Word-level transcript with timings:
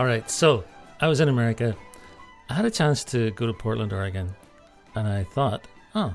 All 0.00 0.06
right, 0.06 0.30
so 0.30 0.64
I 0.98 1.08
was 1.08 1.20
in 1.20 1.28
America. 1.28 1.76
I 2.48 2.54
had 2.54 2.64
a 2.64 2.70
chance 2.70 3.04
to 3.04 3.32
go 3.32 3.46
to 3.46 3.52
Portland, 3.52 3.92
Oregon, 3.92 4.34
and 4.94 5.06
I 5.06 5.24
thought, 5.24 5.66
oh, 5.94 6.14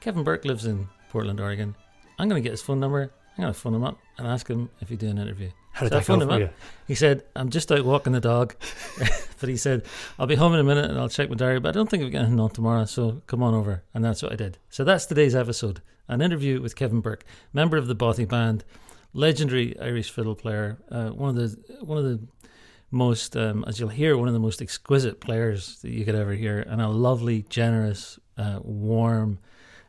Kevin 0.00 0.22
Burke 0.22 0.44
lives 0.44 0.66
in 0.66 0.86
Portland, 1.08 1.40
Oregon. 1.40 1.74
I'm 2.18 2.28
going 2.28 2.42
to 2.42 2.46
get 2.46 2.52
his 2.52 2.60
phone 2.60 2.78
number. 2.78 3.10
I'm 3.38 3.42
going 3.42 3.54
to 3.54 3.58
phone 3.58 3.74
him 3.74 3.84
up 3.84 3.98
and 4.18 4.26
ask 4.26 4.46
him 4.46 4.68
if 4.82 4.90
he'd 4.90 4.98
do 4.98 5.08
an 5.08 5.16
interview. 5.16 5.48
How 5.72 5.84
did 5.86 5.92
So 5.92 5.96
I 5.96 6.00
that 6.00 6.04
phoned 6.04 6.20
him 6.20 6.30
up. 6.30 6.40
you? 6.40 6.50
He 6.86 6.94
said, 6.94 7.22
I'm 7.34 7.48
just 7.48 7.72
out 7.72 7.86
walking 7.86 8.12
the 8.12 8.20
dog. 8.20 8.54
but 9.40 9.48
he 9.48 9.56
said, 9.56 9.86
I'll 10.18 10.26
be 10.26 10.34
home 10.34 10.52
in 10.52 10.60
a 10.60 10.64
minute 10.64 10.90
and 10.90 10.98
I'll 11.00 11.08
check 11.08 11.30
my 11.30 11.36
diary, 11.36 11.58
but 11.58 11.70
I 11.70 11.72
don't 11.72 11.88
think 11.88 12.02
we've 12.02 12.12
got 12.12 12.18
anything 12.18 12.38
on 12.38 12.50
tomorrow, 12.50 12.84
so 12.84 13.22
come 13.26 13.42
on 13.42 13.54
over. 13.54 13.82
And 13.94 14.04
that's 14.04 14.22
what 14.22 14.32
I 14.32 14.36
did. 14.36 14.58
So 14.68 14.84
that's 14.84 15.06
today's 15.06 15.34
episode 15.34 15.80
an 16.06 16.20
interview 16.20 16.60
with 16.60 16.76
Kevin 16.76 17.00
Burke, 17.00 17.24
member 17.54 17.78
of 17.78 17.86
the 17.86 17.96
Bothy 17.96 18.26
Band, 18.28 18.62
legendary 19.16 19.78
Irish 19.80 20.10
fiddle 20.10 20.34
player, 20.34 20.78
uh, 20.90 21.08
one 21.08 21.30
of 21.30 21.36
the 21.36 21.84
one 21.84 21.98
of 21.98 22.04
the 22.04 22.20
most, 22.96 23.36
um, 23.36 23.64
as 23.66 23.78
you'll 23.78 23.88
hear, 23.88 24.16
one 24.16 24.28
of 24.28 24.34
the 24.34 24.40
most 24.40 24.60
exquisite 24.60 25.20
players 25.20 25.78
that 25.82 25.90
you 25.90 26.04
could 26.04 26.14
ever 26.14 26.32
hear, 26.32 26.60
and 26.60 26.80
a 26.80 26.88
lovely, 26.88 27.42
generous, 27.48 28.18
uh, 28.36 28.58
warm 28.62 29.38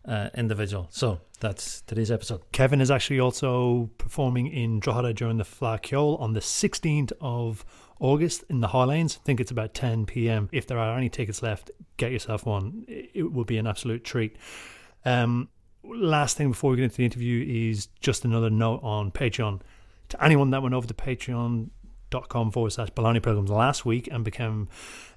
uh, 0.08 0.30
individual. 0.36 0.88
So 0.92 1.20
that's 1.40 1.82
today's 1.82 2.12
episode. 2.12 2.42
Kevin 2.52 2.82
is 2.82 2.90
actually 2.90 3.20
also 3.20 3.90
performing 3.98 4.48
in 4.48 4.80
Drogheda 4.80 5.14
during 5.14 5.38
the 5.38 5.44
Fleadh 5.44 5.82
Cheoil 5.82 6.16
on 6.18 6.34
the 6.34 6.40
16th 6.40 7.12
of 7.20 7.66
August 8.00 8.44
in 8.50 8.62
the 8.62 8.68
Highlanes. 8.68 9.18
I 9.18 9.24
think 9.24 9.40
it's 9.40 9.52
about 9.52 9.74
10 9.74 10.06
p.m. 10.06 10.50
If 10.52 10.68
there 10.68 10.80
are 10.80 10.98
any 10.98 11.10
tickets 11.10 11.42
left, 11.42 11.72
get 11.98 12.12
yourself 12.12 12.46
one. 12.46 12.86
It 12.88 13.32
will 13.32 13.46
be 13.46 13.58
an 13.58 13.68
absolute 13.68 14.04
treat. 14.04 14.38
Um, 15.06 15.50
last 15.84 16.38
thing 16.38 16.52
before 16.52 16.72
we 16.72 16.78
get 16.78 16.84
into 16.84 16.98
the 16.98 17.06
interview 17.06 17.70
is 17.70 17.88
just 18.00 18.26
another 18.26 18.50
note 18.50 18.82
on 18.84 19.12
Patreon. 19.12 19.62
To 20.10 20.24
anyone 20.24 20.52
that 20.52 20.62
went 20.62 20.74
over 20.74 20.88
to 20.88 20.94
patreon.com 22.10 22.52
forward 22.52 22.72
slash 22.72 22.90
Baloney 22.90 23.22
Programs 23.22 23.50
last 23.50 23.86
week 23.86 24.08
and 24.12 24.24
became 24.24 24.68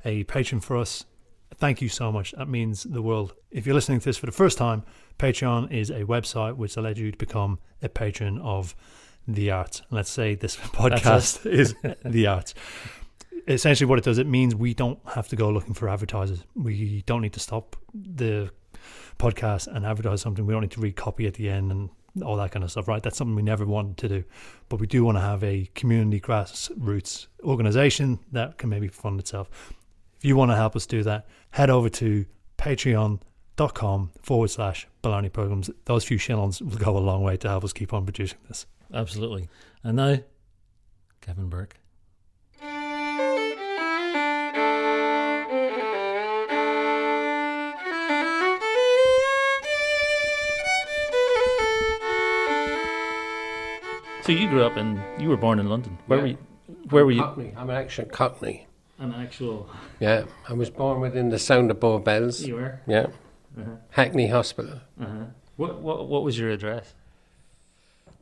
a 0.05 0.24
patron 0.24 0.60
for 0.60 0.77
us, 0.77 1.05
thank 1.56 1.80
you 1.80 1.88
so 1.88 2.12
much. 2.12 2.32
That 2.32 2.48
means 2.48 2.84
the 2.84 3.02
world. 3.02 3.34
If 3.50 3.66
you're 3.66 3.74
listening 3.74 4.00
to 4.00 4.05
this 4.05 4.16
for 4.16 4.27
the 4.27 4.32
first 4.32 4.58
time, 4.58 4.82
Patreon 5.19 5.70
is 5.70 5.91
a 5.91 6.05
website 6.05 6.56
which 6.56 6.77
allows 6.77 6.98
you 6.98 7.10
to 7.10 7.19
become 7.19 7.58
a 7.82 7.88
patron 7.88 8.38
of 8.38 8.74
the 9.27 9.50
arts. 9.50 9.80
And 9.80 9.97
let's 9.97 10.10
say 10.10 10.34
this 10.34 10.56
podcast 10.56 11.47
is 11.47 11.74
the 12.05 12.27
arts. 12.27 12.55
Essentially, 13.48 13.88
what 13.88 13.98
it 13.98 14.04
does, 14.04 14.19
it 14.19 14.27
means 14.27 14.54
we 14.54 14.75
don't 14.75 14.98
have 15.14 15.28
to 15.28 15.36
go 15.36 15.50
looking 15.50 15.75
for 15.75 15.88
advertisers. 15.88 16.44
We 16.54 17.02
don't 17.06 17.22
need 17.22 17.32
to 17.32 17.41
stop 17.41 17.77
the 17.94 18.50
podcast 19.19 19.66
and 19.66 19.84
advertise 19.84 20.20
something. 20.20 20.47
We 20.47 20.52
don't 20.52 20.62
need 20.62 20.70
to 20.72 20.80
recopy 20.80 21.27
at 21.27 21.34
the 21.34 21.48
end 21.48 21.70
and 21.72 21.91
all 22.25 22.36
that 22.36 22.53
kind 22.53 22.64
of 22.64 22.70
stuff, 22.70 22.89
right? 22.89 23.03
That's 23.03 23.16
something 23.16 23.34
we 23.34 23.42
never 23.42 23.64
wanted 23.64 23.97
to 23.98 24.08
do. 24.08 24.25
But 24.69 24.80
we 24.80 24.86
do 24.86 25.05
want 25.05 25.16
to 25.16 25.22
have 25.22 25.42
a 25.44 25.70
community 25.75 26.20
grassroots 26.20 27.27
organization 27.42 28.19
that 28.33 28.58
can 28.58 28.69
maybe 28.69 28.89
fund 28.89 29.20
itself. 29.20 29.50
If 30.16 30.25
you 30.25 30.36
want 30.36 30.50
to 30.50 30.56
help 30.56 30.77
us 30.77 30.86
do 30.86 31.03
that, 31.05 31.27
head 31.50 31.70
over 31.70 31.88
to 31.88 32.27
patreon.com 32.58 34.11
forward 34.20 34.50
slash 34.50 34.86
Baloney 35.03 35.33
Programs. 35.33 35.70
Those 35.86 36.05
few 36.05 36.19
shillings 36.19 36.61
will 36.61 36.77
go 36.77 36.97
a 36.97 37.00
long 37.00 37.22
way 37.22 37.36
to 37.38 37.48
help 37.48 37.64
us 37.64 37.72
keep 37.72 37.92
on 37.92 38.05
producing 38.05 38.38
this. 38.48 38.66
Absolutely. 38.92 39.48
And 39.83 39.97
now, 39.97 40.19
Kevin 41.20 41.48
Burke. 41.48 41.80
So 54.30 54.36
you 54.36 54.48
grew 54.48 54.62
up 54.62 54.76
in, 54.76 55.02
you 55.18 55.28
were 55.28 55.36
born 55.36 55.58
in 55.58 55.68
London. 55.68 55.98
Where 56.06 56.18
Yeah. 56.20 56.22
were 56.22 56.28
you? 56.28 56.38
Where 56.91 57.04
were 57.04 57.10
you? 57.10 57.20
Cockney. 57.20 57.52
I'm 57.56 57.68
an 57.68 57.74
actual 57.74 58.04
Cockney. 58.04 58.68
An 59.00 59.12
actual. 59.12 59.68
Yeah, 59.98 60.22
I 60.48 60.52
was 60.52 60.70
born 60.70 61.00
within 61.00 61.30
the 61.30 61.38
sound 61.41 61.68
of 61.72 61.80
Bow 61.80 61.98
Bells. 61.98 62.41
You 62.46 62.54
were. 62.54 62.80
Yeah, 62.86 63.06
Uh-huh. 63.58 63.70
Hackney 63.91 64.28
Hospital. 64.28 64.82
Uh-huh. 65.00 65.24
What 65.56 65.80
what 65.80 66.06
what 66.06 66.22
was 66.22 66.38
your 66.38 66.48
address? 66.50 66.94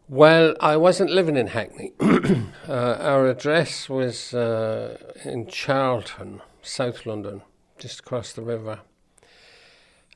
Well, 0.08 0.56
I 0.62 0.78
wasn't 0.78 1.10
living 1.10 1.36
in 1.36 1.48
Hackney. 1.48 1.92
uh, 2.00 2.96
our 3.12 3.26
address 3.28 3.90
was 3.90 4.32
uh, 4.32 4.96
in 5.26 5.46
Charlton, 5.46 6.40
South 6.62 7.04
London, 7.04 7.42
just 7.78 8.00
across 8.00 8.32
the 8.32 8.40
river 8.40 8.80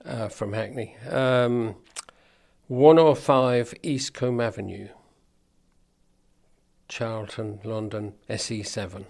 uh, 0.06 0.28
from 0.28 0.54
Hackney. 0.54 0.97
Um, 1.10 1.74
105 2.69 3.74
Eastcombe 3.82 4.42
Avenue, 4.42 4.88
Charlton, 6.92 7.58
London, 7.64 8.12
SE7. 8.28 9.06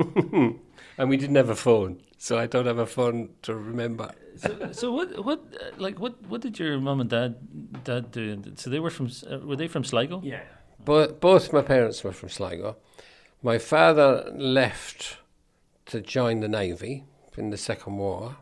and 0.98 1.08
we 1.08 1.16
didn't 1.16 1.36
have 1.36 1.48
a 1.48 1.54
phone, 1.54 2.00
so 2.16 2.36
I 2.36 2.46
don't 2.48 2.66
have 2.66 2.78
a 2.78 2.86
phone 2.86 3.28
to 3.42 3.54
remember. 3.54 4.10
So, 4.34 4.72
so 4.72 4.92
what 4.92 5.24
what 5.24 5.40
uh, 5.60 5.70
like 5.76 6.00
what 6.00 6.20
what 6.26 6.40
did 6.40 6.58
your 6.58 6.80
mum 6.80 7.00
and 7.00 7.08
dad 7.08 7.36
dad 7.84 8.10
do? 8.10 8.42
So 8.56 8.68
they 8.68 8.80
were 8.80 8.90
from 8.90 9.12
uh, 9.30 9.38
were 9.38 9.54
they 9.54 9.68
from 9.68 9.84
Sligo? 9.84 10.20
Yeah. 10.24 10.40
Both, 10.84 11.20
both 11.20 11.52
my 11.52 11.62
parents 11.62 12.02
were 12.02 12.10
from 12.12 12.30
Sligo. 12.30 12.76
My 13.44 13.58
father 13.58 14.32
left 14.34 15.18
to 15.86 16.00
join 16.00 16.40
the 16.40 16.48
Navy 16.48 17.04
in 17.36 17.50
the 17.50 17.56
Second 17.56 17.96
War. 17.98 18.38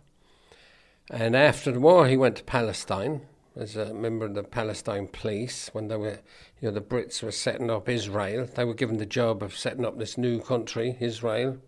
And 1.10 1.36
after 1.36 1.72
the 1.72 1.80
war, 1.80 2.08
he 2.08 2.16
went 2.16 2.36
to 2.36 2.44
Palestine 2.44 3.20
as 3.56 3.74
a 3.74 3.94
member 3.94 4.26
of 4.26 4.34
the 4.34 4.42
Palestine 4.42 5.06
police 5.06 5.70
when 5.72 5.88
they 5.88 5.96
were, 5.96 6.18
you 6.60 6.68
know, 6.68 6.70
the 6.70 6.80
Brits 6.80 7.22
were 7.22 7.32
setting 7.32 7.70
up 7.70 7.88
Israel. 7.88 8.46
They 8.54 8.64
were 8.64 8.74
given 8.74 8.98
the 8.98 9.06
job 9.06 9.42
of 9.42 9.56
setting 9.56 9.84
up 9.84 9.98
this 9.98 10.18
new 10.18 10.40
country, 10.40 10.96
Israel. 11.00 11.58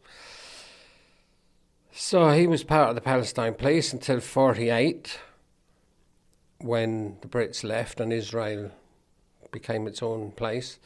So 1.90 2.30
he 2.30 2.46
was 2.46 2.62
part 2.62 2.90
of 2.90 2.94
the 2.94 3.00
Palestine 3.00 3.54
police 3.54 3.92
until 3.92 4.20
48 4.20 5.18
when 6.58 7.16
the 7.22 7.28
Brits 7.28 7.64
left 7.64 8.00
and 8.00 8.12
Israel 8.12 8.70
became 9.50 9.86
its 9.86 10.02
own 10.02 10.32
place. 10.32 10.78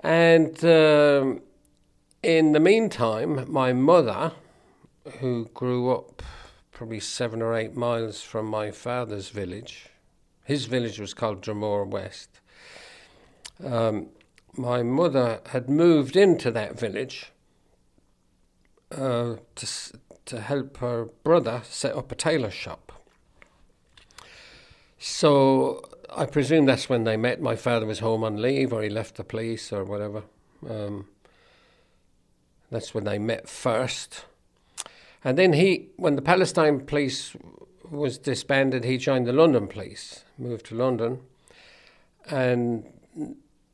And 0.00 0.62
um, 0.64 1.40
in 2.22 2.52
the 2.52 2.60
meantime, 2.60 3.50
my 3.50 3.72
mother, 3.72 4.32
who 5.20 5.48
grew 5.54 5.90
up 5.90 6.22
probably 6.76 7.00
seven 7.00 7.40
or 7.40 7.54
eight 7.54 7.74
miles 7.74 8.20
from 8.20 8.44
my 8.44 8.70
father's 8.70 9.30
village, 9.30 9.86
his 10.44 10.66
village 10.66 10.98
was 10.98 11.14
called 11.14 11.40
Dromore 11.40 11.86
West. 11.86 12.38
Um, 13.64 14.10
my 14.52 14.82
mother 14.82 15.40
had 15.46 15.70
moved 15.70 16.16
into 16.16 16.50
that 16.50 16.78
village 16.78 17.32
uh, 18.92 19.36
to, 19.54 19.66
to 20.26 20.40
help 20.42 20.76
her 20.76 21.06
brother 21.24 21.62
set 21.64 21.96
up 21.96 22.12
a 22.12 22.14
tailor 22.14 22.50
shop. 22.50 22.92
So 24.98 25.82
I 26.14 26.26
presume 26.26 26.66
that's 26.66 26.90
when 26.90 27.04
they 27.04 27.16
met. 27.16 27.40
My 27.40 27.56
father 27.56 27.86
was 27.86 28.00
home 28.00 28.22
on 28.22 28.42
leave, 28.42 28.74
or 28.74 28.82
he 28.82 28.90
left 28.90 29.14
the 29.14 29.24
police, 29.24 29.72
or 29.72 29.82
whatever. 29.82 30.24
Um, 30.68 31.08
that's 32.70 32.92
when 32.92 33.04
they 33.04 33.18
met 33.18 33.48
first. 33.48 34.26
And 35.24 35.36
then 35.36 35.52
he, 35.52 35.88
when 35.96 36.16
the 36.16 36.22
Palestine 36.22 36.80
police 36.80 37.36
was 37.90 38.18
disbanded, 38.18 38.84
he 38.84 38.98
joined 38.98 39.26
the 39.26 39.32
London 39.32 39.66
police, 39.66 40.24
moved 40.38 40.66
to 40.66 40.74
London. 40.74 41.20
And 42.28 42.84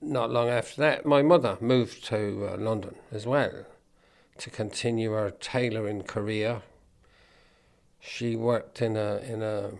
not 0.00 0.30
long 0.30 0.48
after 0.48 0.80
that, 0.80 1.06
my 1.06 1.22
mother 1.22 1.56
moved 1.60 2.04
to 2.06 2.48
uh, 2.52 2.56
London 2.56 2.96
as 3.10 3.26
well 3.26 3.66
to 4.38 4.50
continue 4.50 5.12
her 5.12 5.30
tailoring 5.30 6.02
career. 6.02 6.62
She 8.00 8.34
worked 8.34 8.82
in 8.82 8.96
a 8.96 9.16
in 9.18 9.42
a 9.42 9.70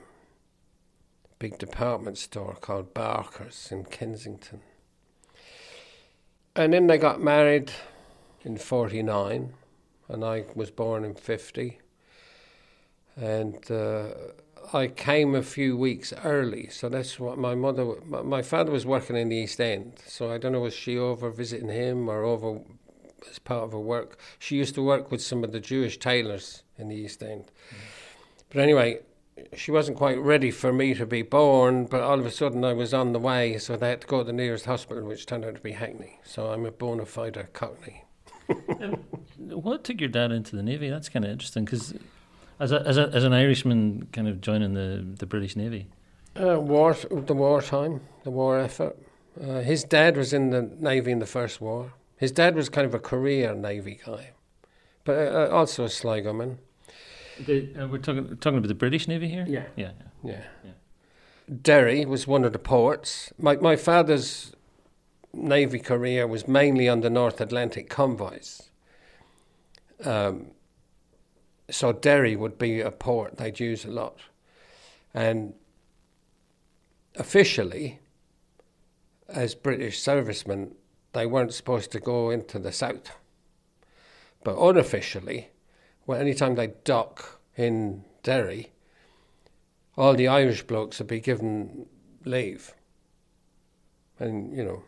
big 1.39 1.59
department 1.59 2.19
store 2.19 2.57
called 2.61 2.95
Barker's 2.95 3.73
in 3.73 3.85
Kensington. 3.85 4.61
And 6.55 6.73
then 6.73 6.87
they 6.87 6.99
got 6.99 7.21
married 7.21 7.73
in 8.45 8.59
49, 8.59 9.55
and 10.13 10.25
I 10.25 10.45
was 10.55 10.71
born 10.71 11.05
in 11.05 11.15
50. 11.15 11.79
And 13.17 13.71
uh, 13.71 14.09
I 14.73 14.87
came 14.87 15.35
a 15.35 15.43
few 15.43 15.77
weeks 15.77 16.13
early, 16.23 16.69
so 16.69 16.89
that's 16.89 17.19
what 17.19 17.39
my 17.39 17.55
mother, 17.55 17.97
my, 18.07 18.23
my 18.23 18.43
father 18.43 18.71
was 18.71 18.87
working 18.87 19.17
in 19.17 19.31
the 19.31 19.37
East 19.37 19.61
End, 19.61 19.95
so 20.07 20.31
I 20.31 20.39
don't 20.39 20.53
know, 20.53 20.61
was 20.61 20.75
she 20.75 20.99
over 20.99 21.31
visiting 21.31 21.69
him 21.69 22.09
or 22.09 22.25
over 22.25 22.61
as 23.29 23.39
part 23.39 23.65
of 23.65 23.73
her 23.73 23.81
work? 23.81 24.19
She 24.39 24.57
used 24.57 24.75
to 24.77 24.83
work 24.83 25.11
with 25.11 25.23
some 25.23 25.45
of 25.45 25.53
the 25.53 25.61
Jewish 25.61 25.99
tailors 25.99 26.63
in 26.79 26.89
the 26.89 26.97
East 26.97 27.23
End. 27.23 27.51
But 28.51 28.61
anyway, 28.61 29.01
she 29.55 29.71
wasn't 29.71 29.97
quite 29.97 30.19
ready 30.19 30.51
for 30.51 30.73
me 30.73 30.95
to 30.95 31.07
be 31.07 31.23
born, 31.23 31.87
but 31.87 32.03
all 32.03 32.19
of 32.19 32.27
a 32.27 32.31
sudden 32.31 32.65
I 32.65 32.75
was 32.75 32.95
on 32.95 33.13
the 33.13 33.19
way, 33.19 33.59
so 33.59 33.77
they 33.77 33.91
had 33.91 34.03
to 34.03 34.07
go 34.07 34.19
to 34.19 34.25
the 34.25 34.33
nearest 34.33 34.67
hospital, 34.67 35.05
which 35.05 35.27
turned 35.27 35.45
out 35.45 35.57
to 35.57 35.63
be 35.63 35.73
Hackney. 35.73 36.21
So 36.25 36.49
I'm 36.49 36.67
a 36.67 36.71
bona 36.71 37.07
fide 37.07 37.49
Cockney. 37.53 38.05
What 39.39 39.85
took 39.85 40.01
your 40.01 40.09
dad 40.09 40.33
into 40.33 40.57
the 40.57 40.63
navy? 40.63 40.89
That's 40.89 41.09
kind 41.09 41.25
of 41.25 41.31
interesting 41.31 41.65
because 41.65 41.95
as 42.61 42.73
a, 42.73 42.81
as 42.87 42.97
a, 42.97 43.09
as 43.13 43.25
an 43.25 43.33
Irishman, 43.33 44.09
kind 44.13 44.29
of 44.29 44.41
joining 44.41 44.75
the 44.75 45.05
the 45.19 45.27
British 45.27 45.57
Navy. 45.57 45.89
Uh, 46.41 46.59
war, 46.59 46.95
the 47.11 47.35
wartime, 47.35 48.01
the 48.25 48.31
war 48.31 48.59
effort. 48.59 48.97
Uh, 49.41 49.61
his 49.61 49.85
dad 49.85 50.17
was 50.17 50.33
in 50.33 50.51
the 50.51 50.63
Navy 50.79 51.11
in 51.11 51.19
the 51.19 51.27
First 51.27 51.61
War. 51.61 51.93
His 52.17 52.33
dad 52.33 52.55
was 52.55 52.69
kind 52.69 52.87
of 52.87 52.95
a 52.95 52.99
career 52.99 53.55
Navy 53.55 54.01
guy, 54.07 54.31
but 55.05 55.35
uh, 55.35 55.49
also 55.51 55.85
a 55.85 55.89
Sligo 55.89 56.33
man. 56.33 56.59
The, 57.47 57.75
uh, 57.77 57.89
we're 57.89 57.99
talking 57.99 58.37
talking 58.37 58.59
about 58.59 58.69
the 58.69 58.75
British 58.75 59.09
Navy 59.09 59.29
here. 59.29 59.45
Yeah. 59.49 59.65
yeah. 59.77 59.93
Yeah. 60.23 60.43
Yeah. 60.65 60.71
Derry 61.63 62.05
was 62.05 62.27
one 62.27 62.45
of 62.45 62.53
the 62.53 62.59
ports. 62.59 63.33
My 63.39 63.57
my 63.57 63.77
father's 63.77 64.53
navy 65.33 65.79
career 65.79 66.27
was 66.27 66.47
mainly 66.47 66.89
on 66.89 67.01
the 67.01 67.11
North 67.11 67.41
Atlantic 67.41 67.89
convoys. 67.89 68.71
Um, 70.05 70.53
so 71.71 71.93
Derry 71.93 72.37
would 72.37 72.59
be 72.59 72.81
a 72.81 72.91
port 72.91 73.37
they'd 73.37 73.61
use 73.61 73.85
a 73.85 73.91
lot, 73.91 74.19
and 75.15 75.55
officially, 77.17 78.01
as 79.29 79.55
British 79.55 80.01
servicemen, 80.01 80.75
they 81.13 81.27
weren't 81.27 81.55
supposed 81.55 81.93
to 81.93 82.01
go 82.01 82.31
into 82.31 82.59
the 82.59 82.73
south. 82.73 83.15
But 84.45 84.59
unofficially, 84.59 85.51
well, 86.07 86.21
anytime 86.21 86.57
they 86.57 86.73
dock 86.85 87.41
in 87.57 88.05
Derry, 88.23 88.73
all 89.97 90.15
the 90.15 90.29
Irish 90.29 90.63
blokes 90.63 90.99
would 90.99 91.09
be 91.09 91.21
given 91.21 91.87
leave. 92.25 92.75
And, 94.19 94.57
you 94.57 94.65
know, 94.65 94.83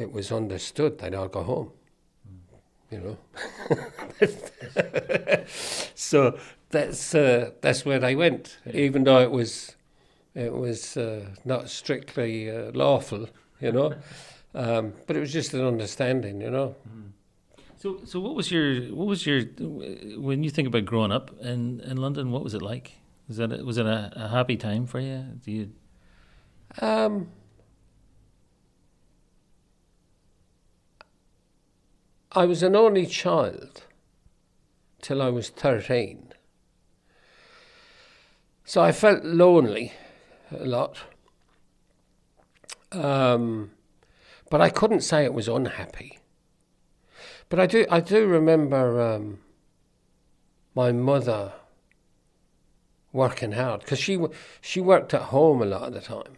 it 0.00 0.12
was 0.12 0.32
understood 0.32 0.98
they'd 0.98 1.14
all 1.14 1.28
go 1.28 1.42
home. 1.42 1.70
You 2.90 3.00
know, 3.00 3.18
so 5.94 6.36
that's 6.70 7.14
uh, 7.14 7.50
that's 7.60 7.84
where 7.84 8.00
they 8.00 8.16
went, 8.16 8.58
even 8.72 9.04
though 9.04 9.20
it 9.20 9.30
was 9.30 9.76
it 10.34 10.52
was 10.52 10.96
uh, 10.96 11.26
not 11.44 11.70
strictly 11.70 12.50
uh, 12.50 12.72
lawful, 12.74 13.28
you 13.60 13.70
know, 13.70 13.94
um, 14.56 14.94
but 15.06 15.14
it 15.14 15.20
was 15.20 15.32
just 15.32 15.54
an 15.54 15.64
understanding, 15.64 16.40
you 16.40 16.50
know. 16.50 16.74
So, 17.76 18.00
so 18.04 18.18
what 18.18 18.34
was 18.34 18.50
your 18.50 18.82
what 18.94 19.06
was 19.06 19.24
your 19.24 19.42
when 20.18 20.42
you 20.42 20.50
think 20.50 20.66
about 20.66 20.84
growing 20.84 21.12
up 21.12 21.30
in, 21.40 21.80
in 21.80 21.96
London? 21.96 22.30
What 22.32 22.42
was 22.42 22.54
it 22.54 22.62
like? 22.62 22.96
Was 23.28 23.36
that 23.36 23.52
a, 23.52 23.64
was 23.64 23.78
it 23.78 23.86
a, 23.86 24.12
a 24.16 24.28
happy 24.28 24.56
time 24.56 24.86
for 24.86 24.98
you? 24.98 25.24
Do 25.44 25.52
you? 25.52 25.70
Um, 26.80 27.28
I 32.32 32.46
was 32.46 32.62
an 32.62 32.76
only 32.76 33.06
child 33.06 33.84
till 35.02 35.20
I 35.20 35.30
was 35.30 35.48
13. 35.48 36.32
So 38.64 38.80
I 38.80 38.92
felt 38.92 39.24
lonely 39.24 39.92
a 40.56 40.64
lot. 40.64 40.98
Um, 42.92 43.72
but 44.48 44.60
I 44.60 44.70
couldn't 44.70 45.00
say 45.00 45.24
it 45.24 45.34
was 45.34 45.48
unhappy. 45.48 46.18
But 47.48 47.58
I 47.58 47.66
do, 47.66 47.84
I 47.90 47.98
do 47.98 48.26
remember 48.26 49.00
um, 49.00 49.40
my 50.74 50.92
mother 50.92 51.52
working 53.12 53.52
hard 53.52 53.80
because 53.80 53.98
she 53.98 54.18
she 54.60 54.80
worked 54.80 55.12
at 55.14 55.22
home 55.22 55.60
a 55.62 55.66
lot 55.66 55.82
of 55.82 55.94
the 55.94 56.00
time. 56.00 56.36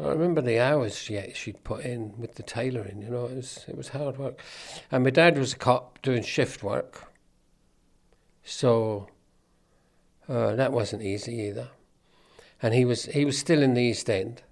I 0.00 0.08
remember 0.08 0.40
the 0.40 0.60
hours 0.60 0.96
she 0.96 1.20
she'd 1.34 1.64
put 1.64 1.84
in 1.84 2.14
with 2.18 2.36
the 2.36 2.44
tailoring. 2.44 3.02
You 3.02 3.10
know, 3.10 3.24
it 3.26 3.34
was 3.34 3.64
it 3.66 3.76
was 3.76 3.88
hard 3.88 4.16
work, 4.16 4.40
and 4.92 5.02
my 5.02 5.10
dad 5.10 5.36
was 5.36 5.54
a 5.54 5.56
cop 5.56 6.00
doing 6.02 6.22
shift 6.22 6.62
work, 6.62 7.12
so 8.44 9.08
uh, 10.28 10.54
that 10.54 10.72
wasn't 10.72 11.02
easy 11.02 11.34
either. 11.34 11.70
And 12.62 12.74
he 12.74 12.84
was 12.84 13.06
he 13.06 13.24
was 13.24 13.36
still 13.38 13.62
in 13.62 13.74
the 13.74 13.82
East 13.82 14.08
End, 14.08 14.42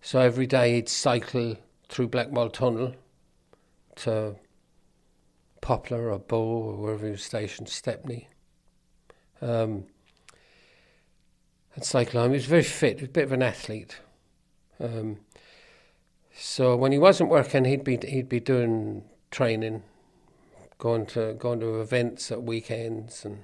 so 0.00 0.18
every 0.18 0.46
day 0.46 0.74
he'd 0.74 0.88
cycle 0.88 1.56
through 1.88 2.08
Blackwall 2.08 2.50
Tunnel 2.50 2.94
to 3.96 4.34
Poplar 5.60 6.10
or 6.10 6.18
Bow 6.18 6.36
or 6.36 6.76
wherever 6.76 7.06
he 7.06 7.12
was 7.12 7.22
stationed, 7.22 7.68
Stepney. 7.68 8.28
Um, 9.40 9.86
and 11.74 11.84
cycle 11.84 12.20
home. 12.20 12.32
He 12.32 12.38
was 12.38 12.46
very 12.46 12.64
fit, 12.64 13.02
a 13.02 13.08
bit 13.08 13.24
of 13.24 13.32
an 13.32 13.42
athlete. 13.42 14.00
Um, 14.80 15.18
so 16.32 16.76
when 16.76 16.92
he 16.92 16.98
wasn't 16.98 17.30
working, 17.30 17.64
he'd 17.64 17.84
be 17.84 17.98
he'd 18.06 18.28
be 18.28 18.40
doing 18.40 19.04
training, 19.30 19.82
going 20.78 21.06
to 21.06 21.34
going 21.34 21.60
to 21.60 21.80
events 21.80 22.30
at 22.30 22.42
weekends, 22.42 23.24
and 23.24 23.38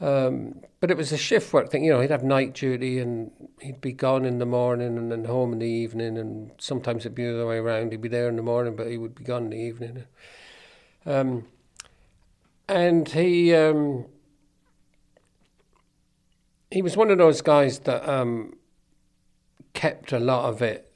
um, 0.00 0.62
but 0.80 0.90
it 0.90 0.96
was 0.96 1.12
a 1.12 1.18
shift 1.18 1.52
work 1.52 1.70
thing. 1.70 1.84
You 1.84 1.92
know, 1.92 2.00
he'd 2.00 2.10
have 2.10 2.24
night 2.24 2.54
duty, 2.54 2.98
and 2.98 3.30
he'd 3.60 3.80
be 3.80 3.92
gone 3.92 4.24
in 4.24 4.38
the 4.38 4.46
morning 4.46 4.96
and 4.96 5.12
then 5.12 5.26
home 5.26 5.52
in 5.52 5.58
the 5.58 5.66
evening, 5.66 6.16
and 6.16 6.52
sometimes 6.58 7.02
it'd 7.02 7.14
be 7.14 7.24
the 7.24 7.34
other 7.34 7.46
way 7.46 7.58
around. 7.58 7.92
He'd 7.92 8.00
be 8.00 8.08
there 8.08 8.28
in 8.28 8.36
the 8.36 8.42
morning, 8.42 8.74
but 8.74 8.88
he 8.88 8.96
would 8.96 9.14
be 9.14 9.24
gone 9.24 9.44
in 9.44 9.50
the 9.50 9.56
evening. 9.56 10.04
Um, 11.04 11.46
and 12.66 13.08
he 13.08 13.54
um, 13.54 14.06
he 16.70 16.80
was 16.80 16.96
one 16.96 17.10
of 17.10 17.18
those 17.18 17.42
guys 17.42 17.80
that 17.80 18.08
um, 18.08 18.54
kept 19.82 20.12
a 20.12 20.20
lot 20.20 20.48
of 20.48 20.62
it 20.62 20.92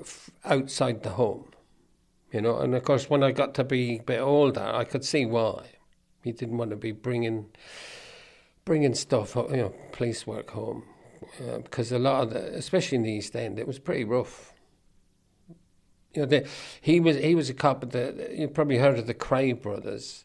f- 0.00 0.28
outside 0.44 1.04
the 1.04 1.10
home, 1.10 1.52
you 2.32 2.40
know. 2.40 2.58
And 2.58 2.74
of 2.74 2.82
course, 2.82 3.08
when 3.08 3.22
I 3.22 3.30
got 3.30 3.54
to 3.54 3.62
be 3.62 3.98
a 3.98 4.02
bit 4.02 4.18
older, 4.18 4.60
I 4.60 4.82
could 4.82 5.04
see 5.04 5.24
why 5.24 5.66
he 6.24 6.32
didn't 6.32 6.58
want 6.58 6.70
to 6.70 6.76
be 6.76 6.90
bringing 6.90 7.46
bringing 8.64 8.94
stuff, 8.94 9.36
you 9.36 9.56
know, 9.56 9.74
police 9.92 10.26
work 10.26 10.50
home, 10.50 10.82
uh, 11.46 11.58
because 11.58 11.92
a 11.92 11.98
lot 11.98 12.24
of 12.24 12.30
the, 12.30 12.40
especially 12.56 12.96
in 12.96 13.02
the 13.04 13.12
East 13.12 13.36
End, 13.36 13.56
it 13.60 13.68
was 13.68 13.78
pretty 13.78 14.02
rough. 14.02 14.52
You 16.12 16.22
know, 16.22 16.26
the, 16.26 16.48
he 16.80 16.98
was 16.98 17.16
he 17.18 17.36
was 17.36 17.48
a 17.48 17.54
cop. 17.54 17.88
The 17.88 18.32
you 18.36 18.48
probably 18.48 18.78
heard 18.78 18.98
of 18.98 19.06
the 19.06 19.14
Kray 19.14 19.52
brothers. 19.52 20.24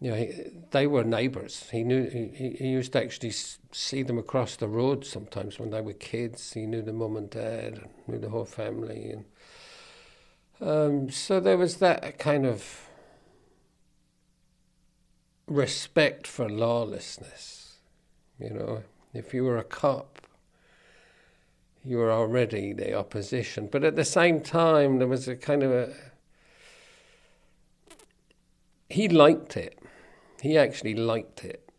You 0.00 0.10
know, 0.10 0.16
he, 0.16 0.32
they 0.72 0.86
were 0.86 1.04
neighbours. 1.04 1.68
He 1.70 1.82
knew 1.82 2.08
he, 2.08 2.50
he 2.58 2.68
used 2.68 2.92
to 2.92 3.02
actually 3.02 3.32
see 3.72 4.02
them 4.02 4.18
across 4.18 4.56
the 4.56 4.68
road 4.68 5.06
sometimes 5.06 5.58
when 5.58 5.70
they 5.70 5.80
were 5.80 5.94
kids. 5.94 6.52
He 6.52 6.66
knew 6.66 6.82
the 6.82 6.92
mum 6.92 7.16
and 7.16 7.30
dad, 7.30 7.88
knew 8.06 8.18
the 8.18 8.28
whole 8.28 8.44
family, 8.44 9.10
and 9.10 9.24
um, 10.60 11.10
so 11.10 11.40
there 11.40 11.56
was 11.58 11.76
that 11.78 12.18
kind 12.18 12.46
of 12.46 12.88
respect 15.46 16.26
for 16.26 16.48
lawlessness. 16.48 17.76
You 18.38 18.50
know, 18.50 18.82
if 19.14 19.32
you 19.32 19.44
were 19.44 19.58
a 19.58 19.64
cop, 19.64 20.26
you 21.84 21.98
were 21.98 22.10
already 22.10 22.72
the 22.72 22.94
opposition. 22.94 23.68
But 23.70 23.84
at 23.84 23.96
the 23.96 24.04
same 24.04 24.40
time, 24.40 24.98
there 24.98 25.08
was 25.08 25.28
a 25.28 25.36
kind 25.36 25.62
of 25.62 25.70
a. 25.72 25.94
He 28.88 29.08
liked 29.08 29.56
it. 29.56 29.78
He 30.40 30.56
actually 30.58 30.94
liked 30.94 31.44
it. 31.44 31.70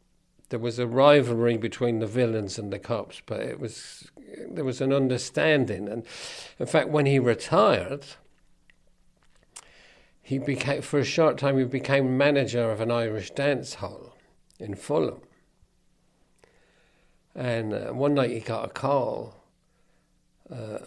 There 0.50 0.60
was 0.60 0.80
a 0.80 0.88
rivalry 0.88 1.58
between 1.58 2.00
the 2.00 2.08
villains 2.08 2.58
and 2.58 2.72
the 2.72 2.80
cops, 2.80 3.22
but 3.26 3.42
it 3.42 3.60
was 3.60 4.10
there 4.50 4.64
was 4.64 4.82
an 4.82 4.94
understanding. 4.94 5.88
And 5.88 6.06
in 6.60 6.66
fact, 6.66 6.90
when 6.90 7.06
he 7.06 7.20
retired, 7.20 8.06
he 10.22 10.40
became 10.40 10.82
for 10.82 11.00
a 11.00 11.06
short 11.06 11.38
time 11.38 11.58
he 11.58 11.66
became 11.66 12.18
manager 12.18 12.72
of 12.72 12.82
an 12.82 12.92
Irish 12.92 13.32
dance 13.32 13.76
hall 13.76 14.18
in 14.60 14.76
Fulham. 14.76 15.22
And 17.36 17.74
uh, 17.74 17.94
one 17.94 18.16
night 18.16 18.32
he 18.32 18.40
got 18.40 18.66
a 18.66 18.70
call. 18.70 19.44
Uh, 20.50 20.80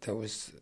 there 0.00 0.14
was 0.14 0.52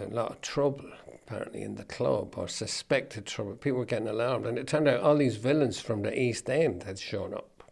a 0.00 0.06
lot 0.06 0.30
of 0.30 0.40
trouble 0.40 0.90
apparently 1.14 1.62
in 1.62 1.76
the 1.76 1.84
club 1.84 2.34
or 2.36 2.48
suspected 2.48 3.26
trouble. 3.26 3.54
People 3.54 3.78
were 3.78 3.84
getting 3.84 4.08
alarmed, 4.08 4.46
and 4.46 4.58
it 4.58 4.66
turned 4.66 4.88
out 4.88 5.00
all 5.00 5.16
these 5.16 5.36
villains 5.36 5.80
from 5.80 6.02
the 6.02 6.18
East 6.18 6.50
End 6.50 6.82
had 6.82 6.98
shown 6.98 7.32
up. 7.32 7.70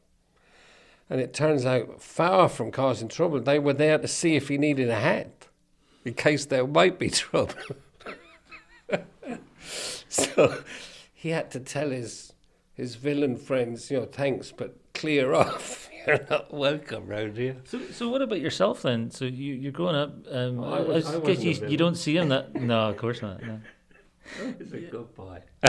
And 1.08 1.20
it 1.20 1.34
turns 1.34 1.66
out, 1.66 2.00
far 2.00 2.48
from 2.48 2.70
causing 2.70 3.08
trouble, 3.08 3.40
they 3.40 3.58
were 3.58 3.72
there 3.72 3.98
to 3.98 4.08
see 4.08 4.36
if 4.36 4.48
he 4.48 4.58
needed 4.58 4.88
a 4.88 5.00
hand 5.00 5.32
in 6.04 6.14
case 6.14 6.46
there 6.46 6.66
might 6.66 6.98
be 6.98 7.10
trouble. 7.10 7.54
so 10.08 10.62
he 11.12 11.30
had 11.30 11.50
to 11.50 11.60
tell 11.60 11.90
his 11.90 12.32
his 12.74 12.94
villain 12.94 13.36
friends, 13.36 13.90
you 13.90 13.98
know, 13.98 14.06
thanks, 14.06 14.52
but 14.52 14.74
clear 14.94 15.34
off. 15.34 15.89
You're 16.07 16.26
not 16.30 16.52
welcome 16.52 17.07
round 17.07 17.37
here. 17.37 17.57
So, 17.64 17.80
so 17.92 18.09
what 18.09 18.23
about 18.23 18.40
yourself 18.40 18.83
then? 18.83 19.11
So 19.11 19.25
you 19.26 19.54
you're 19.54 19.73
growing 19.73 19.97
up. 19.97 20.14
Um, 20.30 20.62
I 20.64 20.80
was- 20.80 21.07
I 21.07 21.16
I 21.16 21.21
guess 21.21 21.42
you, 21.42 21.69
you 21.69 21.76
don't 21.76 21.97
see 21.97 22.16
him 22.16 22.28
that. 22.30 22.54
No, 22.54 22.88
of 22.88 22.97
course 22.97 23.21
not. 23.23 23.42
No. 23.42 23.61
He's 24.59 24.73
a 24.73 24.80
good 24.80 25.14
boy. 25.14 25.40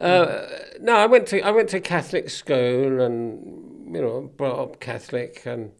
uh, 0.00 0.46
no, 0.80 0.96
I 0.96 1.06
went 1.06 1.26
to 1.28 1.40
I 1.42 1.50
went 1.50 1.68
to 1.70 1.80
Catholic 1.80 2.30
school 2.30 3.00
and 3.00 3.94
you 3.94 4.02
know 4.02 4.30
brought 4.36 4.58
up 4.58 4.80
Catholic 4.80 5.42
and 5.46 5.72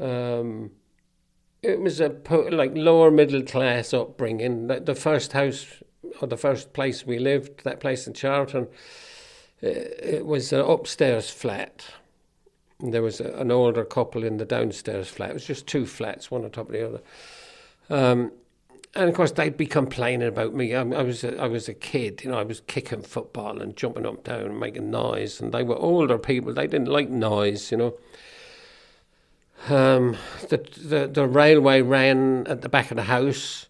um, 0.00 0.72
it 1.62 1.80
was 1.80 2.00
a 2.00 2.10
po- 2.10 2.48
like 2.50 2.72
lower 2.74 3.10
middle 3.10 3.42
class 3.42 3.94
upbringing. 3.94 4.66
The, 4.66 4.80
the 4.80 4.94
first 4.94 5.32
house 5.32 5.66
or 6.20 6.28
the 6.28 6.36
first 6.36 6.72
place 6.72 7.06
we 7.06 7.18
lived, 7.18 7.64
that 7.64 7.80
place 7.80 8.06
in 8.06 8.14
Charlton, 8.14 8.68
it, 9.62 10.26
was 10.26 10.52
an 10.52 10.60
upstairs 10.60 11.30
flat, 11.30 11.84
there 12.80 13.02
was 13.02 13.20
a, 13.20 13.32
an 13.34 13.50
older 13.50 13.84
couple 13.84 14.24
in 14.24 14.38
the 14.38 14.44
downstairs 14.44 15.08
flat. 15.08 15.30
It 15.30 15.34
was 15.34 15.46
just 15.46 15.66
two 15.66 15.86
flats, 15.86 16.30
one 16.30 16.44
on 16.44 16.50
top 16.50 16.66
of 16.66 16.72
the 16.72 16.86
other. 16.86 17.00
Um, 17.90 18.32
and 18.94 19.08
of 19.08 19.14
course, 19.14 19.32
they'd 19.32 19.56
be 19.56 19.66
complaining 19.66 20.26
about 20.26 20.54
me. 20.54 20.74
I, 20.74 20.80
I 20.80 21.02
was 21.02 21.22
a, 21.22 21.40
I 21.40 21.46
was 21.46 21.68
a 21.68 21.74
kid, 21.74 22.22
you 22.24 22.30
know. 22.30 22.38
I 22.38 22.42
was 22.42 22.60
kicking 22.60 23.02
football 23.02 23.60
and 23.60 23.76
jumping 23.76 24.06
up 24.06 24.14
and 24.14 24.24
down 24.24 24.42
and 24.42 24.60
making 24.60 24.90
noise. 24.90 25.40
And 25.40 25.52
they 25.52 25.62
were 25.62 25.76
older 25.76 26.18
people. 26.18 26.52
They 26.52 26.66
didn't 26.66 26.88
like 26.88 27.08
noise, 27.08 27.70
you 27.70 27.76
know. 27.76 27.94
Um, 29.68 30.16
the, 30.48 30.56
the 30.82 31.06
the 31.06 31.26
railway 31.26 31.82
ran 31.82 32.46
at 32.48 32.62
the 32.62 32.68
back 32.68 32.90
of 32.90 32.96
the 32.96 33.04
house. 33.04 33.66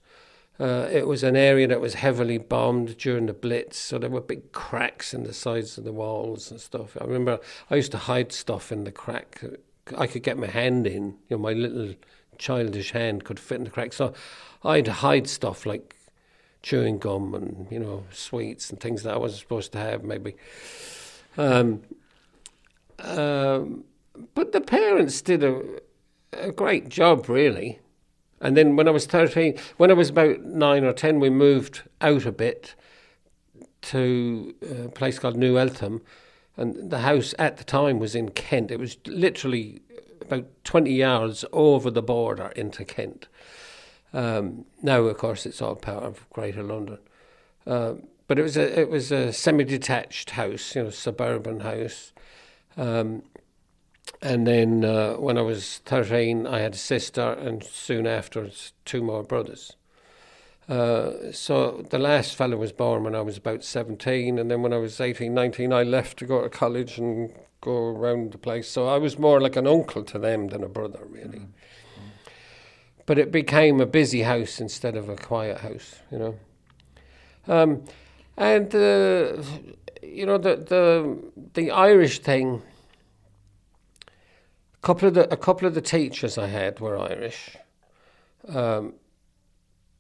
Uh, 0.61 0.87
it 0.93 1.07
was 1.07 1.23
an 1.23 1.37
area 1.37 1.67
that 1.67 1.81
was 1.81 1.95
heavily 1.95 2.37
bombed 2.37 2.99
during 2.99 3.25
the 3.25 3.33
Blitz, 3.33 3.79
so 3.79 3.99
there 3.99 4.11
were 4.11 4.21
big 4.21 4.53
cracks 4.53 5.15
in 5.15 5.23
the 5.23 5.33
sides 5.33 5.79
of 5.79 5.85
the 5.85 5.93
walls 5.93 6.51
and 6.51 6.61
stuff. 6.61 6.99
I 7.01 7.05
remember 7.05 7.41
I 7.71 7.77
used 7.77 7.93
to 7.93 7.99
hide 7.99 8.31
stuff 8.31 8.71
in 8.71 8.85
the 8.85 8.93
crack. 8.93 9.43
I 9.97 10.07
could 10.07 10.23
get 10.23 10.37
my 10.37 10.49
hand 10.49 10.87
in, 10.87 11.17
you 11.29 11.37
know, 11.37 11.39
my 11.39 11.55
little 11.55 11.95
childish 12.37 12.91
hand 12.91 13.25
could 13.25 13.41
fit 13.41 13.57
in 13.57 13.65
the 13.65 13.71
crack. 13.71 13.95
So 13.95 14.13
I'd 14.63 14.87
hide 14.87 15.29
stuff 15.29 15.65
like 15.65 15.97
chewing 16.63 16.99
gum 16.99 17.35
and 17.35 17.67
you 17.71 17.79
know 17.79 18.05
sweets 18.13 18.69
and 18.69 18.79
things 18.79 19.03
that 19.03 19.15
I 19.15 19.17
wasn't 19.17 19.41
supposed 19.41 19.73
to 19.73 19.79
have, 19.79 20.05
maybe. 20.05 20.37
Um, 21.39 21.83
um, 22.99 23.85
but 24.35 24.53
the 24.53 24.61
parents 24.61 25.23
did 25.23 25.43
a, 25.43 25.63
a 26.35 26.53
great 26.53 26.91
job, 26.91 27.31
really. 27.31 27.79
And 28.41 28.57
then 28.57 28.77
when 28.77 28.89
I 28.89 28.91
was 28.91 29.07
13, 29.07 29.59
when 29.77 29.91
I 29.91 29.95
was 29.95 30.11
about 30.11 30.41
nine 30.43 30.85
or 30.85 30.93
10, 30.93 31.21
we 31.21 31.31
moved 31.31 31.83
out 32.01 32.25
a 32.25 32.33
bit 32.33 32.75
to 33.83 34.55
a 34.85 34.89
place 34.89 35.19
called 35.19 35.37
New 35.37 35.59
Eltham. 35.59 36.03
And 36.57 36.91
the 36.91 37.01
house 37.01 37.35
at 37.39 37.57
the 37.57 37.65
time 37.65 37.99
was 37.99 38.15
in 38.15 38.31
Kent. 38.31 38.71
It 38.71 38.79
was 38.79 38.97
literally 39.07 39.83
about 40.23 40.47
20 40.65 40.93
yards 40.93 41.45
over 41.53 41.91
the 41.91 42.03
border 42.03 42.53
into 42.57 42.85
Kent. 42.85 43.29
Um, 44.13 44.65
now, 44.83 45.03
of 45.03 45.19
course, 45.19 45.47
it's 45.47 45.63
all 45.63 45.77
part 45.77 46.03
of 46.03 46.29
Greater 46.31 46.63
London. 46.63 46.99
Um, 47.67 48.05
but 48.27 48.39
it 48.39 48.43
was 48.43 48.57
a 48.57 48.81
it 48.81 48.89
was 48.89 49.11
a 49.11 49.33
semi-detached 49.33 50.31
house, 50.31 50.75
you 50.75 50.85
know, 50.85 50.91
suburban 50.91 51.61
house. 51.61 52.13
Um, 52.77 53.25
and 54.23 54.47
then 54.47 54.85
uh, 54.85 55.15
when 55.15 55.39
I 55.39 55.43
was 55.43 55.79
13, 55.85 56.47
I 56.47 56.61
had 56.61 56.75
a 56.75 56.79
sister, 56.79 57.33
and 57.33 57.65
soon 57.65 58.07
afterwards, 58.07 58.73
two 58.85 59.03
more 59.03 59.23
brothers. 59.23 59.77
Uh, 60.69 61.33
so 61.33 61.85
the 61.91 61.99
last 61.99 62.37
fellow 62.37 62.57
was 62.57 62.73
born 62.73 63.03
when 63.05 63.15
I 63.15 63.23
was 63.23 63.37
about 63.37 63.65
17, 63.65 64.39
and 64.39 64.51
then 64.51 64.63
when 64.63 64.73
I 64.73 64.77
was 64.77 65.01
18, 65.01 65.33
19, 65.33 65.73
I 65.73 65.83
left 65.83 66.19
to 66.19 66.27
go 66.27 66.43
to 66.43 66.49
college 66.49 66.99
and 66.99 67.33
go 67.61 67.73
around 67.73 68.33
the 68.33 68.39
place. 68.39 68.69
So 68.69 68.89
I 68.89 68.99
was 68.99 69.19
more 69.19 69.41
like 69.41 69.57
an 69.57 69.67
uncle 69.67 70.05
to 70.05 70.19
them 70.19 70.49
than 70.49 70.63
a 70.63 70.69
brother, 70.69 71.01
really. 71.09 71.39
Mm-hmm. 71.39 72.01
But 73.07 73.19
it 73.19 73.33
became 73.33 73.81
a 73.81 73.87
busy 73.87 74.23
house 74.23 74.61
instead 74.61 74.97
of 74.97 75.09
a 75.09 75.17
quiet 75.17 75.59
house, 75.59 75.97
you 76.13 76.19
know. 76.19 76.35
Um, 77.49 77.85
and 78.37 78.73
uh, 78.75 79.43
you 80.03 80.25
know 80.25 80.39
the 80.39 80.57
the 80.57 81.19
the 81.55 81.71
Irish 81.71 82.21
thing 82.21 82.63
couple 84.83 85.09
of 85.09 85.15
the 85.15 85.33
a 85.33 85.37
couple 85.37 85.67
of 85.67 85.75
the 85.75 85.81
teachers 85.81 86.39
I 86.39 86.47
had 86.47 86.81
were 86.81 86.99
Irish, 86.99 87.57
um, 88.49 88.95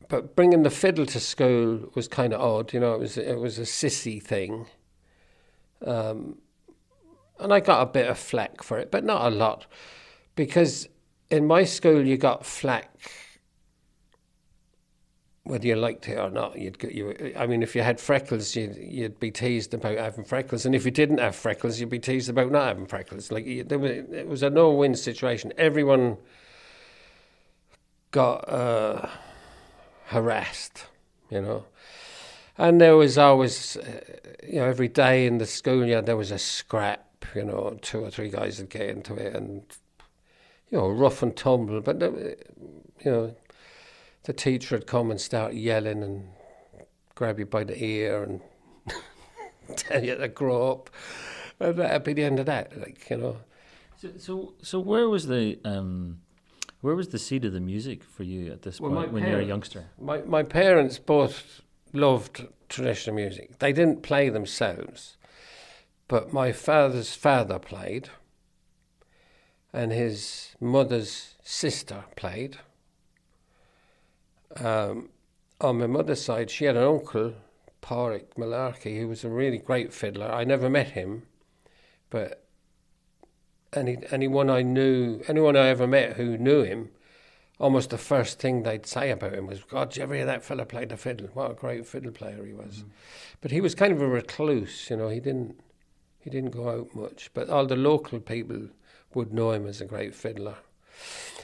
but 0.08 0.34
bringing 0.34 0.62
the 0.62 0.70
fiddle 0.70 1.06
to 1.06 1.20
school 1.20 1.90
was 1.94 2.08
kind 2.08 2.32
of 2.32 2.40
odd. 2.40 2.72
You 2.72 2.80
know, 2.80 2.94
it 2.94 3.00
was 3.00 3.18
it 3.18 3.38
was 3.38 3.58
a 3.58 3.62
sissy 3.62 4.22
thing, 4.22 4.66
um, 5.84 6.38
and 7.38 7.52
I 7.52 7.60
got 7.60 7.82
a 7.82 7.86
bit 7.86 8.08
of 8.08 8.18
flack 8.18 8.62
for 8.62 8.78
it, 8.78 8.90
but 8.90 9.04
not 9.04 9.30
a 9.30 9.34
lot, 9.34 9.66
because 10.34 10.88
in 11.30 11.46
my 11.46 11.64
school 11.64 12.06
you 12.06 12.16
got 12.16 12.44
flack 12.44 13.10
whether 15.50 15.66
you 15.66 15.74
liked 15.74 16.08
it 16.08 16.16
or 16.16 16.30
not. 16.30 16.56
You'd 16.56 16.82
you. 16.82 17.34
I 17.36 17.46
mean, 17.46 17.62
if 17.62 17.74
you 17.74 17.82
had 17.82 18.00
freckles, 18.00 18.54
you'd 18.54 18.76
you'd 18.76 19.18
be 19.18 19.30
teased 19.30 19.74
about 19.74 19.98
having 19.98 20.24
freckles, 20.24 20.64
and 20.64 20.74
if 20.74 20.84
you 20.84 20.90
didn't 20.90 21.18
have 21.18 21.34
freckles, 21.34 21.80
you'd 21.80 21.90
be 21.90 21.98
teased 21.98 22.30
about 22.30 22.52
not 22.52 22.68
having 22.68 22.86
freckles. 22.86 23.32
Like 23.32 23.68
there 23.68 23.78
was, 23.78 23.90
it 23.90 24.28
was 24.28 24.42
a 24.42 24.50
no-win 24.50 24.94
situation. 24.94 25.52
Everyone 25.58 26.16
got 28.12 28.48
uh, 28.48 29.08
harassed, 30.06 30.86
you 31.30 31.42
know. 31.42 31.64
And 32.56 32.80
there 32.80 32.96
was 32.96 33.16
always, 33.16 33.76
you 34.46 34.60
know, 34.60 34.66
every 34.66 34.88
day 34.88 35.26
in 35.26 35.38
the 35.38 35.46
schoolyard 35.46 36.06
there 36.06 36.16
was 36.16 36.30
a 36.30 36.38
scrap, 36.38 37.24
you 37.34 37.44
know, 37.44 37.78
two 37.80 38.00
or 38.00 38.10
three 38.10 38.28
guys 38.28 38.58
would 38.58 38.68
get 38.68 38.88
into 38.88 39.14
it 39.14 39.34
and, 39.34 39.62
you 40.70 40.78
know, 40.78 40.88
rough 40.88 41.22
and 41.22 41.34
tumble. 41.34 41.80
But, 41.80 42.02
uh, 42.02 42.10
you 42.10 43.10
know, 43.10 43.34
the 44.30 44.34
teacher 44.34 44.76
would 44.76 44.86
come 44.86 45.10
and 45.10 45.20
start 45.20 45.54
yelling 45.54 46.04
and 46.04 46.28
grab 47.16 47.40
you 47.40 47.46
by 47.46 47.64
the 47.64 47.76
ear 47.82 48.22
and 48.22 48.40
tell 49.76 50.04
you 50.04 50.14
to 50.14 50.28
grow 50.28 50.70
up. 50.70 50.88
And 51.58 51.76
that'd 51.76 52.04
be 52.04 52.12
the 52.12 52.22
end 52.22 52.38
of 52.38 52.46
that, 52.46 52.78
like, 52.78 53.10
you 53.10 53.16
know. 53.16 53.38
So, 53.96 54.08
so, 54.18 54.54
so 54.62 54.78
where 54.78 55.08
was 55.08 55.26
the 55.26 55.58
um, 55.64 56.20
where 56.80 56.94
was 56.94 57.08
the 57.08 57.18
seed 57.18 57.44
of 57.44 57.52
the 57.52 57.60
music 57.60 58.04
for 58.04 58.22
you 58.22 58.52
at 58.52 58.62
this 58.62 58.80
well, 58.80 58.92
point 58.92 59.12
when 59.12 59.26
you 59.26 59.32
were 59.32 59.40
a 59.40 59.44
youngster? 59.44 59.86
My 60.00 60.18
my 60.22 60.44
parents 60.44 61.00
both 61.00 61.60
loved 61.92 62.46
traditional 62.68 63.16
music. 63.16 63.58
They 63.58 63.72
didn't 63.72 64.04
play 64.04 64.28
themselves, 64.28 65.16
but 66.06 66.32
my 66.32 66.52
father's 66.52 67.16
father 67.16 67.58
played, 67.58 68.10
and 69.72 69.90
his 69.90 70.54
mother's 70.60 71.34
sister 71.42 72.04
played 72.14 72.58
um, 74.56 75.10
on 75.60 75.78
my 75.78 75.86
mother's 75.86 76.22
side, 76.22 76.50
she 76.50 76.64
had 76.64 76.76
an 76.76 76.84
uncle, 76.84 77.34
Pádraig 77.82 78.34
Malarkey, 78.36 78.98
who 78.98 79.08
was 79.08 79.24
a 79.24 79.28
really 79.28 79.58
great 79.58 79.92
fiddler. 79.92 80.30
I 80.30 80.44
never 80.44 80.68
met 80.68 80.90
him, 80.90 81.24
but 82.08 82.46
any 83.72 83.98
anyone 84.10 84.50
I 84.50 84.62
knew, 84.62 85.22
anyone 85.28 85.56
I 85.56 85.68
ever 85.68 85.86
met 85.86 86.14
who 86.14 86.36
knew 86.36 86.62
him, 86.62 86.90
almost 87.58 87.90
the 87.90 87.98
first 87.98 88.38
thing 88.38 88.62
they'd 88.62 88.86
say 88.86 89.10
about 89.10 89.34
him 89.34 89.46
was, 89.46 89.62
"God, 89.64 89.90
did 89.90 89.98
you 89.98 90.02
ever 90.02 90.14
hear 90.14 90.26
that 90.26 90.42
fella 90.42 90.66
play 90.66 90.84
the 90.84 90.96
fiddle? 90.96 91.28
What 91.34 91.50
a 91.52 91.54
great 91.54 91.86
fiddle 91.86 92.12
player 92.12 92.44
he 92.44 92.52
was!" 92.52 92.78
Mm-hmm. 92.78 92.88
But 93.40 93.50
he 93.50 93.60
was 93.60 93.74
kind 93.74 93.92
of 93.92 94.02
a 94.02 94.08
recluse, 94.08 94.90
you 94.90 94.96
know. 94.96 95.08
He 95.08 95.20
didn't 95.20 95.60
he 96.18 96.30
didn't 96.30 96.50
go 96.50 96.68
out 96.68 96.94
much, 96.94 97.30
but 97.32 97.48
all 97.48 97.66
the 97.66 97.76
local 97.76 98.20
people 98.20 98.68
would 99.14 99.32
know 99.32 99.52
him 99.52 99.66
as 99.66 99.80
a 99.80 99.86
great 99.86 100.14
fiddler. 100.14 100.56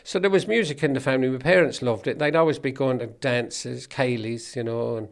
So 0.06 0.20
there 0.20 0.30
was 0.30 0.46
music 0.46 0.84
in 0.84 0.92
the 0.92 1.00
family. 1.00 1.28
My 1.28 1.38
parents 1.38 1.82
loved 1.82 2.06
it. 2.06 2.20
They'd 2.20 2.36
always 2.36 2.60
be 2.60 2.70
going 2.70 3.00
to 3.00 3.08
dances, 3.08 3.88
ceilidhs, 3.88 4.54
you 4.54 4.62
know, 4.62 4.96
and, 4.96 5.08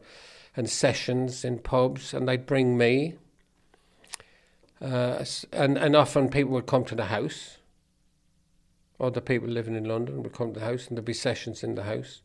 and 0.56 0.70
sessions 0.70 1.44
in 1.44 1.58
pubs, 1.58 2.14
and 2.14 2.28
they'd 2.28 2.46
bring 2.46 2.78
me. 2.78 3.14
Uh, 4.80 5.24
and, 5.52 5.76
and 5.78 5.96
often 5.96 6.28
people 6.28 6.52
would 6.52 6.66
come 6.66 6.84
to 6.84 6.94
the 6.94 7.06
house. 7.06 7.58
Other 9.00 9.20
people 9.20 9.48
living 9.48 9.74
in 9.74 9.84
London 9.84 10.22
would 10.22 10.32
come 10.32 10.54
to 10.54 10.60
the 10.60 10.66
house, 10.66 10.86
and 10.86 10.96
there'd 10.96 11.04
be 11.04 11.12
sessions 11.12 11.64
in 11.64 11.74
the 11.74 11.82
house. 11.82 12.22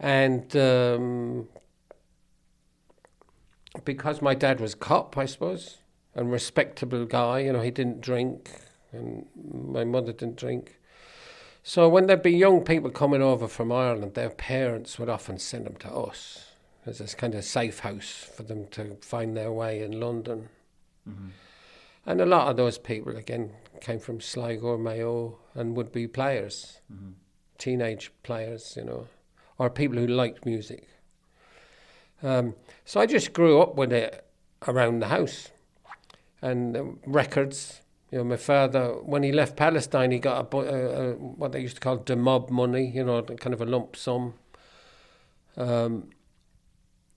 And 0.00 0.56
um, 0.56 1.46
because 3.84 4.20
my 4.20 4.34
dad 4.34 4.58
was 4.58 4.74
cop, 4.74 5.16
I 5.16 5.26
suppose, 5.26 5.76
and 6.16 6.32
respectable 6.32 7.04
guy, 7.04 7.38
you 7.38 7.52
know, 7.52 7.62
he 7.62 7.70
didn't 7.70 8.00
drink, 8.00 8.50
and 8.90 9.26
my 9.36 9.84
mother 9.84 10.12
didn't 10.12 10.38
drink. 10.38 10.77
So 11.68 11.86
when 11.86 12.06
there'd 12.06 12.22
be 12.22 12.32
young 12.32 12.62
people 12.62 12.88
coming 12.88 13.20
over 13.20 13.46
from 13.46 13.70
Ireland, 13.70 14.14
their 14.14 14.30
parents 14.30 14.98
would 14.98 15.10
often 15.10 15.38
send 15.38 15.66
them 15.66 15.76
to 15.80 15.92
us 15.92 16.46
as 16.86 16.96
this 16.96 17.14
kind 17.14 17.34
of 17.34 17.44
safe 17.44 17.80
house 17.80 18.08
for 18.34 18.42
them 18.42 18.68
to 18.68 18.96
find 19.02 19.36
their 19.36 19.52
way 19.52 19.82
in 19.82 20.00
London. 20.00 20.48
Mm-hmm. 21.06 21.28
And 22.06 22.22
a 22.22 22.24
lot 22.24 22.48
of 22.48 22.56
those 22.56 22.78
people, 22.78 23.18
again, 23.18 23.50
came 23.82 23.98
from 23.98 24.22
Sligo, 24.22 24.78
Mayo, 24.78 25.40
and 25.54 25.76
would 25.76 25.92
be 25.92 26.06
players, 26.08 26.80
mm-hmm. 26.90 27.10
teenage 27.58 28.12
players, 28.22 28.72
you 28.74 28.84
know, 28.84 29.06
or 29.58 29.68
people 29.68 29.98
who 29.98 30.06
liked 30.06 30.46
music. 30.46 30.88
Um, 32.22 32.54
so 32.86 32.98
I 32.98 33.04
just 33.04 33.34
grew 33.34 33.60
up 33.60 33.74
with 33.74 33.92
it 33.92 34.24
around 34.66 35.00
the 35.00 35.08
house 35.08 35.50
and 36.40 36.98
records 37.04 37.82
you 38.10 38.18
know, 38.18 38.24
my 38.24 38.36
father, 38.36 38.88
when 39.02 39.22
he 39.22 39.32
left 39.32 39.56
Palestine, 39.56 40.12
he 40.12 40.18
got 40.18 40.52
a, 40.52 40.56
a, 40.56 40.62
a 40.62 41.12
what 41.14 41.52
they 41.52 41.60
used 41.60 41.76
to 41.76 41.80
call 41.80 41.98
the 41.98 42.16
mob 42.16 42.50
money, 42.50 42.90
you 42.90 43.04
know, 43.04 43.22
kind 43.22 43.52
of 43.52 43.60
a 43.60 43.66
lump 43.66 43.96
sum. 43.96 44.34
Um, 45.56 46.10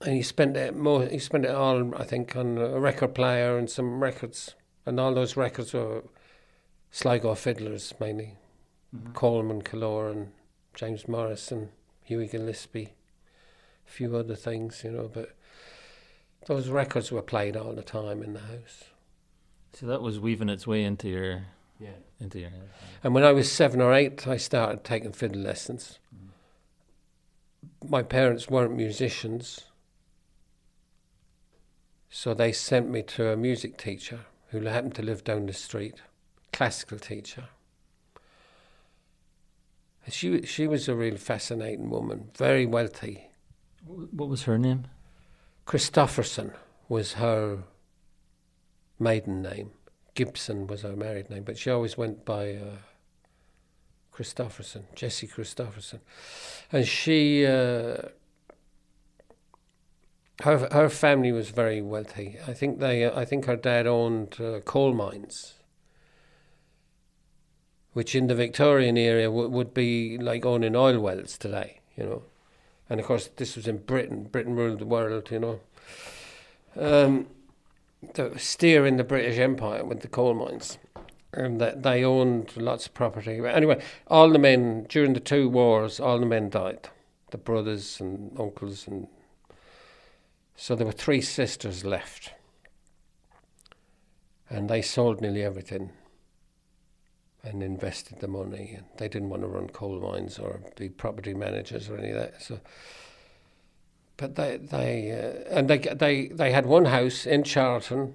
and 0.02 0.14
he 0.14 0.22
spent 0.22 0.56
it 0.56 0.76
more. 0.76 1.06
He 1.06 1.18
spent 1.18 1.44
it 1.44 1.54
all, 1.54 1.94
I 1.94 2.04
think, 2.04 2.36
on 2.36 2.58
a 2.58 2.78
record 2.78 3.14
player 3.14 3.56
and 3.56 3.70
some 3.70 4.02
records, 4.02 4.54
and 4.84 5.00
all 5.00 5.14
those 5.14 5.36
records 5.36 5.72
were 5.72 6.02
Sligo 6.90 7.34
fiddlers 7.34 7.94
mainly, 7.98 8.36
mm-hmm. 8.94 9.12
Coleman, 9.12 9.62
Killoran, 9.62 10.28
James 10.74 11.08
Morrison, 11.08 11.70
Hughie 12.02 12.26
Gillespie, 12.26 12.92
a 13.86 13.90
few 13.90 14.14
other 14.16 14.36
things, 14.36 14.82
you 14.84 14.90
know. 14.90 15.10
But 15.12 15.30
those 16.46 16.68
records 16.68 17.10
were 17.10 17.22
played 17.22 17.56
all 17.56 17.72
the 17.72 17.82
time 17.82 18.22
in 18.22 18.34
the 18.34 18.40
house. 18.40 18.84
So 19.74 19.86
that 19.86 20.02
was 20.02 20.20
weaving 20.20 20.48
its 20.48 20.66
way 20.66 20.84
into 20.84 21.08
your 21.08 21.42
yeah. 21.80 21.90
into 22.20 22.38
your 22.38 22.50
head. 22.50 22.68
And 23.02 23.14
when 23.14 23.24
I 23.24 23.32
was 23.32 23.50
seven 23.50 23.80
or 23.80 23.92
eight, 23.94 24.26
I 24.26 24.36
started 24.36 24.84
taking 24.84 25.12
fiddle 25.12 25.40
lessons. 25.40 25.98
My 27.88 28.02
parents 28.02 28.48
weren't 28.48 28.76
musicians, 28.76 29.62
so 32.08 32.32
they 32.34 32.52
sent 32.52 32.88
me 32.90 33.02
to 33.02 33.30
a 33.30 33.36
music 33.36 33.76
teacher 33.76 34.20
who 34.50 34.60
happened 34.60 34.94
to 34.96 35.02
live 35.02 35.24
down 35.24 35.46
the 35.46 35.52
street, 35.52 35.96
classical 36.52 36.98
teacher. 36.98 37.44
And 40.04 40.12
She 40.12 40.42
she 40.42 40.66
was 40.66 40.88
a 40.88 40.94
real 40.94 41.16
fascinating 41.16 41.88
woman, 41.90 42.30
very 42.36 42.66
wealthy. 42.66 43.30
What 43.84 44.28
was 44.28 44.44
her 44.44 44.58
name? 44.58 44.86
Christopherson 45.64 46.52
was 46.88 47.14
her 47.14 47.64
maiden 49.02 49.42
name. 49.42 49.72
Gibson 50.14 50.66
was 50.66 50.82
her 50.82 50.94
married 50.94 51.30
name, 51.30 51.42
but 51.42 51.58
she 51.58 51.70
always 51.70 51.96
went 51.96 52.24
by 52.24 52.54
uh, 52.54 52.76
Christopherson, 54.10 54.84
Jessie 54.94 55.26
Christopherson, 55.26 56.00
and 56.70 56.86
she. 56.86 57.46
Uh, 57.46 58.08
her 60.42 60.68
her 60.72 60.88
family 60.88 61.30
was 61.32 61.50
very 61.50 61.80
wealthy. 61.80 62.36
I 62.46 62.52
think 62.52 62.80
they. 62.80 63.06
I 63.08 63.24
think 63.24 63.46
her 63.46 63.56
dad 63.56 63.86
owned 63.86 64.38
uh, 64.40 64.60
coal 64.60 64.92
mines, 64.92 65.54
which 67.92 68.14
in 68.14 68.26
the 68.26 68.34
Victorian 68.34 68.98
area 68.98 69.26
w- 69.26 69.48
would 69.48 69.72
be 69.72 70.18
like 70.18 70.44
owning 70.44 70.76
oil 70.76 70.98
wells 70.98 71.38
today. 71.38 71.80
You 71.96 72.04
know, 72.04 72.22
and 72.90 73.00
of 73.00 73.06
course 73.06 73.30
this 73.36 73.56
was 73.56 73.66
in 73.66 73.78
Britain. 73.78 74.24
Britain 74.24 74.56
ruled 74.56 74.80
the 74.80 74.86
world. 74.86 75.30
You 75.30 75.38
know. 75.38 75.60
Um, 76.76 77.26
the 78.14 78.38
steer 78.38 78.86
in 78.86 78.96
the 78.96 79.04
British 79.04 79.38
Empire 79.38 79.84
with 79.84 80.00
the 80.00 80.08
coal 80.08 80.34
mines, 80.34 80.78
and 81.32 81.60
that 81.60 81.82
they 81.82 82.04
owned 82.04 82.56
lots 82.56 82.86
of 82.86 82.94
property. 82.94 83.40
Anyway, 83.44 83.82
all 84.08 84.30
the 84.30 84.38
men 84.38 84.86
during 84.88 85.12
the 85.14 85.20
two 85.20 85.48
wars, 85.48 86.00
all 86.00 86.18
the 86.18 86.26
men 86.26 86.50
died, 86.50 86.88
the 87.30 87.38
brothers 87.38 88.00
and 88.00 88.38
uncles, 88.38 88.86
and 88.86 89.06
so 90.54 90.76
there 90.76 90.86
were 90.86 90.92
three 90.92 91.20
sisters 91.20 91.84
left, 91.84 92.32
and 94.50 94.68
they 94.68 94.82
sold 94.82 95.20
nearly 95.20 95.42
everything 95.42 95.90
and 97.42 97.62
invested 97.62 98.20
the 98.20 98.28
money. 98.28 98.74
And 98.76 98.86
they 98.98 99.08
didn't 99.08 99.30
want 99.30 99.42
to 99.42 99.48
run 99.48 99.68
coal 99.68 99.98
mines 100.00 100.38
or 100.38 100.60
be 100.76 100.88
property 100.88 101.34
managers 101.34 101.88
or 101.88 101.96
any 101.96 102.10
of 102.10 102.16
that. 102.16 102.42
So 102.42 102.60
but 104.16 104.36
they 104.36 104.56
they 104.56 105.12
uh, 105.12 105.56
and 105.56 105.68
they 105.68 105.78
they 105.78 106.28
they 106.28 106.52
had 106.52 106.66
one 106.66 106.86
house 106.86 107.26
in 107.26 107.42
Charlton. 107.44 108.14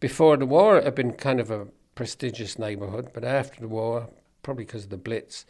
Before 0.00 0.36
the 0.36 0.46
war, 0.46 0.76
it 0.76 0.84
had 0.84 0.94
been 0.94 1.12
kind 1.12 1.40
of 1.40 1.50
a 1.50 1.68
prestigious 1.94 2.58
neighbourhood, 2.58 3.10
but 3.14 3.24
after 3.24 3.60
the 3.60 3.68
war, 3.68 4.08
probably 4.42 4.64
because 4.64 4.84
of 4.84 4.90
the 4.90 4.96
Blitz, 4.96 5.46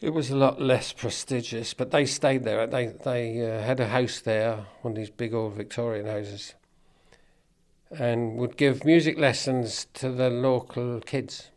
it 0.00 0.10
was 0.10 0.30
a 0.30 0.36
lot 0.36 0.60
less 0.60 0.92
prestigious. 0.92 1.74
But 1.74 1.90
they 1.90 2.06
stayed 2.06 2.44
there. 2.44 2.66
They 2.66 2.86
they 2.86 3.40
uh, 3.40 3.62
had 3.62 3.80
a 3.80 3.88
house 3.88 4.20
there, 4.20 4.66
one 4.82 4.92
of 4.92 4.96
these 4.96 5.10
big 5.10 5.34
old 5.34 5.54
Victorian 5.54 6.06
houses, 6.06 6.54
and 7.90 8.36
would 8.36 8.56
give 8.56 8.84
music 8.84 9.18
lessons 9.18 9.86
to 9.94 10.10
the 10.10 10.30
local 10.30 11.00
kids 11.00 11.50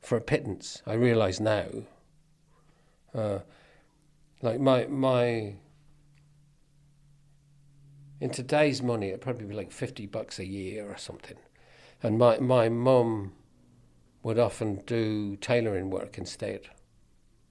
for 0.00 0.16
a 0.16 0.20
pittance. 0.20 0.82
I 0.86 0.94
realise 0.94 1.40
now. 1.40 1.66
Uh, 3.14 3.38
like 4.42 4.60
my 4.60 4.86
my 4.86 5.54
in 8.20 8.30
today's 8.30 8.82
money 8.82 9.08
it'd 9.08 9.20
probably 9.20 9.46
be 9.46 9.54
like 9.54 9.72
fifty 9.72 10.06
bucks 10.06 10.38
a 10.38 10.46
year 10.46 10.88
or 10.90 10.96
something. 10.98 11.38
And 12.02 12.18
my 12.18 12.38
my 12.38 12.68
mum 12.68 13.32
would 14.22 14.38
often 14.38 14.82
do 14.86 15.36
tailoring 15.36 15.90
work 15.90 16.18
instead 16.18 16.68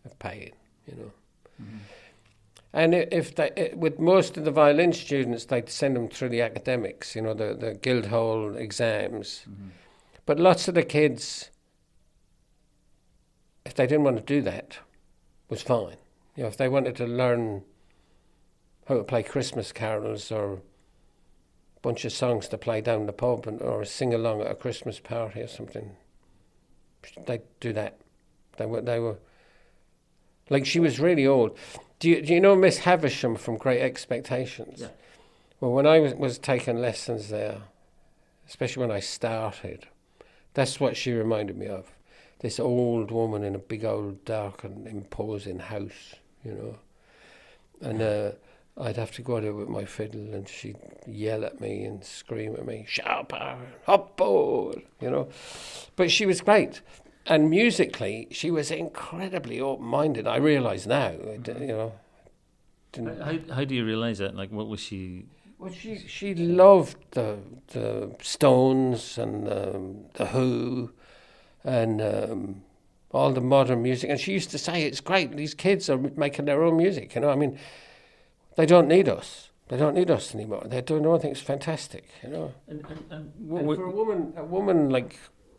of 0.05 0.17
paying, 0.19 0.53
you 0.87 0.95
know. 0.95 1.11
Mm-hmm. 1.61 1.77
And 2.73 2.95
i- 2.95 3.07
if 3.11 3.35
they, 3.35 3.73
with 3.75 3.99
most 3.99 4.37
of 4.37 4.45
the 4.45 4.51
violin 4.51 4.93
students, 4.93 5.45
they'd 5.45 5.69
send 5.69 5.97
them 5.97 6.07
through 6.07 6.29
the 6.29 6.41
academics, 6.41 7.13
you 7.15 7.21
know, 7.21 7.33
the, 7.33 7.53
the 7.53 7.73
Guildhall 7.73 8.55
exams. 8.55 9.45
Mm-hmm. 9.49 9.67
But 10.25 10.39
lots 10.39 10.69
of 10.69 10.75
the 10.75 10.83
kids, 10.83 11.49
if 13.65 13.73
they 13.73 13.85
didn't 13.85 14.05
want 14.05 14.15
to 14.17 14.23
do 14.23 14.41
that, 14.43 14.79
was 15.49 15.61
fine. 15.61 15.97
You 16.35 16.43
know, 16.43 16.49
if 16.49 16.57
they 16.57 16.69
wanted 16.69 16.95
to 16.97 17.05
learn 17.05 17.63
how 18.87 18.97
to 18.97 19.03
play 19.03 19.23
Christmas 19.23 19.71
carols 19.71 20.31
or 20.31 20.53
a 20.53 20.59
bunch 21.81 22.05
of 22.05 22.11
songs 22.11 22.47
to 22.49 22.57
play 22.57 22.81
down 22.81 23.05
the 23.05 23.13
pub 23.13 23.47
and, 23.47 23.61
or 23.61 23.83
sing 23.85 24.13
along 24.13 24.41
at 24.41 24.51
a 24.51 24.55
Christmas 24.55 24.99
party 24.99 25.41
or 25.41 25.47
something, 25.47 25.91
they'd 27.25 27.41
do 27.59 27.73
that. 27.73 27.97
They 28.57 28.65
were, 28.65 28.81
they 28.81 28.99
were, 28.99 29.19
like 30.49 30.65
she 30.65 30.79
was 30.79 30.99
really 30.99 31.27
old. 31.27 31.57
Do 31.99 32.09
you, 32.09 32.21
do 32.21 32.33
you 32.33 32.39
know 32.39 32.55
Miss 32.55 32.79
Havisham 32.79 33.35
from 33.35 33.57
Great 33.57 33.81
Expectations? 33.81 34.81
Yeah. 34.81 34.87
Well, 35.59 35.71
when 35.71 35.85
I 35.85 35.99
was, 35.99 36.15
was 36.15 36.39
taking 36.39 36.77
lessons 36.77 37.29
there, 37.29 37.59
especially 38.47 38.81
when 38.81 38.91
I 38.91 38.99
started, 38.99 39.87
that's 40.53 40.79
what 40.79 40.97
she 40.97 41.13
reminded 41.13 41.57
me 41.57 41.67
of. 41.67 41.91
This 42.41 42.59
old 42.59 43.11
woman 43.11 43.43
in 43.43 43.55
a 43.55 43.59
big 43.59 43.85
old 43.85 44.25
dark 44.25 44.63
and 44.63 44.87
imposing 44.87 45.59
house, 45.59 46.15
you 46.43 46.53
know. 46.53 46.77
And 47.81 48.01
uh, 48.01 48.31
I'd 48.77 48.97
have 48.97 49.11
to 49.13 49.21
go 49.21 49.39
there 49.39 49.53
with 49.53 49.69
my 49.69 49.85
fiddle 49.85 50.33
and 50.33 50.47
she'd 50.47 50.77
yell 51.07 51.45
at 51.45 51.61
me 51.61 51.83
and 51.83 52.03
scream 52.03 52.55
at 52.55 52.65
me, 52.65 52.85
sharper, 52.87 53.57
up 53.87 54.17
board, 54.17 54.81
you 54.99 55.09
know. 55.09 55.29
But 55.95 56.11
she 56.11 56.25
was 56.25 56.41
great. 56.41 56.81
And 57.27 57.49
musically, 57.49 58.27
she 58.31 58.49
was 58.49 58.71
incredibly 58.71 59.61
open 59.61 59.85
minded. 59.85 60.25
I 60.25 60.37
realise 60.37 60.87
now, 60.87 61.11
you 61.11 61.67
know. 61.67 61.93
How, 62.95 63.55
how 63.55 63.63
do 63.63 63.75
you 63.75 63.85
realise 63.85 64.17
that? 64.17 64.35
Like, 64.35 64.51
what 64.51 64.67
was 64.67 64.79
she? 64.79 65.25
well, 65.61 65.71
she 65.71 65.99
she 66.07 66.33
loved 66.33 66.97
the 67.11 67.37
the 67.67 68.15
Stones 68.19 69.19
and 69.19 69.47
um, 69.47 70.05
the 70.13 70.25
Who, 70.25 70.91
and 71.63 72.01
um, 72.01 72.63
all 73.11 73.31
the 73.31 73.41
modern 73.41 73.81
music. 73.81 74.09
And 74.09 74.19
she 74.19 74.33
used 74.33 74.51
to 74.51 74.57
say, 74.57 74.83
"It's 74.83 75.01
great. 75.01 75.35
These 75.35 75.53
kids 75.53 75.89
are 75.89 75.97
making 75.97 76.45
their 76.45 76.63
own 76.63 76.77
music." 76.77 77.15
You 77.15 77.21
know, 77.21 77.29
I 77.29 77.35
mean, 77.35 77.57
they 78.55 78.65
don't 78.65 78.87
need 78.87 79.09
us. 79.09 79.49
They 79.69 79.77
don't 79.77 79.95
need 79.95 80.11
us 80.11 80.35
anymore. 80.35 80.63
They're 80.65 80.81
doing 80.81 81.03
their 81.03 81.11
own 81.11 81.19
thing. 81.21 81.31
It's 81.31 81.39
fantastic. 81.39 82.09
You 82.23 82.29
know. 82.29 82.53
And, 82.67 82.85
and, 82.89 83.05
and 83.09 83.59
And 83.59 83.75
for 83.75 83.85
a 83.85 83.91
woman, 83.91 84.33
a 84.35 84.43
woman 84.43 84.89
like 84.89 85.17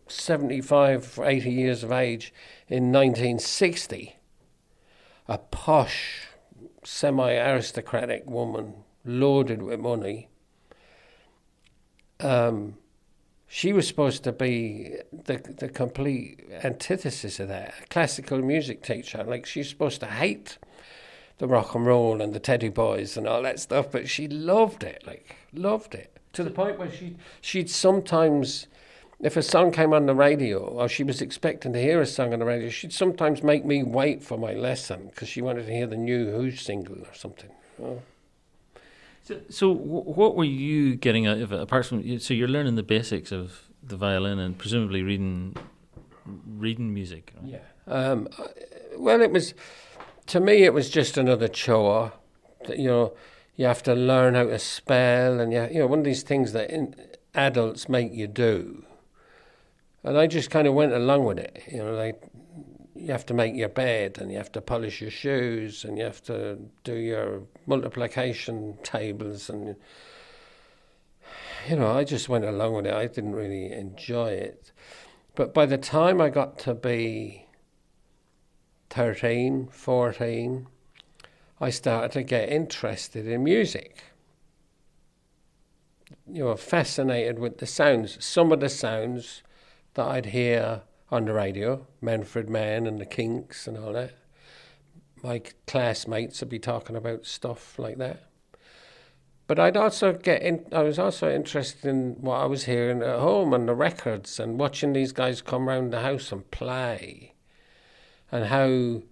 75, 0.08 1.18
80 1.22 1.50
years 1.50 1.82
of 1.82 1.92
age 1.92 2.32
in 2.68 2.92
1960, 2.92 4.16
a 5.28 5.38
posh, 5.38 6.26
semi 6.84 7.32
aristocratic 7.32 8.28
woman 8.28 8.74
loaded 9.04 9.62
with 9.62 9.80
money, 9.80 10.28
um, 12.20 12.76
she 13.54 13.70
was 13.74 13.86
supposed 13.86 14.24
to 14.24 14.32
be 14.32 14.96
the, 15.12 15.36
the 15.58 15.68
complete 15.68 16.40
antithesis 16.64 17.38
of 17.38 17.48
that. 17.48 17.74
A 17.82 17.86
classical 17.88 18.38
music 18.38 18.82
teacher. 18.82 19.22
Like, 19.24 19.44
she's 19.44 19.68
supposed 19.68 20.00
to 20.00 20.06
hate 20.06 20.56
the 21.36 21.46
rock 21.46 21.74
and 21.74 21.84
roll 21.84 22.22
and 22.22 22.32
the 22.32 22.40
Teddy 22.40 22.70
Boys 22.70 23.14
and 23.14 23.28
all 23.28 23.42
that 23.42 23.60
stuff, 23.60 23.92
but 23.92 24.08
she 24.08 24.26
loved 24.26 24.82
it, 24.82 25.06
like, 25.06 25.36
loved 25.52 25.94
it. 25.94 26.18
To 26.32 26.42
the 26.42 26.50
point 26.50 26.78
where 26.78 26.90
she, 26.90 27.16
she'd 27.42 27.68
sometimes 27.68 28.68
if 29.20 29.36
a 29.36 29.42
song 29.42 29.70
came 29.70 29.92
on 29.92 30.06
the 30.06 30.14
radio 30.14 30.58
or 30.58 30.88
she 30.88 31.04
was 31.04 31.20
expecting 31.20 31.74
to 31.74 31.80
hear 31.80 32.00
a 32.00 32.06
song 32.06 32.32
on 32.32 32.38
the 32.38 32.46
radio, 32.46 32.70
she'd 32.70 32.94
sometimes 32.94 33.42
make 33.42 33.66
me 33.66 33.82
wait 33.82 34.22
for 34.22 34.38
my 34.38 34.54
lesson 34.54 35.08
because 35.08 35.28
she 35.28 35.42
wanted 35.42 35.66
to 35.66 35.72
hear 35.72 35.86
the 35.86 35.98
new 35.98 36.32
Who 36.32 36.52
single 36.52 37.02
or 37.02 37.12
something. 37.12 37.50
So, 39.22 39.40
so 39.48 39.74
wh- 39.74 40.06
what 40.18 40.37
were 40.37 40.44
you 40.44 40.96
getting 40.96 41.26
out 41.26 41.38
of 41.38 41.52
it? 41.52 41.61
Apart 41.61 41.87
from 41.87 42.18
so 42.18 42.35
you're 42.35 42.48
learning 42.48 42.74
the 42.74 42.82
basics 42.82 43.32
of 43.32 43.68
the 43.82 43.96
violin 43.96 44.38
and 44.38 44.56
presumably 44.58 45.02
reading 45.02 45.56
reading 46.46 46.92
music. 46.92 47.32
Right? 47.40 47.52
Yeah. 47.52 47.92
Um, 47.92 48.28
uh, 48.38 48.44
well, 48.96 49.20
it 49.20 49.30
was 49.30 49.54
to 50.26 50.40
me. 50.40 50.64
It 50.64 50.74
was 50.74 50.90
just 50.90 51.16
another 51.16 51.48
chore. 51.48 52.12
That, 52.66 52.78
you 52.78 52.88
know, 52.88 53.12
you 53.56 53.66
have 53.66 53.82
to 53.85 53.94
learn 53.94 54.35
how 54.35 54.44
to 54.44 54.58
spell, 54.58 55.40
and 55.40 55.52
you, 55.52 55.68
you 55.70 55.78
know, 55.80 55.87
one 55.87 55.98
of 56.00 56.04
these 56.04 56.22
things 56.22 56.52
that 56.52 56.70
in, 56.70 56.94
adults 57.35 57.88
make 57.88 58.12
you 58.12 58.26
do. 58.26 58.85
And 60.04 60.18
I 60.18 60.26
just 60.26 60.50
kind 60.50 60.66
of 60.66 60.74
went 60.74 60.92
along 60.92 61.24
with 61.24 61.38
it. 61.38 61.62
You 61.70 61.78
know, 61.78 61.94
like 61.94 62.22
you 63.02 63.12
have 63.12 63.26
to 63.26 63.34
make 63.34 63.54
your 63.54 63.68
bed, 63.68 64.18
and 64.18 64.30
you 64.30 64.38
have 64.38 64.52
to 64.52 64.60
polish 64.60 65.00
your 65.00 65.10
shoes, 65.10 65.84
and 65.84 65.98
you 65.98 66.04
have 66.04 66.22
to 66.24 66.58
do 66.84 66.94
your 66.94 67.42
multiplication 67.66 68.78
tables, 68.82 69.50
and 69.50 69.76
you 71.68 71.76
know, 71.76 71.90
I 71.90 72.04
just 72.04 72.28
went 72.28 72.44
along 72.44 72.74
with 72.74 72.86
it. 72.86 72.94
I 72.94 73.06
didn't 73.06 73.34
really 73.34 73.72
enjoy 73.72 74.30
it. 74.30 74.72
But 75.34 75.54
by 75.54 75.66
the 75.66 75.78
time 75.78 76.20
I 76.20 76.28
got 76.28 76.58
to 76.60 76.74
be 76.74 77.46
13, 78.90 79.68
14, 79.70 80.66
I 81.60 81.70
started 81.70 82.12
to 82.12 82.22
get 82.22 82.48
interested 82.48 83.26
in 83.26 83.44
music. 83.44 84.02
You 86.26 86.44
know, 86.44 86.56
fascinated 86.56 87.38
with 87.38 87.58
the 87.58 87.66
sounds. 87.66 88.22
Some 88.24 88.52
of 88.52 88.60
the 88.60 88.68
sounds 88.68 89.42
that 89.94 90.06
I'd 90.06 90.26
hear 90.26 90.82
on 91.12 91.27
the 91.27 91.35
radio, 91.35 91.87
Manfred 92.01 92.48
Mann 92.48 92.87
and 92.87 92.98
the 92.98 93.05
Kinks 93.05 93.68
and 93.68 93.77
all 93.77 93.92
that. 93.92 94.14
My 95.22 95.42
classmates 95.66 96.40
would 96.40 96.48
be 96.48 96.59
talking 96.59 96.96
about 96.96 97.27
stuff 97.27 97.79
like 97.79 97.98
that. 97.98 98.25
But 99.46 99.59
I'd 99.59 99.77
also 99.77 100.14
get 100.14 100.40
in, 100.40 100.64
I 100.72 100.83
was 100.83 100.98
also 100.98 101.31
interested 101.31 101.85
in 101.85 102.14
what 102.22 102.40
I 102.40 102.46
was 102.46 102.64
hearing 102.64 103.03
at 103.03 103.18
home 103.18 103.53
and 103.53 103.68
the 103.68 103.75
records 103.75 104.40
and 104.40 104.59
watching 104.59 104.94
these 104.94 105.12
guys 105.12 105.42
come 105.42 105.68
round 105.68 105.92
the 105.92 106.01
house 106.01 106.33
and 106.33 106.51
play 106.51 107.35
and 108.33 108.46
how 108.46 109.03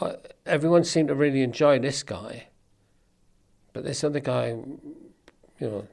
uh, 0.00 0.16
everyone 0.46 0.84
seemed 0.84 1.08
to 1.08 1.16
really 1.16 1.42
enjoy 1.42 1.80
this 1.80 2.04
guy. 2.04 2.46
But 3.72 3.82
this 3.82 4.04
other 4.04 4.20
guy, 4.20 4.50
you 4.50 4.80
know, 5.60 5.88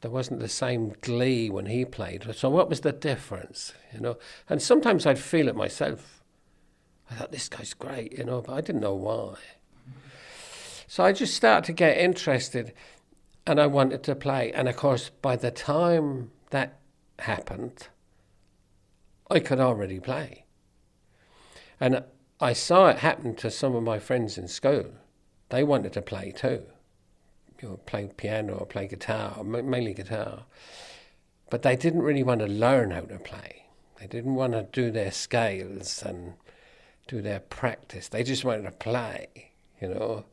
there 0.00 0.10
wasn't 0.10 0.40
the 0.40 0.48
same 0.48 0.94
glee 1.02 1.50
when 1.50 1.66
he 1.66 1.84
played. 1.84 2.26
So 2.34 2.48
what 2.48 2.68
was 2.68 2.80
the 2.80 2.92
difference, 2.92 3.74
you 3.92 4.00
know? 4.00 4.16
And 4.48 4.62
sometimes 4.62 5.04
I'd 5.04 5.18
feel 5.18 5.48
it 5.48 5.56
myself. 5.56 6.22
I 7.10 7.14
thought 7.14 7.32
this 7.32 7.48
guy's 7.48 7.74
great, 7.74 8.16
you 8.16 8.24
know, 8.24 8.40
but 8.40 8.54
I 8.54 8.60
didn't 8.60 8.80
know 8.80 8.94
why. 8.94 9.36
So 10.86 11.04
I 11.04 11.12
just 11.12 11.34
started 11.34 11.66
to 11.66 11.72
get 11.72 11.98
interested, 11.98 12.72
and 13.46 13.60
I 13.60 13.66
wanted 13.66 14.02
to 14.04 14.14
play. 14.14 14.52
And 14.52 14.68
of 14.68 14.76
course, 14.76 15.10
by 15.22 15.36
the 15.36 15.50
time 15.50 16.30
that 16.50 16.78
happened, 17.18 17.88
I 19.30 19.40
could 19.40 19.60
already 19.60 20.00
play. 20.00 20.46
And 21.78 22.04
I 22.40 22.54
saw 22.54 22.88
it 22.88 22.98
happen 22.98 23.34
to 23.36 23.50
some 23.50 23.74
of 23.76 23.82
my 23.82 23.98
friends 23.98 24.38
in 24.38 24.48
school. 24.48 24.86
They 25.50 25.62
wanted 25.62 25.92
to 25.92 26.02
play 26.02 26.32
too 26.32 26.64
you 27.62 27.68
know, 27.68 27.76
play 27.86 28.10
piano 28.16 28.54
or 28.54 28.66
play 28.66 28.86
guitar, 28.86 29.42
mainly 29.44 29.94
guitar. 29.94 30.44
But 31.50 31.62
they 31.62 31.76
didn't 31.76 32.02
really 32.02 32.22
want 32.22 32.40
to 32.40 32.46
learn 32.46 32.92
how 32.92 33.02
to 33.02 33.18
play. 33.18 33.66
They 33.98 34.06
didn't 34.06 34.34
want 34.34 34.52
to 34.52 34.66
do 34.72 34.90
their 34.90 35.10
scales 35.10 36.02
and 36.02 36.34
do 37.06 37.20
their 37.20 37.40
practice. 37.40 38.08
They 38.08 38.22
just 38.22 38.44
wanted 38.44 38.62
to 38.62 38.70
play, 38.70 39.52
you 39.80 39.88
know. 39.88 40.24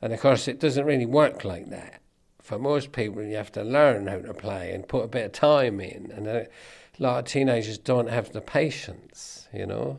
And 0.00 0.12
of 0.12 0.20
course, 0.20 0.48
it 0.48 0.60
doesn't 0.60 0.86
really 0.86 1.06
work 1.06 1.44
like 1.44 1.70
that. 1.70 2.00
For 2.40 2.58
most 2.58 2.92
people, 2.92 3.22
you 3.22 3.36
have 3.36 3.52
to 3.52 3.64
learn 3.64 4.06
how 4.06 4.18
to 4.18 4.34
play 4.34 4.72
and 4.72 4.86
put 4.86 5.04
a 5.04 5.08
bit 5.08 5.26
of 5.26 5.32
time 5.32 5.80
in. 5.80 6.12
And 6.12 6.26
a 6.26 6.46
lot 6.98 7.18
of 7.18 7.24
teenagers 7.24 7.78
don't 7.78 8.08
have 8.08 8.32
the 8.32 8.40
patience, 8.40 9.48
you 9.52 9.66
know. 9.66 9.98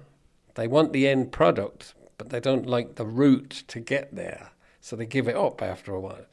They 0.53 0.67
want 0.67 0.93
the 0.93 1.07
end 1.07 1.31
product, 1.31 1.93
but 2.17 2.29
they 2.29 2.39
don't 2.39 2.65
like 2.65 2.95
the 2.95 3.05
route 3.05 3.63
to 3.67 3.79
get 3.79 4.15
there. 4.15 4.51
So 4.79 4.95
they 4.95 5.05
give 5.05 5.27
it 5.27 5.35
up 5.35 5.61
after 5.61 5.93
a 5.93 5.99
while. 5.99 6.25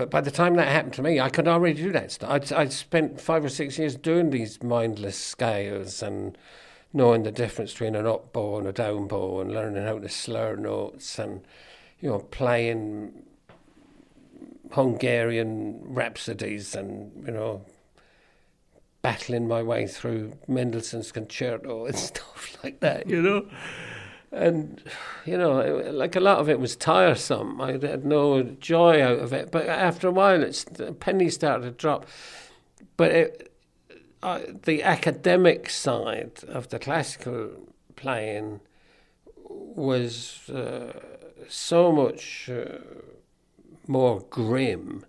But 0.00 0.08
by 0.08 0.22
the 0.22 0.30
time 0.30 0.54
that 0.54 0.66
happened 0.66 0.94
to 0.94 1.02
me, 1.02 1.20
I 1.20 1.28
could 1.28 1.46
already 1.46 1.74
do 1.74 1.92
that 1.92 2.10
stuff. 2.10 2.30
I'd, 2.30 2.50
I'd 2.54 2.72
spent 2.72 3.20
five 3.20 3.44
or 3.44 3.50
six 3.50 3.78
years 3.78 3.96
doing 3.96 4.30
these 4.30 4.62
mindless 4.62 5.18
scales 5.18 6.02
and 6.02 6.38
knowing 6.94 7.22
the 7.22 7.30
difference 7.30 7.72
between 7.72 7.94
an 7.94 8.06
up 8.06 8.32
bow 8.32 8.56
and 8.56 8.66
a 8.66 8.72
down 8.72 9.08
bow 9.08 9.42
and 9.42 9.52
learning 9.52 9.84
how 9.84 9.98
to 9.98 10.08
slur 10.08 10.56
notes 10.56 11.18
and, 11.18 11.42
you 12.00 12.08
know, 12.08 12.20
playing 12.20 13.24
Hungarian 14.72 15.82
rhapsodies 15.84 16.74
and, 16.74 17.12
you 17.26 17.32
know, 17.34 17.66
battling 19.02 19.46
my 19.46 19.62
way 19.62 19.86
through 19.86 20.32
Mendelssohn's 20.48 21.12
concerto 21.12 21.84
and 21.84 21.98
stuff 21.98 22.56
like 22.64 22.80
that, 22.80 23.06
you 23.06 23.20
know 23.20 23.46
and 24.32 24.82
you 25.26 25.36
know, 25.36 25.90
like 25.92 26.16
a 26.16 26.20
lot 26.20 26.38
of 26.38 26.48
it 26.48 26.60
was 26.60 26.76
tiresome. 26.76 27.60
I 27.60 27.72
had 27.72 28.04
no 28.04 28.42
joy 28.42 29.02
out 29.02 29.18
of 29.18 29.32
it. 29.32 29.50
But 29.50 29.66
after 29.66 30.08
a 30.08 30.12
while, 30.12 30.42
it's 30.42 30.64
the 30.64 30.92
penny 30.92 31.30
started 31.30 31.64
to 31.64 31.70
drop. 31.72 32.06
But 32.96 33.10
it, 33.10 33.52
uh, 34.22 34.40
the 34.64 34.82
academic 34.82 35.70
side 35.70 36.44
of 36.46 36.68
the 36.68 36.78
classical 36.78 37.50
playing 37.96 38.60
was 39.36 40.48
uh, 40.48 40.92
so 41.48 41.90
much 41.90 42.48
uh, 42.48 42.78
more 43.86 44.20
grim 44.30 45.04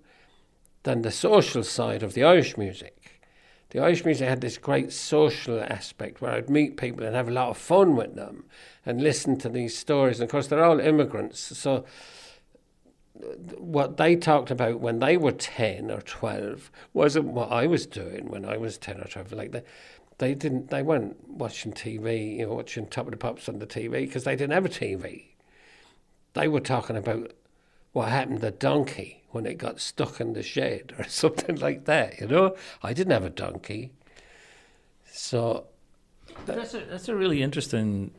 than 0.83 1.03
the 1.03 1.11
social 1.11 1.63
side 1.63 2.01
of 2.01 2.13
the 2.13 2.23
Irish 2.23 2.57
music 2.57 3.00
the 3.71 3.79
Irish 3.79 4.03
music 4.03 4.27
had 4.27 4.41
this 4.41 4.57
great 4.57 4.91
social 4.91 5.61
aspect 5.61 6.21
where 6.21 6.33
I'd 6.33 6.49
meet 6.49 6.75
people 6.75 7.05
and 7.05 7.15
have 7.15 7.29
a 7.29 7.33
lot 7.33 7.49
of 7.49 7.57
fun 7.57 7.95
with 7.95 8.15
them 8.15 8.43
and 8.85 9.01
listen 9.01 9.37
to 9.39 9.49
these 9.49 9.77
stories. 9.77 10.19
And 10.19 10.27
of 10.27 10.31
course, 10.31 10.47
they're 10.47 10.63
all 10.63 10.79
immigrants. 10.79 11.57
So, 11.57 11.85
what 13.57 13.95
they 13.95 14.15
talked 14.17 14.51
about 14.51 14.81
when 14.81 14.99
they 14.99 15.15
were 15.15 15.31
10 15.31 15.89
or 15.89 16.01
12 16.01 16.69
wasn't 16.93 17.27
what 17.27 17.51
I 17.51 17.65
was 17.65 17.85
doing 17.85 18.29
when 18.29 18.43
I 18.43 18.57
was 18.57 18.77
10 18.77 18.99
or 18.99 19.05
12. 19.05 19.31
Like, 19.31 19.51
they, 19.51 19.63
they 20.17 20.33
didn't, 20.33 20.69
they 20.69 20.83
weren't 20.83 21.15
watching 21.29 21.71
TV, 21.71 22.37
you 22.37 22.45
know, 22.45 22.55
watching 22.55 22.87
Top 22.87 23.05
of 23.05 23.11
the 23.11 23.17
Pops 23.17 23.47
on 23.47 23.59
the 23.59 23.67
TV 23.67 24.01
because 24.01 24.25
they 24.25 24.35
didn't 24.35 24.53
have 24.53 24.65
a 24.65 24.69
TV. 24.69 25.27
They 26.33 26.47
were 26.49 26.59
talking 26.59 26.97
about 26.97 27.31
what 27.93 28.09
happened 28.09 28.41
to 28.41 28.51
Donkey 28.51 29.20
when 29.31 29.45
it 29.45 29.57
got 29.57 29.79
stuck 29.79 30.19
in 30.19 30.33
the 30.33 30.43
shed 30.43 30.93
or 30.97 31.03
something 31.07 31.55
like 31.57 31.85
that. 31.85 32.19
You 32.19 32.27
know, 32.27 32.55
I 32.83 32.93
didn't 32.93 33.11
have 33.11 33.25
a 33.25 33.29
donkey, 33.29 33.91
so 35.11 35.65
that's 36.45 36.73
a 36.73 36.81
that's 36.81 37.09
a 37.09 37.15
really 37.15 37.41
interesting 37.41 38.11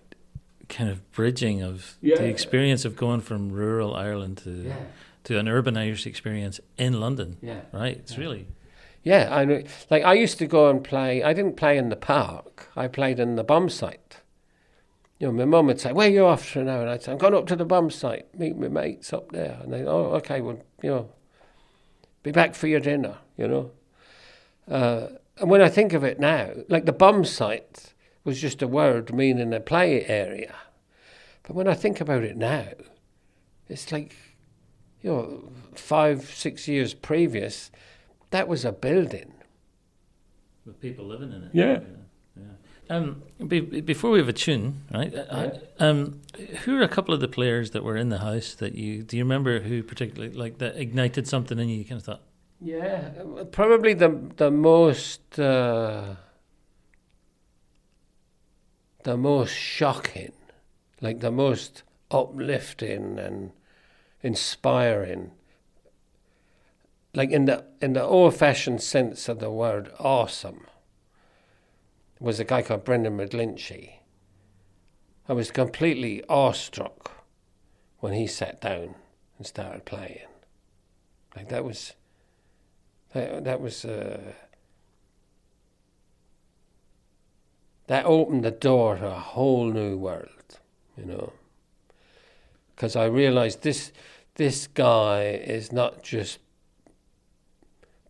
kind 0.68 0.88
of 0.88 1.11
bridging 1.12 1.62
of 1.62 1.96
yeah. 2.01 2.16
the 2.16 2.27
experience 2.27 2.85
of 2.85 2.96
going 2.96 3.20
from 3.20 3.51
rural 3.51 3.94
Ireland 3.94 4.38
to 4.38 4.51
yeah. 4.51 4.77
to 5.25 5.38
an 5.38 5.48
urban 5.48 5.77
Irish 5.77 6.07
experience 6.07 6.61
in 6.77 7.01
London. 7.01 7.37
Yeah, 7.42 7.61
right. 7.72 7.96
It's 7.96 8.12
yeah. 8.12 8.20
really. 8.20 8.46
Yeah, 9.05 9.29
I 9.33 9.64
like 9.90 10.05
I 10.05 10.14
used 10.14 10.38
to 10.38 10.46
go 10.46 10.70
and 10.70 10.83
play. 10.83 11.22
I 11.22 11.33
didn't 11.33 11.57
play 11.57 11.77
in 11.77 11.88
the 11.88 11.96
park. 11.96 12.68
I 12.77 12.87
played 12.87 13.18
in 13.18 13.35
the 13.37 13.44
Bombsite 13.44 14.21
you 15.22 15.28
know, 15.28 15.32
my 15.35 15.44
mum 15.44 15.68
would 15.68 15.78
say, 15.78 15.92
"Where 15.92 16.08
are 16.08 16.11
you 16.11 16.26
off 16.26 16.52
to 16.52 16.64
now?" 16.64 16.80
And 16.80 16.90
I'd 16.90 17.04
say, 17.04 17.12
"I'm 17.12 17.18
going 17.18 17.32
up 17.32 17.46
to 17.46 17.54
the 17.54 17.64
Bombsite, 17.64 18.24
meet 18.37 18.56
my 18.56 18.66
mates 18.66 19.12
up 19.12 19.30
there." 19.30 19.56
And 19.62 19.72
they, 19.72 19.85
"Oh, 19.85 20.16
okay, 20.16 20.40
well, 20.40 20.58
you 20.82 20.90
know, 20.90 21.11
be 22.24 22.32
back 22.32 22.56
for 22.56 22.66
your 22.66 22.80
dinner," 22.80 23.18
you 23.37 23.46
know. 23.46 23.70
Uh, 24.68 25.06
and 25.38 25.48
when 25.48 25.62
I 25.62 25.68
think 25.68 25.92
of 25.92 26.02
it 26.02 26.18
now, 26.18 26.50
like 26.68 26.87
the 26.87 26.92
Bombsite 26.92 27.92
was 28.24 28.40
just 28.40 28.62
a 28.62 28.66
word 28.66 29.14
meaning 29.14 29.54
a 29.54 29.61
play 29.61 30.04
area, 30.06 30.56
but 31.44 31.54
when 31.54 31.68
I 31.68 31.74
think 31.74 32.00
about 32.00 32.24
it 32.24 32.37
now, 32.37 32.70
it's 33.68 33.92
like, 33.92 34.16
you 35.02 35.11
know, 35.11 35.52
five, 35.76 36.35
six 36.35 36.66
years 36.66 36.94
previous, 36.94 37.70
that 38.30 38.48
was 38.48 38.64
a 38.64 38.72
building 38.72 39.35
with 40.66 40.80
people 40.80 41.04
living 41.04 41.30
in 41.30 41.44
it. 41.44 41.50
Yeah. 41.52 41.64
yeah. 41.74 42.02
Um, 42.92 43.22
be, 43.48 43.61
before 43.61 44.11
we 44.11 44.18
have 44.18 44.28
a 44.28 44.35
tune, 44.35 44.83
right? 44.92 45.11
Yeah. 45.11 45.59
Um, 45.78 46.20
who 46.64 46.76
are 46.76 46.83
a 46.83 46.88
couple 46.88 47.14
of 47.14 47.20
the 47.20 47.28
players 47.28 47.70
that 47.70 47.83
were 47.83 47.96
in 47.96 48.11
the 48.11 48.18
house 48.18 48.52
that 48.57 48.74
you 48.74 49.02
do 49.02 49.16
you 49.16 49.24
remember 49.24 49.61
who 49.61 49.83
particularly 49.83 50.35
like 50.35 50.59
that 50.59 50.76
ignited 50.76 51.26
something 51.26 51.59
in 51.59 51.70
you? 51.70 51.78
You 51.78 51.85
kind 51.87 51.98
of 51.98 52.05
thought, 52.05 52.20
yeah, 52.61 53.12
probably 53.50 53.94
the 53.94 54.20
the 54.37 54.50
most 54.50 55.38
uh, 55.38 56.16
the 59.05 59.16
most 59.16 59.55
shocking, 59.55 60.33
like 61.00 61.20
the 61.20 61.33
most 61.33 61.85
uplifting 62.11 63.18
and 63.18 63.52
inspiring, 64.22 65.31
like 67.14 67.31
in 67.31 67.46
the 67.46 67.64
in 67.81 67.94
the 67.94 68.02
old 68.02 68.37
fashioned 68.37 68.83
sense 68.83 69.31
of 69.31 69.38
the 69.38 69.50
word, 69.50 69.90
awesome 69.98 70.66
was 72.22 72.38
a 72.38 72.44
guy 72.44 72.62
called 72.62 72.85
Brendan 72.85 73.18
McGlinchey. 73.18 73.94
I 75.28 75.32
was 75.32 75.50
completely 75.50 76.22
awestruck 76.28 77.11
when 77.98 78.12
he 78.12 78.28
sat 78.28 78.61
down 78.61 78.94
and 79.38 79.46
started 79.46 79.85
playing. 79.85 80.28
Like 81.35 81.48
that 81.48 81.64
was 81.64 81.94
that, 83.12 83.44
that 83.44 83.61
was 83.61 83.85
uh, 83.85 84.35
that 87.88 88.04
opened 88.04 88.44
the 88.44 88.52
door 88.52 88.96
to 88.96 89.06
a 89.06 89.18
whole 89.18 89.66
new 89.66 89.96
world, 89.96 90.61
you 90.96 91.04
know. 91.04 91.32
Because 92.74 92.94
I 92.94 93.06
realized 93.06 93.62
this 93.62 93.90
this 94.37 94.68
guy 94.68 95.24
is 95.24 95.72
not 95.72 96.04
just 96.04 96.38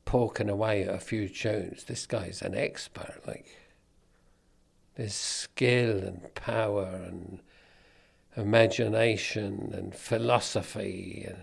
poking 0.05 0.51
away 0.51 0.83
at 0.83 0.95
a 0.95 0.99
few 0.99 1.31
tunes. 1.31 1.85
This 1.85 2.07
guy's 2.07 2.43
an 2.43 2.55
expert, 2.55 3.23
like 3.27 3.62
there's 4.97 5.15
skill 5.15 5.99
and 5.99 6.35
power 6.35 7.03
and 7.07 7.41
imagination 8.37 9.73
and 9.75 9.95
philosophy 9.95 11.25
and 11.27 11.39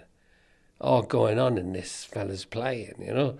all 0.82 1.02
going 1.02 1.38
on 1.40 1.58
in 1.58 1.74
this 1.74 2.06
fella's 2.06 2.46
playing, 2.46 2.96
you 3.00 3.14
know. 3.14 3.38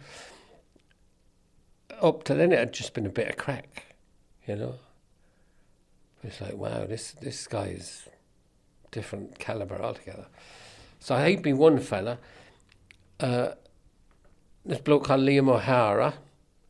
Up 2.02 2.24
to 2.24 2.34
then, 2.34 2.52
it 2.52 2.60
had 2.60 2.74
just 2.74 2.94
been 2.94 3.06
a 3.06 3.10
bit 3.10 3.30
of 3.30 3.38
crack, 3.38 3.96
you 4.48 4.56
know. 4.56 4.76
It's 6.24 6.42
like, 6.42 6.56
wow, 6.56 6.86
this 6.86 7.12
this 7.14 7.48
guy's 7.48 8.08
different 8.92 9.40
caliber 9.40 9.82
altogether. 9.82 10.28
So 11.00 11.16
I 11.16 11.24
hate 11.24 11.46
me 11.46 11.54
one 11.54 11.80
fella, 11.80 12.18
uh, 13.20 13.52
this 14.66 14.80
bloke 14.80 15.06
called 15.06 15.22
Liam 15.22 15.50
O'Hara 15.50 16.16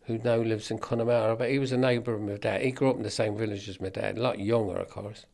who 0.10 0.18
now 0.24 0.38
lives 0.38 0.72
in 0.72 0.80
Connemara, 0.80 1.36
but 1.36 1.52
he 1.52 1.60
was 1.60 1.72
a 1.72 1.78
neighbour 1.78 2.16
of 2.16 2.22
my 2.22 2.34
dad. 2.34 2.64
He 2.64 2.72
grew 2.72 2.90
up 2.90 2.98
in 2.98 3.04
the 3.04 3.12
same 3.12 3.38
village 3.38 3.70
as 3.70 3.80
my 3.80 3.90
dad, 3.90 4.18
a 4.18 4.22
lot 4.22 4.40
younger, 4.40 4.76
of 4.78 4.90
course. 4.90 5.28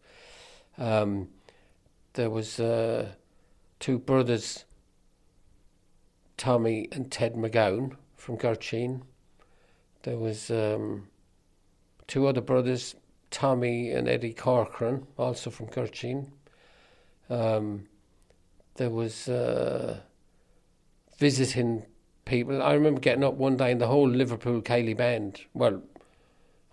Um, 0.77 1.29
there 2.13 2.29
was 2.29 2.59
uh, 2.59 3.13
two 3.79 3.97
brothers, 3.97 4.65
Tommy 6.35 6.89
and 6.91 7.09
Ted 7.09 7.35
McGowan 7.35 7.95
from 8.17 8.35
Gurteen. 8.35 9.03
There 10.03 10.17
was 10.17 10.51
um, 10.51 11.07
two 12.07 12.27
other 12.27 12.41
brothers, 12.41 12.95
Tommy 13.31 13.91
and 13.91 14.09
Eddie 14.09 14.33
Corcoran, 14.33 15.07
also 15.17 15.49
from 15.49 15.67
Gurteen. 15.67 16.33
Um, 17.29 17.87
there 18.75 18.89
was 18.89 19.29
uh, 19.29 20.01
visiting 21.17 21.85
people. 22.25 22.61
I 22.61 22.73
remember 22.73 22.99
getting 22.99 23.23
up 23.23 23.35
one 23.35 23.57
day 23.57 23.71
and 23.71 23.79
the 23.79 23.87
whole 23.87 24.09
Liverpool 24.09 24.61
Ceilidh 24.61 24.97
band, 24.97 25.41
well, 25.53 25.81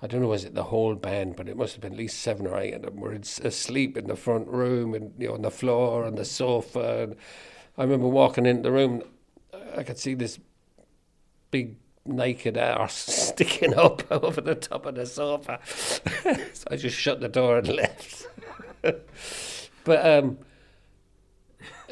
I 0.01 0.07
don't 0.07 0.21
know, 0.21 0.29
was 0.29 0.45
it 0.45 0.55
the 0.55 0.65
whole 0.65 0.95
band, 0.97 1.37
but 1.37 1.49
it 1.49 1.57
must 1.57 1.75
have 1.75 1.83
been 1.83 1.93
at 1.93 1.99
least 1.99 2.21
seven 2.21 2.47
or 2.47 2.59
eight 2.59 2.75
of 2.75 2.83
them 2.83 2.97
were 2.97 3.13
asleep 3.13 3.97
in 3.97 4.09
the 4.09 4.17
front 4.17 4.49
room 4.49 4.95
and 4.95 5.13
you 5.19 5.29
know, 5.29 5.35
on 5.35 5.43
the 5.43 5.51
floor 5.51 6.05
and 6.05 6.19
the 6.19 6.25
sofa. 6.25 7.03
And 7.03 7.17
I 7.79 7.83
remember 7.83 8.09
walking 8.09 8.47
into 8.47 8.63
the 8.63 8.73
room, 8.73 9.03
I 9.77 9.85
could 9.85 9.99
see 9.99 10.15
this 10.15 10.41
big 11.51 11.77
naked 12.05 12.59
arse 12.59 12.95
sticking 12.95 13.75
up 13.75 14.03
over 14.11 14.41
the 14.41 14.57
top 14.57 14.87
of 14.87 14.97
the 14.97 15.07
sofa. 15.07 15.61
so 15.65 16.65
I 16.71 16.77
just 16.77 16.97
shut 16.97 17.21
the 17.21 17.29
door 17.29 17.59
and 17.59 17.69
left. 17.69 18.27
but 19.85 20.07
um, 20.07 20.39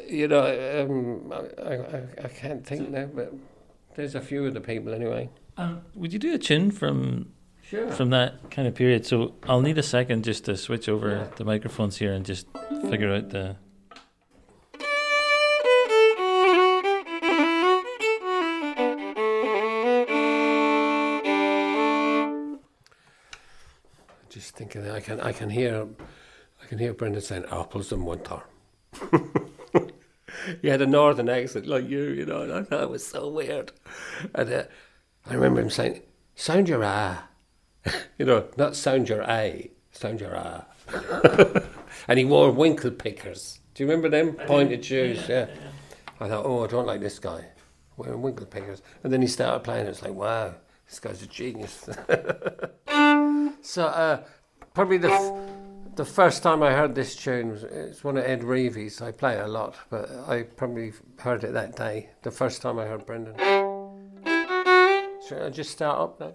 you 0.05 0.27
know, 0.27 0.41
um, 0.83 1.31
I, 1.31 1.73
I, 1.73 2.25
I 2.25 2.27
can't 2.27 2.65
think 2.65 2.89
now, 2.89 3.05
but 3.05 3.33
there's 3.95 4.15
a 4.15 4.21
few 4.21 4.45
of 4.45 4.53
the 4.53 4.61
people 4.61 4.93
anyway. 4.93 5.29
Um, 5.57 5.81
would 5.95 6.13
you 6.13 6.19
do 6.19 6.33
a 6.33 6.37
tune 6.37 6.71
from 6.71 7.31
Sure. 7.61 7.91
from 7.91 8.09
that 8.11 8.49
kind 8.51 8.67
of 8.67 8.75
period? 8.75 9.05
So 9.05 9.35
I'll 9.43 9.61
need 9.61 9.77
a 9.77 9.83
second 9.83 10.23
just 10.23 10.45
to 10.45 10.57
switch 10.57 10.87
over 10.89 11.09
Yeah. 11.09 11.27
the 11.35 11.45
microphones 11.45 11.97
here 11.97 12.13
and 12.13 12.25
just 12.25 12.47
figure 12.89 13.13
out 13.13 13.29
the. 13.29 13.55
Just 24.29 24.55
thinking, 24.55 24.89
I 24.89 24.99
can, 25.01 25.19
I 25.19 25.33
can 25.33 25.49
hear, 25.49 25.87
I 26.63 26.67
can 26.67 26.77
hear 26.77 26.93
Brendan 26.93 27.21
saying 27.21 27.45
apples 27.51 27.91
and 27.91 28.05
winter. 28.05 28.41
he 30.61 30.67
had 30.67 30.81
a 30.81 30.87
northern 30.87 31.29
accent 31.29 31.67
like 31.67 31.87
you, 31.89 32.03
you 32.03 32.25
know, 32.25 32.41
and 32.41 32.51
I 32.51 32.63
thought 32.63 32.83
it 32.83 32.89
was 32.89 33.05
so 33.05 33.27
weird. 33.29 33.71
And 34.33 34.51
uh, 34.51 34.63
I 35.25 35.33
remember 35.33 35.61
him 35.61 35.69
saying, 35.69 36.01
"Sound 36.35 36.69
your 36.69 36.83
ah," 36.83 37.27
you 38.17 38.25
know, 38.25 38.47
not 38.57 38.75
sound 38.75 39.09
your 39.09 39.23
a, 39.23 39.71
sound 39.91 40.21
your 40.21 40.37
ah. 40.37 40.65
and 42.07 42.19
he 42.19 42.25
wore 42.25 42.51
winkle 42.51 42.91
pickers. 42.91 43.59
Do 43.73 43.83
you 43.83 43.89
remember 43.89 44.09
them 44.09 44.33
pointed 44.33 44.83
shoes? 44.83 45.27
Yeah. 45.27 45.47
I 46.19 46.27
thought, 46.27 46.45
oh, 46.45 46.63
I 46.63 46.67
don't 46.67 46.85
like 46.85 47.01
this 47.01 47.19
guy 47.19 47.45
wearing 47.97 48.21
winkle 48.21 48.45
pickers. 48.45 48.81
And 49.03 49.11
then 49.11 49.21
he 49.21 49.27
started 49.27 49.63
playing. 49.63 49.81
And 49.81 49.89
it's 49.89 50.01
like, 50.01 50.13
wow, 50.13 50.53
this 50.87 50.99
guy's 50.99 51.21
a 51.23 51.27
genius. 51.27 51.89
so 53.61 53.85
uh, 53.85 54.23
probably 54.73 54.97
the 54.97 55.11
f- 55.11 55.33
the 55.95 56.05
first 56.05 56.43
time 56.43 56.63
I 56.63 56.71
heard 56.71 56.95
this 56.95 57.15
tune 57.15 57.59
it's 57.71 58.03
one 58.03 58.17
of 58.17 58.23
Ed 58.23 58.43
Reavy's. 58.43 59.01
I 59.01 59.11
play 59.11 59.39
a 59.39 59.47
lot, 59.47 59.75
but 59.89 60.09
I 60.27 60.43
probably 60.43 60.93
heard 61.19 61.43
it 61.43 61.53
that 61.53 61.75
day. 61.75 62.09
The 62.23 62.31
first 62.31 62.61
time 62.61 62.79
I 62.79 62.85
heard 62.85 63.05
Brendan. 63.05 63.37
Should 65.27 65.41
I 65.41 65.49
just 65.49 65.71
start 65.71 65.99
up 65.99 66.19
now? 66.19 66.33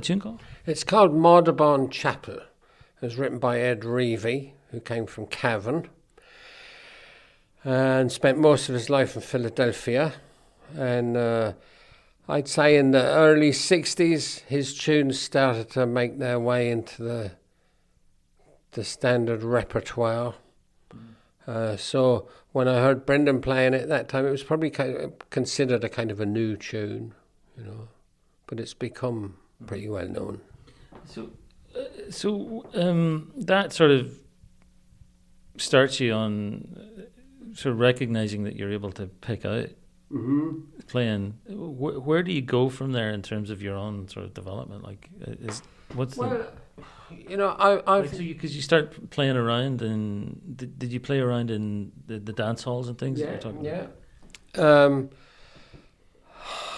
That 0.00 0.06
tune 0.06 0.20
called? 0.20 0.40
It's 0.64 0.82
called 0.82 1.12
Maudabawn 1.12 1.90
Chapel. 1.90 2.36
It 2.36 3.02
was 3.02 3.16
written 3.16 3.38
by 3.38 3.60
Ed 3.60 3.80
Reavy, 3.80 4.52
who 4.70 4.80
came 4.80 5.04
from 5.04 5.26
Cavan 5.26 5.90
and 7.64 8.10
spent 8.10 8.38
most 8.38 8.70
of 8.70 8.74
his 8.74 8.88
life 8.88 9.14
in 9.14 9.20
Philadelphia. 9.20 10.14
And 10.74 11.18
uh, 11.18 11.52
I'd 12.26 12.48
say 12.48 12.78
in 12.78 12.92
the 12.92 13.02
early 13.02 13.50
60s, 13.50 14.40
his 14.44 14.74
tunes 14.74 15.20
started 15.20 15.68
to 15.72 15.84
make 15.84 16.18
their 16.18 16.40
way 16.40 16.70
into 16.70 17.02
the, 17.02 17.32
the 18.72 18.84
standard 18.84 19.42
repertoire. 19.42 20.32
Uh, 21.46 21.76
so 21.76 22.26
when 22.52 22.68
I 22.68 22.76
heard 22.76 23.04
Brendan 23.04 23.42
playing 23.42 23.74
it 23.74 23.90
that 23.90 24.08
time, 24.08 24.26
it 24.26 24.30
was 24.30 24.44
probably 24.44 24.70
kind 24.70 24.96
of 24.96 25.28
considered 25.28 25.84
a 25.84 25.90
kind 25.90 26.10
of 26.10 26.20
a 26.20 26.26
new 26.26 26.56
tune, 26.56 27.12
you 27.54 27.64
know, 27.64 27.88
but 28.46 28.58
it's 28.58 28.72
become 28.72 29.36
pretty 29.66 29.88
well 29.88 30.08
known. 30.08 30.40
So, 31.06 31.30
uh, 31.76 32.10
so 32.10 32.66
um, 32.74 33.32
that 33.36 33.72
sort 33.72 33.90
of 33.90 34.18
starts 35.56 36.00
you 36.00 36.12
on 36.12 36.76
uh, 36.76 37.54
sort 37.54 37.72
of 37.74 37.80
recognizing 37.80 38.44
that 38.44 38.56
you're 38.56 38.72
able 38.72 38.92
to 38.92 39.06
pick 39.06 39.44
out 39.44 39.68
Mm-hmm. 40.12 40.80
playing. 40.88 41.34
Wh- 41.46 42.04
where 42.04 42.24
do 42.24 42.32
you 42.32 42.42
go 42.42 42.68
from 42.68 42.90
there 42.90 43.10
in 43.10 43.22
terms 43.22 43.48
of 43.48 43.62
your 43.62 43.76
own 43.76 44.08
sort 44.08 44.26
of 44.26 44.34
development? 44.34 44.82
Like, 44.82 45.08
uh, 45.24 45.30
is 45.38 45.62
what's 45.94 46.16
the 46.16 46.22
Well, 46.22 46.46
you 47.10 47.36
know, 47.36 47.50
I, 47.50 47.98
I've 47.98 48.10
so 48.10 48.18
because 48.18 48.56
you, 48.56 48.60
start 48.62 49.10
playing 49.10 49.36
around 49.36 49.82
and 49.82 50.56
did, 50.56 50.80
did 50.80 50.92
you 50.92 50.98
play 50.98 51.20
around 51.20 51.52
in 51.52 51.92
the, 52.08 52.18
the 52.18 52.32
dance 52.32 52.64
halls 52.64 52.88
and 52.88 52.98
things? 52.98 53.20
that 53.20 53.24
yeah, 53.24 53.30
you're 53.30 53.40
talking 53.40 53.64
yeah. 53.64 53.86
about? 54.54 54.86
Um, 54.86 55.10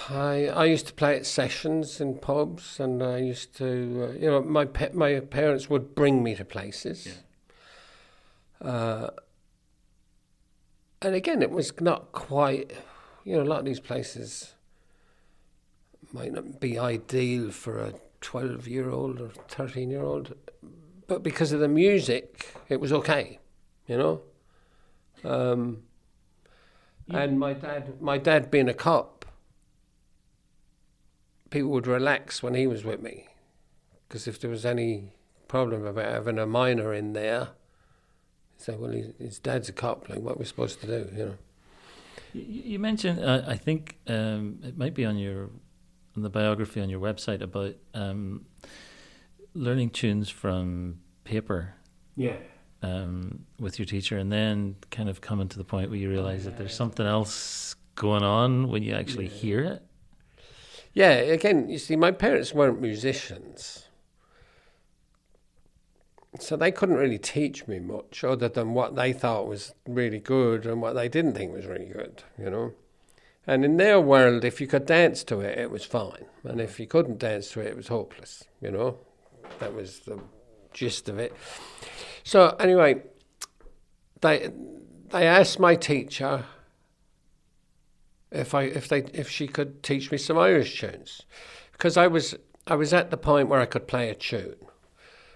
I 0.09 0.49
I 0.49 0.65
used 0.65 0.87
to 0.88 0.95
play 0.95 1.17
at 1.17 1.27
sessions 1.27 2.01
in 2.01 2.19
pubs, 2.19 2.81
and 2.81 3.03
I 3.03 3.19
used 3.19 3.57
to, 3.59 4.09
uh, 4.11 4.12
you 4.19 4.31
know, 4.31 4.43
my 4.43 4.65
pa- 4.65 4.93
my 4.93 5.21
parents 5.21 5.69
would 5.71 5.95
bring 5.95 6.23
me 6.23 6.35
to 6.35 6.45
places. 6.45 7.19
Uh, 8.61 9.11
and 11.01 11.15
again, 11.15 11.43
it 11.43 11.51
was 11.51 11.81
not 11.81 12.12
quite, 12.12 12.73
you 13.25 13.35
know, 13.35 13.43
a 13.43 13.45
lot 13.45 13.59
of 13.61 13.65
these 13.65 13.81
places 13.81 14.55
might 16.12 16.33
not 16.33 16.61
be 16.61 16.79
ideal 16.79 17.51
for 17.51 17.79
a 17.79 17.95
twelve-year-old 18.21 19.21
or 19.21 19.31
thirteen-year-old, 19.49 20.35
but 21.07 21.23
because 21.23 21.53
of 21.53 21.61
the 21.61 21.69
music, 21.69 22.55
it 22.69 22.81
was 22.81 22.93
okay, 22.93 23.38
you 23.87 23.97
know. 23.97 24.23
Um, 25.25 25.83
and 27.09 27.38
my 27.38 27.53
dad, 27.53 28.01
my 28.01 28.19
dad 28.19 28.51
being 28.51 28.69
a 28.69 28.75
cop, 28.75 29.22
people 31.53 31.71
would 31.71 31.87
relax 31.87 32.43
when 32.43 32.55
he 32.55 32.67
was 32.67 32.83
with 32.85 33.01
me, 33.01 33.29
because 34.09 34.27
if 34.27 34.41
there 34.41 34.51
was 34.51 34.67
any 34.67 35.12
problem 35.47 35.87
about 35.87 36.07
having 36.11 36.38
a 36.38 36.47
minor 36.47 36.93
in 36.93 37.12
there, 37.12 37.51
he'd 38.57 38.62
say, 38.65 38.75
"Well, 38.77 38.91
his, 38.91 39.12
his 39.19 39.38
dad's 39.38 39.69
a 39.69 39.73
cop. 39.73 40.09
Like, 40.09 40.19
what 40.21 40.35
are 40.37 40.38
we 40.38 40.45
supposed 40.45 40.81
to 40.81 40.87
do?" 40.87 41.09
You 41.17 41.25
know. 41.27 41.35
You, 42.33 42.43
you 42.73 42.79
mentioned, 42.79 43.21
uh, 43.23 43.43
I 43.47 43.57
think 43.57 43.99
um, 44.09 44.59
it 44.65 44.77
might 44.77 44.95
be 44.95 45.05
on 45.05 45.17
your 45.19 45.51
on 46.17 46.23
the 46.23 46.31
biography 46.31 46.81
on 46.81 46.91
your 46.91 47.01
website 47.01 47.41
about 47.43 47.75
um, 47.95 48.47
learning 49.55 49.91
tunes 49.91 50.29
from 50.29 50.99
paper. 51.25 51.75
Yeah. 52.17 52.37
Um, 52.85 53.47
with 53.61 53.79
your 53.79 53.87
teacher, 53.87 54.19
and 54.19 54.33
then 54.33 54.75
kind 54.91 55.09
of 55.09 55.21
coming 55.21 55.49
to 55.49 55.57
the 55.57 55.62
point 55.65 55.88
where 55.88 55.99
you 56.01 56.11
realize 56.11 56.45
that 56.47 56.59
there's 56.59 56.75
something 56.75 57.07
else 57.07 57.77
going 57.95 58.25
on 58.25 58.69
when 58.71 58.83
you 58.83 58.93
actually 58.93 59.27
Yeah. 59.27 59.31
hear 59.31 59.61
it. 59.61 59.83
Yeah, 60.95 61.11
again, 61.11 61.69
you 61.69 61.79
see, 61.79 61.97
my 61.97 62.11
parents 62.11 62.53
weren't 62.53 62.81
musicians. 62.81 63.87
So 66.39 66.57
they 66.57 66.73
couldn't 66.73 66.97
really 66.97 67.19
teach 67.19 67.67
me 67.67 67.79
much 67.79 68.25
other 68.25 68.49
than 68.49 68.75
what 68.75 68.95
they 68.95 69.13
thought 69.13 69.47
was 69.47 69.75
really 69.87 70.19
good 70.19 70.65
and 70.67 70.81
what 70.81 70.95
they 70.95 71.09
didn't 71.09 71.35
think 71.35 71.53
was 71.53 71.67
really 71.67 71.87
good, 71.87 72.23
you 72.39 72.51
know. 72.51 72.73
And 73.47 73.65
in 73.65 73.77
their 73.77 74.01
world, 74.01 74.45
if 74.45 74.61
you 74.61 74.67
could 74.67 74.87
dance 74.87 75.25
to 75.25 75.41
it, 75.41 75.59
it 75.59 75.71
was 75.71 75.85
fine. 75.85 76.27
And 76.45 76.61
if 76.61 76.79
you 76.79 76.87
couldn't 76.87 77.19
dance 77.19 77.51
to 77.53 77.61
it, 77.61 77.69
it 77.69 77.77
was 77.77 77.89
hopeless, 77.89 78.45
you 78.61 78.71
know. 78.71 78.99
That 79.59 79.75
was 79.75 80.01
the 80.01 80.21
gist 80.73 81.09
of 81.09 81.19
it. 81.19 81.35
So 82.25 82.57
anyway, 82.61 83.03
they 84.21 84.51
they 85.11 85.27
asked 85.27 85.59
my 85.59 85.75
teacher 85.75 86.45
if 88.33 88.55
I 88.55 88.62
if 88.62 88.88
they 88.88 89.03
if 89.12 89.29
she 89.29 89.47
could 89.47 89.83
teach 89.83 90.11
me 90.11 90.18
some 90.18 90.38
Irish 90.38 90.81
tunes, 90.81 91.23
because 91.73 91.97
I 91.97 92.07
was 92.07 92.35
I 92.66 92.75
was 92.75 92.92
at 92.92 93.11
the 93.11 93.16
point 93.16 93.49
where 93.49 93.61
I 93.61 93.66
could 93.66 93.87
play 93.87 94.09
a 94.09 94.14
tune, 94.14 94.57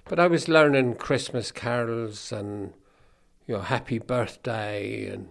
but 0.05 0.19
I 0.19 0.27
was 0.27 0.49
learning 0.49 0.97
Christmas 0.97 1.53
carols 1.53 2.33
and 2.33 2.73
you 3.47 3.55
know 3.55 3.61
Happy 3.61 3.99
Birthday 3.99 5.07
and 5.09 5.29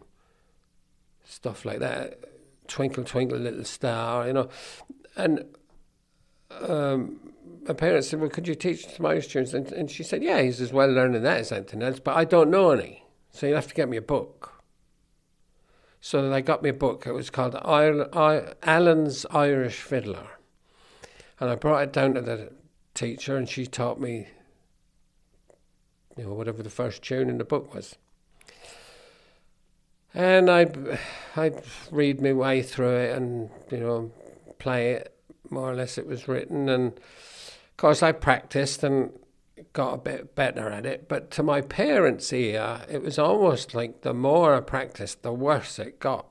stuff 1.24 1.66
like 1.66 1.80
that, 1.80 2.20
Twinkle 2.68 3.04
Twinkle 3.04 3.40
Little 3.40 3.66
Star, 3.66 4.28
you 4.28 4.34
know, 4.34 4.50
and 5.16 5.46
um, 6.62 7.20
my 7.68 7.74
parents 7.74 8.10
said, 8.10 8.20
"Well, 8.20 8.30
could 8.30 8.48
you 8.48 8.56
teach 8.56 8.88
some 8.88 9.06
Irish 9.06 9.28
tunes?" 9.28 9.54
And, 9.54 9.72
and 9.72 9.90
she 9.90 10.04
said, 10.04 10.24
"Yeah, 10.24 10.42
he's 10.42 10.62
as 10.62 10.72
well 10.72 10.90
learning 10.90 11.24
that 11.24 11.40
as 11.40 11.52
anything 11.52 11.82
else, 11.82 12.00
but 12.00 12.16
I 12.16 12.26
don't 12.26 12.52
know 12.52 12.72
any, 12.72 13.06
so 13.32 13.48
you'll 13.48 13.56
have 13.56 13.68
to 13.68 13.74
get 13.74 13.90
me 13.90 13.98
a 13.98 14.02
book." 14.02 14.55
So 16.06 16.30
they 16.30 16.44
got 16.44 16.62
me 16.62 16.70
a 16.70 16.74
book. 16.74 17.08
It 17.08 17.14
was 17.14 17.32
called 17.32 17.56
Allan's 17.56 19.26
Irish 19.32 19.82
Fiddler. 19.82 20.28
And 21.40 21.50
I 21.50 21.56
brought 21.56 21.82
it 21.82 21.94
down 21.94 22.14
to 22.14 22.22
the 22.22 22.52
teacher, 22.94 23.36
and 23.36 23.50
she 23.50 23.66
taught 23.66 24.00
me, 24.00 24.28
you 26.16 26.26
know, 26.26 26.34
whatever 26.34 26.62
the 26.62 26.70
first 26.70 27.02
tune 27.02 27.28
in 27.28 27.40
the 27.40 27.44
book 27.44 27.74
was. 27.74 27.96
And 30.14 30.48
I'd, 30.48 31.00
I'd 31.36 31.64
read 31.90 32.22
my 32.22 32.34
way 32.34 32.62
through 32.62 32.98
it 32.98 33.18
and, 33.18 33.50
you 33.72 33.80
know, 33.80 34.12
play 34.60 34.92
it 34.92 35.18
more 35.50 35.72
or 35.72 35.76
less 35.76 35.98
it 35.98 36.06
was 36.06 36.28
written. 36.28 36.70
And 36.70 36.94
of 36.94 37.78
course, 37.78 38.04
I 38.04 38.12
practiced 38.12 38.84
and 38.84 39.12
got 39.74 39.94
a 39.94 39.98
bit 39.98 40.36
better 40.36 40.70
at 40.70 40.86
it. 40.86 41.08
But 41.08 41.32
to 41.32 41.44
my 41.44 41.62
parents' 41.62 42.32
ear, 42.34 42.82
it 42.90 43.02
was 43.02 43.18
almost 43.18 43.74
like 43.74 44.02
the 44.02 44.14
more 44.14 44.56
I 44.56 44.62
practiced, 44.62 45.22
the 45.22 45.34
worse 45.34 45.80
it 45.80 46.00
got. 46.00 46.28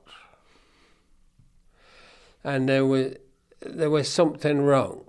And 2.43 2.69
there 2.69 2.85
was 2.85 3.15
there 3.61 3.89
was 3.89 4.07
something 4.07 4.61
wrong, 4.61 5.03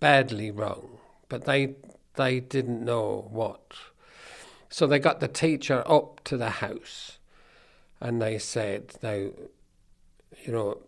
badly 0.00 0.50
wrong, 0.50 0.98
but 1.28 1.44
they 1.44 1.76
they 2.14 2.40
didn't 2.40 2.84
know 2.84 3.28
what. 3.30 3.74
So 4.68 4.86
they 4.86 4.98
got 4.98 5.20
the 5.20 5.28
teacher 5.28 5.84
up 5.86 6.24
to 6.24 6.36
the 6.36 6.50
house, 6.50 7.18
and 8.00 8.20
they 8.20 8.38
said, 8.38 8.94
"Now, 9.02 9.12
you 9.12 10.48
know, 10.48 10.82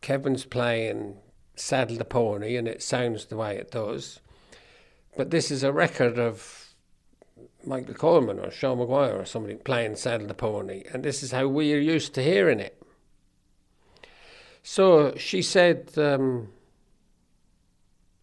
Kevin's 0.00 0.44
playing." 0.44 1.18
Saddle 1.56 1.96
the 1.96 2.04
Pony, 2.04 2.56
and 2.56 2.68
it 2.68 2.82
sounds 2.82 3.26
the 3.26 3.36
way 3.36 3.56
it 3.56 3.70
does. 3.70 4.20
But 5.16 5.30
this 5.30 5.50
is 5.50 5.62
a 5.62 5.72
record 5.72 6.18
of 6.18 6.74
Michael 7.64 7.94
Coleman 7.94 8.38
or 8.38 8.50
Sean 8.50 8.78
Maguire 8.78 9.16
or 9.18 9.24
somebody 9.24 9.56
playing 9.56 9.96
Saddle 9.96 10.26
the 10.28 10.34
Pony, 10.34 10.84
and 10.92 11.02
this 11.02 11.22
is 11.22 11.32
how 11.32 11.48
we're 11.48 11.80
used 11.80 12.14
to 12.14 12.22
hearing 12.22 12.60
it. 12.60 12.80
So 14.62 15.14
she 15.16 15.42
said, 15.42 15.90
um, 15.96 16.48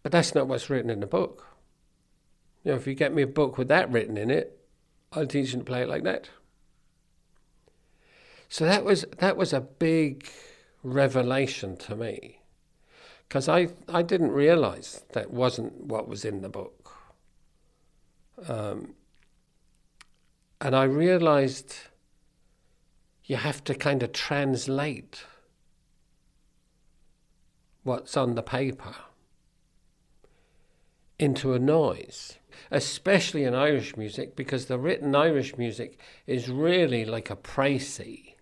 but 0.02 0.12
that's 0.12 0.34
not 0.34 0.46
what's 0.46 0.70
written 0.70 0.90
in 0.90 1.00
the 1.00 1.06
book. 1.06 1.46
You 2.62 2.70
know, 2.70 2.76
if 2.76 2.86
you 2.86 2.94
get 2.94 3.14
me 3.14 3.22
a 3.22 3.26
book 3.26 3.58
with 3.58 3.68
that 3.68 3.90
written 3.90 4.16
in 4.16 4.30
it, 4.30 4.58
I'll 5.12 5.26
teach 5.26 5.52
you 5.52 5.58
to 5.58 5.64
play 5.64 5.82
it 5.82 5.88
like 5.88 6.04
that. 6.04 6.28
So 8.48 8.64
that 8.64 8.84
was 8.84 9.04
that 9.18 9.36
was 9.36 9.52
a 9.52 9.60
big 9.60 10.28
revelation 10.82 11.76
to 11.78 11.96
me 11.96 12.38
because 13.28 13.48
I, 13.48 13.68
I 13.88 14.02
didn't 14.02 14.32
realize 14.32 15.04
that 15.12 15.30
wasn't 15.30 15.84
what 15.84 16.08
was 16.08 16.24
in 16.24 16.42
the 16.42 16.48
book. 16.48 16.92
Um, 18.48 18.94
and 20.60 20.74
I 20.74 20.84
realized 20.84 21.74
you 23.24 23.36
have 23.36 23.64
to 23.64 23.74
kind 23.74 24.02
of 24.02 24.12
translate 24.12 25.24
what's 27.82 28.16
on 28.16 28.34
the 28.34 28.42
paper 28.42 28.94
into 31.18 31.52
a 31.52 31.58
noise, 31.58 32.38
especially 32.70 33.44
in 33.44 33.54
Irish 33.54 33.96
music, 33.96 34.34
because 34.36 34.66
the 34.66 34.78
written 34.78 35.14
Irish 35.14 35.56
music 35.56 35.98
is 36.26 36.48
really 36.48 37.04
like 37.04 37.30
a 37.30 37.36
précis, 37.36 38.34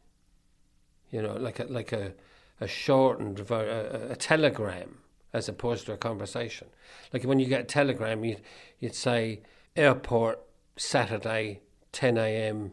you 1.11 1.21
know, 1.21 1.35
like 1.35 1.61
a, 1.61 1.65
like 1.65 1.93
a, 1.93 2.15
a 2.63 2.69
shortened, 2.69 3.41
a, 3.41 4.13
a 4.13 4.17
telegram 4.17 4.99
as 5.33 5.49
opposed 5.49 5.87
to 5.87 5.93
a 5.93 5.97
conversation. 5.97 6.69
Like 7.13 7.25
when 7.25 7.41
you 7.41 7.47
get 7.47 7.63
a 7.63 7.65
telegram, 7.65 8.25
you'd, 8.25 8.41
you'd 8.79 8.95
say, 8.95 9.43
airport, 9.77 10.41
Saturday, 10.77 11.61
10 11.93 12.19
a.m., 12.19 12.73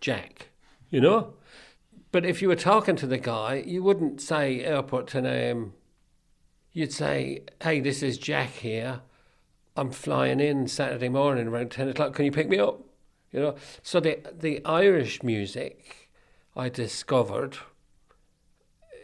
Jack, 0.00 0.48
you 0.90 1.00
know? 1.00 1.34
But 2.12 2.26
if 2.26 2.42
you 2.42 2.48
were 2.48 2.56
talking 2.56 2.96
to 2.96 3.06
the 3.06 3.18
guy, 3.18 3.64
you 3.66 3.82
wouldn't 3.82 4.20
say 4.20 4.60
airport 4.60 5.08
10 5.08 5.24
a.m. 5.26 5.72
You'd 6.72 6.92
say, 6.92 7.44
hey, 7.62 7.80
this 7.80 8.02
is 8.02 8.18
Jack 8.18 8.50
here. 8.50 9.00
I'm 9.76 9.90
flying 9.90 10.40
in 10.40 10.68
Saturday 10.68 11.08
morning 11.08 11.48
around 11.48 11.70
10 11.70 11.88
o'clock. 11.88 12.14
Can 12.14 12.24
you 12.24 12.32
pick 12.32 12.48
me 12.48 12.58
up? 12.58 12.80
You 13.32 13.40
know? 13.40 13.54
So 13.82 13.98
the, 13.98 14.20
the 14.32 14.64
Irish 14.64 15.22
music 15.22 16.10
I 16.56 16.68
discovered 16.68 17.58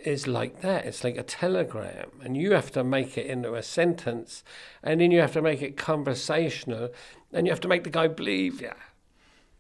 is 0.05 0.27
like 0.27 0.61
that. 0.61 0.85
It's 0.85 1.05
like 1.05 1.17
a 1.17 1.23
telegram, 1.23 2.11
and 2.23 2.37
you 2.37 2.53
have 2.53 2.71
to 2.73 2.85
make 2.85 3.17
it 3.19 3.27
into 3.27 3.55
a 3.55 3.63
sentence, 3.63 4.45
and 4.83 5.01
then 5.01 5.11
you 5.11 5.21
have 5.21 5.33
to 5.33 5.43
make 5.43 5.63
it 5.63 5.77
conversational, 5.77 6.91
and 7.33 7.47
you 7.47 7.53
have 7.53 7.61
to 7.61 7.69
make 7.69 7.85
the 7.85 7.91
guy 7.91 8.09
believe 8.09 8.61
you. 8.61 8.73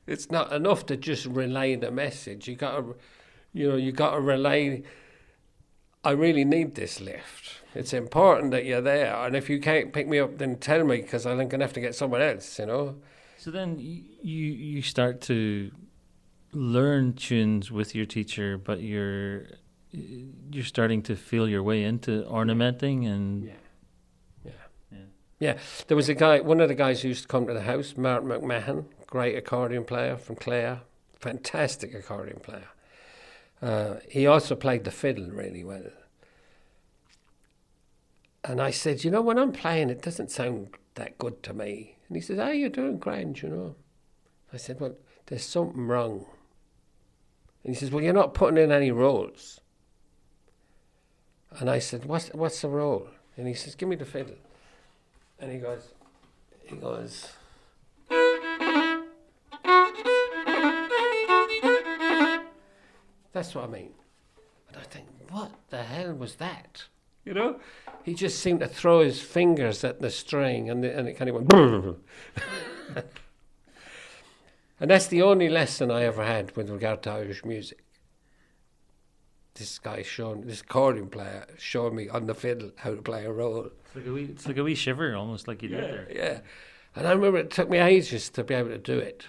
It's 0.07 0.31
not 0.31 0.53
enough 0.53 0.87
to 0.87 0.96
just 0.96 1.26
relay 1.26 1.76
the 1.76 1.90
message. 1.90 2.48
You 2.48 2.57
got 2.57 2.76
to, 2.76 2.96
you 3.53 3.68
know, 3.68 3.76
you 3.76 3.92
got 3.92 4.12
to 4.12 4.20
relay. 4.20 4.83
I 6.03 6.12
really 6.12 6.44
need 6.44 6.74
this 6.74 7.00
lift. 7.00 7.61
It's 7.74 7.92
important 7.92 8.50
that 8.53 8.64
you're 8.64 8.81
there, 8.81 9.14
and 9.14 9.37
if 9.37 9.48
you 9.48 9.61
can't 9.61 9.92
pick 9.92 10.09
me 10.09 10.18
up, 10.18 10.38
then 10.38 10.57
tell 10.57 10.85
me 10.85 11.03
because 11.03 11.26
I'm 11.26 11.48
to 11.48 11.59
have 11.59 11.72
to 11.74 11.81
get 11.81 11.94
someone 11.94 12.22
else. 12.22 12.59
You 12.59 12.66
know. 12.66 12.96
So 13.37 13.50
then 13.50 13.79
you, 13.79 13.94
you 14.22 14.83
start 14.83 15.20
to 15.22 15.70
learn 16.53 17.15
tunes 17.15 17.71
with 17.71 17.94
your 17.94 18.06
teacher, 18.06 18.58
but 18.58 18.83
you're 18.83 19.46
you're 19.93 20.65
starting 20.65 21.03
to 21.03 21.17
feel 21.17 21.49
your 21.49 21.63
way 21.63 21.83
into 21.83 22.25
ornamenting 22.27 23.07
and 23.07 23.45
Yeah. 23.45 23.53
Yeah. 24.45 24.51
Yeah. 24.93 24.99
Yeah. 25.38 25.59
There 25.88 25.97
was 25.97 26.09
a 26.09 26.15
guy, 26.15 26.41
one 26.41 26.61
of 26.61 26.69
the 26.69 26.75
guys 26.75 27.03
who 27.03 27.09
used 27.09 27.23
to 27.23 27.29
come 27.29 27.47
to 27.47 27.55
the 27.55 27.63
house, 27.63 27.97
Martin 27.97 28.29
McMahon, 28.29 28.87
great 29.07 29.37
accordion 29.37 29.85
player 29.85 30.17
from 30.17 30.37
Clare, 30.37 30.83
fantastic 31.19 31.95
accordion 31.95 32.41
player. 32.41 32.69
Uh, 33.61 33.97
he 34.09 34.27
also 34.27 34.55
played 34.55 34.85
the 34.85 34.91
fiddle 34.91 35.27
really 35.27 35.65
well. 35.65 35.91
And 38.43 38.61
I 38.61 38.71
said, 38.71 39.05
you 39.05 39.11
know, 39.11 39.21
when 39.21 39.38
I'm 39.38 39.53
playing, 39.53 39.91
it 39.91 40.01
doesn't 40.03 40.31
sound 40.31 40.69
that 40.95 41.19
good 41.19 41.43
to 41.43 41.53
me. 41.53 41.97
And 42.09 42.17
he 42.17 42.23
says, 42.23 42.38
oh, 42.38 42.51
you're 42.51 42.71
doing 42.71 42.99
grand, 42.99 43.43
you 43.43 43.49
know. 43.51 43.75
I 44.53 44.57
said, 44.57 44.81
well, 44.81 44.95
there's 45.27 45.45
something 45.45 45.87
wrong. 45.87 46.25
And 47.63 47.75
he 47.75 47.79
says, 47.79 47.91
well, 47.91 48.03
you're 48.03 48.15
not 48.15 48.33
putting 48.33 48.57
in 48.57 48.73
any 48.73 48.91
rolls. 48.91 49.60
And 51.59 51.69
I 51.69 51.79
said, 51.79 52.05
what's, 52.05 52.29
what's 52.29 52.61
the 52.63 52.69
role? 52.69 53.09
And 53.37 53.46
he 53.46 53.55
says, 53.55 53.75
give 53.75 53.88
me 53.88 53.96
the 53.96 54.05
fiddle. 54.05 54.37
And 55.38 55.51
he 55.51 55.59
goes, 55.59 55.88
he 56.65 56.77
goes, 56.77 57.33
that's 63.33 63.55
what 63.55 63.65
I 63.65 63.69
mean. 63.69 63.90
And 64.69 64.77
I 64.77 64.83
think, 64.85 65.07
what 65.31 65.51
the 65.71 65.83
hell 65.83 66.15
was 66.15 66.37
that? 66.37 66.85
You 67.25 67.35
know? 67.35 67.61
He 68.05 68.15
just 68.15 68.38
seemed 68.38 68.61
to 68.61 68.69
throw 68.69 69.01
his 69.01 69.21
fingers 69.21 69.85
at 69.85 70.01
the 70.01 70.11
string 70.11 70.71
and, 70.71 70.85
the, 70.85 70.96
and 70.96 71.09
it 71.09 71.15
kind 71.15 71.31
of 71.31 71.51
went. 71.51 71.96
And 74.81 74.90
that's 74.90 75.09
the 75.09 75.21
only 75.21 75.51
lesson 75.51 75.90
I 75.90 76.05
ever 76.05 76.25
had 76.25 76.57
with 76.57 76.71
regard 76.71 77.03
to 77.03 77.11
Irish 77.11 77.44
music. 77.44 77.85
This 79.55 79.79
guy 79.79 80.03
showing, 80.03 80.46
this 80.46 80.61
accordion 80.61 81.09
player 81.09 81.46
showing 81.59 81.96
me 81.96 82.09
on 82.09 82.27
the 82.27 82.35
fiddle 82.35 82.71
how 82.77 82.94
to 82.94 83.03
play 83.03 83.25
a 83.25 83.33
roll. 83.33 83.71
It's 83.87 83.96
like 83.96 84.07
a 84.07 84.13
wee, 84.13 84.25
it's 84.25 84.46
like 84.46 84.57
a 84.57 84.63
wee 84.65 84.75
shiver, 84.75 85.15
almost 85.17 85.48
like 85.48 85.63
you 85.63 85.69
did 85.69 85.83
there. 85.83 86.09
Yeah. 86.11 86.40
And 86.94 87.07
I 87.07 87.13
remember 87.13 87.38
it 87.38 87.51
took 87.51 87.69
me 87.69 87.79
ages 87.79 88.31
to 88.31 88.44
be 88.44 88.55
able 88.55 88.71
to 88.71 88.79
do 88.79 88.98
it. 88.98 89.27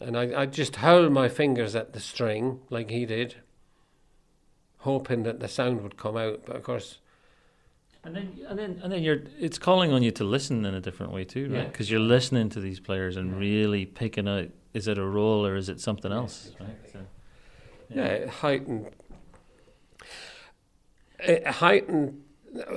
And 0.00 0.16
I, 0.16 0.42
I 0.42 0.46
just 0.46 0.76
held 0.76 1.12
my 1.12 1.28
fingers 1.28 1.74
at 1.76 1.92
the 1.92 2.00
string 2.00 2.60
like 2.70 2.90
he 2.90 3.04
did, 3.04 3.36
hoping 4.78 5.24
that 5.24 5.40
the 5.40 5.48
sound 5.48 5.82
would 5.82 5.96
come 5.96 6.16
out. 6.16 6.46
But 6.46 6.56
of 6.56 6.62
course, 6.62 6.98
And 8.02 8.16
then, 8.16 8.38
and 8.48 8.58
then, 8.58 8.80
and 8.82 8.92
then 8.92 9.02
you're. 9.02 9.22
It's 9.38 9.58
calling 9.58 9.92
on 9.92 10.02
you 10.02 10.10
to 10.12 10.24
listen 10.24 10.64
in 10.64 10.74
a 10.74 10.80
different 10.80 11.12
way 11.12 11.24
too, 11.24 11.50
right? 11.50 11.58
Yeah. 11.58 11.64
Because 11.64 11.90
you're 11.90 12.00
listening 12.00 12.48
to 12.50 12.60
these 12.60 12.80
players 12.80 13.16
and 13.16 13.36
really 13.38 13.84
picking 13.84 14.26
out: 14.26 14.48
is 14.72 14.88
it 14.88 14.96
a 14.96 15.04
roll 15.04 15.44
or 15.44 15.54
is 15.56 15.68
it 15.68 15.80
something 15.80 16.10
else? 16.10 16.52
Right. 16.58 16.70
So, 16.92 17.00
yeah, 17.90 18.04
it 18.04 18.28
heightened. 18.28 18.90
It 21.18 21.46
heightened. 21.46 22.22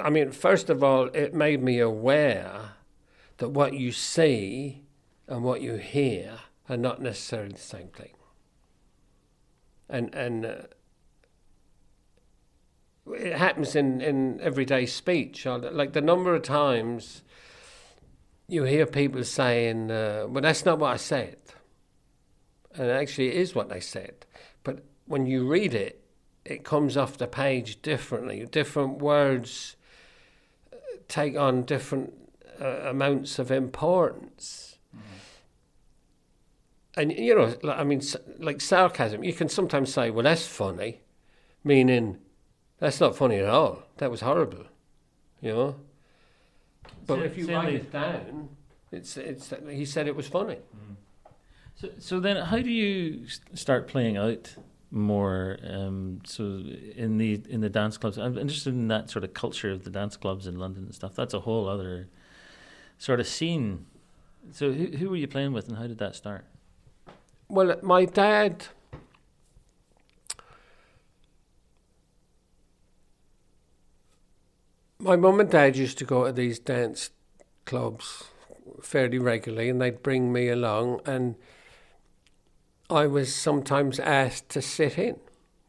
I 0.02 0.10
mean, 0.10 0.32
first 0.32 0.70
of 0.70 0.84
all, 0.84 1.06
it 1.14 1.34
made 1.34 1.62
me 1.62 1.80
aware 1.80 2.72
that 3.38 3.50
what 3.50 3.74
you 3.74 3.92
see 3.92 4.84
and 5.28 5.44
what 5.44 5.62
you 5.62 5.76
hear 5.76 6.40
are 6.70 6.78
not 6.78 7.02
necessarily 7.02 7.54
the 7.54 7.60
same 7.60 7.88
thing. 7.88 8.14
And 9.90 10.14
and 10.16 10.46
uh, 10.46 10.56
it 13.14 13.38
happens 13.38 13.76
in 13.76 14.02
in 14.02 14.40
everyday 14.42 14.86
speech. 14.86 15.46
Like 15.46 15.94
the 15.94 16.02
number 16.02 16.34
of 16.34 16.42
times 16.42 17.22
you 18.48 18.64
hear 18.64 18.86
people 18.86 19.24
saying, 19.24 19.92
uh, 19.92 20.26
"Well, 20.28 20.42
that's 20.42 20.66
not 20.66 20.80
what 20.80 20.94
I 20.94 20.98
said," 20.98 21.38
and 22.76 22.90
actually, 22.90 23.30
it 23.30 23.36
is 23.36 23.54
what 23.56 23.70
they 23.70 23.80
said. 23.80 24.26
But 24.64 24.84
when 25.06 25.26
you 25.26 25.48
read 25.48 25.74
it, 25.74 26.04
it 26.46 26.64
comes 26.64 26.98
off 26.98 27.18
the 27.18 27.28
page 27.28 27.82
differently. 27.82 28.46
Different 28.46 29.00
words 29.00 29.76
uh, 30.72 30.78
take 31.08 31.38
on 31.38 31.64
different 31.64 32.14
uh, 32.62 32.82
amounts 32.90 33.40
of 33.40 33.52
importance. 33.52 34.78
And 36.96 37.12
you 37.12 37.34
know, 37.36 37.72
I 37.72 37.84
mean, 37.84 38.02
like 38.38 38.62
sarcasm, 38.62 39.24
you 39.24 39.34
can 39.34 39.50
sometimes 39.50 39.92
say, 39.92 40.12
"Well, 40.12 40.24
that's 40.24 40.46
funny," 40.46 41.02
meaning 41.64 42.20
that's 42.78 43.00
not 43.00 43.16
funny 43.16 43.38
at 43.38 43.50
all. 43.50 43.84
That 43.98 44.12
was 44.12 44.22
horrible, 44.22 44.66
you 45.42 45.54
know. 45.54 45.76
But 47.08 47.16
Sa- 47.16 47.22
if 47.24 47.38
you 47.38 47.48
write 47.48 47.74
it 47.74 47.92
down, 47.92 48.50
it's 48.92 49.18
it's 49.18 49.52
he 49.68 49.86
said 49.86 50.08
it 50.08 50.16
was 50.16 50.28
funny. 50.28 50.58
so, 51.74 51.90
so 51.98 52.20
then, 52.20 52.38
how 52.38 52.62
do 52.62 52.70
you 52.70 53.26
start 53.56 53.88
playing 53.88 54.16
out 54.16 54.56
more? 54.94 55.58
Um, 55.68 56.22
so 56.26 56.44
in 56.96 57.18
the 57.18 57.42
in 57.50 57.62
the 57.62 57.70
dance 57.70 57.98
clubs, 57.98 58.18
I'm 58.18 58.38
interested 58.38 58.74
in 58.74 58.88
that 58.88 59.10
sort 59.10 59.24
of 59.24 59.34
culture 59.34 59.72
of 59.72 59.84
the 59.84 59.90
dance 59.90 60.16
clubs 60.16 60.48
in 60.48 60.58
London 60.58 60.84
and 60.86 60.96
stuff. 60.96 61.16
That's 61.16 61.34
a 61.34 61.42
whole 61.42 61.68
other 61.68 62.08
sort 62.98 63.20
of 63.20 63.28
scene. 63.28 63.86
So, 64.52 64.72
who 64.72 64.98
who 64.98 65.10
were 65.10 65.16
you 65.16 65.28
playing 65.28 65.54
with, 65.54 65.68
and 65.68 65.78
how 65.78 65.88
did 65.88 65.98
that 65.98 66.16
start? 66.16 66.46
Well, 67.50 67.76
my 67.82 68.06
dad. 68.06 68.68
My 75.00 75.18
mum 75.18 75.42
and 75.42 75.50
dad 75.50 75.76
used 75.76 75.98
to 75.98 76.06
go 76.06 76.26
to 76.26 76.32
these 76.32 76.60
dance 76.60 77.10
clubs 77.66 78.24
fairly 78.82 79.20
regularly, 79.20 79.70
and 79.70 79.82
they'd 79.82 80.02
bring 80.02 80.32
me 80.32 80.48
along, 80.48 81.02
and 81.06 81.36
I 82.94 83.08
was 83.08 83.34
sometimes 83.34 84.00
asked 84.00 84.50
to 84.50 84.62
sit 84.62 84.98
in 84.98 85.20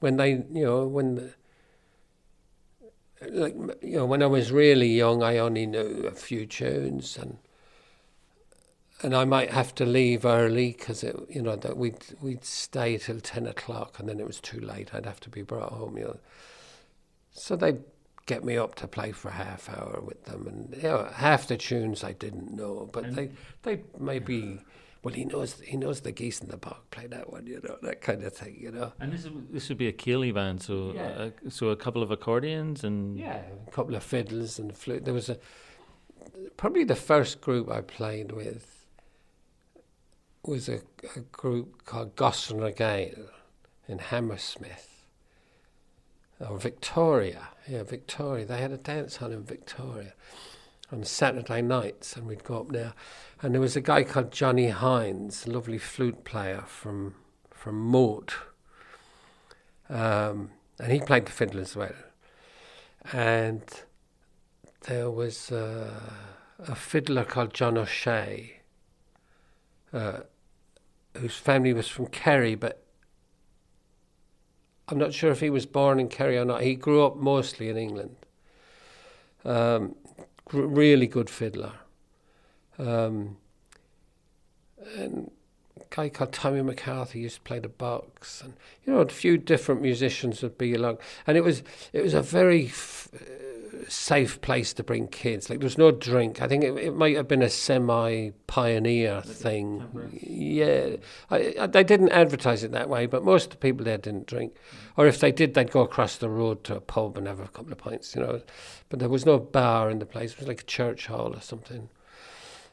when 0.01 0.17
they, 0.17 0.31
you 0.53 0.65
know, 0.65 0.87
when 0.87 1.15
the, 1.17 1.35
like 3.31 3.55
you 3.83 3.97
know, 3.97 4.05
when 4.07 4.23
I 4.23 4.27
was 4.27 4.53
really 4.53 4.89
young, 4.89 5.23
I 5.23 5.39
only 5.39 5.67
knew 5.67 6.05
a 6.07 6.11
few 6.15 6.47
tunes, 6.47 7.17
and 7.17 7.39
and 9.03 9.15
I 9.15 9.25
might 9.25 9.51
have 9.51 9.75
to 9.77 9.87
leave 9.87 10.25
early 10.25 10.73
because 10.79 11.03
it, 11.03 11.17
you 11.29 11.41
know, 11.43 11.57
that 11.57 11.77
we'd 11.77 12.05
we'd 12.21 12.45
stay 12.45 12.99
till 12.99 13.21
ten 13.21 13.47
o'clock, 13.47 13.99
and 13.99 14.09
then 14.09 14.21
it 14.21 14.27
was 14.27 14.41
too 14.41 14.61
late. 14.61 14.95
I'd 14.95 15.07
have 15.07 15.21
to 15.21 15.31
be 15.31 15.43
brought 15.43 15.73
home, 15.73 15.97
you 15.97 16.05
know. 16.05 16.19
So 17.33 17.57
they'd 17.57 17.83
get 18.27 18.45
me 18.45 18.57
up 18.57 18.75
to 18.77 18.87
play 18.87 19.13
for 19.13 19.29
a 19.29 19.33
half 19.33 19.69
hour 19.71 20.01
with 20.05 20.25
them, 20.25 20.47
and 20.47 20.75
you 20.77 20.89
know, 20.89 21.09
half 21.15 21.49
the 21.49 21.57
tunes 21.57 22.05
I 22.05 22.13
didn't 22.13 22.53
know, 22.53 22.89
but 22.93 23.05
And- 23.05 23.17
they 23.17 23.31
they 23.63 23.83
maybe. 23.99 24.61
Well, 25.05 25.15
he 25.15 25.25
knows 25.27 25.61
he 25.61 25.77
knows 25.77 26.01
the 26.01 26.13
geese 26.13 26.41
in 26.41 26.49
the 26.49 26.57
bog. 26.57 26.79
Play 26.91 27.07
that 27.09 27.31
one, 27.31 27.47
you 27.47 27.61
know, 27.63 27.77
that 27.83 28.01
kind 28.01 28.23
of 28.25 28.33
thing, 28.33 28.57
you 28.59 28.71
know. 28.73 28.93
And 28.99 29.13
this 29.13 29.25
is, 29.27 29.31
this 29.51 29.69
would 29.69 29.77
be 29.79 29.87
a 29.89 29.93
Céilí 29.93 30.33
band, 30.33 30.63
so 30.63 30.93
Yeah. 30.95 31.09
uh, 31.09 31.31
so 31.51 31.69
a 31.69 31.77
couple 31.77 32.03
of 32.03 32.11
accordions 32.11 32.85
and 32.85 33.19
Yeah, 33.19 33.43
a 33.67 33.71
couple 33.71 33.95
of 33.95 34.03
fiddles 34.03 34.59
and 34.59 34.75
flute. 34.75 35.05
There 35.05 35.13
was 35.15 35.29
a 35.29 35.39
probably 36.57 36.85
the 36.85 36.97
first 36.97 37.41
group 37.43 37.71
I 37.71 37.83
played 37.83 38.33
with 38.33 38.87
was 40.47 40.69
a, 40.69 40.81
a 41.17 41.21
group 41.21 41.85
called 41.85 42.17
Gossan 42.17 42.61
Regale 42.63 43.29
in 43.89 43.99
Hammersmith 43.99 45.05
or 46.41 46.59
Victoria. 46.59 47.49
Yeah, 47.69 47.83
Victoria. 47.83 48.45
They 48.45 48.59
had 48.59 48.73
a 48.73 48.77
dance 48.79 49.17
hall 49.17 49.33
in 49.33 49.45
Victoria 49.45 50.15
on 50.93 51.05
Saturday 51.05 51.63
nights, 51.63 52.15
and 52.17 52.27
we'd 52.27 52.45
go 52.45 52.61
up 52.61 52.69
there. 52.73 52.93
And 53.45 53.55
there 53.55 53.61
was 53.61 53.77
a 53.77 53.81
guy 53.81 54.05
called 54.05 54.33
Johnny 54.33 54.69
Hines, 54.69 55.47
a 55.47 55.51
lovely 55.51 55.79
flute 55.79 56.25
player 56.25 56.65
from 56.67 57.15
from 57.51 57.79
Moate, 57.79 58.35
um, 59.89 60.51
and 60.79 60.93
he 60.93 61.01
played 61.01 61.27
the 61.27 61.33
fiddle 61.33 61.61
as 61.61 61.77
well 61.77 61.95
and 63.13 63.63
there 64.87 65.11
was 65.11 65.53
uh, 65.53 65.91
a 66.59 66.75
fiddler 66.75 67.25
called 67.25 67.53
John 67.53 67.77
O'Shea, 67.77 68.61
uh, 69.93 70.21
whose 71.17 71.37
family 71.37 71.73
was 71.73 71.89
from 71.89 72.07
Kerry, 72.07 72.55
but 72.55 72.83
I'm 74.89 74.99
not 74.99 75.15
sure 75.15 75.31
if 75.31 75.41
he 75.41 75.51
was 75.51 75.67
born 75.67 76.01
in 76.01 76.09
Kerry 76.09 76.37
or 76.37 76.45
not. 76.45 76.63
He 76.63 76.75
grew 76.75 77.05
up 77.05 77.17
mostly 77.17 77.69
in 77.69 77.77
England. 77.77 78.17
Um, 79.45 79.95
really 80.53 81.07
good 81.07 81.31
fiddler. 81.31 81.73
Um, 82.79 83.37
and 84.97 85.31
a 85.81 85.85
guy 85.91 86.09
called 86.09 86.33
Tommy 86.33 86.63
McCarthy 86.63 87.21
used 87.21 87.37
to 87.37 87.41
play 87.43 87.59
the 87.59 87.69
box, 87.69 88.43
and 88.43 88.55
you 88.85 88.93
know 88.93 89.01
a 89.01 89.09
few 89.09 89.39
different 89.39 89.83
musicians 89.83 90.43
would 90.43 90.59
be 90.59 90.75
along, 90.75 90.99
and 91.27 91.37
it 91.37 91.43
was 91.43 91.63
it 91.93 92.03
was 92.03 92.15
a 92.15 92.23
very 92.23 92.67
f- 92.67 93.09
uh, 93.15 93.89
safe 93.89 94.41
place 94.41 94.73
to 94.75 94.83
bring 94.83 95.09
kids. 95.09 95.51
Like 95.51 95.61
there 95.61 95.67
was 95.67 95.79
no 95.79 95.91
drink. 95.91 96.41
I 96.41 96.49
think 96.49 96.65
it, 96.65 96.77
it 96.77 96.95
might 96.95 97.17
have 97.17 97.29
been 97.29 97.43
a 97.43 97.51
semi-pioneer 97.51 99.23
thing. 99.23 99.81
temperance. 99.81 100.23
Yeah, 100.23 100.97
I, 101.31 101.55
I, 101.61 101.67
they 101.67 101.85
didn't 101.85 102.11
advertise 102.11 102.63
it 102.63 102.73
that 102.73 102.89
way, 102.89 103.07
but 103.07 103.25
most 103.25 103.47
of 103.47 103.51
the 103.53 103.57
people 103.57 103.85
there 103.85 103.99
didn't 103.99 104.27
drink, 104.27 104.55
or 104.97 105.07
if 105.07 105.19
they 105.21 105.33
did, 105.33 105.55
they'd 105.55 105.71
go 105.71 105.81
across 105.81 106.17
the 106.17 106.29
road 106.29 106.65
to 106.65 106.77
a 106.77 106.81
pub 106.81 107.19
and 107.19 107.27
have 107.27 107.41
a 107.41 107.49
couple 107.49 107.73
of 107.73 107.79
pints. 107.79 108.15
You 108.15 108.23
know, 108.23 108.43
but 108.89 108.99
there 109.01 109.09
was 109.09 109.27
no 109.27 109.39
bar 109.39 109.91
in 109.91 109.99
the 109.99 110.07
place. 110.07 110.33
It 110.33 110.39
was 110.39 110.49
like 110.49 110.61
a 110.61 110.65
church 110.65 111.07
hall 111.07 111.35
or 111.35 111.41
something, 111.41 111.89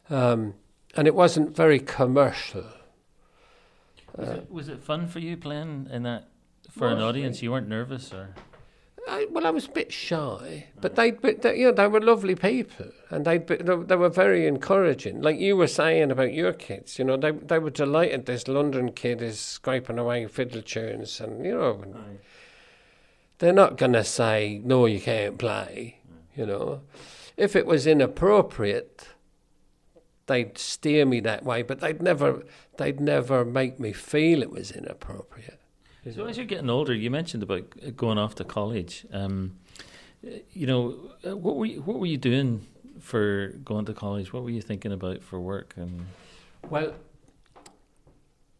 um, 0.09 0.55
and 0.95 1.07
it 1.07 1.15
wasn't 1.15 1.55
very 1.55 1.79
commercial. 1.79 2.65
Was, 4.17 4.29
Uh, 4.29 4.31
it, 4.33 4.51
was 4.51 4.67
it 4.67 4.83
fun 4.83 5.07
for 5.07 5.19
you 5.19 5.37
playing 5.37 5.87
in 5.91 6.03
that 6.03 6.29
for 6.69 6.87
an 6.87 7.01
audience? 7.01 7.41
You 7.41 7.51
weren't 7.51 7.69
nervous, 7.69 8.13
or 8.13 8.35
I, 9.07 9.27
well, 9.31 9.47
I 9.47 9.49
was 9.49 9.65
a 9.65 9.71
bit 9.71 9.91
shy, 9.91 10.67
but 10.79 10.95
they, 10.95 11.11
they, 11.11 11.57
you 11.57 11.67
know, 11.67 11.71
they 11.71 11.87
were 11.87 12.01
lovely 12.01 12.35
people, 12.35 12.91
and 13.09 13.25
they, 13.25 13.39
they, 13.39 13.55
they 13.55 13.95
were 13.95 14.09
very 14.09 14.45
encouraging. 14.47 15.21
Like 15.21 15.39
you 15.39 15.57
were 15.57 15.67
saying 15.67 16.11
about 16.11 16.33
your 16.33 16.53
kids, 16.53 16.99
you 16.99 17.05
know, 17.05 17.17
they, 17.17 17.31
they 17.31 17.57
were 17.57 17.71
delighted. 17.71 18.25
This 18.25 18.47
London 18.47 18.91
kid 18.91 19.21
is 19.21 19.39
scraping 19.39 19.97
away 19.97 20.27
fiddle 20.27 20.61
tunes, 20.61 21.19
and 21.19 21.45
you 21.45 21.53
know, 21.53 21.83
they're 23.39 23.53
not 23.53 23.77
going 23.77 23.93
to 23.93 24.03
say 24.03 24.61
no, 24.63 24.85
you 24.85 25.01
can't 25.01 25.37
play. 25.37 25.97
You 26.35 26.45
know, 26.45 26.81
if 27.37 27.55
it 27.55 27.65
was 27.65 27.87
inappropriate, 27.87 29.07
they'd 30.31 30.57
steer 30.57 31.05
me 31.05 31.19
that 31.19 31.43
way, 31.43 31.61
but 31.61 31.81
they'd 31.81 32.01
never, 32.01 32.43
they'd 32.77 33.01
never 33.01 33.43
make 33.43 33.79
me 33.79 33.91
feel 33.91 34.41
it 34.41 34.49
was 34.49 34.71
inappropriate. 34.71 35.59
So 36.15 36.25
as 36.25 36.37
you're 36.37 36.45
getting 36.45 36.69
older, 36.69 36.95
you 36.95 37.11
mentioned 37.11 37.43
about 37.43 37.95
going 37.97 38.17
off 38.17 38.35
to 38.35 38.43
college. 38.43 39.05
Um, 39.11 39.57
you 40.53 40.65
know, 40.65 40.95
uh, 41.27 41.35
what 41.35 41.57
were 41.57 41.65
you, 41.65 41.81
what 41.81 41.99
were 41.99 42.05
you 42.05 42.17
doing 42.17 42.65
for 42.99 43.49
going 43.65 43.85
to 43.85 43.93
college? 43.93 44.31
What 44.31 44.43
were 44.43 44.49
you 44.49 44.61
thinking 44.61 44.93
about 44.93 45.21
for 45.21 45.39
work? 45.39 45.73
And 45.75 46.07
Well, 46.69 46.93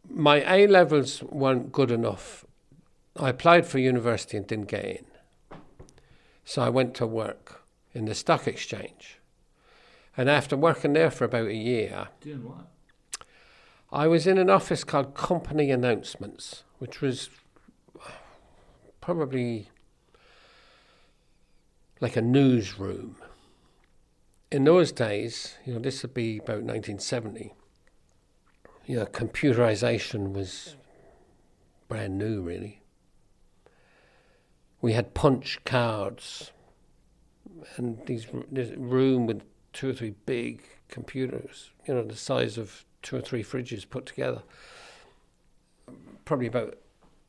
my 0.09 0.43
A 0.53 0.67
levels 0.67 1.24
weren't 1.24 1.72
good 1.72 1.89
enough. 1.89 2.45
I 3.15 3.30
applied 3.30 3.65
for 3.65 3.80
university 3.80 4.38
and 4.38 4.45
didn't 4.45 4.67
get 4.67 4.86
in. 4.86 5.05
So 6.43 6.61
I 6.61 6.69
went 6.69 6.95
to 6.95 7.07
work 7.07 7.63
in 7.93 8.05
the 8.05 8.15
stock 8.15 8.45
exchange. 8.47 9.20
And 10.18 10.30
after 10.30 10.57
working 10.57 10.93
there 10.93 11.12
for 11.12 11.26
about 11.26 11.47
a 11.47 11.55
year, 11.55 12.09
doing 12.20 12.43
what? 12.43 12.68
I 13.91 14.07
was 14.07 14.26
in 14.26 14.38
an 14.38 14.49
office 14.49 14.84
called 14.84 15.16
Company 15.16 15.70
Announcements, 15.72 16.64
which 16.80 17.01
was 17.01 17.30
probably 19.01 19.70
like 21.99 22.16
a 22.16 22.22
newsroom. 22.22 23.18
In 24.51 24.64
those 24.64 24.91
days, 24.91 25.55
you 25.66 25.74
know, 25.74 25.80
this 25.80 26.01
would 26.01 26.14
be 26.14 26.38
about 26.38 26.64
1970. 26.64 27.53
You 28.86 28.97
know, 28.97 29.05
computerization 29.05 30.34
was 30.34 30.76
brand 31.88 32.18
new, 32.18 32.41
really. 32.41 32.82
We 34.82 34.93
had 34.93 35.14
punch 35.14 35.59
cards, 35.64 36.51
and 37.76 38.05
these 38.07 38.26
this 38.51 38.72
room 38.76 39.28
with 39.28 39.43
two 39.74 39.89
or 39.89 39.93
three 39.93 40.15
big 40.26 40.61
computers, 40.89 41.72
you 41.88 41.93
know, 41.93 42.03
the 42.03 42.15
size 42.15 42.57
of 42.57 42.86
two 43.01 43.15
or 43.15 43.22
three 43.22 43.43
fridges 43.43 43.89
put 43.89 44.05
together. 44.05 44.43
Probably 46.26 46.47
about 46.47 46.78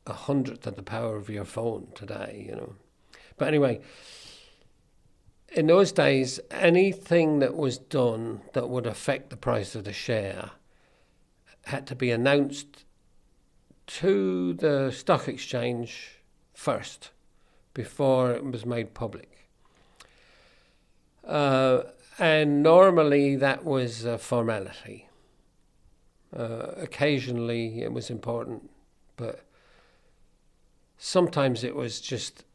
a 0.05 0.13
hundredth 0.13 0.67
of 0.67 0.75
the 0.75 0.83
power 0.83 1.15
of 1.15 1.29
your 1.29 1.45
phone 1.45 1.87
today, 1.95 2.45
you 2.47 2.55
know. 2.55 2.75
But 3.37 3.47
anyway, 3.47 3.81
in 5.53 5.67
those 5.67 5.91
days, 5.91 6.39
anything 6.51 7.39
that 7.39 7.55
was 7.55 7.77
done 7.77 8.41
that 8.53 8.69
would 8.69 8.85
affect 8.85 9.29
the 9.29 9.37
price 9.37 9.75
of 9.75 9.83
the 9.83 9.93
share 9.93 10.51
had 11.65 11.87
to 11.87 11.95
be 11.95 12.11
announced 12.11 12.85
to 13.85 14.53
the 14.53 14.91
stock 14.91 15.27
exchange 15.27 16.19
first 16.53 17.11
before 17.73 18.31
it 18.31 18.43
was 18.43 18.65
made 18.65 18.93
public. 18.93 19.47
Uh, 21.23 21.83
and 22.19 22.63
normally 22.63 23.35
that 23.35 23.63
was 23.63 24.05
a 24.05 24.17
formality. 24.17 25.09
Uh, 26.35 26.71
occasionally 26.77 27.81
it 27.81 27.93
was 27.93 28.09
important, 28.09 28.69
but 29.17 29.45
sometimes 30.97 31.63
it 31.63 31.75
was 31.75 32.01
just 32.01 32.45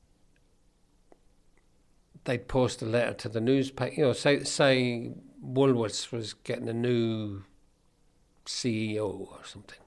they'd 2.25 2.49
post 2.49 2.83
a 2.83 2.87
letter 2.87 3.15
to 3.15 3.29
the 3.29 3.41
newspaper. 3.41 3.95
You 3.95 4.03
know, 4.07 4.13
say 4.13 4.43
say 4.45 5.13
Woolworths 5.45 6.11
was 6.13 6.35
getting 6.35 6.69
a 6.69 6.75
new 6.75 7.45
CEO 8.47 9.31
or 9.31 9.39
something. 9.45 9.79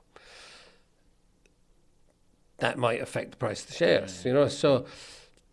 That 2.59 2.78
might 2.78 3.01
affect 3.01 3.32
the 3.32 3.38
price 3.38 3.61
of 3.61 3.67
the 3.69 3.74
shares. 3.74 4.24
You 4.24 4.34
know, 4.34 4.47
so 4.47 4.86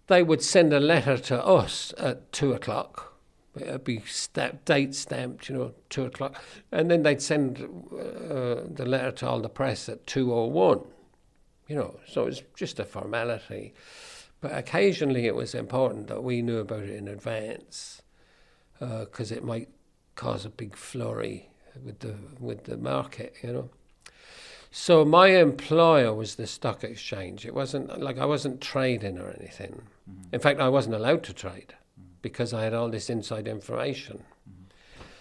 they 0.06 0.22
would 0.22 0.42
send 0.42 0.72
a 0.72 0.80
letter 0.80 1.16
to 1.16 1.44
us 1.44 1.92
at 1.98 2.32
two 2.32 2.52
o'clock. 2.52 3.17
It'd 3.62 3.84
be 3.84 4.00
stamp, 4.06 4.64
date 4.64 4.94
stamped, 4.94 5.48
you 5.48 5.56
know, 5.56 5.74
two 5.88 6.04
o'clock, 6.04 6.42
and 6.72 6.90
then 6.90 7.02
they'd 7.02 7.22
send 7.22 7.58
uh, 7.60 8.62
the 8.68 8.84
letter 8.86 9.12
to 9.12 9.28
all 9.28 9.40
the 9.40 9.48
press 9.48 9.88
at 9.88 10.06
two 10.06 10.32
o 10.32 10.46
one. 10.46 10.80
You 11.66 11.76
know, 11.76 12.00
so 12.06 12.26
it's 12.26 12.42
just 12.56 12.78
a 12.78 12.84
formality. 12.84 13.74
But 14.40 14.56
occasionally 14.56 15.26
it 15.26 15.34
was 15.34 15.54
important 15.54 16.06
that 16.06 16.22
we 16.22 16.42
knew 16.42 16.58
about 16.58 16.84
it 16.84 16.90
in 16.90 17.08
advance 17.08 18.02
because 18.78 19.32
uh, 19.32 19.34
it 19.34 19.44
might 19.44 19.68
cause 20.14 20.44
a 20.44 20.50
big 20.50 20.76
flurry 20.76 21.50
with 21.84 22.00
the 22.00 22.14
with 22.40 22.64
the 22.64 22.76
market, 22.76 23.34
you 23.42 23.52
know. 23.52 23.70
So 24.70 25.04
my 25.04 25.28
employer 25.28 26.12
was 26.12 26.34
the 26.34 26.46
stock 26.46 26.84
exchange. 26.84 27.46
It 27.46 27.54
wasn't 27.54 28.00
like 28.00 28.18
I 28.18 28.26
wasn't 28.26 28.60
trading 28.60 29.18
or 29.18 29.30
anything. 29.30 29.82
Mm-hmm. 30.08 30.34
In 30.34 30.40
fact, 30.40 30.60
I 30.60 30.68
wasn't 30.68 30.94
allowed 30.94 31.24
to 31.24 31.32
trade. 31.32 31.74
Because 32.22 32.52
I 32.52 32.64
had 32.64 32.74
all 32.74 32.88
this 32.88 33.10
inside 33.10 33.48
information. 33.48 34.22
Mm-hmm. 34.48 34.64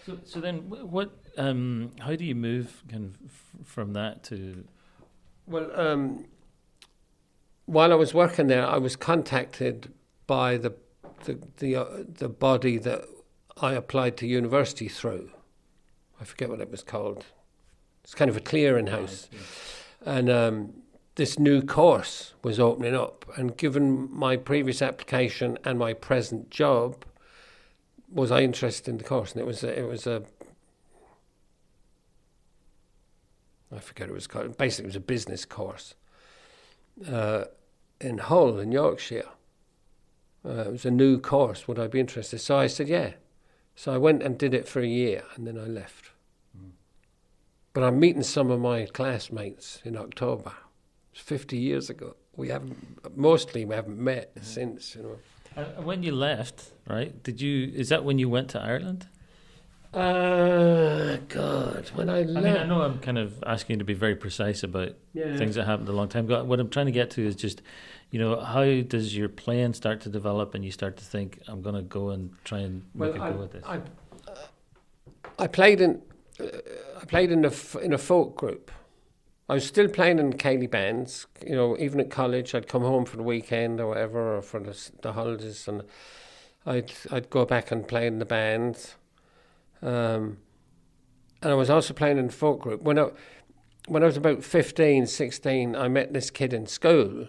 So, 0.05 0.19
so 0.25 0.39
then, 0.39 0.57
what? 0.69 1.11
Um, 1.37 1.91
how 1.99 2.15
do 2.15 2.25
you 2.25 2.35
move 2.35 2.83
kind 2.89 3.05
of 3.05 3.17
f- 3.25 3.67
from 3.67 3.93
that 3.93 4.23
to? 4.25 4.63
Well, 5.45 5.69
um, 5.79 6.25
while 7.65 7.91
I 7.91 7.95
was 7.95 8.13
working 8.13 8.47
there, 8.47 8.65
I 8.65 8.77
was 8.77 8.95
contacted 8.95 9.93
by 10.25 10.57
the 10.57 10.73
the 11.25 11.39
the, 11.57 11.75
uh, 11.75 11.85
the 12.07 12.29
body 12.29 12.77
that 12.79 13.05
I 13.61 13.73
applied 13.73 14.17
to 14.17 14.27
university 14.27 14.87
through. 14.87 15.31
I 16.19 16.23
forget 16.23 16.49
what 16.49 16.61
it 16.61 16.71
was 16.71 16.83
called. 16.83 17.25
It's 18.03 18.15
kind 18.15 18.29
of 18.29 18.37
a 18.37 18.41
clearinghouse, 18.41 19.27
and 20.05 20.29
um, 20.29 20.73
this 21.17 21.37
new 21.37 21.61
course 21.61 22.33
was 22.43 22.59
opening 22.59 22.95
up. 22.95 23.25
And 23.37 23.57
given 23.57 24.09
my 24.11 24.37
previous 24.37 24.81
application 24.81 25.57
and 25.63 25.77
my 25.77 25.93
present 25.93 26.49
job, 26.49 27.03
was 28.09 28.31
I 28.31 28.41
interested 28.41 28.89
in 28.89 28.97
the 28.97 29.03
course? 29.03 29.33
And 29.33 29.41
it 29.41 29.45
was 29.45 29.63
a, 29.63 29.79
it 29.79 29.87
was 29.87 30.07
a 30.07 30.23
I 33.75 33.79
forget 33.79 34.07
it 34.07 34.13
was 34.13 34.27
called. 34.27 34.57
Basically, 34.57 34.85
it 34.85 34.87
was 34.87 34.95
a 34.95 35.01
business 35.01 35.43
course. 35.43 35.95
Uh, 37.05 37.45
in 37.99 38.19
Hull 38.19 38.59
in 38.59 38.71
Yorkshire. 38.71 39.27
Uh, 40.45 40.49
it 40.49 40.71
was 40.71 40.85
a 40.85 40.91
new 40.91 41.19
course. 41.19 41.67
Would 41.67 41.79
I 41.79 41.87
be 41.87 41.99
interested? 41.99 42.39
So 42.39 42.57
I 42.57 42.67
said, 42.67 42.87
yeah. 42.87 43.13
So 43.75 43.93
I 43.93 43.97
went 43.97 44.23
and 44.23 44.37
did 44.37 44.53
it 44.53 44.67
for 44.67 44.79
a 44.79 44.87
year, 44.87 45.23
and 45.35 45.45
then 45.45 45.57
I 45.57 45.65
left. 45.65 46.11
Mm. 46.57 46.71
But 47.73 47.83
I'm 47.83 47.99
meeting 47.99 48.23
some 48.23 48.49
of 48.49 48.59
my 48.59 48.85
classmates 48.85 49.81
in 49.83 49.97
October. 49.97 50.53
It's 51.17 51.25
50 51.25 51.57
years 51.57 51.89
ago. 51.89 52.15
We 52.35 52.49
haven't, 52.49 53.17
mostly 53.17 53.65
we 53.65 53.73
haven't 53.73 53.97
met 53.97 54.35
mm. 54.35 54.43
since. 54.43 54.95
You 54.95 55.01
know. 55.01 55.17
Uh, 55.57 55.81
when 55.81 56.03
you 56.03 56.11
left, 56.11 56.73
right? 56.87 57.23
Did 57.23 57.41
you? 57.41 57.71
Is 57.73 57.89
that 57.89 58.03
when 58.03 58.19
you 58.19 58.29
went 58.29 58.49
to 58.51 58.61
Ireland? 58.61 59.07
Uh, 59.91 61.17
God, 61.27 61.89
when 61.95 62.07
I 62.07 62.21
left. 62.21 62.37
I 62.37 62.41
mean, 62.41 62.61
I 62.61 62.65
know 62.67 62.83
I'm 62.83 62.99
kind 62.99 63.17
of 63.17 63.43
asking 63.47 63.75
you 63.75 63.77
to 63.79 63.83
be 63.85 63.95
very 63.95 64.15
precise 64.15 64.61
about 64.61 64.91
yeah. 65.13 65.35
things 65.37 65.55
that 65.55 65.65
happened 65.65 65.89
a 65.89 65.91
long 65.91 66.07
time 66.07 66.25
ago. 66.25 66.43
What 66.43 66.59
I'm 66.59 66.69
trying 66.69 66.85
to 66.85 66.91
get 66.91 67.09
to 67.11 67.25
is 67.25 67.35
just, 67.35 67.63
you 68.11 68.19
know, 68.19 68.39
how 68.39 68.81
does 68.81 69.17
your 69.17 69.27
plan 69.27 69.73
start 69.73 70.01
to 70.01 70.09
develop 70.09 70.53
and 70.53 70.63
you 70.63 70.69
start 70.69 70.97
to 70.97 71.03
think, 71.03 71.41
I'm 71.47 71.63
going 71.63 71.73
to 71.73 71.81
go 71.81 72.09
and 72.09 72.31
try 72.43 72.59
and 72.59 72.83
well, 72.93 73.11
make 73.11 73.19
a 73.19 73.33
go 73.33 73.43
at 73.43 73.51
this? 73.53 73.63
I, 73.65 73.77
uh, 74.27 74.35
I 75.39 75.47
played 75.47 75.81
in, 75.81 75.99
uh, 76.39 76.45
I 77.01 77.05
played 77.05 77.31
in 77.31 77.43
a, 77.43 77.51
in 77.79 77.93
a 77.93 77.97
folk 77.97 78.35
group. 78.35 78.71
I 79.49 79.53
was 79.53 79.65
still 79.65 79.87
playing 79.87 80.19
in 80.19 80.33
Céilí 80.33 80.69
bands, 80.69 81.25
you 81.45 81.55
know, 81.55 81.77
even 81.77 81.99
at 81.99 82.09
college, 82.09 82.53
I'd 82.53 82.67
come 82.67 82.81
home 82.81 83.05
for 83.05 83.17
the 83.17 83.23
weekend 83.23 83.79
or 83.79 83.87
whatever, 83.87 84.37
or 84.37 84.41
for 84.41 84.59
the, 84.59 84.77
the 85.01 85.13
holidays, 85.13 85.67
and 85.67 85.83
I'd, 86.65 86.91
I'd 87.11 87.29
go 87.29 87.45
back 87.45 87.71
and 87.71 87.87
play 87.87 88.07
in 88.07 88.19
the 88.19 88.25
bands 88.25 88.95
um, 89.81 90.37
and 91.41 91.51
I 91.51 91.55
was 91.55 91.69
also 91.69 91.93
playing 91.93 92.17
in 92.17 92.29
folk 92.29 92.61
group. 92.61 92.81
When 92.81 92.97
I, 92.97 93.09
when 93.87 94.03
I 94.03 94.07
was 94.07 94.17
about 94.17 94.43
15, 94.43 95.07
16, 95.07 95.75
I 95.75 95.87
met 95.87 96.13
this 96.13 96.29
kid 96.29 96.53
in 96.53 96.65
school, 96.67 97.27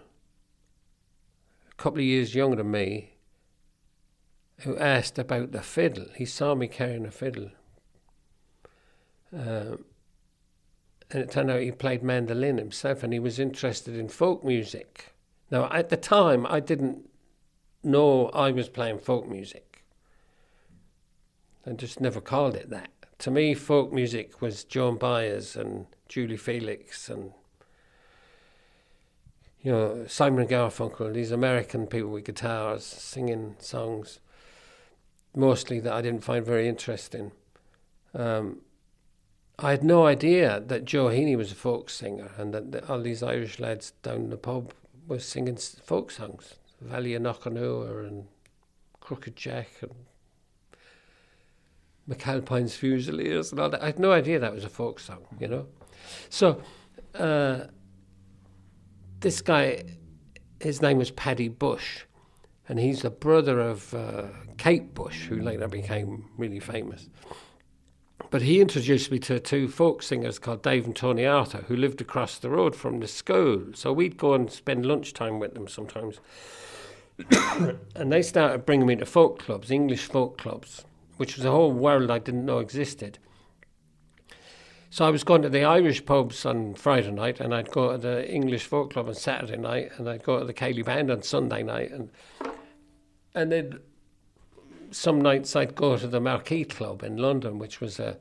a 1.71 1.75
couple 1.77 1.99
of 1.99 2.05
years 2.05 2.35
younger 2.35 2.57
than 2.57 2.71
me, 2.71 3.14
who 4.61 4.77
asked 4.79 5.19
about 5.19 5.53
the 5.53 5.62
fiddle. 5.62 6.07
He 6.16 6.25
saw 6.25 6.55
me 6.55 6.66
carrying 6.66 7.07
a 7.07 7.11
fiddle. 7.11 7.51
Um, 9.33 9.85
and 11.11 11.23
it 11.23 11.31
turned 11.31 11.51
out 11.51 11.61
he 11.61 11.73
played 11.73 12.03
mandolin 12.03 12.59
himself 12.59 13.03
and 13.03 13.13
he 13.13 13.19
was 13.19 13.39
interested 13.39 13.97
in 13.97 14.09
folk 14.09 14.45
music. 14.45 15.15
Now, 15.51 15.71
at 15.73 15.89
the 15.89 15.97
time, 15.97 16.47
I 16.49 16.61
didn't 16.61 17.09
know 17.83 18.29
I 18.29 18.51
was 18.51 18.69
playing 18.69 18.99
folk 18.99 19.29
music. 19.29 19.85
I 21.67 21.73
just 21.73 22.01
never 22.01 22.21
called 22.21 22.55
it 22.55 22.71
that. 22.71 22.91
To 23.21 23.31
me, 23.31 23.55
folk 23.55 23.93
music 23.93 24.41
was 24.41 24.65
Joan 24.65 24.97
Baez 24.97 25.57
and 25.57 25.87
Julie 26.09 26.37
Felix 26.37 27.09
and 27.09 27.33
you 29.61 29.73
know 29.73 30.05
Simon 30.07 30.47
Garfunkel, 30.47 31.13
these 31.13 31.33
American 31.33 31.87
people 31.87 32.11
with 32.11 32.25
guitars 32.25 32.85
singing 32.85 33.57
songs, 33.59 34.21
mostly 35.35 35.81
that 35.81 35.93
I 35.93 36.01
didn't 36.01 36.23
find 36.23 36.45
very 36.45 36.69
interesting. 36.69 37.33
Um, 38.15 38.61
I 39.61 39.71
had 39.71 39.83
no 39.83 40.07
idea 40.07 40.63
that 40.67 40.85
Joe 40.85 41.07
Heaney 41.07 41.37
was 41.37 41.51
a 41.51 41.57
folk 41.57 41.91
singer 41.91 42.31
and 42.37 42.55
that, 42.55 42.71
that 42.71 42.89
all 42.89 43.01
these 43.01 43.25
Irish 43.25 43.59
lads 43.59 43.93
down 44.03 44.31
the 44.31 44.37
pub 44.37 44.73
were 45.09 45.19
singing 45.19 45.57
folk 45.57 46.13
songs, 46.13 46.55
Valley 46.81 47.15
of 47.15 47.23
Knockanure 47.23 48.07
and 48.07 48.27
Crooked 49.01 49.35
Jack 49.35 49.69
and 49.83 49.95
McAlpine's 52.09 52.77
Fusiliers 52.77 53.51
and 53.51 53.61
all 53.61 53.69
that. 53.69 53.83
I 53.83 53.87
had 53.87 53.99
no 53.99 54.13
idea 54.13 54.39
that 54.39 54.55
was 54.55 54.65
a 54.65 54.69
folk 54.69 55.01
song, 55.01 55.25
you 55.41 55.49
know. 55.49 55.67
So 56.31 56.63
uh, 57.17 57.65
this 59.19 59.41
guy, 59.41 59.83
his 60.61 60.81
name 60.81 60.99
was 60.99 61.11
Paddy 61.11 61.49
Bush, 61.49 62.05
and 62.69 62.79
he's 62.79 63.03
the 63.03 63.11
brother 63.11 63.61
of 63.61 63.93
uh, 63.93 64.25
Kate 64.57 64.95
Bush, 64.95 65.27
who 65.27 65.41
later 65.41 65.67
became 65.67 66.27
really 66.37 66.61
famous. 66.61 67.09
But 68.31 68.43
he 68.43 68.61
introduced 68.61 69.11
me 69.11 69.19
to 69.21 69.41
two 69.41 69.69
folk 69.69 70.03
singers 70.03 70.39
called 70.39 70.62
Dave 70.62 70.85
and 70.85 70.95
Tony 70.95 71.25
Arthur, 71.25 71.64
who 71.69 71.77
lived 71.77 72.01
across 72.01 72.39
the 72.39 72.51
road 72.51 72.77
from 72.77 73.01
the 73.01 73.09
school. 73.09 73.64
So 73.75 73.93
we'd 73.93 74.19
go 74.19 74.35
and 74.35 74.51
spend 74.51 74.85
lunchtime 74.85 75.39
with 75.39 75.55
them 75.55 75.69
sometimes. 75.69 76.21
and 77.95 78.12
they 78.12 78.23
started 78.23 78.66
bringing 78.66 78.87
me 78.87 78.97
to 78.97 79.07
folk 79.07 79.39
clubs, 79.39 79.71
English 79.71 80.07
folk 80.07 80.37
clubs 80.37 80.85
which 81.19 81.37
was 81.37 81.45
a 81.45 81.51
whole 81.51 81.73
world 81.73 82.11
I 82.11 82.19
didn't 82.19 82.47
know 82.47 82.61
existed. 82.61 83.19
So 84.89 85.05
I 85.05 85.11
was 85.11 85.25
going 85.25 85.43
to 85.43 85.51
the 85.51 85.64
Irish 85.64 86.07
pubs 86.07 86.47
on 86.47 86.75
Friday 86.75 87.11
night, 87.11 87.41
and 87.41 87.55
I'd 87.55 87.71
go 87.71 87.93
to 87.93 87.99
the 87.99 88.33
English 88.33 88.64
folk 88.64 88.95
club 88.95 89.09
on 89.09 89.14
Saturday 89.14 89.59
night, 89.59 89.91
and 89.99 90.09
I'd 90.09 90.23
go 90.23 90.39
to 90.39 90.47
the 90.47 90.55
Ceilidh 90.55 90.87
Band 90.87 91.11
on 91.11 91.23
Sunday 91.23 91.62
night, 91.62 91.91
and 91.91 92.11
and 93.35 93.53
then 93.53 93.81
some 94.91 95.20
nights 95.20 95.55
I'd 95.57 95.74
go 95.74 95.97
to 95.97 96.07
the 96.07 96.20
Marquee 96.20 96.64
Club 96.64 97.03
in 97.03 97.16
London, 97.16 97.59
which 97.59 97.80
was 97.80 97.99
a 97.99 98.18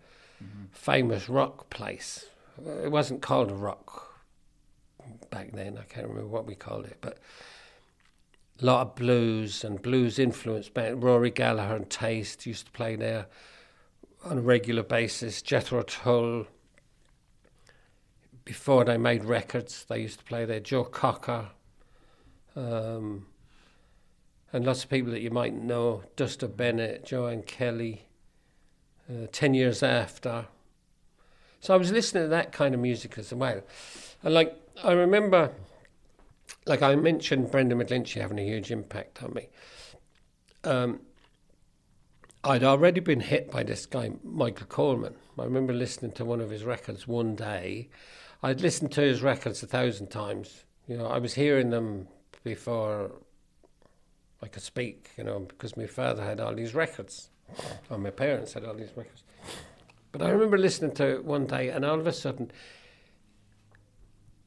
famous 0.72 1.30
rock 1.30 1.70
place. 1.70 2.26
It 2.84 2.92
wasn't 2.92 3.22
called 3.22 3.52
a 3.52 3.56
rock 3.56 4.24
back 5.30 5.52
then. 5.54 5.78
I 5.78 5.84
can't 5.84 6.08
remember 6.08 6.30
what 6.30 6.46
we 6.46 6.56
called 6.56 6.86
it, 6.86 6.98
but 7.02 7.20
a 8.62 8.66
lot 8.66 8.82
of 8.82 8.96
blues 8.96 9.64
and 9.64 9.82
blues 9.82 10.18
influenced 10.18 10.74
band. 10.74 11.04
Rory 11.04 11.30
Gallagher 11.30 11.76
and 11.76 11.90
Taste 11.90 12.46
used 12.46 12.68
to 12.68 12.72
play 12.72 12.96
there 12.96 13.28
on 14.26 14.40
a 14.40 14.42
regular 14.42 14.84
basis. 14.84 15.42
Jethro 15.42 15.84
Tull. 15.84 16.48
Before 18.46 18.86
they 18.86 18.98
made 18.98 19.26
records, 19.26 19.86
they 19.86 20.02
used 20.02 20.20
to 20.20 20.26
play 20.26 20.46
there. 20.46 20.60
Joe 20.60 20.86
Cocker. 20.86 21.50
Um, 22.56 23.28
and 24.58 24.66
lots 24.66 24.84
of 24.84 24.90
people 24.90 25.12
that 25.12 25.22
you 25.22 25.30
might 25.30 25.54
know 25.54 26.02
Duster 26.16 26.48
Bennett, 26.48 27.06
Jo 27.06 27.28
Ann 27.28 27.44
Kelly, 27.44 28.08
uh, 29.08 29.28
10 29.32 29.54
years 29.54 29.84
after. 29.84 30.48
So 31.60 31.76
I 31.76 31.78
was 31.78 31.92
listening 31.92 32.24
to 32.24 32.30
that 32.30 32.52
kind 32.52 32.74
of 32.74 32.82
music 32.82 33.20
as 33.20 33.32
well. 33.32 33.62
And 34.24 34.34
like, 34.34 34.60
I 34.84 34.94
remember, 34.94 35.52
like 36.66 36.82
I 36.82 36.96
mentioned 36.96 37.52
Brendan 37.52 37.78
McGlinchey 37.78 38.20
having 38.20 38.40
a 38.40 38.44
huge 38.44 38.72
impact 38.72 39.22
on 39.22 39.36
me. 39.36 39.50
Um, 40.64 41.02
I'd 42.44 42.64
already 42.64 43.00
been 43.00 43.20
hit 43.20 43.52
by 43.52 43.62
this 43.62 43.86
guy, 43.86 44.14
Michael 44.24 44.66
Coleman. 44.66 45.14
I 45.38 45.44
remember 45.44 45.72
listening 45.72 46.14
to 46.14 46.26
one 46.26 46.42
of 46.42 46.50
his 46.50 46.64
records 46.64 47.08
one 47.08 47.36
day. 47.36 47.90
I'd 48.42 48.62
listened 48.62 48.92
to 48.94 49.02
his 49.02 49.22
records 49.22 49.62
a 49.62 49.68
thousand 49.68 50.08
times. 50.08 50.64
You 50.88 50.98
know, 50.98 51.06
I 51.06 51.20
was 51.20 51.36
hearing 51.36 51.70
them 51.70 52.08
before 52.44 53.12
I 54.42 54.48
could 54.48 54.64
speak, 54.64 55.12
you 55.18 55.24
know, 55.24 55.40
because 55.40 55.76
my 55.76 55.88
father 55.88 56.24
had 56.24 56.40
all 56.40 56.54
these 56.54 56.76
records, 56.76 57.30
or 57.90 57.98
my 57.98 58.12
parents 58.12 58.54
had 58.54 58.66
all 58.66 58.76
these 58.76 58.96
records. 58.96 59.24
But 60.12 60.22
I 60.22 60.30
remember 60.30 60.58
listening 60.58 60.92
to 60.96 61.16
it 61.16 61.26
one 61.26 61.46
day, 61.46 61.70
and 61.70 61.84
all 61.84 62.00
of 62.00 62.08
a 62.08 62.14
sudden, 62.14 62.52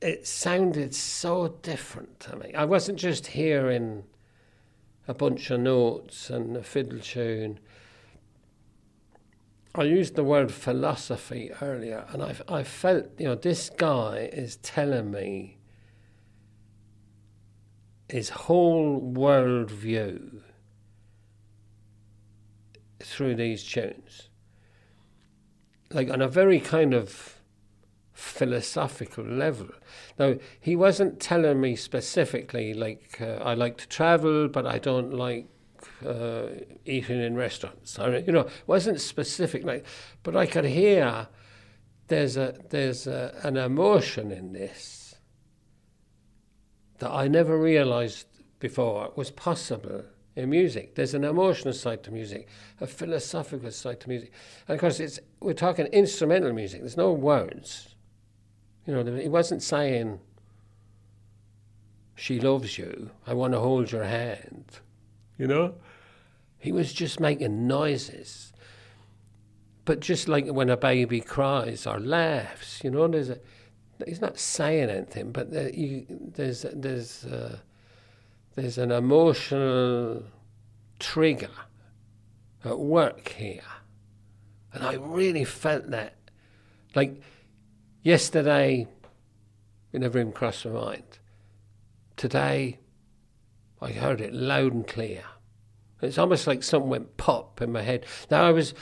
it 0.01 0.27
sounded 0.27 0.95
so 0.95 1.57
different 1.63 2.21
to 2.21 2.37
me. 2.37 2.55
I 2.55 2.65
wasn't 2.65 2.99
just 2.99 3.29
hearing 3.29 4.05
a 5.07 5.15
bunch 5.15 5.51
of 5.51 5.61
notes 5.61 6.31
and 6.31 6.57
a 6.57 6.63
fiddle 6.63 7.01
tune. 7.01 7.59
I 9.75 9.85
used 9.85 10.15
the 10.15 10.25
word 10.25 10.53
philosophy 10.53 11.51
earlier, 11.61 12.07
and 12.11 12.23
I, 12.23 12.35
I 12.49 12.63
felt, 12.63 13.07
you 13.19 13.27
know, 13.27 13.35
this 13.35 13.71
guy 13.71 14.31
is 14.33 14.57
telling 14.57 15.11
me 15.11 15.59
his 18.11 18.31
whole 18.31 18.99
world 18.99 19.71
view 19.71 20.43
through 22.99 23.35
these 23.35 23.65
tunes. 23.65 24.29
Like 25.93 26.11
on 26.11 26.21
a 26.21 26.29
very 26.29 26.61
kind 26.61 26.95
of 26.95 27.41
philosophical 28.13 29.25
level. 29.25 29.69
Now, 30.19 30.37
he 30.61 30.77
wasn't 30.77 31.21
telling 31.21 31.61
me 31.61 31.75
specifically, 31.75 32.75
like, 32.75 33.19
uh, 33.21 33.39
I 33.43 33.55
like 33.55 33.79
to 33.79 33.89
travel, 33.89 34.49
but 34.49 34.67
I 34.67 34.79
don't 34.79 35.15
like 35.15 35.49
uh, 36.07 36.47
eating 36.85 37.21
in 37.21 37.35
restaurants. 37.35 37.99
I, 37.99 38.19
you 38.19 38.33
know, 38.33 38.47
wasn't 38.67 39.01
specific, 39.01 39.65
like, 39.65 39.87
but 40.23 40.37
I 40.37 40.47
could 40.47 40.67
hear 40.67 41.29
there's 42.09 42.37
a 42.37 42.57
there's 42.69 43.07
a, 43.07 43.35
an 43.43 43.57
emotion 43.57 44.31
in 44.31 44.53
this 44.53 45.00
that 47.01 47.11
I 47.11 47.29
never 47.29 47.59
realized 47.59 48.27
before 48.61 49.13
was 49.17 49.31
possible 49.31 50.05
in 50.37 50.49
music. 50.49 50.95
There's 50.95 51.15
an 51.15 51.25
emotional 51.25 51.75
side 51.75 52.03
to 52.05 52.11
music, 52.13 52.49
a 52.81 52.87
philosophical 52.87 53.71
side 53.71 54.01
to 54.01 54.09
music. 54.09 54.33
And 54.69 54.77
of 54.77 54.81
course, 54.81 55.01
it's, 55.01 55.19
we're 55.41 55.55
talking 55.55 55.87
instrumental 55.87 56.53
music, 56.53 56.81
there's 56.81 56.97
no 56.97 57.13
words. 57.13 57.95
You 58.87 58.95
know, 58.95 59.17
he 59.17 59.29
wasn't 59.29 59.63
saying, 59.63 60.21
She 62.15 62.39
loves 62.41 62.79
you, 62.79 63.11
I 63.27 63.35
want 63.35 63.53
to 63.55 63.61
hold 63.61 63.93
your 63.93 64.05
hand. 64.05 64.65
You 65.39 65.47
know? 65.47 65.75
He 66.59 66.73
was 66.73 66.93
just 66.93 67.19
making 67.19 67.67
noises. 67.67 68.53
But 69.87 70.01
just 70.01 70.29
like 70.29 70.47
when 70.47 70.69
a 70.69 70.77
baby 70.77 71.21
cries 71.23 71.87
or 71.87 71.99
laughs, 71.99 72.85
you 72.85 72.91
know, 72.91 73.09
there's 73.09 73.31
a 73.31 73.39
he's 74.07 74.21
not 74.21 74.39
saying 74.39 74.91
anything, 74.91 75.33
but 75.33 75.51
there, 75.51 75.71
you, 75.71 76.07
there's 76.09 76.65
there's 76.73 77.25
uh, 77.25 77.59
there's 78.55 78.79
an 78.79 78.91
emotional 78.91 80.25
trigger 80.99 81.51
at 82.65 82.79
work 82.79 83.29
here, 83.31 83.63
and 84.73 84.85
I 84.85 84.95
really 84.95 85.45
felt 85.45 85.91
that. 85.91 86.15
Like 86.95 87.23
yesterday, 88.03 88.87
it 89.93 90.01
never 90.01 90.19
even 90.19 90.33
crossed 90.33 90.67
my 90.67 90.73
mind. 90.73 91.19
Today, 92.17 92.81
I 93.81 93.93
heard 93.93 94.21
it 94.21 94.35
loud 94.35 94.73
and 94.73 94.87
clear. 94.87 95.23
It's 96.03 96.19
almost 96.19 96.47
like 96.47 96.63
something 96.63 96.91
went 96.91 97.17
pop 97.17 97.61
in 97.61 97.73
my 97.73 97.83
head. 97.83 98.07
Now 98.31 98.45
I 98.45 98.51
was 98.53 98.75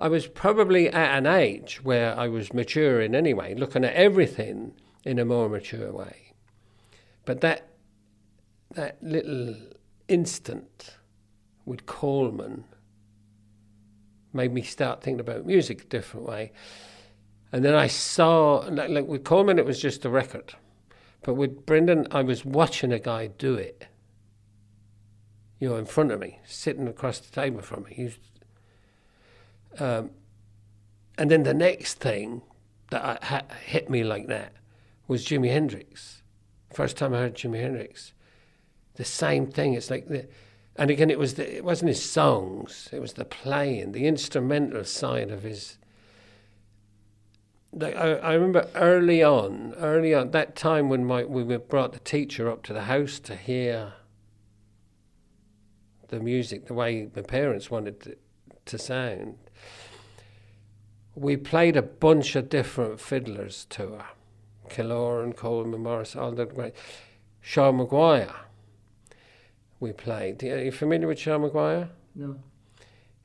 I 0.00 0.08
was 0.08 0.26
probably 0.26 0.88
at 0.88 1.18
an 1.18 1.26
age 1.26 1.84
where 1.84 2.18
I 2.18 2.26
was 2.28 2.54
maturing 2.54 3.14
anyway, 3.14 3.54
looking 3.54 3.84
at 3.84 3.92
everything 3.92 4.72
in 5.04 5.18
a 5.18 5.26
more 5.26 5.48
mature 5.48 5.92
way. 5.92 6.32
But 7.26 7.42
that 7.42 7.68
that 8.74 8.96
little 9.02 9.56
instant 10.08 10.96
with 11.66 11.86
Coleman 11.86 12.64
made 14.32 14.52
me 14.52 14.62
start 14.62 15.02
thinking 15.02 15.20
about 15.20 15.44
music 15.44 15.82
a 15.82 15.86
different 15.86 16.26
way. 16.26 16.52
And 17.52 17.64
then 17.64 17.74
I 17.74 17.88
saw, 17.88 18.64
like, 18.70 18.90
like 18.90 19.06
with 19.06 19.24
Coleman, 19.24 19.58
it 19.58 19.64
was 19.64 19.80
just 19.80 20.04
a 20.04 20.08
record. 20.08 20.54
But 21.22 21.34
with 21.34 21.66
Brendan, 21.66 22.06
I 22.12 22.22
was 22.22 22.44
watching 22.44 22.92
a 22.92 23.00
guy 23.00 23.26
do 23.26 23.54
it, 23.54 23.86
you 25.58 25.68
know, 25.68 25.76
in 25.76 25.84
front 25.84 26.12
of 26.12 26.20
me, 26.20 26.38
sitting 26.46 26.86
across 26.86 27.18
the 27.18 27.32
table 27.32 27.60
from 27.60 27.82
me. 27.82 27.92
He 27.94 28.04
was 28.04 28.18
um, 29.78 30.10
and 31.16 31.30
then 31.30 31.42
the 31.42 31.54
next 31.54 31.94
thing 31.94 32.42
that 32.90 33.22
ha- 33.22 33.42
hit 33.64 33.88
me 33.90 34.02
like 34.02 34.26
that 34.26 34.52
was 35.06 35.24
Jimi 35.24 35.50
Hendrix. 35.50 36.22
First 36.72 36.96
time 36.96 37.14
I 37.14 37.18
heard 37.18 37.34
Jimi 37.34 37.60
Hendrix, 37.60 38.12
the 38.94 39.04
same 39.04 39.46
thing. 39.46 39.74
It's 39.74 39.90
like 39.90 40.08
the, 40.08 40.28
and 40.76 40.90
again, 40.90 41.10
it 41.10 41.18
was 41.18 41.34
the, 41.34 41.56
it 41.56 41.64
wasn't 41.64 41.88
his 41.88 42.02
songs; 42.02 42.88
it 42.92 43.00
was 43.00 43.14
the 43.14 43.24
playing, 43.24 43.92
the 43.92 44.06
instrumental 44.06 44.84
side 44.84 45.30
of 45.30 45.42
his. 45.42 45.78
Like 47.72 47.94
I, 47.96 48.14
I 48.14 48.34
remember 48.34 48.68
early 48.74 49.22
on, 49.22 49.74
early 49.78 50.14
on 50.14 50.32
that 50.32 50.56
time 50.56 50.88
when 50.88 51.04
my 51.04 51.24
we 51.24 51.56
brought 51.56 51.92
the 51.92 52.00
teacher 52.00 52.50
up 52.50 52.62
to 52.64 52.72
the 52.72 52.82
house 52.82 53.20
to 53.20 53.36
hear 53.36 53.94
the 56.08 56.18
music 56.18 56.66
the 56.66 56.74
way 56.74 57.08
my 57.14 57.22
parents 57.22 57.70
wanted 57.70 58.00
to, 58.00 58.16
to 58.66 58.78
sound 58.78 59.38
we 61.14 61.36
played 61.36 61.76
a 61.76 61.82
bunch 61.82 62.36
of 62.36 62.48
different 62.48 63.00
fiddlers 63.00 63.66
to 63.70 63.88
her. 63.88 64.06
Killoran, 64.68 65.36
Coleman, 65.36 65.82
Morris, 65.82 66.14
all 66.14 66.32
that 66.32 66.54
great. 66.54 66.74
Sean 67.40 67.78
Maguire, 67.78 68.34
we 69.80 69.92
played. 69.92 70.42
Are 70.44 70.64
you 70.64 70.72
familiar 70.72 71.08
with 71.08 71.18
Sean 71.18 71.42
Maguire? 71.42 71.90
No. 72.14 72.36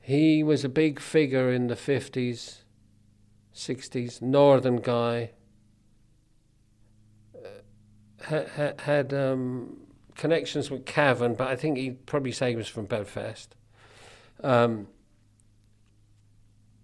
He 0.00 0.42
was 0.42 0.64
a 0.64 0.68
big 0.68 1.00
figure 1.00 1.50
in 1.52 1.66
the 1.66 1.74
50s, 1.74 2.58
60s, 3.54 4.22
northern 4.22 4.76
guy. 4.76 5.30
Uh, 7.34 8.44
had, 8.46 8.80
had 8.80 9.14
um, 9.14 9.78
connections 10.14 10.70
with 10.70 10.86
Cavan, 10.86 11.34
but 11.34 11.48
I 11.48 11.56
think 11.56 11.76
he'd 11.76 12.06
probably 12.06 12.32
say 12.32 12.50
he 12.50 12.56
was 12.56 12.68
from 12.68 12.86
Belfast. 12.86 13.54
Um, 14.42 14.88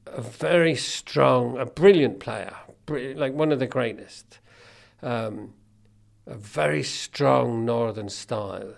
a 0.07 0.21
very 0.21 0.75
strong, 0.75 1.59
a 1.59 1.67
brilliant 1.67 2.21
player, 2.21 2.55
like 2.89 3.33
one 3.33 3.53
of 3.53 3.59
the 3.59 3.67
greatest. 3.67 4.39
Um, 5.03 5.55
a 6.27 6.35
very 6.35 6.83
strong 6.83 7.65
northern 7.65 8.09
style, 8.09 8.75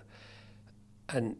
and 1.11 1.37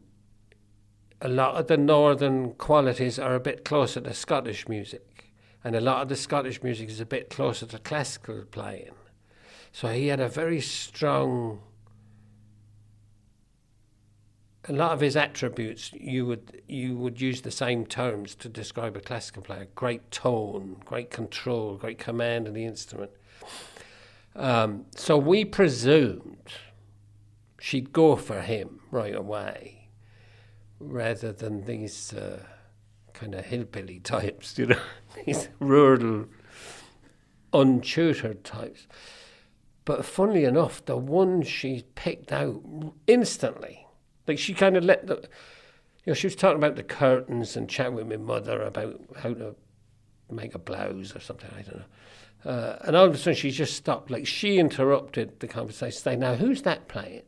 a 1.21 1.29
lot 1.29 1.55
of 1.57 1.67
the 1.69 1.79
northern 1.79 2.53
qualities 2.53 3.19
are 3.19 3.35
a 3.35 3.41
bit 3.41 3.65
closer 3.65 4.01
to 4.03 4.13
Scottish 4.13 4.69
music, 4.69 5.33
and 5.63 5.75
a 5.75 5.81
lot 5.81 6.03
of 6.03 6.09
the 6.11 6.17
Scottish 6.17 6.63
music 6.63 6.91
is 6.91 7.01
a 7.01 7.07
bit 7.07 7.31
closer 7.31 7.65
to 7.67 7.79
classical 7.79 8.45
playing. 8.51 8.93
So 9.73 9.89
he 9.89 10.09
had 10.09 10.21
a 10.21 10.29
very 10.29 10.61
strong 10.61 11.63
a 14.69 14.73
lot 14.73 14.93
of 14.93 15.01
his 15.01 15.17
attributes 15.17 15.93
you 15.93 16.25
would 16.27 16.63
you 16.67 16.97
would 16.97 17.21
use 17.21 17.43
the 17.43 17.51
same 17.51 17.85
terms 17.85 18.35
to 18.37 18.49
describe 18.49 18.97
a 18.97 19.01
classical 19.01 19.43
player: 19.43 19.69
great 19.75 20.11
tone, 20.11 20.77
great 20.85 21.11
control, 21.11 21.77
great 21.77 21.99
command 21.99 22.49
of 22.49 22.55
the 22.55 22.65
instrument. 22.65 23.11
Um, 24.37 24.87
so 24.97 25.17
we 25.17 25.45
presumed 25.45 26.53
she'd 27.61 27.93
go 27.93 28.17
for 28.17 28.43
him 28.43 28.81
right 28.91 29.15
away, 29.15 29.89
rather 30.81 31.33
than 31.33 31.65
these 31.65 32.13
uh, 32.13 32.43
kind 33.13 33.35
of 33.35 33.45
hillbilly 33.47 34.01
types, 34.05 34.59
you 34.59 34.67
know, 34.67 34.81
these 35.27 35.49
rural, 35.61 36.27
untutored 37.53 38.43
types. 38.45 38.87
But 39.85 40.05
funnily 40.05 40.45
enough, 40.45 40.85
the 40.85 40.97
one 40.97 41.43
she 41.43 41.85
picked 41.95 42.33
out 42.33 42.63
instantly, 43.07 43.84
like 44.27 44.39
she 44.39 44.55
kind 44.55 44.77
of 44.77 44.85
let 44.85 45.07
the, 45.07 45.17
you 45.17 46.11
know, 46.11 46.15
she 46.15 46.27
was 46.27 46.37
talking 46.37 46.59
about 46.59 46.77
the 46.77 46.83
curtains 46.83 47.57
and 47.57 47.69
chatting 47.69 47.95
with 47.95 48.09
my 48.09 48.17
mother 48.17 48.63
about 48.63 49.01
how 49.19 49.35
to 49.35 49.55
make 50.31 50.55
a 50.55 50.59
blouse 50.59 51.15
or 51.15 51.21
something, 51.21 51.51
I 51.57 51.63
don't 51.63 51.77
know. 51.77 52.51
Uh, 52.51 52.79
and 52.83 52.95
all 52.95 53.07
of 53.07 53.15
a 53.15 53.19
sudden 53.19 53.35
she 53.35 53.51
just 53.51 53.75
stopped, 53.75 54.11
like 54.11 54.27
she 54.27 54.59
interrupted 54.59 55.41
the 55.41 55.49
conversation, 55.49 55.99
saying, 55.99 56.21
Now, 56.21 56.35
who's 56.35 56.63
that 56.63 56.89
playing? 56.89 57.23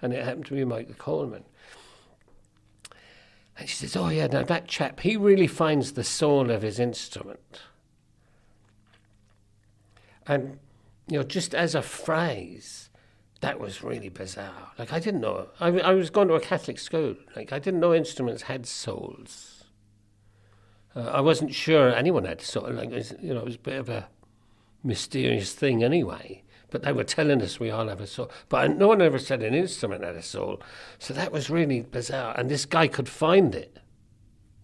And 0.00 0.12
it 0.12 0.24
happened 0.24 0.46
to 0.46 0.54
be 0.54 0.64
Michael 0.64 0.94
Coleman. 0.94 1.44
And 3.58 3.68
she 3.68 3.74
says, 3.74 3.96
Oh, 3.96 4.08
yeah, 4.08 4.28
now 4.28 4.42
that 4.44 4.68
chap, 4.68 5.00
he 5.00 5.16
really 5.16 5.48
finds 5.48 5.92
the 5.92 6.04
soul 6.04 6.50
of 6.50 6.62
his 6.62 6.78
instrument. 6.78 7.62
And 10.26 10.58
you 11.08 11.18
know, 11.18 11.24
just 11.24 11.54
as 11.54 11.74
a 11.74 11.82
phrase, 11.82 12.83
that 13.44 13.60
was 13.60 13.84
really 13.84 14.08
bizarre. 14.08 14.72
Like 14.78 14.90
I 14.90 14.98
didn't 14.98 15.20
know. 15.20 15.48
I, 15.60 15.68
I 15.68 15.92
was 15.92 16.08
going 16.08 16.28
to 16.28 16.34
a 16.34 16.40
Catholic 16.40 16.78
school. 16.78 17.14
Like 17.36 17.52
I 17.52 17.58
didn't 17.58 17.80
know 17.80 17.92
instruments 17.92 18.44
had 18.44 18.64
souls. 18.64 19.64
Uh, 20.96 21.10
I 21.12 21.20
wasn't 21.20 21.52
sure 21.52 21.94
anyone 21.94 22.24
had 22.24 22.40
soul. 22.40 22.70
Like 22.72 22.90
it 22.90 22.94
was, 22.94 23.14
you 23.20 23.34
know, 23.34 23.40
it 23.40 23.44
was 23.44 23.56
a 23.56 23.58
bit 23.58 23.78
of 23.78 23.90
a 23.90 24.08
mysterious 24.82 25.52
thing 25.52 25.84
anyway. 25.84 26.42
But 26.70 26.84
they 26.84 26.92
were 26.92 27.04
telling 27.04 27.42
us 27.42 27.60
we 27.60 27.70
all 27.70 27.88
have 27.88 28.00
a 28.00 28.06
soul. 28.06 28.30
But 28.48 28.78
no 28.78 28.88
one 28.88 29.02
ever 29.02 29.18
said 29.18 29.42
an 29.42 29.54
instrument 29.54 30.04
had 30.04 30.16
a 30.16 30.22
soul. 30.22 30.62
So 30.98 31.12
that 31.12 31.30
was 31.30 31.50
really 31.50 31.82
bizarre. 31.82 32.34
And 32.38 32.48
this 32.48 32.64
guy 32.64 32.88
could 32.88 33.10
find 33.10 33.54
it, 33.54 33.76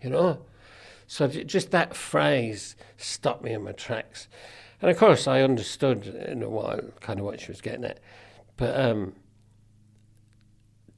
you 0.02 0.08
know. 0.08 0.40
So 1.06 1.28
just 1.28 1.70
that 1.72 1.94
phrase 1.94 2.76
stopped 2.96 3.44
me 3.44 3.52
in 3.52 3.62
my 3.62 3.72
tracks. 3.72 4.26
And 4.80 4.90
of 4.90 4.96
course, 4.96 5.28
I 5.28 5.42
understood 5.42 6.06
in 6.06 6.42
a 6.42 6.48
while 6.48 6.80
kind 7.00 7.20
of 7.20 7.26
what 7.26 7.40
she 7.40 7.48
was 7.48 7.60
getting 7.60 7.84
at. 7.84 8.00
But 8.60 8.78
um, 8.78 9.14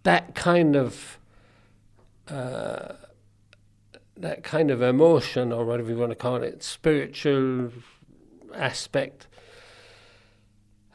that 0.02 0.34
kind 0.34 0.74
of 0.74 1.20
uh, 2.26 2.94
that 4.16 4.42
kind 4.42 4.72
of 4.72 4.82
emotion, 4.82 5.52
or 5.52 5.64
whatever 5.64 5.92
you 5.92 5.96
want 5.96 6.10
to 6.10 6.16
call 6.16 6.42
it, 6.42 6.64
spiritual 6.64 7.70
aspect, 8.52 9.28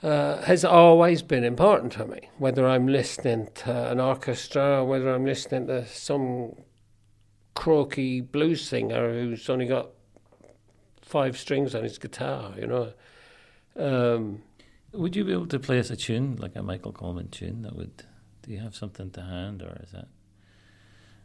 uh, 0.04 0.42
has 0.42 0.66
always 0.66 1.22
been 1.22 1.46
important 1.46 1.94
to 1.94 2.06
me. 2.06 2.30
Whether 2.38 2.68
I'm 2.68 2.90
listening 2.90 3.48
to 3.64 3.92
an 3.92 4.02
orchestra, 4.02 4.82
or 4.82 4.86
whether 4.86 5.16
I'm 5.16 5.24
listening 5.24 5.68
to 5.68 5.88
some 5.88 6.54
croaky 7.56 8.20
blues 8.20 8.62
singer 8.68 9.14
who's 9.14 9.50
only 9.50 9.68
got 9.68 9.92
five 11.02 11.38
strings 11.38 11.74
on 11.74 11.84
his 11.84 11.98
guitar, 11.98 12.54
you 12.60 12.68
know. 12.68 12.94
Um, 13.78 14.42
would 14.94 15.16
you 15.16 15.24
be 15.24 15.34
able 15.34 15.48
to 15.48 15.60
play 15.60 15.80
us 15.80 15.90
a 15.90 15.96
tune, 15.96 16.38
like 16.38 16.56
a 16.56 16.64
Michael 16.64 16.92
Coleman 16.92 17.30
tune? 17.30 17.62
That 17.64 17.76
would. 17.76 18.04
Do 18.44 18.52
you 18.52 18.60
have 18.60 18.76
something 18.76 19.10
to 19.12 19.22
hand, 19.22 19.62
or 19.62 19.80
is 19.84 19.92
that? 19.92 20.08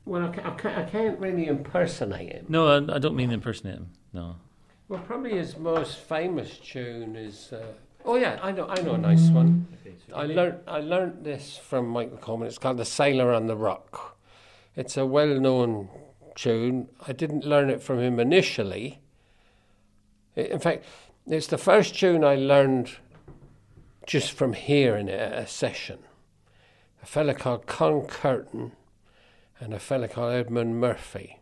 Well, 0.05 0.25
I 0.25 0.51
can't, 0.51 0.79
I 0.79 0.85
can't 0.85 1.19
really 1.21 1.47
impersonate 1.47 2.33
him. 2.33 2.47
No, 2.49 2.67
I, 2.67 2.97
I, 2.97 2.99
don't 2.99 3.15
mean 3.15 3.31
impersonate 3.31 3.77
him. 3.77 3.91
No. 4.13 4.37
Well, 4.89 5.01
probably 5.01 5.37
his 5.37 5.57
most 5.57 5.99
famous 5.99 6.59
tune 6.59 7.15
is. 7.15 7.53
Uh, 7.53 7.65
oh 8.05 8.17
yeah, 8.17 8.41
I 8.43 8.51
know, 8.51 8.67
I 8.67 8.81
know 8.83 8.95
a 8.95 8.99
nice 8.99 9.29
one. 9.29 9.67
Okay, 9.81 9.95
so 10.09 10.17
I 10.17 10.25
learned, 10.27 10.59
I 10.67 10.81
learned 10.81 11.25
this 11.25 11.57
from 11.57 11.87
Michael 11.87 12.17
Coleman. 12.17 12.49
It's 12.49 12.59
called 12.59 12.79
"The 12.79 12.85
Sailor 12.85 13.33
on 13.33 13.47
the 13.47 13.57
Rock." 13.57 14.19
It's 14.75 14.97
a 14.97 15.07
well-known 15.07 15.89
tune. 16.35 16.89
I 17.07 17.13
didn't 17.13 17.45
learn 17.45 17.71
it 17.71 17.83
from 17.83 18.01
him 18.01 18.19
initially. 18.19 19.01
In 20.35 20.59
fact, 20.59 20.85
it's 21.27 21.47
the 21.47 21.59
first 21.59 21.95
tune 21.95 22.25
I 22.25 22.37
learned 22.37 22.97
just 24.07 24.33
from 24.33 24.53
hearing 24.53 25.09
it 25.09 25.21
at 25.21 25.39
a 25.39 25.47
session. 25.47 25.99
A 27.03 27.07
fella 27.07 27.35
called 27.35 27.67
Con 27.67 28.07
Curtin 28.07 28.73
and 29.61 29.73
a 29.73 29.79
fella 29.79 30.09
called 30.09 30.35
Edmund 30.35 30.81
Murphy 30.81 31.41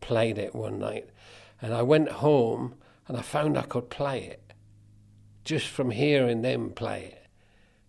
played 0.00 0.38
it 0.38 0.54
one 0.54 0.78
night. 0.78 1.08
And 1.60 1.74
I 1.74 1.82
went 1.82 2.10
home 2.10 2.74
and 3.06 3.16
I 3.16 3.22
found 3.22 3.58
I 3.58 3.62
could 3.62 3.90
play 3.90 4.24
it 4.24 4.50
just 5.44 5.66
from 5.66 5.90
hearing 5.90 6.42
them 6.42 6.70
play 6.70 7.04
it. 7.12 7.26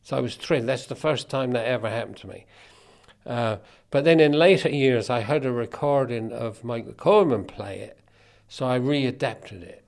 So 0.04 0.18
I 0.18 0.20
was 0.20 0.36
thrilled. 0.36 0.68
That's 0.68 0.88
the 0.88 0.96
first 0.96 1.30
time 1.30 1.52
that 1.52 1.66
ever 1.66 1.90
happened 1.90 2.18
to 2.18 2.28
me. 2.28 2.46
Uh, 3.26 3.58
but 3.92 4.04
then 4.04 4.20
in 4.20 4.34
later 4.34 4.70
years, 4.70 5.10
I 5.10 5.22
heard 5.22 5.46
a 5.46 5.52
recording 5.52 6.32
of 6.32 6.64
Michael 6.64 6.94
Coleman 6.94 7.46
play 7.46 7.80
it, 7.80 8.00
so 8.48 8.66
I 8.66 8.80
readapted 8.80 9.62
it. 9.62 9.81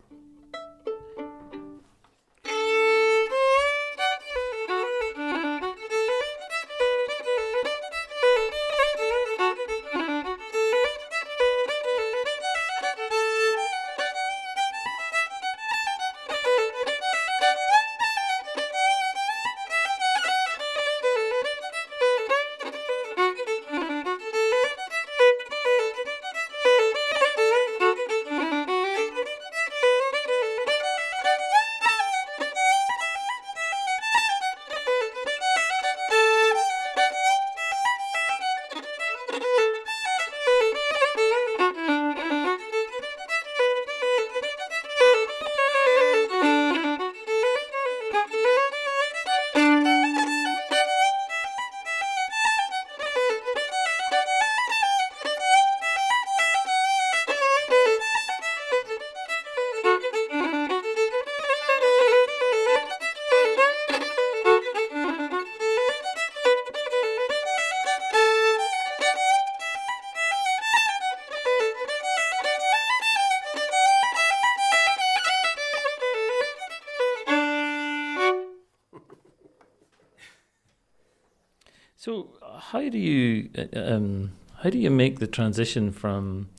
How 82.73 82.89
do 82.89 82.97
you 82.97 83.49
uh, 83.55 83.93
um, 83.93 84.31
how 84.63 84.69
do 84.71 84.79
you 84.79 84.89
make 84.89 85.19
the 85.19 85.27
transition 85.27 85.91
from 85.91 86.49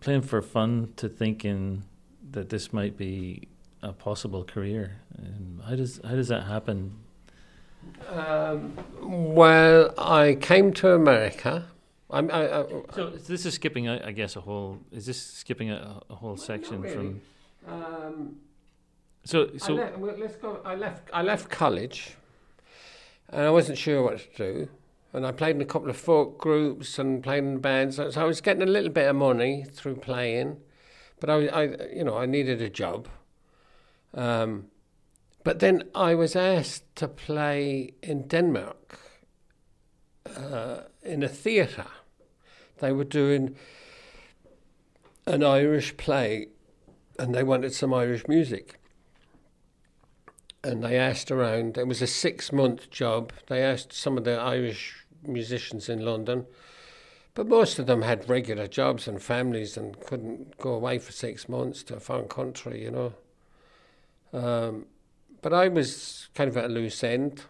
playing 0.00 0.22
for 0.22 0.40
fun 0.40 0.94
to 0.96 1.06
thinking 1.06 1.84
that 2.30 2.48
this 2.48 2.72
might 2.72 2.96
be 2.96 3.46
a 3.82 3.92
possible 3.92 4.42
career? 4.42 4.96
Um, 5.18 5.62
how 5.68 5.76
does 5.76 6.00
how 6.02 6.14
does 6.14 6.28
that 6.28 6.44
happen? 6.44 6.92
Um, 8.08 8.72
well, 9.02 9.92
I 9.98 10.38
came 10.40 10.72
to 10.80 10.92
America. 10.92 11.66
I'm, 12.10 12.30
I, 12.30 12.60
I, 12.60 12.64
so 12.94 13.10
this 13.10 13.44
is 13.44 13.54
skipping, 13.54 13.88
I, 13.88 14.08
I 14.08 14.12
guess, 14.12 14.36
a 14.36 14.40
whole. 14.40 14.78
Is 14.92 15.04
this 15.04 15.20
skipping 15.20 15.70
a, 15.70 16.00
a 16.08 16.14
whole 16.14 16.38
section 16.38 16.80
really. 16.80 16.94
from? 16.94 17.20
Um, 17.68 18.36
so 19.24 19.50
so 19.58 19.78
I 19.78 19.90
well, 19.96 20.14
let's 20.18 20.36
go. 20.36 20.60
I 20.64 20.74
left. 20.74 21.10
I 21.12 21.20
left 21.20 21.50
college 21.50 22.16
and 23.28 23.42
I 23.42 23.50
wasn't 23.50 23.76
sure 23.76 24.02
what 24.02 24.18
to 24.18 24.28
do. 24.36 24.68
And 25.14 25.24
I 25.24 25.30
played 25.30 25.54
in 25.54 25.62
a 25.62 25.64
couple 25.64 25.88
of 25.88 25.96
folk 25.96 26.38
groups 26.38 26.98
and 26.98 27.22
played 27.22 27.44
in 27.44 27.58
bands, 27.58 27.96
so 27.96 28.10
I 28.16 28.24
was 28.24 28.40
getting 28.40 28.64
a 28.64 28.66
little 28.66 28.90
bit 28.90 29.08
of 29.08 29.14
money 29.14 29.64
through 29.64 29.96
playing, 29.96 30.58
but 31.20 31.30
I, 31.30 31.46
I 31.46 31.62
you 31.94 32.02
know, 32.02 32.18
I 32.18 32.26
needed 32.26 32.60
a 32.60 32.68
job. 32.68 33.08
Um, 34.12 34.66
but 35.44 35.60
then 35.60 35.84
I 35.94 36.16
was 36.16 36.34
asked 36.34 36.96
to 36.96 37.06
play 37.06 37.94
in 38.02 38.26
Denmark 38.26 38.98
uh, 40.36 40.80
in 41.02 41.22
a 41.22 41.28
theatre. 41.28 41.86
They 42.78 42.92
were 42.92 43.04
doing 43.04 43.54
an 45.26 45.44
Irish 45.44 45.96
play 45.96 46.48
and 47.18 47.34
they 47.34 47.44
wanted 47.44 47.72
some 47.72 47.94
Irish 47.94 48.26
music. 48.26 48.80
And 50.62 50.82
they 50.82 50.98
asked 50.98 51.30
around, 51.30 51.76
it 51.76 51.86
was 51.86 52.02
a 52.02 52.06
six 52.06 52.50
month 52.50 52.90
job. 52.90 53.32
They 53.48 53.62
asked 53.62 53.92
some 53.92 54.16
of 54.16 54.24
the 54.24 54.38
Irish 54.38 55.03
musicians 55.28 55.88
in 55.88 56.04
London, 56.04 56.46
but 57.34 57.46
most 57.46 57.78
of 57.78 57.86
them 57.86 58.02
had 58.02 58.28
regular 58.28 58.66
jobs 58.66 59.08
and 59.08 59.20
families 59.22 59.76
and 59.76 59.98
couldn't 60.00 60.56
go 60.58 60.72
away 60.72 60.98
for 60.98 61.12
six 61.12 61.48
months 61.48 61.82
to 61.84 61.96
a 61.96 62.00
foreign 62.00 62.28
country, 62.28 62.82
you 62.82 62.90
know. 62.90 63.12
Um, 64.32 64.86
but 65.42 65.52
I 65.52 65.68
was 65.68 66.28
kind 66.34 66.48
of 66.48 66.56
at 66.56 66.66
a 66.66 66.68
loose 66.68 67.02
end. 67.04 67.42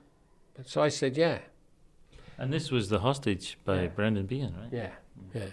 So 0.65 0.83
I 0.83 0.89
said, 0.89 1.17
yeah. 1.17 1.39
And 2.39 2.53
this 2.53 2.71
was 2.71 2.89
The 2.89 3.01
Hostage 3.01 3.59
by 3.65 3.83
Yeah. 3.83 3.89
Brendan 3.89 4.27
Behan, 4.27 4.55
right? 4.61 4.69
Yeah, 4.73 4.91
yeah. 5.35 5.47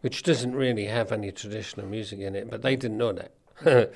Which 0.00 0.22
doesn't 0.22 0.54
really 0.54 0.86
have 0.86 1.12
any 1.12 1.32
traditional 1.32 1.86
music 1.86 2.20
in 2.20 2.34
it, 2.34 2.50
but 2.50 2.62
they 2.62 2.76
didn't 2.76 2.98
know 2.98 3.12
that. 3.12 3.32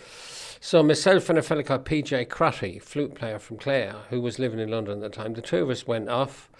so 0.60 0.82
myself 0.82 1.28
and 1.28 1.38
a 1.38 1.42
fellow 1.42 1.62
called 1.62 1.84
PJ 1.84 2.28
Crotty, 2.28 2.78
flute 2.78 3.14
player 3.14 3.38
from 3.38 3.56
Clare, 3.58 3.94
who 4.10 4.20
was 4.20 4.38
living 4.38 4.60
in 4.60 4.70
London 4.70 5.02
at 5.02 5.12
the 5.12 5.22
time, 5.22 5.34
the 5.34 5.42
two 5.42 5.62
of 5.62 5.70
us 5.70 5.86
went 5.86 6.08
off, 6.08 6.50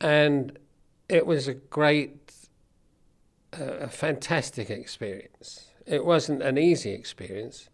and 0.00 0.58
it 1.08 1.26
was 1.26 1.48
a 1.48 1.54
great, 1.54 2.32
uh, 3.58 3.64
a 3.64 3.88
fantastic 3.88 4.70
experience. 4.70 5.70
It 5.86 6.04
wasn't 6.04 6.42
an 6.42 6.58
easy 6.58 6.90
experience. 6.90 7.68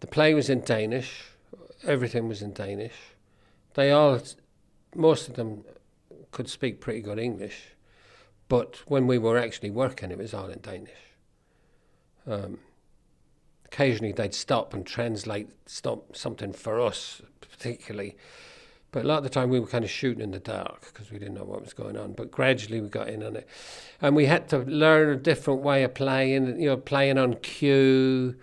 The 0.00 0.06
play 0.06 0.34
was 0.34 0.50
in 0.50 0.60
Danish. 0.60 1.24
Everything 1.84 2.28
was 2.28 2.42
in 2.42 2.52
Danish. 2.52 2.94
They 3.74 3.90
all, 3.90 4.20
most 4.94 5.28
of 5.28 5.34
them, 5.34 5.64
could 6.30 6.48
speak 6.48 6.80
pretty 6.80 7.00
good 7.00 7.18
English, 7.18 7.74
but 8.48 8.82
when 8.86 9.06
we 9.06 9.18
were 9.18 9.38
actually 9.38 9.70
working, 9.70 10.10
it 10.10 10.18
was 10.18 10.34
all 10.34 10.48
in 10.48 10.60
Danish. 10.60 10.90
Um, 12.26 12.58
occasionally, 13.64 14.12
they'd 14.12 14.34
stop 14.34 14.74
and 14.74 14.86
translate 14.86 15.48
stop 15.66 16.16
something 16.16 16.52
for 16.52 16.80
us, 16.80 17.22
particularly. 17.40 18.16
But 18.90 19.04
a 19.04 19.08
lot 19.08 19.18
of 19.18 19.24
the 19.24 19.30
time, 19.30 19.50
we 19.50 19.60
were 19.60 19.66
kind 19.66 19.84
of 19.84 19.90
shooting 19.90 20.22
in 20.22 20.30
the 20.30 20.38
dark 20.38 20.86
because 20.92 21.10
we 21.10 21.18
didn't 21.18 21.34
know 21.34 21.44
what 21.44 21.60
was 21.60 21.74
going 21.74 21.96
on. 21.98 22.12
But 22.14 22.30
gradually, 22.30 22.80
we 22.80 22.88
got 22.88 23.08
in 23.08 23.22
on 23.22 23.36
it, 23.36 23.46
and 24.00 24.16
we 24.16 24.24
had 24.24 24.48
to 24.48 24.58
learn 24.58 25.10
a 25.10 25.16
different 25.16 25.60
way 25.60 25.82
of 25.82 25.94
playing. 25.94 26.58
You 26.58 26.70
know, 26.70 26.76
playing 26.78 27.18
on 27.18 27.34
cue, 27.34 28.36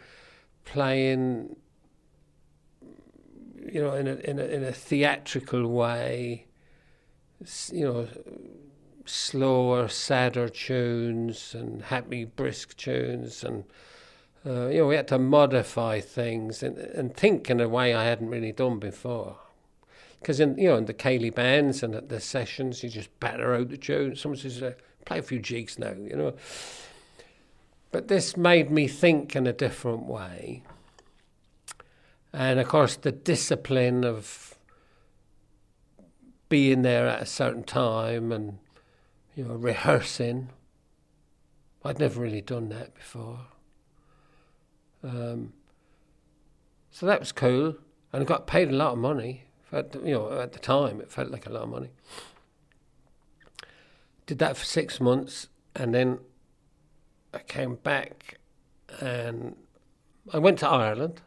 playing. 0.63 1.55
You 3.71 3.81
know, 3.81 3.93
in 3.95 4.07
a 4.07 4.15
in 4.17 4.37
a 4.37 4.43
in 4.43 4.63
a 4.63 4.71
theatrical 4.71 5.67
way. 5.67 6.45
You 7.71 7.85
know, 7.85 8.07
slower, 9.05 9.87
sadder 9.87 10.47
tunes 10.47 11.55
and 11.55 11.81
happy, 11.81 12.23
brisk 12.23 12.77
tunes, 12.77 13.43
and 13.43 13.63
uh, 14.45 14.67
you 14.67 14.79
know, 14.79 14.87
we 14.87 14.95
had 14.95 15.07
to 15.07 15.17
modify 15.17 15.99
things 15.99 16.61
and 16.61 16.77
and 16.77 17.15
think 17.15 17.49
in 17.49 17.59
a 17.59 17.67
way 17.67 17.95
I 17.95 18.05
hadn't 18.05 18.29
really 18.29 18.51
done 18.51 18.77
before. 18.77 19.37
Because 20.25 20.39
in 20.39 20.57
you 20.57 20.69
know 20.69 20.77
in 20.77 20.85
the 20.85 20.93
Céilí 20.95 21.31
bands 21.31 21.83
and 21.83 21.93
at 21.93 22.09
the 22.09 22.19
sessions, 22.19 22.81
you 22.81 22.89
just 22.89 23.19
batter 23.19 23.53
out 23.53 23.69
the 23.69 23.77
tune. 23.77 24.15
Someone 24.15 24.39
says, 24.39 24.59
uh, 24.59 24.73
"Play 25.05 25.19
a 25.19 25.21
few 25.21 25.37
jigs 25.37 25.77
now," 25.77 25.91
you 25.91 26.15
know. 26.15 26.33
But 27.91 28.07
this 28.07 28.35
made 28.35 28.71
me 28.71 28.87
think 28.87 29.35
in 29.35 29.45
a 29.45 29.53
different 29.53 30.07
way, 30.07 30.63
and 32.33 32.59
of 32.59 32.67
course 32.67 32.95
the 32.95 33.11
discipline 33.11 34.03
of 34.03 34.57
being 36.49 36.81
there 36.81 37.07
at 37.07 37.21
a 37.21 37.27
certain 37.27 37.63
time 37.63 38.31
and 38.31 38.57
you 39.35 39.43
know 39.43 39.53
rehearsing. 39.53 40.49
I'd 41.83 41.99
never 41.99 42.19
really 42.19 42.41
done 42.41 42.69
that 42.69 42.95
before. 42.95 43.41
Um, 45.03 45.53
so 46.89 47.05
that 47.05 47.19
was 47.19 47.31
cool, 47.31 47.75
and 48.11 48.23
I 48.23 48.25
got 48.25 48.47
paid 48.47 48.69
a 48.69 48.75
lot 48.75 48.93
of 48.93 48.97
money. 48.97 49.45
At 49.75 49.93
you 49.95 50.13
know, 50.13 50.39
at 50.39 50.53
the 50.53 50.59
time, 50.59 51.01
it 51.01 51.11
felt 51.11 51.31
like 51.31 51.45
a 51.45 51.49
lot 51.49 51.63
of 51.63 51.69
money. 51.69 51.89
Did 54.25 54.39
that 54.39 54.55
for 54.55 54.63
six 54.63 55.01
months, 55.01 55.49
and 55.75 55.93
then 55.93 56.19
I 57.33 57.39
came 57.39 57.75
back, 57.75 58.39
and 59.01 59.57
I 60.31 60.39
went 60.39 60.59
to 60.59 60.69
Ireland. 60.69 61.21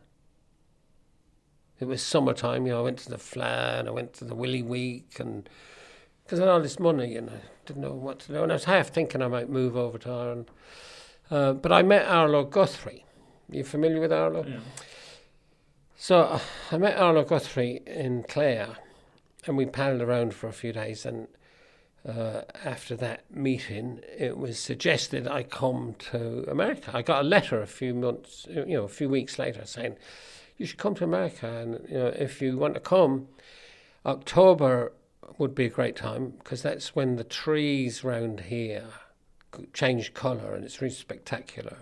It 1.78 1.84
was 1.84 2.02
summertime, 2.02 2.64
you 2.66 2.72
know. 2.72 2.80
I 2.80 2.82
went 2.82 2.98
to 3.00 3.10
the 3.10 3.18
Fleadh, 3.18 3.86
I 3.86 3.90
went 3.90 4.14
to 4.14 4.24
the 4.24 4.34
Willie 4.34 4.62
Week, 4.62 5.20
and 5.20 5.46
because 6.24 6.40
I 6.40 6.44
had 6.44 6.50
all 6.50 6.62
this 6.62 6.80
money, 6.80 7.16
and 7.16 7.28
I 7.28 7.40
didn't 7.66 7.82
know 7.82 7.92
what 7.92 8.20
to 8.20 8.32
do, 8.32 8.42
and 8.42 8.50
I 8.50 8.54
was 8.54 8.64
half 8.64 8.88
thinking 8.88 9.20
I 9.20 9.28
might 9.28 9.50
move 9.50 9.76
over 9.76 9.98
to 9.98 10.10
Ireland. 10.10 10.50
Uh, 11.30 11.52
but 11.52 11.70
I 11.70 11.82
met 11.82 12.06
Arlo 12.06 12.44
Guthrie. 12.44 13.04
You 13.50 13.62
familiar 13.62 14.00
with 14.00 14.12
Arlo? 14.12 14.46
Yeah. 14.46 14.60
So 16.00 16.40
I 16.70 16.78
met 16.78 16.96
Arlo 16.96 17.24
Guthrie 17.24 17.82
in 17.84 18.22
Clare, 18.22 18.76
and 19.46 19.56
we 19.56 19.66
paddled 19.66 20.00
around 20.00 20.32
for 20.32 20.46
a 20.46 20.52
few 20.52 20.72
days. 20.72 21.04
And 21.04 21.26
uh, 22.08 22.42
after 22.64 22.94
that 22.96 23.24
meeting, 23.34 24.00
it 24.16 24.38
was 24.38 24.60
suggested 24.60 25.26
I 25.26 25.42
come 25.42 25.96
to 26.10 26.48
America. 26.48 26.92
I 26.94 27.02
got 27.02 27.24
a 27.24 27.28
letter 27.28 27.60
a 27.60 27.66
few 27.66 27.94
months, 27.94 28.46
you 28.48 28.64
know, 28.64 28.84
a 28.84 28.88
few 28.88 29.08
weeks 29.08 29.40
later 29.40 29.66
saying, 29.66 29.96
"You 30.56 30.66
should 30.66 30.78
come 30.78 30.94
to 30.94 31.04
America, 31.04 31.48
and 31.48 31.84
you 31.88 31.98
know, 31.98 32.06
if 32.06 32.40
you 32.40 32.56
want 32.56 32.74
to 32.74 32.80
come, 32.80 33.26
October 34.06 34.92
would 35.36 35.54
be 35.54 35.66
a 35.66 35.70
great 35.70 35.96
time 35.96 36.34
because 36.38 36.62
that's 36.62 36.94
when 36.94 37.16
the 37.16 37.24
trees 37.24 38.04
round 38.04 38.40
here 38.40 38.86
change 39.72 40.14
colour 40.14 40.54
and 40.54 40.64
it's 40.64 40.80
really 40.80 40.94
spectacular." 40.94 41.76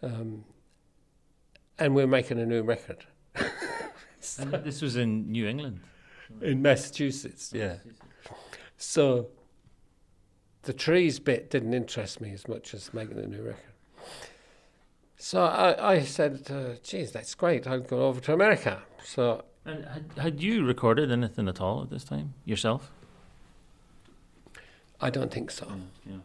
And 0.00 0.14
um, 0.14 0.44
and 1.78 1.94
we're 1.94 2.06
making 2.06 2.38
a 2.38 2.46
new 2.46 2.62
record 2.62 3.04
And 4.38 4.52
this 4.64 4.80
was 4.80 4.96
in 4.96 5.30
New 5.30 5.46
England. 5.46 5.80
in 6.40 6.62
Massachusetts. 6.62 7.52
Yeah. 7.54 7.76
So 8.78 9.28
the 10.62 10.72
trees 10.72 11.18
bit 11.18 11.50
didn't 11.50 11.74
interest 11.74 12.20
me 12.22 12.32
as 12.32 12.48
much 12.48 12.72
as 12.74 12.92
making 12.94 13.18
a 13.18 13.26
new 13.26 13.42
record. 13.42 13.60
So 15.18 15.42
I, 15.44 15.92
I 15.94 16.00
said, 16.02 16.46
uh, 16.50 16.76
geez, 16.82 17.12
that's 17.12 17.34
great. 17.34 17.66
I'll 17.66 17.80
go 17.80 18.06
over 18.06 18.20
to 18.22 18.32
America. 18.32 18.82
So 19.04 19.44
And 19.66 19.84
had, 19.84 20.04
had 20.16 20.42
you 20.42 20.64
recorded 20.64 21.10
anything 21.10 21.48
at 21.48 21.60
all 21.60 21.82
at 21.82 21.90
this 21.90 22.04
time 22.04 22.34
yourself? 22.44 22.90
I 25.00 25.10
don't 25.10 25.30
think 25.32 25.50
so. 25.50 25.66
Yeah. 26.06 26.16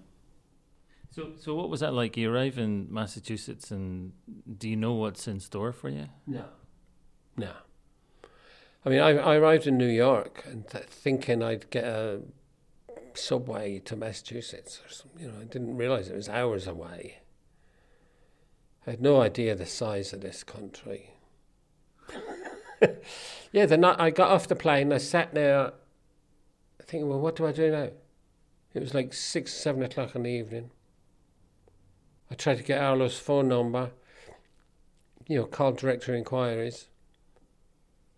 So, 1.12 1.32
so 1.40 1.56
what 1.56 1.70
was 1.70 1.80
that 1.80 1.94
like? 1.94 2.18
You 2.18 2.32
arrive 2.32 2.58
in 2.58 2.88
Massachusetts, 2.90 3.72
and 3.72 4.14
do 4.58 4.70
you 4.70 4.76
know 4.76 4.94
what's 4.94 5.28
in 5.28 5.40
store 5.40 5.72
for 5.72 5.90
you? 5.90 6.08
No. 6.28 6.46
No. 7.36 7.52
I 8.86 8.90
mean, 8.90 9.00
I, 9.00 9.10
I 9.18 9.36
arrived 9.36 9.68
in 9.68 9.78
New 9.78 9.88
York 9.88 10.44
and 10.46 10.68
th- 10.68 10.86
thinking 10.86 11.44
I'd 11.44 11.70
get 11.70 11.84
a 11.84 12.22
subway 13.14 13.80
to 13.80 13.96
Massachusetts 13.96 14.80
or. 14.84 15.20
You 15.20 15.28
know, 15.28 15.40
I 15.42 15.46
didn't 15.46 15.76
realize 15.78 16.10
it 16.10 16.16
was 16.16 16.30
hours 16.30 16.68
away. 16.68 17.20
I 18.88 18.92
had 18.92 19.02
no 19.02 19.22
idea 19.22 19.56
the 19.56 19.66
size 19.66 20.14
of 20.14 20.22
this 20.22 20.44
country. 20.44 21.14
yeah, 23.52 23.66
the 23.66 23.78
night 23.78 24.00
I 24.00 24.10
got 24.12 24.30
off 24.32 24.48
the 24.48 24.56
plane, 24.56 24.94
I 24.94 24.98
sat 24.98 25.34
there 25.34 25.74
thinking, 26.84 27.10
well, 27.10 27.20
what 27.20 27.36
do 27.36 27.46
I 27.46 27.52
do 27.52 27.72
now? 27.72 27.90
It 28.74 28.80
was 28.80 28.94
like 28.94 29.14
six, 29.14 29.54
seven 29.54 29.84
o'clock 29.84 30.16
in 30.16 30.24
the 30.24 30.30
evening. 30.30 30.72
I 32.32 32.36
tried 32.36 32.58
to 32.58 32.64
get 32.64 32.82
Arlo's 32.82 33.18
phone 33.18 33.48
number, 33.48 33.92
you 35.28 35.38
know, 35.38 35.46
called 35.46 35.78
directory 35.78 36.18
inquiries, 36.18 36.88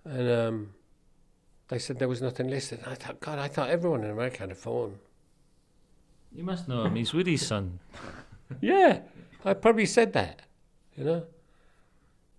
and 0.03 0.29
um, 0.29 0.73
they 1.69 1.79
said 1.79 1.99
there 1.99 2.09
was 2.09 2.21
nothing 2.21 2.49
listed. 2.49 2.81
I 2.85 2.95
thought, 2.95 3.19
God, 3.19 3.39
I 3.39 3.47
thought 3.47 3.69
everyone 3.69 4.03
in 4.03 4.11
America 4.11 4.39
had 4.39 4.51
a 4.51 4.55
phone. 4.55 4.99
You 6.33 6.43
must 6.43 6.67
know 6.67 6.83
him. 6.83 6.95
He's 6.95 7.13
Woody's 7.13 7.45
son. 7.45 7.79
Yeah, 8.59 8.99
I 9.45 9.53
probably 9.53 9.85
said 9.85 10.11
that, 10.11 10.41
you 10.97 11.05
know, 11.05 11.23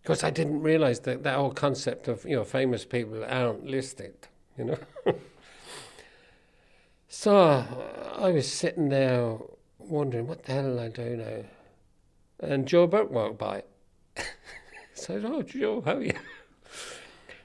because 0.03 0.23
I 0.23 0.29
didn't 0.29 0.61
realize 0.61 1.01
that 1.01 1.23
that 1.23 1.37
whole 1.37 1.53
concept 1.53 2.07
of 2.07 2.25
you 2.27 2.37
know 2.37 2.45
famous 2.45 2.85
people 2.85 3.25
aren't 3.25 3.65
listed, 3.65 4.15
you 4.59 4.65
know. 4.67 4.79
so 7.09 7.65
I 8.15 8.31
was 8.31 8.53
sitting 8.53 8.91
there 8.91 9.39
wondering 9.79 10.27
what 10.27 10.45
the 10.45 10.53
hell 10.53 10.65
will 10.65 10.81
I 10.81 10.89
do 10.89 11.17
now, 11.17 11.45
and 12.43 12.67
Joe 12.67 12.87
Burke 12.87 13.11
walked 13.11 13.39
by. 13.39 13.63
I 14.17 14.25
said, 14.95 15.25
"Oh, 15.25 15.43
Joe, 15.43 15.81
how 15.81 15.97
are 15.97 16.03
you?" 16.03 16.13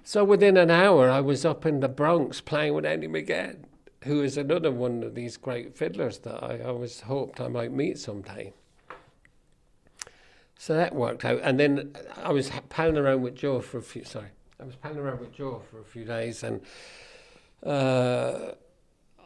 So 0.04 0.24
within 0.24 0.56
an 0.56 0.72
hour, 0.72 1.10
I 1.10 1.20
was 1.20 1.44
up 1.44 1.66
in 1.66 1.82
the 1.82 1.90
Bronx 1.90 2.40
playing 2.40 2.74
with 2.74 2.86
Andy 2.86 3.10
McGann, 3.10 3.66
who 4.06 4.24
is 4.24 4.38
another 4.38 4.72
one 4.72 5.04
of 5.04 5.16
these 5.16 5.36
great 5.36 5.76
fiddlers 5.76 6.20
that 6.20 6.42
I 6.42 6.62
always 6.62 7.02
hoped 7.02 7.42
I 7.42 7.50
might 7.50 7.74
meet 7.74 8.00
someday. 8.00 8.54
So 10.58 10.76
that 10.76 10.96
worked 10.96 11.26
out, 11.26 11.42
and 11.44 11.60
then 11.60 11.94
I 12.16 12.32
was 12.32 12.50
palling 12.70 12.98
around 12.98 13.22
with 13.22 13.36
Joe 13.36 13.60
for 13.60 13.80
a 13.80 13.82
few. 13.82 14.06
Sorry, 14.06 14.30
I 14.60 14.64
was 14.64 14.78
palling 14.78 14.98
around 14.98 15.20
with 15.20 15.34
Joe 15.34 15.62
for 15.70 15.82
a 15.82 15.84
few 15.84 16.06
days, 16.06 16.42
and 16.42 16.62
uh, 17.64 18.54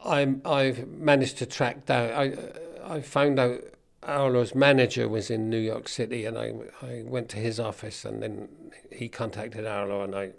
I 0.03 0.35
I've 0.43 0.87
managed 0.87 1.37
to 1.37 1.45
track 1.45 1.85
down. 1.85 2.09
I 2.09 2.35
I 2.83 3.01
found 3.01 3.39
out 3.39 3.61
Arlo's 4.03 4.55
manager 4.55 5.07
was 5.07 5.29
in 5.29 5.49
New 5.49 5.59
York 5.59 5.87
City, 5.87 6.25
and 6.25 6.37
I 6.37 6.53
I 6.81 7.03
went 7.05 7.29
to 7.29 7.37
his 7.37 7.59
office, 7.59 8.03
and 8.05 8.21
then 8.21 8.49
he 8.91 9.07
contacted 9.09 9.65
Arlo, 9.65 10.03
and 10.03 10.15
I 10.15 10.31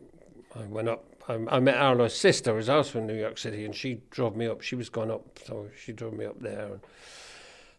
I 0.55 0.65
went 0.65 0.89
up. 0.89 1.05
I, 1.29 1.35
I 1.49 1.61
met 1.61 1.77
Arlo's 1.77 2.17
sister, 2.17 2.51
who 2.51 2.57
was 2.57 2.69
also 2.69 2.99
in 2.99 3.07
New 3.07 3.19
York 3.19 3.39
City, 3.39 3.65
and 3.65 3.75
she 3.75 4.01
drove 4.11 4.37
me 4.37 4.47
up. 4.47 4.63
She 4.63 4.75
was 4.75 4.89
going 4.89 5.11
up, 5.11 5.39
so 5.47 5.69
she 5.77 5.93
drove 5.93 6.15
me 6.15 6.25
up 6.25 6.41
there. 6.41 6.81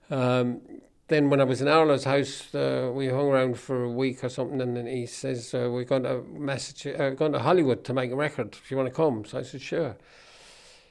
And, 0.09 0.21
um, 0.21 0.61
then 1.09 1.29
when 1.29 1.41
I 1.41 1.43
was 1.43 1.61
in 1.61 1.67
Arlo's 1.67 2.05
house, 2.05 2.55
uh, 2.55 2.89
we 2.93 3.07
hung 3.07 3.27
around 3.27 3.59
for 3.59 3.83
a 3.83 3.91
week 3.91 4.23
or 4.23 4.29
something, 4.29 4.61
and 4.61 4.77
then 4.77 4.87
he 4.87 5.05
says 5.05 5.53
uh, 5.53 5.69
we're 5.69 5.83
going 5.83 6.03
to 6.03 6.23
Massachusetts, 6.31 6.99
uh, 6.99 7.09
going 7.09 7.33
to 7.33 7.39
Hollywood 7.39 7.83
to 7.83 7.93
make 7.93 8.11
a 8.11 8.15
record. 8.15 8.53
If 8.53 8.71
you 8.71 8.77
want 8.77 8.87
to 8.87 8.95
come, 8.95 9.25
so 9.25 9.39
I 9.39 9.41
said 9.41 9.61
sure. 9.61 9.97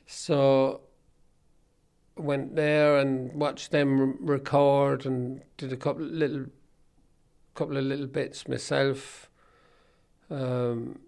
So 0.06 0.82
went 2.16 2.56
there 2.56 2.96
and 2.96 3.32
watched 3.32 3.70
them 3.70 4.18
record 4.20 5.06
and 5.06 5.42
did 5.56 5.72
a 5.72 5.76
couple 5.76 6.04
little, 6.04 6.46
couple 7.54 7.76
of 7.76 7.84
little 7.84 8.06
bits 8.06 8.46
myself. 8.46 9.28
Um, 10.30 10.98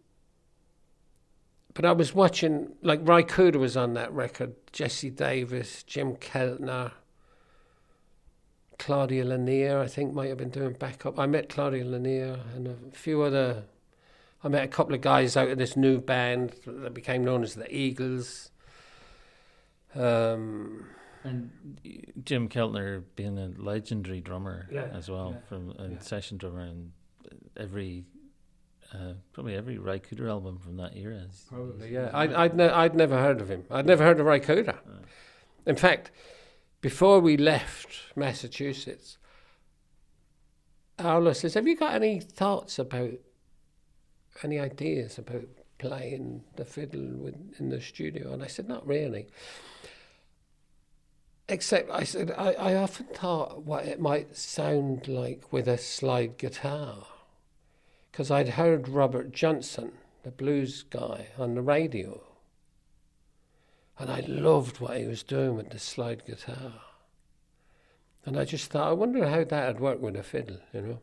but 1.75 1.85
I 1.85 1.93
was 1.93 2.15
watching, 2.15 2.73
like 2.83 3.01
Ry 3.03 3.23
Cooder 3.23 3.57
was 3.57 3.77
on 3.77 3.95
that 3.95 4.13
record, 4.13 4.55
Jesse 4.73 5.11
Davis, 5.11 5.83
Jim 5.83 6.15
Keltner, 6.17 6.93
Claudia 8.79 9.25
Lennear, 9.25 9.81
I 9.81 9.89
think 9.89 10.15
might 10.15 10.29
have 10.29 10.39
been 10.39 10.51
doing 10.51 10.75
backup. 10.75 11.19
I 11.19 11.27
met 11.27 11.49
Claudia 11.49 11.85
Lennear 11.85 12.39
and 12.55 12.69
a 12.69 12.77
few 12.97 13.23
other. 13.23 13.65
I 14.43 14.49
met 14.49 14.65
a 14.65 14.69
couple 14.69 14.95
of 14.95 15.01
guys 15.01 15.37
out 15.37 15.49
of 15.49 15.59
this 15.59 15.77
new 15.77 16.01
band 16.01 16.55
that 16.67 16.95
became 16.95 17.25
known 17.25 17.43
as 17.43 17.55
the 17.55 17.75
Eagles. 17.75 18.51
Um, 19.95 20.87
and 21.23 21.51
Jim 22.25 22.49
Keltner 22.49 23.03
being 23.17 23.39
a 23.39 23.51
legendary 23.57 24.21
drummer 24.21 24.69
Yeah, 24.71 24.89
as 24.93 25.09
well, 25.11 25.31
yeah, 25.37 25.49
from 25.49 25.75
a 25.79 25.89
yeah. 25.93 25.99
session 26.01 26.37
drummer, 26.37 26.61
and 26.61 26.93
every 27.57 28.05
uh, 28.93 29.15
probably 29.33 29.55
every 29.57 29.79
Ry 29.79 29.99
Cooder 29.99 30.29
album 30.29 30.59
from 30.59 30.77
that 30.77 30.95
era. 30.97 31.23
Is, 31.31 31.47
Probably, 31.49 31.87
is- 31.87 31.93
yeah. 31.93 32.11
I'd, 32.13 32.33
I'd, 32.33 32.57
ne- 32.57 32.69
I'd 32.69 32.95
never 32.95 33.19
heard 33.19 33.41
of 33.41 33.51
him. 33.51 33.65
I'd 33.71 33.87
never 33.87 34.05
heard 34.05 34.21
of 34.21 34.27
Ry 34.27 34.39
Cooder. 34.39 34.77
Uh, 34.77 35.03
In 35.67 35.77
fact, 35.77 36.11
before 36.83 37.19
we 37.21 37.37
left 37.39 37.89
Massachusetts, 38.15 39.17
Arlo 40.99 41.33
says, 41.33 41.55
Have 41.55 41.67
you 41.67 41.77
got 41.77 41.95
any 41.95 42.21
thoughts 42.21 42.79
about, 42.79 43.13
any 44.43 44.61
ideas 44.61 45.19
about 45.19 45.47
playing 45.79 46.43
the 46.57 46.65
fiddle 46.65 47.17
with, 47.17 47.35
in 47.59 47.71
the 47.71 47.81
studio? 47.81 48.33
And 48.33 48.43
I 48.43 48.47
said, 48.47 48.69
Not 48.69 48.87
really. 48.87 49.27
Except 51.49 51.91
I 51.91 52.05
said, 52.05 52.31
I, 52.37 52.53
I 52.53 52.75
often 52.75 53.07
thought 53.07 53.63
what 53.63 53.85
it 53.85 54.01
might 54.01 54.37
sound 54.37 55.09
like 55.09 55.53
with 55.53 55.69
a 55.69 55.77
slide 55.77 56.39
guitar. 56.39 57.07
Because 58.11 58.31
I'd 58.31 58.51
heard 58.51 58.89
Robert 58.89 59.33
Johnson, 59.33 59.93
the 60.23 60.31
blues 60.31 60.85
guy, 60.85 61.29
on 61.39 61.55
the 61.55 61.63
radio. 61.63 62.23
And 63.99 64.11
I 64.11 64.21
loved 64.27 64.81
what 64.81 64.97
he 64.97 65.05
was 65.07 65.23
doing 65.23 65.55
with 65.55 65.71
the 65.71 65.79
slide 65.79 66.25
guitar. 66.25 66.81
And 68.25 68.39
I 68.39 68.45
just 68.45 68.71
thought, 68.71 68.89
I 68.89 68.93
wonder 68.93 69.29
how 69.29 69.45
that'd 69.45 69.81
work 69.81 70.01
with 70.01 70.17
a 70.17 70.23
fiddle, 70.23 70.59
you 70.73 70.81
know. 70.81 70.99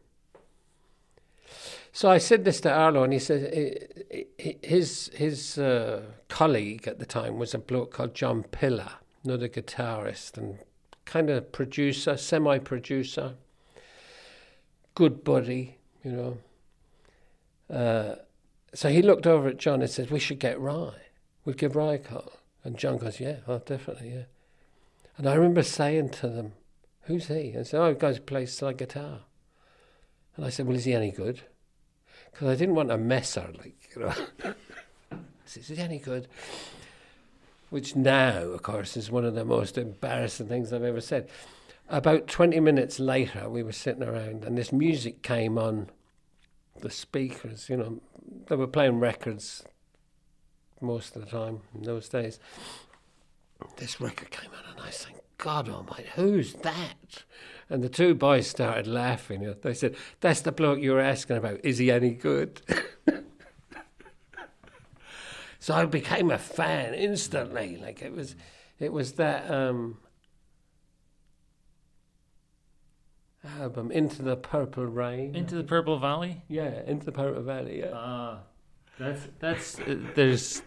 So 1.93 2.09
I 2.09 2.17
said 2.17 2.45
this 2.45 2.61
to 2.61 2.71
Arlo, 2.71 3.03
and 3.03 3.13
he 3.13 3.19
said 3.19 4.23
his 4.37 5.11
his 5.13 5.57
uh, 5.57 6.03
colleague 6.29 6.87
at 6.87 6.99
the 6.99 7.05
time 7.05 7.37
was 7.37 7.53
a 7.53 7.59
bloke 7.59 7.91
called 7.91 8.15
John 8.15 8.43
Pilla, 8.43 8.99
another 9.23 9.47
guitarist 9.47 10.37
and 10.37 10.59
kind 11.05 11.29
of 11.29 11.51
producer, 11.51 12.17
semi-producer, 12.17 13.35
good 14.95 15.23
buddy, 15.23 15.77
you 16.03 16.11
know. 16.11 16.37
Uh, 17.69 18.15
so 18.73 18.89
he 18.89 19.01
looked 19.01 19.27
over 19.27 19.49
at 19.49 19.57
John 19.57 19.81
and 19.81 19.89
said, 19.89 20.11
"We 20.11 20.19
should 20.19 20.39
get 20.39 20.59
Ry. 20.59 20.93
We'll 21.43 21.55
give 21.55 21.75
Ry 21.75 21.93
a 21.93 21.99
call." 21.99 22.33
And 22.63 22.77
John 22.77 22.97
goes, 22.97 23.19
"Yeah, 23.19 23.37
oh, 23.47 23.59
definitely, 23.59 24.13
yeah." 24.13 24.23
And 25.17 25.27
I 25.27 25.35
remember 25.35 25.63
saying 25.63 26.09
to 26.09 26.29
them, 26.29 26.53
"Who's 27.01 27.27
he?" 27.27 27.51
And 27.51 27.65
said, 27.65 27.81
"Oh, 27.81 27.89
he 27.89 27.95
guys 27.95 28.19
plays 28.19 28.55
slide 28.55 28.77
guitar." 28.77 29.21
And 30.35 30.45
I 30.45 30.49
said, 30.49 30.67
"Well, 30.67 30.77
is 30.77 30.85
he 30.85 30.93
any 30.93 31.11
good?" 31.11 31.41
Because 32.31 32.47
I 32.47 32.55
didn't 32.55 32.75
want 32.75 32.91
a 32.91 32.97
messer, 32.97 33.49
like 33.57 33.75
you 33.95 34.03
know. 34.03 34.13
I 35.11 35.17
said, 35.45 35.63
"Is 35.63 35.67
he 35.69 35.77
any 35.77 35.99
good?" 35.99 36.27
Which 37.71 37.95
now, 37.95 38.41
of 38.43 38.63
course, 38.63 38.97
is 38.97 39.09
one 39.09 39.23
of 39.23 39.33
the 39.33 39.45
most 39.45 39.77
embarrassing 39.77 40.49
things 40.49 40.73
I've 40.73 40.83
ever 40.83 40.99
said. 40.99 41.29
About 41.87 42.27
twenty 42.27 42.59
minutes 42.59 42.99
later, 42.99 43.49
we 43.49 43.63
were 43.63 43.71
sitting 43.71 44.03
around, 44.03 44.43
and 44.43 44.57
this 44.57 44.73
music 44.73 45.23
came 45.23 45.57
on 45.57 45.89
the 46.81 46.89
speakers. 46.89 47.69
You 47.69 47.77
know, 47.77 48.01
they 48.47 48.57
were 48.57 48.67
playing 48.67 48.99
records 48.99 49.63
most 50.81 51.15
of 51.15 51.23
the 51.23 51.31
time 51.31 51.61
in 51.73 51.83
those 51.83 52.09
days. 52.09 52.39
This 53.77 54.01
record 54.01 54.31
came 54.31 54.49
on, 54.51 54.73
and 54.73 54.85
I 54.85 54.89
thinking, 54.89 55.21
God 55.37 55.69
almighty, 55.69 56.09
who's 56.15 56.55
that? 56.55 57.23
And 57.69 57.81
the 57.81 57.89
two 57.89 58.13
boys 58.13 58.47
started 58.47 58.85
laughing. 58.85 59.55
They 59.61 59.73
said, 59.73 59.95
That's 60.19 60.41
the 60.41 60.51
bloke 60.51 60.79
you 60.79 60.91
were 60.91 60.99
asking 60.99 61.37
about. 61.37 61.61
Is 61.63 61.77
he 61.77 61.89
any 61.89 62.11
good? 62.11 62.61
so 65.61 65.75
I 65.75 65.85
became 65.85 66.31
a 66.31 66.39
fan 66.39 66.95
instantly. 66.95 67.77
Like 67.77 68.01
it 68.01 68.11
was, 68.11 68.35
it 68.79 68.91
was 68.91 69.13
that 69.13 69.49
um, 69.49 69.99
album, 73.59 73.91
Into 73.91 74.23
the 74.23 74.35
Purple 74.35 74.87
Rain. 74.87 75.35
Into 75.35 75.53
the 75.53 75.63
Purple 75.63 75.99
Valley. 75.99 76.41
yeah, 76.47 76.81
Into 76.87 77.05
the 77.05 77.11
Purple 77.11 77.43
Valley. 77.43 77.79
Yeah. 77.81 77.91
Ah, 77.93 78.39
that's 78.97 79.27
that's 79.39 79.79
uh, 79.79 79.97
there's 80.15 80.63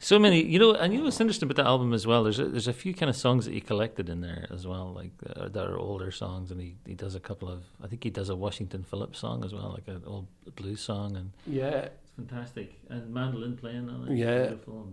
so 0.00 0.18
many 0.18 0.42
you 0.42 0.58
know 0.58 0.72
and 0.72 0.92
you 0.92 0.98
know 0.98 1.04
what's 1.04 1.20
interesting 1.20 1.46
about 1.46 1.62
the 1.62 1.68
album 1.68 1.92
as 1.92 2.06
well 2.06 2.24
there's 2.24 2.38
a, 2.38 2.46
there's 2.46 2.66
a 2.66 2.72
few 2.72 2.94
kind 2.94 3.10
of 3.10 3.14
songs 3.16 3.44
that 3.44 3.52
he 3.52 3.60
collected 3.60 4.08
in 4.08 4.20
there 4.20 4.46
as 4.50 4.66
well 4.66 4.92
like 4.92 5.10
uh, 5.36 5.48
that 5.48 5.66
are 5.66 5.78
older 5.78 6.10
songs 6.10 6.50
and 6.50 6.60
he, 6.60 6.76
he 6.86 6.94
does 6.94 7.14
a 7.14 7.20
couple 7.20 7.48
of 7.48 7.62
I 7.82 7.86
think 7.86 8.02
he 8.02 8.10
does 8.10 8.30
a 8.30 8.36
Washington 8.36 8.82
Phillips 8.82 9.18
song 9.18 9.44
as 9.44 9.52
well 9.52 9.70
like 9.74 9.86
an 9.86 10.02
old 10.06 10.26
blues 10.56 10.80
song 10.80 11.16
and 11.16 11.32
yeah. 11.46 11.88
It's 12.20 12.30
fantastic 12.30 12.78
and 12.88 13.12
mandolin 13.12 13.56
playing 13.56 13.88
on 13.88 14.08
it 14.08 14.16
Yeah. 14.16 14.46
beautiful 14.48 14.88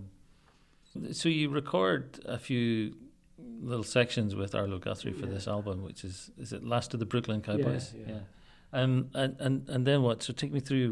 so 1.11 1.29
you 1.29 1.49
record 1.49 2.19
a 2.25 2.37
few 2.39 2.95
little 3.61 3.83
sections 3.83 4.35
with 4.35 4.55
Arlo 4.55 4.79
Guthrie 4.79 5.11
for 5.13 5.25
Yeah. 5.27 5.33
this 5.33 5.47
album 5.47 5.83
which 5.83 6.03
is 6.03 6.31
is 6.37 6.53
it 6.53 6.63
Last 6.63 6.93
of 6.93 6.99
the 6.99 7.05
Brooklyn 7.05 7.41
Cowboys 7.41 7.93
yeah. 8.07 8.19
um, 8.73 9.09
and, 9.13 9.35
and 9.39 9.69
and 9.69 9.85
then 9.85 10.01
what? 10.01 10.23
So 10.23 10.33
take 10.33 10.51
me 10.51 10.59
through. 10.59 10.89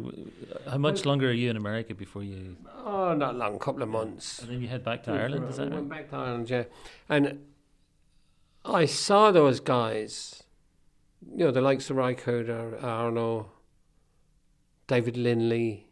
uh, 0.66 0.72
How 0.72 0.78
much 0.78 0.98
Well- 1.06 1.12
longer 1.14 1.30
are 1.30 1.34
you 1.42 1.50
in 1.50 1.58
America 1.58 1.94
before 1.96 2.24
you? 2.24 2.56
Oh, 2.86 3.14
not 3.16 3.36
long, 3.36 3.56
a 3.56 3.60
couple 3.60 3.82
of 3.84 3.90
months. 3.90 4.40
And 4.42 4.50
then 4.52 4.62
you 4.62 4.68
head 4.68 4.84
back 4.84 5.04
to 5.04 5.12
We- 5.12 5.18
Ireland. 5.18 5.50
Is 5.50 5.58
that 5.58 5.64
right? 5.70 5.74
went 5.76 5.90
back 5.90 6.10
to 6.12 6.16
Ireland, 6.18 6.50
yeah. 6.50 6.66
And 7.10 7.40
I 8.64 8.86
saw 8.86 9.32
those 9.32 9.60
guys, 9.60 10.44
you 11.32 11.46
know, 11.46 11.52
the 11.52 11.62
likes 11.62 11.90
of 11.90 11.98
Rycoder, 11.98 12.82
Arlo, 12.84 13.52
David 14.88 15.18
Lindley, 15.18 15.85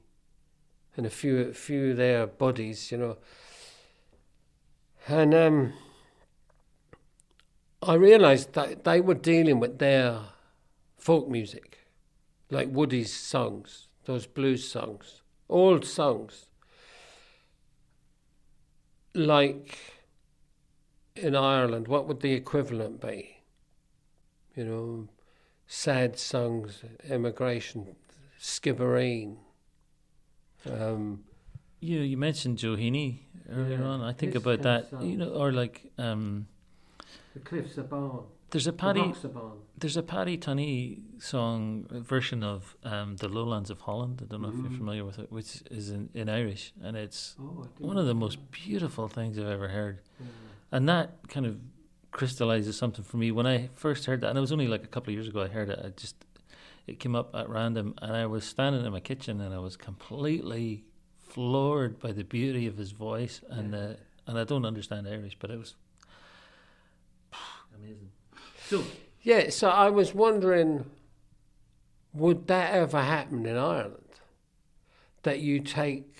and 0.95 1.05
a 1.05 1.09
few, 1.09 1.39
a 1.39 1.53
few 1.53 1.93
their 1.93 2.27
bodies, 2.27 2.91
you 2.91 2.97
know. 2.97 3.17
And 5.07 5.33
um, 5.33 5.73
I 7.81 7.95
realised 7.95 8.53
that 8.53 8.83
they 8.83 9.01
were 9.01 9.15
dealing 9.15 9.59
with 9.59 9.79
their 9.79 10.19
folk 10.97 11.27
music, 11.27 11.79
like 12.49 12.69
Woody's 12.69 13.13
songs, 13.13 13.87
those 14.05 14.25
blues 14.25 14.67
songs, 14.67 15.21
old 15.49 15.85
songs 15.85 16.45
like 19.13 19.77
in 21.15 21.35
Ireland, 21.35 21.87
what 21.87 22.07
would 22.07 22.21
the 22.21 22.33
equivalent 22.33 23.01
be? 23.01 23.37
You 24.55 24.65
know, 24.65 25.07
sad 25.67 26.17
songs, 26.17 26.83
immigration, 27.09 27.95
skibbereen. 28.39 29.37
Um, 30.69 31.23
You 31.79 31.99
you 31.99 32.17
mentioned 32.17 32.57
Joe 32.57 32.75
Heaney 32.75 33.19
earlier 33.49 33.79
Yeah, 33.79 33.85
on. 33.85 34.01
I 34.01 34.13
think 34.13 34.35
about 34.35 34.61
that. 34.61 34.87
You 35.01 35.17
know, 35.17 35.29
or 35.29 35.51
like 35.51 35.91
um, 35.97 36.47
the 37.33 37.39
Cliffs 37.41 37.77
of 37.77 37.89
Barn. 37.89 38.21
there's 38.51 38.67
a 38.67 38.73
Paddy 38.73 39.11
The 39.21 39.41
there's 39.77 39.97
a 39.97 40.03
Paddy 40.03 40.37
Tunney 40.37 41.01
song 41.19 41.85
version 41.91 42.43
of 42.43 42.77
um, 42.83 43.17
the 43.17 43.27
Lowlands 43.27 43.69
of 43.69 43.81
Holland. 43.81 44.21
I 44.23 44.25
don't 44.25 44.41
know 44.41 44.49
if 44.49 44.55
Mm. 44.55 44.63
you're 44.63 44.77
familiar 44.77 45.03
with 45.05 45.19
it, 45.19 45.29
which 45.31 45.61
is 45.71 45.89
in, 45.89 46.09
in 46.13 46.29
Irish, 46.29 46.71
and 46.81 46.95
it's 46.95 47.35
Oh, 47.39 47.67
one 47.79 47.97
of 47.97 48.05
the 48.05 48.13
most 48.15 48.37
beautiful 48.51 49.07
things 49.09 49.37
I've 49.37 49.47
ever 49.47 49.69
heard. 49.69 49.99
And 50.71 50.87
that 50.87 51.07
kind 51.27 51.45
of 51.45 51.57
crystallizes 52.11 52.77
something 52.77 53.03
for 53.03 53.17
me. 53.17 53.31
When 53.31 53.45
I 53.47 53.69
first 53.75 54.05
heard 54.05 54.21
that, 54.21 54.29
and 54.29 54.37
it 54.37 54.41
was 54.41 54.51
only 54.51 54.67
like 54.67 54.83
a 54.83 54.87
couple 54.87 55.09
of 55.11 55.15
years 55.15 55.27
ago 55.27 55.41
I 55.41 55.47
heard 55.47 55.69
it, 55.69 55.79
I 55.83 55.89
just, 55.89 56.15
it 56.87 56.99
came 56.99 57.15
up 57.15 57.33
at 57.35 57.49
random, 57.49 57.95
and 58.01 58.15
I 58.15 58.25
was 58.25 58.43
standing 58.43 58.85
in 58.85 58.91
my 58.91 58.99
kitchen 58.99 59.39
and 59.41 59.53
I 59.53 59.59
was 59.59 59.77
completely 59.77 60.83
floored 61.19 61.99
by 61.99 62.11
the 62.11 62.23
beauty 62.23 62.67
of 62.67 62.77
his 62.77 62.91
voice 62.91 63.41
and 63.49 63.73
the 63.73 63.97
and 64.25 64.37
I 64.37 64.43
don't 64.45 64.65
understand 64.65 65.07
Irish, 65.07 65.37
but 65.39 65.49
it 65.51 65.59
was 65.59 65.75
amazing. 67.75 68.11
So 68.67 68.83
Yeah, 69.21 69.49
so 69.49 69.69
I 69.69 69.89
was 69.89 70.13
wondering, 70.13 70.85
would 72.13 72.47
that 72.47 72.73
ever 72.73 73.01
happen 73.01 73.45
in 73.45 73.57
Ireland? 73.57 73.97
That 75.23 75.39
you 75.39 75.61
take 75.61 76.15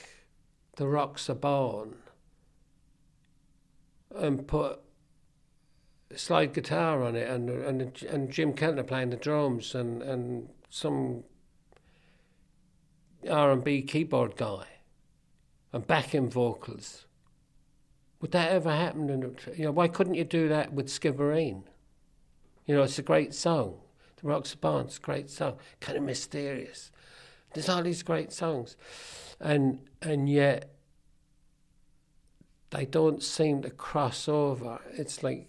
the 0.78 0.88
Rocks 0.88 1.28
of 1.30 1.42
Bawn 1.42 1.96
and 4.16 4.48
put 4.48 4.80
slide 6.18 6.54
guitar 6.54 7.04
on 7.04 7.16
it, 7.16 7.30
and 7.30 7.50
and 7.50 8.04
and 8.04 8.30
Jim 8.30 8.54
Keltner 8.54 8.86
playing 8.86 9.10
the 9.10 9.18
drums, 9.18 9.76
and 9.76 10.02
and 10.02 10.50
some 10.70 11.24
R 13.30 13.52
and 13.52 13.64
B 13.64 13.82
keyboard 13.82 14.36
guy, 14.36 14.66
and 15.72 15.86
backing 15.86 16.30
vocals. 16.30 17.06
Would 18.22 18.32
that 18.32 18.52
ever 18.52 18.72
happen? 18.72 19.10
In, 19.10 19.36
you 19.56 19.66
know, 19.66 19.72
why 19.72 19.88
couldn't 19.88 20.14
you 20.16 20.24
do 20.24 20.48
that 20.48 20.74
with 20.74 20.88
Skibbereen? 20.88 21.64
You 22.66 22.76
know, 22.76 22.84
it's 22.84 23.00
a 23.00 23.04
great 23.04 23.34
song. 23.34 23.80
The 24.22 24.28
Rocks 24.28 24.54
of 24.54 24.64
a 24.64 24.88
great 25.02 25.30
song, 25.30 25.58
kind 25.82 25.98
of 25.98 26.04
mysterious. 26.06 26.92
There's 27.54 27.68
all 27.68 27.84
these 27.84 28.04
great 28.04 28.32
songs, 28.32 28.78
and 29.40 29.80
and 30.02 30.30
yet 30.30 30.74
they 32.72 32.86
don't 32.86 33.22
seem 33.22 33.62
to 33.62 33.70
cross 33.70 34.28
over. 34.28 34.80
It's 34.94 35.22
like 35.22 35.48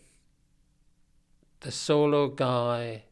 the 1.64 1.72
solo 1.72 2.28
guy, 2.28 3.04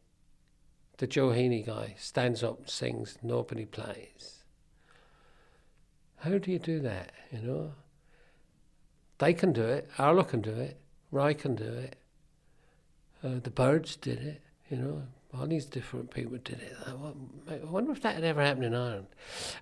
the 0.99 1.07
Joe 1.07 1.29
Heaney 1.29 1.65
guy, 1.65 1.95
stands 1.99 2.45
up 2.45 2.59
and 2.59 2.69
sings, 2.69 3.17
nobody 3.23 3.65
plays. 3.65 4.45
How 6.19 6.37
do 6.37 6.53
you 6.53 6.59
do 6.59 6.79
that, 6.81 7.13
you 7.33 7.41
know? 7.41 7.73
They 9.17 9.33
can 9.33 9.55
do 9.55 9.65
it, 9.65 9.89
Arlo 9.99 10.23
can 10.23 10.43
do 10.43 10.51
it, 10.51 10.79
Ry 11.11 11.33
can 11.33 11.57
do 11.57 11.65
it, 11.65 11.97
uh, 13.25 13.41
the 13.43 13.51
Byrds 13.51 13.97
did 13.97 14.19
it, 14.19 14.43
you 14.69 14.77
know, 14.77 15.03
all 15.33 15.47
these 15.47 15.65
different 15.65 16.11
people 16.11 16.37
did 16.45 16.61
it. 16.61 16.77
I 16.87 17.55
I 17.55 17.59
wonder 17.65 17.91
if 17.93 18.03
that 18.03 18.17
had 18.17 18.25
ever 18.25 18.43
happened 18.43 18.67
in 18.67 18.75
Ireland. 18.75 19.07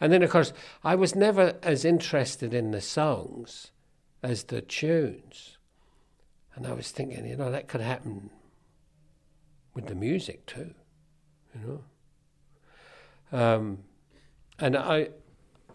And 0.01 0.13
then, 0.13 0.25
of 0.25 0.31
course, 0.31 0.53
I 0.83 0.97
was 0.97 1.15
never 1.15 1.55
as 1.63 1.85
interested 1.85 2.53
in 2.53 2.73
the 2.73 2.81
songs 2.81 3.71
as 4.21 4.45
the 4.45 4.61
tunes. 4.61 5.59
And 6.57 6.67
I 6.67 6.73
was 6.73 6.91
thinking, 6.91 7.25
you 7.25 7.37
know, 7.37 7.53
that 7.53 7.69
could 7.69 7.83
happen 7.83 8.31
with 9.75 9.87
the 9.87 9.95
music 9.95 10.47
too, 10.47 10.75
you 11.55 11.61
know. 13.33 13.39
Um, 13.39 13.79
and 14.59 14.77
I, 14.77 15.11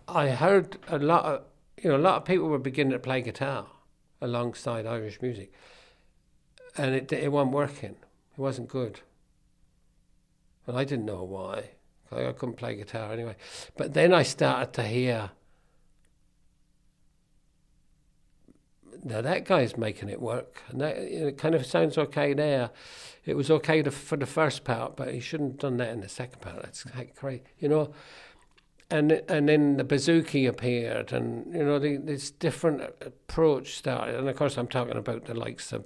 I 0.07 0.29
heard 0.29 0.77
a 0.87 0.99
lot 0.99 1.25
of, 1.25 1.43
you 1.81 1.89
know, 1.89 1.95
a 1.95 1.97
lot 1.97 2.17
of 2.17 2.25
people 2.25 2.47
were 2.47 2.59
beginning 2.59 2.93
to 2.93 2.99
play 2.99 3.21
guitar 3.21 3.67
alongside 4.21 4.85
Irish 4.85 5.21
music, 5.21 5.53
and 6.77 6.93
it 6.93 7.11
it 7.11 7.31
wasn't 7.31 7.53
working. 7.53 7.95
It 8.37 8.39
wasn't 8.39 8.67
good. 8.67 9.01
And 10.67 10.77
I 10.77 10.83
didn't 10.83 11.05
know 11.05 11.23
why. 11.23 11.71
I 12.11 12.27
I 12.27 12.31
couldn't 12.33 12.55
play 12.55 12.75
guitar 12.75 13.13
anyway. 13.13 13.35
But 13.77 13.93
then 13.93 14.13
I 14.13 14.23
started 14.23 14.73
to 14.73 14.83
hear. 14.83 15.31
Now 19.05 19.21
that 19.21 19.45
guy's 19.45 19.77
making 19.77 20.09
it 20.09 20.19
work, 20.19 20.63
and 20.67 20.81
that 20.81 20.97
it 20.97 21.37
kind 21.37 21.53
of 21.53 21.63
sounds 21.63 21.95
okay 21.95 22.33
there. 22.33 22.71
It 23.23 23.35
was 23.35 23.51
okay 23.51 23.83
to, 23.83 23.91
for 23.91 24.17
the 24.17 24.25
first 24.25 24.63
part, 24.63 24.95
but 24.95 25.13
he 25.13 25.19
shouldn't 25.19 25.53
have 25.53 25.59
done 25.59 25.77
that 25.77 25.89
in 25.89 26.01
the 26.01 26.09
second 26.09 26.41
part. 26.41 26.63
That's 26.63 26.85
like 26.95 27.15
crazy, 27.15 27.43
you 27.59 27.69
know. 27.69 27.93
And 28.89 29.11
and 29.29 29.47
then 29.47 29.77
the 29.77 29.83
bouzouki 29.83 30.49
appeared, 30.49 31.13
and 31.13 31.53
you 31.53 31.63
know 31.63 31.77
the, 31.77 31.97
this 31.97 32.31
different 32.31 32.81
approach 32.81 33.75
started. 33.75 34.15
And 34.15 34.27
of 34.27 34.35
course, 34.35 34.57
I'm 34.57 34.67
talking 34.67 34.97
about 34.97 35.25
the 35.25 35.35
likes 35.35 35.71
of 35.71 35.85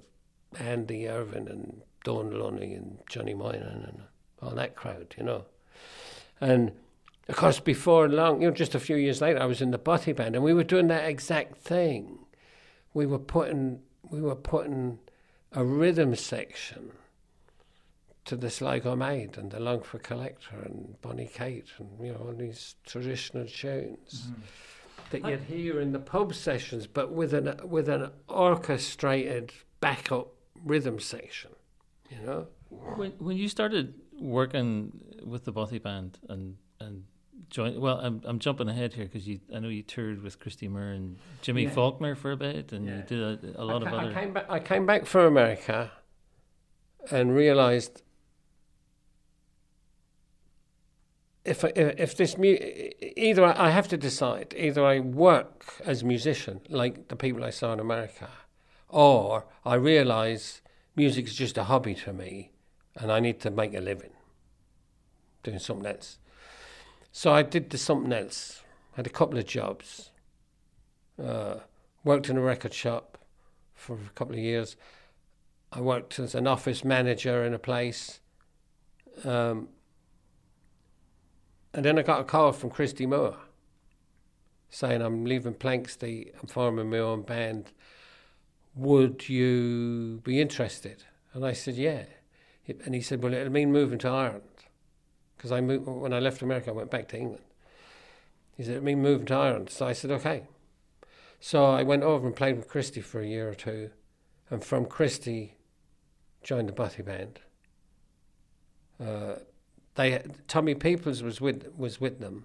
Andy 0.57 1.09
Irvine 1.09 1.49
and 1.49 1.81
Don 2.05 2.31
Lunny 2.39 2.73
and 2.73 2.99
Johnny 3.09 3.33
Moynihan 3.33 3.83
and 3.85 4.01
all 4.41 4.55
that 4.55 4.77
crowd, 4.77 5.13
you 5.17 5.25
know. 5.25 5.43
And 6.39 6.71
of 7.27 7.35
course, 7.35 7.59
before 7.59 8.07
long, 8.07 8.41
you 8.41 8.47
know, 8.47 8.53
just 8.53 8.75
a 8.75 8.79
few 8.79 8.95
years 8.95 9.19
later, 9.19 9.41
I 9.41 9.45
was 9.45 9.61
in 9.61 9.71
the 9.71 9.77
Bothy 9.77 10.13
Band, 10.13 10.35
and 10.35 10.43
we 10.43 10.53
were 10.53 10.63
doing 10.63 10.87
that 10.87 11.03
exact 11.03 11.57
thing. 11.57 12.18
We 12.99 13.05
were 13.05 13.17
putting 13.17 13.79
we 14.11 14.19
were 14.19 14.35
putting 14.35 14.99
a 15.53 15.63
rhythm 15.63 16.15
section 16.15 16.91
to 18.25 18.35
the 18.35 18.49
Sligo 18.49 18.93
Maid 18.93 19.37
and 19.37 19.51
the 19.51 19.59
Longford 19.61 20.03
Collector 20.03 20.57
and 20.65 21.01
Bonnie 21.01 21.31
Kate 21.33 21.69
and 21.77 21.87
you 22.05 22.11
know 22.11 22.25
all 22.25 22.33
these 22.33 22.75
traditional 22.85 23.45
tunes 23.45 24.27
mm-hmm. 24.27 24.41
that 25.11 25.25
you'd 25.25 25.43
hear 25.43 25.79
in 25.79 25.93
the 25.93 25.99
pub 25.99 26.35
sessions, 26.35 26.87
but 26.87 27.13
with 27.13 27.33
an 27.33 27.61
with 27.63 27.87
an 27.87 28.11
orchestrated 28.27 29.53
backup 29.79 30.33
rhythm 30.65 30.99
section, 30.99 31.51
you 32.09 32.19
know. 32.25 32.47
when 32.97 33.11
when 33.11 33.37
you 33.37 33.47
started 33.47 33.93
working 34.19 34.91
with 35.23 35.45
the 35.45 35.53
Bothy 35.53 35.81
band 35.81 36.19
and 36.27 36.57
and 36.81 37.05
joined, 37.49 37.79
well, 37.79 37.99
I'm 37.99 38.21
I'm 38.25 38.39
jumping 38.39 38.69
ahead 38.69 38.93
here 38.93 39.05
because 39.05 39.27
you 39.27 39.39
I 39.53 39.59
know 39.59 39.69
you 39.69 39.83
toured 39.83 40.21
with 40.21 40.39
Christy 40.39 40.67
Moore 40.67 40.83
and 40.91 41.17
Jimmy 41.41 41.63
Yeah. 41.63 41.71
Faulkner 41.71 42.15
for 42.15 42.31
a 42.31 42.37
bit, 42.37 42.71
and 42.71 42.85
Yeah. 42.87 42.97
you 42.97 43.03
did 43.03 43.19
a, 43.55 43.61
a 43.61 43.65
lot 43.65 43.83
I, 43.83 43.87
of 43.87 43.93
other. 43.93 44.11
I 44.11 44.13
came 44.13 44.33
back. 44.33 44.45
I 44.49 44.59
came 44.59 44.85
back 44.85 45.05
from 45.05 45.25
America, 45.25 45.91
and 47.11 47.33
realised 47.35 48.01
if 51.45 51.63
I- 51.65 51.69
if 51.75 52.15
this 52.15 52.37
mu- 52.37 52.57
either 53.17 53.43
I 53.45 53.69
have 53.71 53.87
to 53.89 53.97
decide 53.97 54.53
either 54.57 54.85
I 54.85 54.99
work 54.99 55.65
as 55.85 56.01
a 56.01 56.05
musician 56.05 56.61
like 56.69 57.07
the 57.07 57.15
people 57.15 57.43
I 57.43 57.49
saw 57.49 57.73
in 57.73 57.79
America, 57.79 58.29
or 58.87 59.45
I 59.65 59.75
realise 59.75 60.61
music 60.95 61.25
is 61.25 61.35
just 61.35 61.57
a 61.57 61.63
hobby 61.63 61.95
to 61.95 62.13
me, 62.13 62.51
and 62.95 63.11
I 63.11 63.19
need 63.19 63.39
to 63.41 63.49
make 63.49 63.73
a 63.73 63.79
living 63.79 64.11
doing 65.43 65.59
something 65.59 65.85
else. 65.87 66.19
So 67.11 67.33
I 67.33 67.43
did 67.43 67.77
something 67.77 68.13
else. 68.13 68.61
Had 68.93 69.07
a 69.07 69.09
couple 69.09 69.37
of 69.37 69.45
jobs. 69.45 70.11
Uh, 71.21 71.55
worked 72.03 72.29
in 72.29 72.37
a 72.37 72.41
record 72.41 72.73
shop 72.73 73.17
for 73.73 73.95
a 73.95 74.13
couple 74.15 74.35
of 74.35 74.41
years. 74.41 74.75
I 75.71 75.81
worked 75.81 76.17
as 76.19 76.33
an 76.35 76.47
office 76.47 76.83
manager 76.83 77.43
in 77.43 77.53
a 77.53 77.59
place. 77.59 78.19
Um, 79.23 79.69
and 81.73 81.85
then 81.85 81.99
I 81.99 82.01
got 82.01 82.21
a 82.21 82.23
call 82.23 82.51
from 82.51 82.69
Christy 82.69 83.05
Moore 83.05 83.37
saying, 84.69 85.01
I'm 85.01 85.25
leaving 85.25 85.53
Planxty, 85.53 86.31
I'm 86.39 86.47
forming 86.47 86.89
my 86.89 86.99
own 86.99 87.23
band. 87.23 87.71
Would 88.75 89.27
you 89.27 90.21
be 90.23 90.39
interested? 90.39 91.03
And 91.33 91.45
I 91.45 91.53
said, 91.53 91.75
yeah. 91.75 92.03
And 92.85 92.93
he 92.93 93.01
said, 93.01 93.23
well, 93.23 93.33
it'll 93.33 93.51
mean 93.51 93.71
moving 93.71 93.99
to 93.99 94.09
Ireland. 94.09 94.43
Because 95.39 95.53
I 95.53 95.61
moved, 95.61 95.87
when 95.87 96.11
I 96.11 96.19
left 96.19 96.41
America, 96.41 96.69
I 96.69 96.73
went 96.73 96.91
back 96.91 97.07
to 97.07 97.17
England. 97.17 97.45
He 98.57 98.63
said, 98.63 98.73
it'll 98.73 98.83
mean 98.83 99.01
moving 99.01 99.25
to 99.27 99.35
Ireland. 99.35 99.69
So 99.69 99.87
I 99.87 99.93
said, 99.93 100.11
okay. 100.11 100.43
So 101.39 101.63
I 101.63 101.81
went 101.81 102.03
over 102.03 102.27
and 102.27 102.35
played 102.35 102.57
with 102.57 102.67
Christy 102.67 102.99
for 102.99 103.21
a 103.21 103.25
year 103.25 103.47
or 103.47 103.53
two, 103.53 103.91
and 104.49 104.61
from 104.61 104.85
Christy, 104.85 105.55
joined 106.43 106.67
the 106.67 106.73
Bothy 106.73 107.03
band. 107.03 107.39
Uh, 109.01 109.35
they 109.95 110.21
Tommy 110.49 110.75
Peoples 110.75 111.23
was 111.23 111.39
with 111.39 111.71
was 111.77 112.01
with 112.01 112.19
them, 112.19 112.43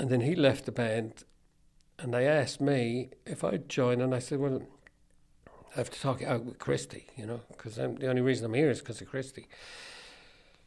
and 0.00 0.10
then 0.10 0.22
he 0.22 0.34
left 0.34 0.64
the 0.64 0.72
band, 0.72 1.22
and 2.00 2.12
they 2.12 2.26
asked 2.26 2.60
me 2.60 3.10
if 3.24 3.44
I'd 3.44 3.68
join, 3.68 4.00
and 4.00 4.12
I 4.12 4.18
said, 4.18 4.40
well, 4.40 4.62
I 5.46 5.78
have 5.78 5.90
to 5.90 6.00
talk 6.00 6.22
it 6.22 6.26
out 6.26 6.42
with 6.42 6.58
Christy, 6.58 7.06
you 7.16 7.24
know, 7.24 7.40
because 7.52 7.76
the 7.76 8.08
only 8.08 8.20
reason 8.20 8.46
I'm 8.46 8.54
here 8.54 8.70
is 8.70 8.80
because 8.80 9.00
of 9.00 9.08
Christy. 9.08 9.46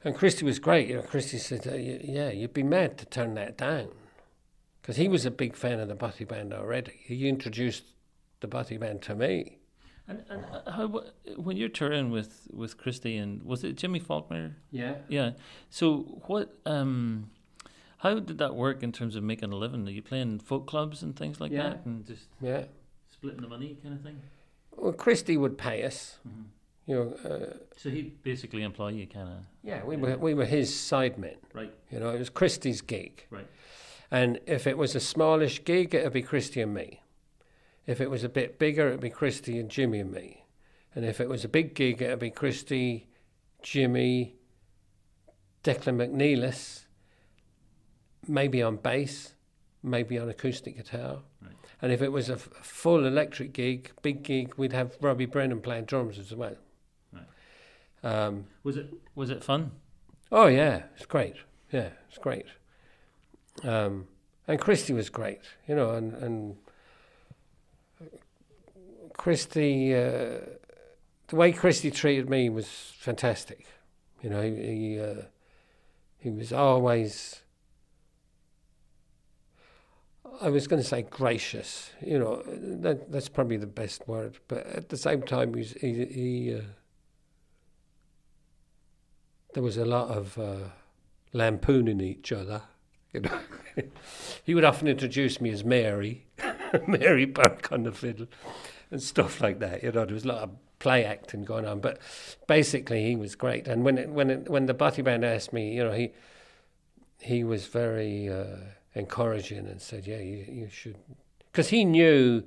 And 0.06 0.16
Christy 0.16 0.46
was 0.46 0.60
great, 0.60 0.88
you 0.88 0.96
know. 0.98 1.02
Christy 1.02 1.38
said, 1.40 1.68
uh, 1.68 1.74
"Yeah, 1.76 2.30
you'd 2.30 2.54
be 2.54 2.64
mad 2.64 2.98
to 3.00 3.06
turn 3.06 3.34
that 3.36 3.58
down." 3.58 3.90
because 4.82 4.98
he 4.98 5.08
was 5.08 5.26
a 5.26 5.32
big 5.32 5.56
fan 5.56 5.80
of 5.80 5.88
the 5.88 5.96
Bothy 5.96 6.26
Band 6.26 6.54
already. 6.54 6.92
He 7.06 7.28
introduced 7.28 7.86
the 8.40 8.48
Bothy 8.48 8.78
Band 8.80 9.02
to 9.02 9.16
me. 9.16 9.58
And, 10.08 10.24
and 10.30 10.46
uh, 10.46 10.72
how 10.72 11.02
when 11.38 11.58
you're 11.58 11.70
touring 11.70 12.12
with 12.12 12.48
with 12.54 12.78
Christy 12.78 13.18
and 13.18 13.42
was 13.42 13.64
it 13.64 13.78
Jimmy 13.78 13.98
Faulkner? 13.98 14.58
Yeah. 14.70 14.98
Yeah. 15.10 15.32
So 15.72 16.22
what? 16.28 16.56
Um, 16.68 17.32
how 17.98 18.20
did 18.20 18.38
that 18.38 18.54
work 18.54 18.84
in 18.84 18.92
terms 18.92 19.16
of 19.16 19.24
making 19.24 19.52
a 19.52 19.56
living? 19.56 19.88
Are 19.88 19.92
you 19.92 20.04
playing 20.04 20.38
folk 20.38 20.68
clubs 20.68 21.02
and 21.02 21.16
things 21.16 21.42
like 21.42 21.52
Yeah. 21.52 21.64
that, 21.70 21.86
and 21.86 22.06
just 22.06 22.28
Yeah. 22.40 22.66
splitting 23.12 23.42
the 23.42 23.48
money, 23.48 23.78
kind 23.82 23.96
of 23.96 24.02
thing? 24.04 24.22
Well, 24.78 24.94
Christy 24.94 25.36
would 25.36 25.58
pay 25.58 25.84
us. 25.84 26.20
Mhm. 26.28 26.44
You 26.88 26.96
know. 26.96 27.30
Uh, 27.30 27.54
So 27.78 27.90
he'd 27.90 28.22
basically 28.24 28.64
employ 28.64 28.90
you, 28.90 29.08
kind 29.08 29.30
of. 29.30 29.38
yeah, 29.64 29.84
we 29.84 29.98
were 29.98 30.18
we 30.18 30.34
were 30.34 30.46
his 30.46 30.72
sidemen. 30.72 31.36
Right. 31.54 31.74
You 31.92 32.00
know, 32.00 32.10
it 32.10 32.20
was 32.20 32.30
Christy's 32.30 32.82
gig. 32.82 33.26
Right. 33.30 33.48
And 34.12 34.40
if 34.46 34.68
it 34.68 34.78
was 34.78 34.96
a 34.96 35.00
smallish 35.00 35.64
gig, 35.66 35.94
it'd 35.96 36.14
be 36.14 36.22
Christy 36.22 36.62
and 36.62 36.74
me. 36.74 37.02
If 37.88 38.00
it 38.02 38.10
was 38.10 38.24
a 38.24 38.30
bit 38.30 38.58
bigger, 38.60 38.88
it'd 38.88 39.00
be 39.02 39.10
Christy 39.10 39.60
and 39.60 39.70
Jimmy 39.70 40.00
and 40.00 40.12
me. 40.12 40.46
And 40.96 41.04
if 41.06 41.20
it 41.20 41.28
was 41.28 41.44
a 41.44 41.50
big 41.50 41.74
gig, 41.76 42.02
it'd 42.02 42.20
be 42.20 42.30
Christy, 42.32 43.08
Jimmy, 43.62 44.36
Declan 45.64 45.98
McNelis, 45.98 46.86
maybe 48.28 48.62
on 48.62 48.78
bass, 48.78 49.34
maybe 49.84 50.18
on 50.20 50.30
acoustic 50.30 50.78
guitar. 50.78 51.20
Right. 51.42 51.52
And 51.82 51.92
if 51.92 52.02
it 52.02 52.12
was 52.12 52.30
a 52.30 52.34
f- 52.36 52.50
full 52.62 53.06
electric 53.06 53.54
gig, 53.54 53.92
big 54.02 54.24
gig, 54.24 54.54
we'd 54.58 54.74
have 54.74 54.96
Robbie 55.02 55.26
Brennan 55.26 55.62
playing 55.62 55.86
drums 55.86 56.18
as 56.20 56.34
well. 56.34 56.56
Um, 58.06 58.46
Was 58.64 58.78
it 58.78 58.94
was 59.16 59.30
it 59.32 59.44
fun? 59.44 59.72
oh 60.32 60.46
yeah, 60.48 60.84
it's 60.96 61.06
great. 61.08 61.36
Yeah, 61.72 61.90
it's 62.08 62.20
great. 62.20 62.46
Um, 63.64 64.08
and 64.48 64.60
Christy 64.60 64.94
was 64.94 65.10
great, 65.10 65.42
you 65.68 65.76
know, 65.76 65.92
and 65.92 66.14
and 66.14 66.56
Christy, 69.18 69.96
uh, 69.96 70.40
the 71.28 71.36
way 71.36 71.52
Christy 71.52 71.90
treated 71.90 72.30
me 72.30 72.50
was 72.50 72.68
fantastic. 72.68 73.66
You 74.22 74.30
know, 74.30 74.42
he 74.42 74.56
he, 74.56 75.00
uh, 75.00 75.24
he 76.20 76.30
was 76.30 76.54
always. 76.54 77.42
I 80.42 80.50
was 80.50 80.68
going 80.68 80.82
to 80.82 80.88
say 80.88 81.02
gracious, 81.02 81.92
you 82.06 82.20
know, 82.20 82.44
that 82.46 83.12
that's 83.12 83.30
probably 83.30 83.58
the 83.58 83.68
best 83.68 84.08
word. 84.08 84.38
But 84.48 84.68
at 84.68 84.90
the 84.90 84.98
same 84.98 85.24
time, 85.24 85.56
he's, 85.56 85.72
he 85.74 86.06
he. 86.06 86.56
Uh, 86.56 86.62
there 89.56 89.64
was 89.64 89.78
a 89.78 89.86
lot 89.86 90.10
of 90.10 90.38
uh, 90.38 90.68
lampooning 91.32 92.02
each 92.02 92.34
other. 92.34 92.62
You 93.14 93.22
know, 93.22 93.40
he 94.44 94.54
would 94.54 94.66
often 94.66 94.90
introduce 94.90 95.40
me 95.40 95.50
as 95.50 95.64
Mary, 95.64 96.26
Mary 96.88 97.24
Burke 97.24 97.72
on 97.72 97.84
the 97.84 97.94
fiddle, 97.94 98.28
and 98.92 99.02
stuff 99.02 99.40
like 99.40 99.60
that. 99.60 99.82
You 99.82 99.94
know, 99.94 100.04
there 100.04 100.14
was 100.14 100.26
a 100.26 100.28
lot 100.28 100.44
of 100.44 100.52
play 100.80 101.06
acting 101.06 101.46
going 101.46 101.66
on, 101.66 101.80
but 101.80 102.00
basically 102.48 103.06
he 103.06 103.16
was 103.16 103.36
great. 103.36 103.66
And 103.66 103.86
when 103.86 103.98
it, 103.98 104.10
when 104.10 104.30
it, 104.30 104.50
when 104.50 104.66
the 104.66 104.74
Bothy 104.74 105.02
Band 105.02 105.24
asked 105.24 105.54
me, 105.54 105.74
you 105.74 105.86
know, 105.86 105.94
he 105.94 106.12
he 107.22 107.46
was 107.46 107.66
very 107.66 108.28
uh, 108.28 108.58
encouraging 108.94 109.68
and 109.68 109.82
said, 109.82 110.06
"Yeah, 110.06 110.20
you 110.20 110.46
you 110.50 110.70
should," 110.70 110.98
because 111.50 111.70
he 111.70 111.86
knew 111.86 112.44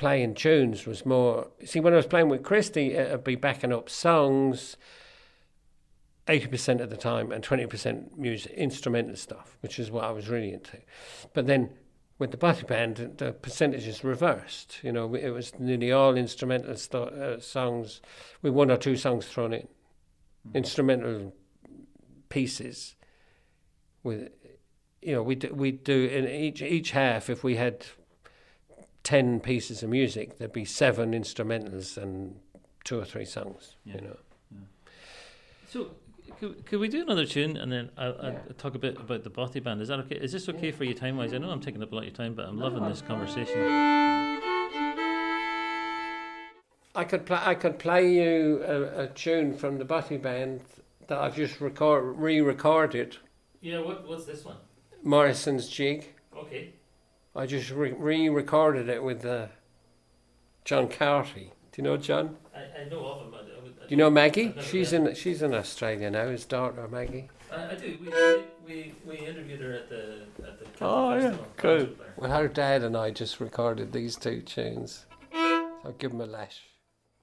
playing 0.00 0.34
tunes 0.34 0.86
was 0.86 1.04
more. 1.04 1.48
See, 1.64 1.78
when 1.78 1.92
I 1.92 1.96
was 1.96 2.06
playing 2.06 2.30
with 2.30 2.42
Christy, 2.42 2.94
it'd 2.94 3.22
be 3.22 3.36
backing 3.36 3.72
up 3.72 3.90
songs. 3.90 4.78
Eighty 6.26 6.46
percent 6.46 6.80
of 6.80 6.88
the 6.88 6.96
time, 6.96 7.30
and 7.32 7.44
twenty 7.44 7.66
percent 7.66 8.18
music, 8.18 8.52
instrumental 8.52 9.16
stuff, 9.16 9.58
which 9.60 9.78
is 9.78 9.90
what 9.90 10.04
I 10.04 10.10
was 10.10 10.28
really 10.28 10.52
into. 10.52 10.78
But 11.34 11.46
then 11.46 11.70
with 12.18 12.30
the 12.30 12.38
Bothy 12.38 12.66
Band, 12.66 13.14
the 13.18 13.32
percentages 13.32 14.02
reversed. 14.02 14.78
You 14.82 14.92
know, 14.92 15.14
it 15.14 15.30
was 15.30 15.52
nearly 15.58 15.92
all 15.92 16.16
instrumental 16.16 16.76
sto- 16.76 17.04
uh, 17.04 17.40
songs, 17.40 18.00
with 18.42 18.54
one 18.54 18.70
or 18.70 18.78
two 18.78 18.96
songs 18.96 19.26
thrown 19.26 19.52
in, 19.52 19.68
instrumental 20.54 21.34
pieces. 22.30 22.96
With, 24.02 24.30
you 25.02 25.14
know, 25.14 25.22
we 25.22 25.36
we 25.52 25.72
do 25.72 26.06
in 26.06 26.26
each 26.26 26.62
each 26.62 26.92
half. 26.92 27.28
If 27.28 27.44
we 27.44 27.56
had 27.56 27.84
ten 29.02 29.40
pieces 29.40 29.82
of 29.82 29.90
music, 29.90 30.38
there'd 30.38 30.52
be 30.52 30.64
seven 30.64 31.12
instrumentals 31.12 31.96
and 31.96 32.36
two 32.84 32.98
or 32.98 33.04
three 33.04 33.24
songs. 33.24 33.76
Yeah. 33.84 33.94
You 33.96 34.00
know. 34.02 34.16
So, 35.68 35.90
could, 36.38 36.66
could 36.66 36.80
we 36.80 36.88
do 36.88 37.02
another 37.02 37.24
tune 37.24 37.56
and 37.56 37.70
then 37.70 37.90
I'll, 37.96 38.16
I'll 38.20 38.54
talk 38.58 38.74
a 38.74 38.78
bit 38.78 38.98
about 38.98 39.22
the 39.22 39.30
Bothy 39.30 39.60
Band? 39.62 39.80
Is 39.80 39.88
that 39.88 40.00
okay? 40.00 40.16
Is 40.16 40.32
this 40.32 40.48
okay 40.48 40.72
for 40.72 40.84
you 40.84 40.94
time 40.94 41.16
wise? 41.16 41.32
I 41.32 41.38
know 41.38 41.50
I'm 41.50 41.60
taking 41.60 41.82
up 41.82 41.92
a 41.92 41.94
lot 41.94 42.00
of 42.00 42.08
your 42.08 42.16
time, 42.16 42.34
but 42.34 42.46
I'm 42.46 42.58
loving 42.58 42.82
this 42.88 43.02
conversation. 43.02 43.56
I 46.94 47.04
could 47.04 47.24
play. 47.24 47.38
I 47.40 47.54
could 47.54 47.78
play 47.78 48.12
you 48.12 48.64
a, 48.66 49.04
a 49.04 49.06
tune 49.08 49.56
from 49.56 49.78
the 49.78 49.84
Bothy 49.84 50.20
Band 50.20 50.62
that 51.06 51.18
I've 51.18 51.36
just 51.36 51.60
record 51.60 52.18
re-recorded. 52.18 53.16
Yeah, 53.60 53.78
what, 53.80 54.08
what's 54.08 54.24
this 54.24 54.44
one? 54.44 54.56
Morrison's 55.02 55.68
jig. 55.68 56.08
Okay. 56.36 56.74
I 57.34 57.46
just 57.46 57.70
re- 57.70 57.92
re-recorded 57.92 58.88
it 58.88 59.02
with 59.02 59.24
uh, 59.24 59.46
John 60.64 60.88
Carty. 60.88 61.52
Do 61.72 61.82
you 61.82 61.84
know 61.84 61.96
John? 61.96 62.36
I, 62.54 62.82
I 62.82 62.88
know 62.88 63.06
of 63.06 63.26
him. 63.26 63.34
I, 63.34 63.38
I, 63.38 63.68
Do 63.68 63.86
you 63.88 63.96
know 63.96 64.10
Maggie? 64.10 64.54
She's 64.60 64.92
met 64.92 65.08
in. 65.08 65.14
She's 65.14 65.42
in 65.42 65.54
Australia 65.54 66.10
now. 66.10 66.28
His 66.28 66.44
daughter 66.44 66.88
Maggie. 66.88 67.28
I, 67.52 67.74
do. 67.74 67.96
We, 68.66 68.74
we, 68.74 68.94
we 69.06 69.26
interviewed 69.26 69.60
her 69.60 69.74
at 69.74 69.88
the 69.88 70.22
at 70.44 70.58
the 70.58 70.66
Oh, 70.80 71.14
yeah, 71.16 71.36
cool. 71.56 71.88
Well, 72.16 72.30
her 72.30 72.48
dad 72.48 72.82
and 72.82 72.96
I 72.96 73.10
just 73.10 73.38
recorded 73.38 73.92
these 73.92 74.16
two 74.16 74.40
tunes. 74.42 75.06
I'll 75.32 75.94
give 75.98 76.10
him 76.10 76.20
a 76.20 76.26
lash. 76.26 76.62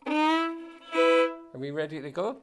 Are 0.08 1.60
we 1.60 1.72
ready 1.72 2.02
to 2.02 2.12
go? 2.12 2.38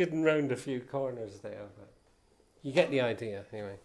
Skidding 0.00 0.22
round 0.22 0.50
a 0.50 0.56
few 0.56 0.80
corners 0.80 1.40
there, 1.40 1.66
but 1.76 1.92
you 2.62 2.72
get 2.72 2.90
the 2.90 3.02
idea 3.02 3.44
anyway. 3.52 3.76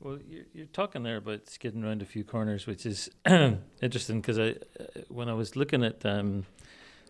Well, 0.00 0.18
you're, 0.28 0.46
you're 0.52 0.66
talking 0.66 1.04
there 1.04 1.18
about 1.18 1.48
skidding 1.48 1.84
around 1.84 2.02
a 2.02 2.06
few 2.06 2.24
corners, 2.24 2.66
which 2.66 2.84
is 2.84 3.08
interesting 3.80 4.20
because 4.20 4.40
I, 4.40 4.48
uh, 4.80 5.02
when 5.10 5.28
I 5.28 5.34
was 5.34 5.54
looking 5.54 5.84
at, 5.84 6.04
um, 6.04 6.44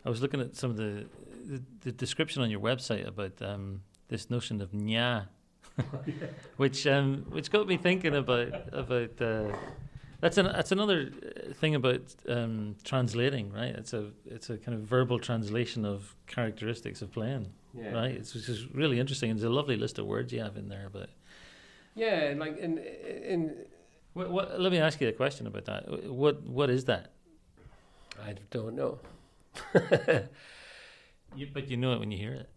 I 0.05 0.11
was 0.11 0.21
looking 0.21 0.43
at 0.43 0.57
some 0.57 0.71
of 0.71 0.77
the 0.77 1.07
the, 1.47 1.63
the 1.81 1.93
description 1.93 2.43
on 2.43 2.51
your 2.51 2.61
website 2.61 3.07
about 3.07 3.41
um, 3.41 3.81
this 4.09 4.29
notion 4.29 4.61
of 4.61 4.73
nya, 4.73 5.29
which 6.59 6.87
um, 6.87 7.25
which 7.31 7.51
got 7.51 7.67
me 7.67 7.79
thinking 7.79 8.15
about 8.15 8.75
about. 8.75 9.23
Uh, 9.23 9.57
that's 10.21 10.39
an 10.39 10.47
that's 10.47 10.73
another 10.73 11.11
thing 11.55 11.75
about 11.75 12.15
um, 12.29 12.77
translating, 12.85 13.53
right? 13.53 13.75
It's 13.75 13.93
a 13.93 14.11
it's 14.37 14.51
a 14.51 14.57
kind 14.59 14.75
of 14.79 14.83
verbal 14.85 15.19
translation 15.19 15.85
of 15.85 16.15
characteristics 16.27 17.03
of 17.03 17.11
playing, 17.11 17.47
Yeah. 17.75 17.93
right? 18.01 18.11
It's 18.21 18.35
which 18.35 18.49
is 18.49 18.67
really 18.73 19.01
interesting. 19.01 19.31
There's 19.31 19.43
a 19.45 19.51
lovely 19.51 19.77
list 19.77 19.99
of 19.99 20.07
words 20.07 20.33
you 20.33 20.41
have 20.41 20.57
in 20.57 20.69
there, 20.69 20.89
but 20.93 21.09
Yeah, 21.95 22.35
like 22.37 22.57
in 22.59 22.79
in 22.79 23.41
what, 24.13 24.31
what, 24.31 24.61
let 24.61 24.71
me 24.73 24.79
ask 24.79 25.01
you 25.01 25.09
a 25.09 25.13
question 25.13 25.47
about 25.47 25.65
that. 25.65 25.83
What 26.23 26.43
what 26.43 26.69
is 26.71 26.85
that? 26.85 27.11
I 28.29 28.35
don't 28.51 28.75
know. 28.77 28.99
You, 31.35 31.49
but 31.53 31.69
you 31.69 31.77
know 31.77 31.93
it 31.93 32.01
when 32.01 32.11
you 32.11 32.17
hear 32.19 32.33
it. 32.33 32.49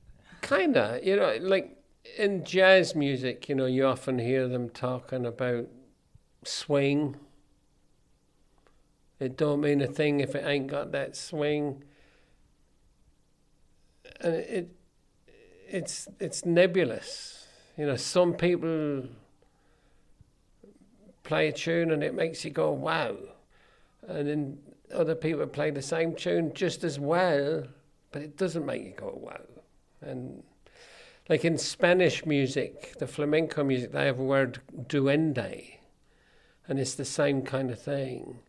Kinda, 0.42 1.02
you 1.04 1.16
know, 1.18 1.38
like 1.42 1.78
in 2.18 2.46
jazz 2.46 2.96
music, 2.96 3.50
you 3.50 3.56
know, 3.56 3.66
you 3.66 3.86
often 3.86 4.20
hear 4.20 4.48
them 4.48 4.70
talking 4.70 5.26
about 5.26 5.68
swing. 6.46 7.18
It 9.20 9.38
don't 9.38 9.62
mean 9.62 9.82
a 9.82 9.88
thing 9.88 10.22
if 10.22 10.34
it 10.36 10.46
ain't 10.46 10.68
got 10.68 10.92
that 10.94 11.16
swing. 11.16 11.84
And 14.22 14.36
it 14.36 14.70
it's 15.68 16.08
it's 16.20 16.46
nebulous. 16.46 17.48
You 17.78 17.86
know, 17.86 17.96
some 17.96 18.34
people 18.34 19.04
play 21.24 21.48
a 21.48 21.52
tune 21.52 21.92
and 21.92 22.04
it 22.04 22.14
makes 22.14 22.44
you 22.44 22.52
go 22.52 22.72
wow. 22.72 23.16
And 24.08 24.28
then 24.28 24.58
other 24.94 25.16
people 25.16 25.46
play 25.48 25.70
the 25.70 25.82
same 25.82 26.16
tune 26.16 26.54
just 26.54 26.84
as 26.84 27.00
well, 27.00 27.64
but 28.12 28.22
it 28.22 28.38
doesn't 28.38 28.66
make 28.66 28.84
you 28.84 28.94
go 28.96 29.14
wow. 29.22 29.42
And 30.02 30.44
like 31.28 31.46
in 31.46 31.58
Spanish 31.58 32.26
music, 32.26 32.98
the 32.98 33.06
flamenco 33.06 33.64
music, 33.64 33.92
they 33.92 34.06
have 34.06 34.20
a 34.20 34.24
word 34.24 34.60
duende, 34.88 35.76
and 36.68 36.80
it's 36.80 36.96
the 36.96 37.06
same 37.06 37.44
kind 37.44 37.70
of 37.70 37.80
thing. 37.80 38.40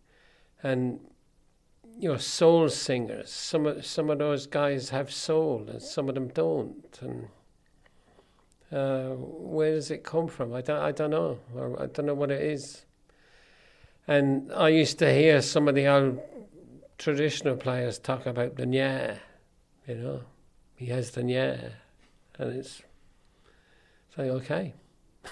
And 0.62 1.00
you 1.98 2.08
know, 2.08 2.16
soul 2.16 2.68
singers, 2.68 3.30
some 3.30 3.66
of 3.66 3.84
some 3.84 4.10
of 4.10 4.18
those 4.18 4.46
guys 4.46 4.90
have 4.90 5.12
soul, 5.12 5.66
and 5.68 5.82
some 5.82 6.08
of 6.08 6.14
them 6.14 6.28
don't. 6.28 6.98
And 7.02 7.28
uh, 8.72 9.14
where 9.16 9.72
does 9.72 9.90
it 9.90 10.02
come 10.02 10.28
from? 10.28 10.54
I 10.54 10.62
don't, 10.62 10.80
I 10.80 10.92
don't 10.92 11.10
know. 11.10 11.38
Or 11.54 11.82
I 11.82 11.86
don't 11.86 12.06
know 12.06 12.14
what 12.14 12.30
it 12.30 12.42
is. 12.42 12.84
And 14.08 14.52
I 14.52 14.68
used 14.68 14.98
to 15.00 15.12
hear 15.12 15.42
some 15.42 15.68
of 15.68 15.74
the 15.74 15.86
old 15.86 16.20
traditional 16.98 17.56
players 17.56 17.98
talk 17.98 18.26
about 18.26 18.56
the 18.56 18.64
nya, 18.64 19.18
you 19.86 19.94
know. 19.96 20.20
He 20.76 20.86
has 20.86 21.10
the 21.10 21.22
nya, 21.22 21.72
and 22.38 22.56
it's 22.56 22.82
like 24.16 24.28
okay. 24.28 24.74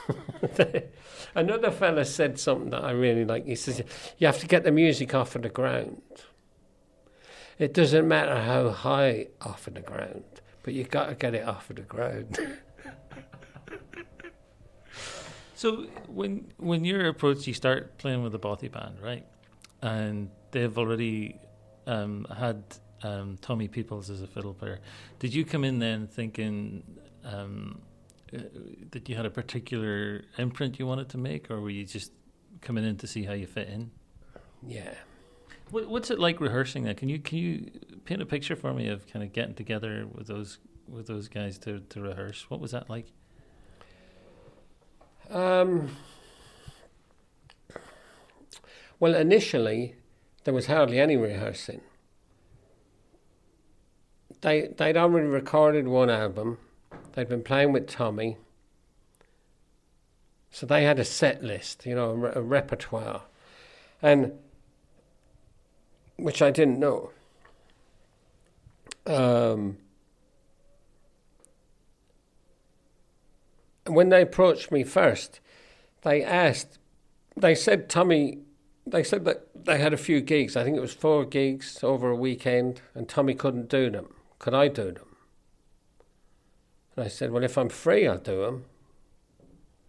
Another 1.35 1.71
fella 1.71 2.05
said 2.05 2.39
something 2.39 2.71
that 2.71 2.85
I 2.85 2.91
really 2.93 3.25
like. 3.25 3.47
He 3.47 3.55
says, 3.55 3.83
"You 4.19 4.27
have 4.27 4.39
to 4.41 4.47
get 4.47 4.65
the 4.65 4.73
music 4.73 5.15
off 5.15 5.37
of 5.37 5.43
the 5.43 5.49
ground. 5.49 6.03
It 7.59 7.75
doesn't 7.75 8.07
matter 8.07 8.37
how 8.37 8.71
high 8.71 9.29
off 9.41 9.67
of 9.67 9.75
the 9.75 9.81
ground, 9.81 10.25
but 10.63 10.75
you've 10.75 10.91
got 10.91 11.07
to 11.07 11.15
get 11.15 11.35
it 11.35 11.47
off 11.47 11.71
of 11.71 11.77
the 11.77 11.83
ground." 11.83 12.39
So 15.59 15.89
when 16.07 16.53
when 16.59 16.85
you're 16.85 17.09
approached, 17.09 17.49
you 17.49 17.53
start 17.53 17.99
playing 17.99 18.23
with 18.23 18.31
the 18.31 18.39
Bothy 18.39 18.71
band, 18.71 19.01
right? 19.03 19.27
And 19.83 20.31
they've 20.53 20.79
already 20.79 21.41
um, 21.89 22.29
had 22.33 22.63
um, 23.03 23.39
Tommy 23.41 23.67
Peoples 23.67 24.09
as 24.09 24.23
a 24.23 24.29
fiddle 24.29 24.55
player. 24.55 24.79
Did 25.19 25.35
you 25.35 25.45
come 25.45 25.65
in 25.65 25.81
then 25.81 26.07
thinking 26.07 26.85
um, 27.25 27.81
uh, 28.35 28.41
that 28.91 29.09
you 29.09 29.17
had 29.17 29.27
a 29.27 29.31
particular 29.31 30.25
imprint 30.37 30.79
you 30.79 30.87
wanted 30.87 31.09
to 31.11 31.19
make, 31.19 31.51
or 31.51 31.61
were 31.61 31.71
you 31.71 31.85
just 31.85 32.13
coming 32.61 32.85
in 32.85 32.97
to 32.97 33.07
see 33.07 33.25
how 33.25 33.33
you 33.33 33.47
fit 33.47 33.69
in? 33.69 33.91
yeah. 34.67 34.95
What, 35.71 35.89
what's 35.89 36.11
it 36.11 36.19
like 36.19 36.41
rehearsing 36.41 36.85
that? 36.85 36.97
Can 36.97 37.09
you 37.09 37.19
can 37.19 37.39
you 37.39 37.71
paint 38.05 38.23
a 38.23 38.27
picture 38.27 38.57
for 38.57 38.73
me 38.73 38.89
of 38.89 39.07
kind 39.07 39.23
of 39.23 39.33
getting 39.33 39.55
together 39.55 40.07
with 40.11 40.27
those 40.27 40.59
with 40.89 41.07
those 41.07 41.29
guys 41.29 41.59
to, 41.59 41.81
to 41.81 42.01
rehearse? 42.01 42.49
What 42.49 42.61
was 42.61 42.71
that 42.71 42.89
like? 42.89 43.13
Um, 45.31 45.97
well, 48.99 49.15
initially, 49.15 49.97
there 50.45 50.55
was 50.55 50.67
hardly 50.67 50.99
any 50.99 51.17
rehearsing. 51.17 51.83
They 54.41 54.69
they'd 54.77 54.97
already 54.97 55.27
recorded 55.27 55.89
one 55.89 56.09
album. 56.09 56.59
They'd 57.19 57.29
been 57.29 57.43
playing 57.43 57.73
with 57.73 57.89
Tommy, 57.89 58.37
so 60.53 60.67
they 60.67 60.85
had 60.85 61.01
a 61.01 61.05
set 61.05 61.43
list, 61.43 61.85
you 61.85 61.97
know, 61.97 62.11
a, 62.11 62.15
re- 62.15 62.33
a 62.37 62.41
repertoire, 62.41 63.23
and 64.01 64.35
which 66.15 66.41
I 66.41 66.53
didn't 66.53 66.79
know. 66.79 67.11
Um, 69.05 69.79
when 73.89 74.11
they 74.11 74.23
approached 74.23 74.71
me 74.71 74.85
first, 74.85 75.41
they 76.03 76.23
asked, 76.23 76.79
they 77.37 77.57
said, 77.57 77.89
Tommy, 77.89 78.39
they 78.87 79.03
said 79.03 79.25
that 79.25 79.65
they 79.65 79.79
had 79.79 79.93
a 79.93 79.97
few 79.97 80.21
gigs. 80.21 80.57
I 80.57 80.63
think 80.63 80.77
it 80.77 80.81
was 80.81 80.95
four 80.95 81.25
gigs 81.25 81.83
over 81.83 82.11
a 82.11 82.17
weekend, 82.17 82.81
and 82.95 83.09
Tommy 83.09 83.35
couldn't 83.35 83.69
do 83.69 83.91
them. 83.91 84.15
Could 84.39 84.55
I 84.55 84.69
do 84.69 84.93
them? 84.93 85.08
And 86.99 87.05
I 87.05 87.11
said, 87.11 87.31
Well, 87.31 87.45
if 87.45 87.57
I'm 87.57 87.69
free, 87.69 88.09
I'll 88.09 88.19
do 88.19 88.43
them. 88.43 88.65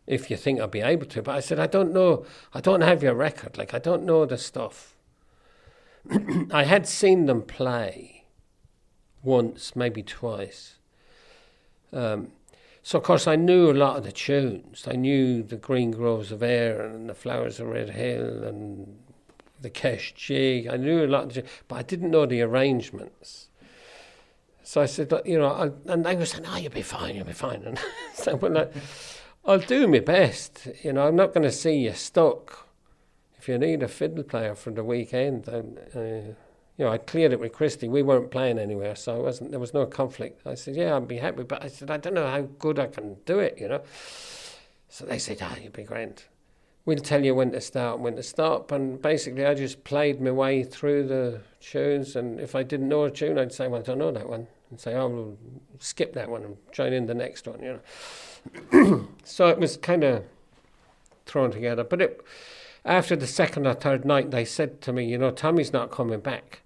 If 0.06 0.30
you 0.30 0.38
think 0.38 0.60
I'll 0.60 0.68
be 0.68 0.82
able 0.82 1.08
to. 1.08 1.24
But 1.24 1.38
I 1.38 1.40
said, 1.40 1.60
I 1.60 1.66
don't 1.66 1.92
know. 1.92 2.24
I 2.54 2.62
don't 2.62 2.82
have 2.82 3.02
your 3.02 3.16
record. 3.16 3.58
Like, 3.58 3.74
I 3.74 3.80
don't 3.80 4.04
know 4.04 4.28
the 4.28 4.38
stuff. 4.38 4.96
I 6.52 6.66
had 6.66 6.88
seen 6.88 7.26
them 7.26 7.42
play 7.42 8.26
once, 9.24 9.76
maybe 9.76 10.04
twice. 10.04 10.76
Um, 11.92 12.34
so 12.84 13.00
of 13.00 13.04
course 13.04 13.26
I 13.26 13.36
knew 13.36 13.72
a 13.72 13.74
lot 13.74 13.98
of 13.98 14.04
the 14.04 14.12
tunes. 14.12 14.88
I 14.88 14.94
knew 14.94 15.42
the 15.42 15.58
Green 15.58 15.90
Groves 15.90 16.32
of 16.32 16.44
Air 16.44 16.80
and 16.86 17.10
the 17.10 17.16
Flowers 17.16 17.60
of 17.60 17.70
Red 17.70 17.90
Hill 17.90 18.44
and 18.44 19.00
the 19.60 19.72
Kesh 19.72 20.14
Jig. 20.14 20.68
I 20.68 20.78
knew 20.78 21.04
a 21.04 21.08
lot, 21.08 21.24
of 21.24 21.34
the, 21.34 21.44
but 21.68 21.78
I 21.78 21.82
didn't 21.82 22.12
know 22.12 22.28
the 22.28 22.44
arrangements. 22.44 23.49
So 24.70 24.82
I 24.82 24.86
said, 24.86 25.10
"Look, 25.10 25.26
you 25.26 25.40
know, 25.40 25.48
I'll, 25.48 25.76
and 25.88 26.06
they 26.06 26.16
were 26.16 26.28
saying, 26.28 26.46
"Oh, 26.48 26.56
you'll 26.56 26.72
be 26.72 26.84
fine, 26.84 27.16
you'll 27.16 27.26
be 27.26 27.34
fine." 27.34 27.64
And 27.66 27.80
so 28.14 28.36
well, 28.36 28.56
I, 28.56 28.68
I'll 29.44 29.58
do 29.58 29.88
my 29.88 29.98
best. 29.98 30.68
You 30.84 30.94
know, 30.94 31.08
I'm 31.08 31.16
not 31.16 31.34
going 31.34 31.42
to 31.42 31.52
see 31.52 31.74
you 31.78 31.94
stuck. 31.94 32.68
If 33.40 33.50
you 33.50 33.58
need 33.58 33.82
a 33.82 33.88
fiddle 33.88 34.24
player 34.24 34.54
for 34.54 34.70
the 34.70 34.84
weekend, 34.84 35.50
uh, 35.50 35.64
you 35.96 36.36
know, 36.78 36.90
I 36.90 37.00
cleared 37.00 37.34
it 37.34 37.40
with 37.40 37.52
Christy. 37.52 37.90
We 37.90 38.04
weren't 38.04 38.30
playing 38.30 38.60
anywhere, 38.60 38.96
so 38.96 39.24
wasn't 39.24 39.50
there 39.50 39.60
was 39.60 39.74
no 39.74 39.88
conflict. 39.88 40.46
I 40.46 40.54
said, 40.54 40.76
"Yeah, 40.76 40.96
I'd 40.96 41.08
be 41.08 41.18
happy," 41.18 41.42
but 41.42 41.64
I 41.64 41.68
said, 41.68 41.90
"I 41.90 41.98
don't 41.98 42.14
know 42.14 42.28
how 42.28 42.42
good 42.60 42.78
I 42.78 42.86
can 42.86 43.16
do 43.26 43.40
it," 43.40 43.58
you 43.60 43.70
know. 43.70 43.82
So 44.88 45.04
they 45.04 45.18
said, 45.18 45.40
"Ah, 45.42 45.56
you'll 45.60 45.72
be 45.72 45.82
grand. 45.82 46.26
We'll 46.86 47.00
tell 47.00 47.26
you 47.26 47.34
when 47.34 47.54
to 47.54 47.62
start 47.62 47.96
and 47.96 48.04
when 48.04 48.18
to 48.18 48.24
stop." 48.24 48.72
And 48.72 49.02
basically, 49.02 49.48
I 49.48 49.56
just 49.56 49.84
played 49.84 50.22
my 50.22 50.30
way 50.30 50.64
through 50.64 51.08
the 51.08 51.42
tunes, 51.60 52.16
and 52.16 52.40
if 52.40 52.54
I 52.54 52.62
didn't 52.62 52.90
know 52.90 53.06
a 53.06 53.10
tune, 53.10 53.40
I'd 53.40 53.52
say, 53.52 53.68
"Well, 53.68 53.82
I 53.82 53.84
don't 53.84 53.98
know 53.98 54.12
that 54.12 54.30
one," 54.30 54.46
and 54.70 54.80
say, 54.80 54.94
"Oh, 54.96 55.08
we'll 55.08 55.38
skip 55.80 56.14
that 56.14 56.30
one 56.30 56.44
and 56.44 56.58
join 56.72 56.94
in 56.94 57.06
the 57.06 57.14
next 57.14 57.48
one," 57.48 57.62
you 57.62 57.80
know. 58.82 59.08
so 59.24 59.48
it 59.48 59.60
was 59.60 59.78
kind 59.78 60.04
of 60.04 60.24
thrown 61.26 61.52
together, 61.52 61.84
but 61.84 62.02
it. 62.02 62.22
After 62.86 63.16
the 63.16 63.28
second 63.28 63.68
or 63.68 63.74
third 63.74 64.06
night, 64.06 64.32
they 64.32 64.46
said 64.46 64.82
to 64.82 64.94
me, 64.94 65.06
"You 65.06 65.18
know, 65.18 65.32
Tommy's 65.32 65.74
not 65.74 65.92
coming 65.92 66.22
back." 66.22 66.62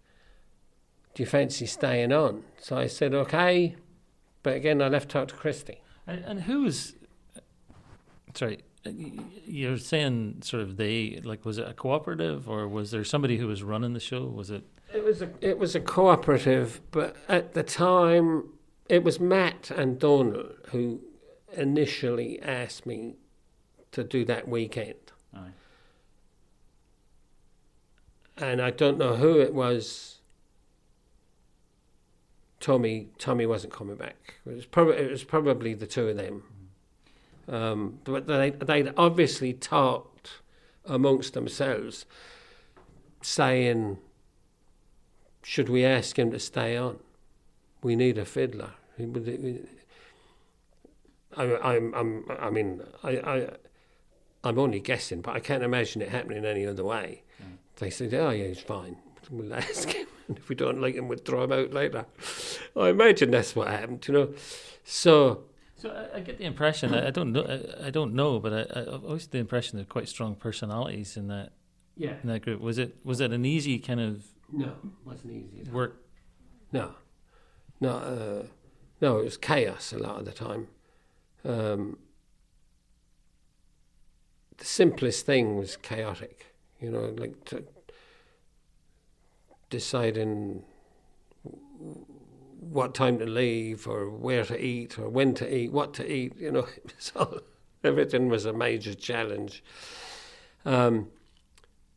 do 1.13 1.23
you 1.23 1.27
fancy 1.27 1.65
staying 1.65 2.11
on? 2.11 2.43
So 2.59 2.77
I 2.77 2.88
said, 2.88 3.13
okay. 3.13 3.75
But 4.41 4.55
again, 4.55 4.81
I 4.81 4.88
left 4.88 5.15
out 5.15 5.30
to 5.30 5.35
Christy. 5.35 5.81
And, 6.07 6.23
and 6.25 6.41
who 6.41 6.63
was? 6.63 6.95
Sorry, 8.34 8.59
you're 8.85 9.77
saying 9.77 10.41
sort 10.43 10.61
of 10.61 10.77
they 10.77 11.22
like 11.23 11.45
was 11.45 11.57
it 11.57 11.68
a 11.68 11.73
cooperative 11.73 12.49
or 12.49 12.68
was 12.68 12.91
there 12.91 13.03
somebody 13.03 13.38
who 13.38 13.47
was 13.47 13.64
running 13.64 13.93
the 13.93 13.99
show? 13.99 14.26
Was 14.26 14.49
it? 14.49 14.64
It 14.93 15.03
was 15.03 15.22
a 15.22 15.30
it 15.41 15.57
was 15.57 15.76
a 15.76 15.80
cooperative, 15.80 16.81
but 16.91 17.15
at 17.30 17.53
the 17.53 17.64
time 17.64 18.49
it 18.89 19.03
was 19.03 19.19
Matt 19.19 19.72
and 19.72 19.97
Donal 19.99 20.49
who 20.69 21.01
initially 21.53 22.41
asked 22.41 22.85
me 22.85 23.15
to 23.91 24.03
do 24.03 24.26
that 24.26 24.47
weekend, 24.47 24.95
Aye. 25.35 25.51
and 28.38 28.61
I 28.61 28.72
don't 28.72 28.97
know 28.97 29.15
who 29.15 29.39
it 29.39 29.53
was 29.53 30.19
Tommy 32.64 33.10
Tommy 33.18 33.45
wasn't 33.45 33.73
coming 33.73 33.97
back. 33.97 34.35
It 34.45 34.55
was 34.55 34.65
probably 34.65 34.95
it 34.95 35.11
was 35.11 35.23
probably 35.26 35.73
the 35.73 35.85
two 35.85 36.07
of 36.07 36.15
them. 36.15 36.43
Um, 37.48 37.99
but 38.03 38.28
they 38.28 38.52
they'd 38.52 38.94
obviously 38.95 39.53
talked 39.53 40.41
amongst 40.86 41.34
themselves, 41.34 42.06
saying, 43.22 43.98
"Should 45.41 45.70
we 45.70 45.86
ask 45.86 46.18
him 46.18 46.32
to 46.32 46.40
stay 46.40 46.78
on? 46.78 46.99
We 47.82 47.95
need 47.95 48.18
a 48.18 48.26
fiddler." 48.26 48.72
I, 51.36 51.57
I'm, 51.57 51.94
I'm, 51.95 52.26
I 52.40 52.49
mean, 52.52 52.84
I, 53.03 53.10
I, 53.10 53.49
I'm 54.44 54.60
only 54.60 54.80
guessing, 54.80 55.22
but 55.22 55.36
I 55.36 55.40
can't 55.40 55.64
imagine 55.64 56.02
it 56.02 56.10
happening 56.10 56.45
any 56.45 56.65
other 56.65 56.84
way. 56.84 57.24
They 57.78 57.90
said, 57.90 58.14
"Oh 58.14 58.30
yeah, 58.30 58.48
he's 58.48 58.60
fine. 58.60 58.98
We'll 59.30 59.53
ask 59.53 59.90
him. 59.90 60.07
And 60.28 60.38
if 60.38 60.48
we 60.48 60.56
don't 60.56 60.80
like 60.80 60.95
him, 60.95 61.07
we'll 61.07 61.18
throw 61.18 61.44
him 61.44 61.52
out 61.52 61.74
later." 61.74 62.06
I 62.76 62.90
imagine 62.90 63.32
that's 63.32 63.56
what 63.56 63.68
happened, 63.68 64.07
you 64.07 64.14
know. 64.14 64.34
So 64.84 65.45
So 65.84 65.89
I, 65.89 66.19
I 66.19 66.19
get 66.22 66.38
the 66.38 66.45
impression. 66.45 66.95
I, 66.95 67.07
I 67.07 67.11
don't 67.11 67.34
know. 67.34 67.43
I, 67.43 67.88
I 67.88 67.89
don't 67.89 68.14
know, 68.14 68.39
but 68.39 68.53
I, 68.53 68.80
I 68.80 68.81
I've 68.84 69.03
always 69.03 69.23
had 69.23 69.31
the 69.31 69.39
impression 69.39 69.77
there 69.77 69.84
are 69.84 69.85
quite 69.85 70.07
strong 70.07 70.34
personalities 70.34 71.18
in 71.18 71.27
that 71.27 71.51
yeah, 71.97 72.14
in 72.23 72.30
that 72.30 72.41
group. 72.41 72.61
Was 72.61 72.77
it 72.77 72.95
was 73.03 73.19
it 73.19 73.34
an 73.34 73.43
easy 73.43 73.80
kind 73.80 73.99
of 73.99 74.23
no, 74.49 74.77
wasn't 75.03 75.34
easy. 75.34 75.69
work? 75.69 76.01
No, 76.72 76.95
no, 77.81 77.89
uh, 77.97 78.43
no. 79.01 79.19
It 79.19 79.26
was 79.26 79.35
chaos 79.35 79.91
a 79.91 79.97
lot 79.97 80.19
of 80.19 80.26
the 80.26 80.31
time. 80.31 80.69
Um, 81.43 81.97
the 84.57 84.65
simplest 84.65 85.26
thing 85.26 85.57
was 85.57 85.76
chaotic. 85.76 86.55
You 86.80 86.91
know, 86.91 87.14
like 87.18 87.43
to 87.47 87.65
deciding 89.69 90.64
what 92.72 92.94
time 92.94 93.19
to 93.19 93.26
leave 93.26 93.88
or 93.88 94.10
where 94.10 94.45
to 94.45 94.60
eat 94.60 94.98
or 94.98 95.10
when 95.10 95.34
to 95.35 95.56
eat, 95.56 95.72
what 95.72 95.94
to 95.95 96.11
eat. 96.11 96.38
You 96.38 96.52
know, 96.52 96.68
so 96.98 97.41
everything 97.84 98.30
was 98.30 98.45
a 98.45 98.53
major 98.53 98.94
challenge. 98.94 99.64
Um, 100.65 101.10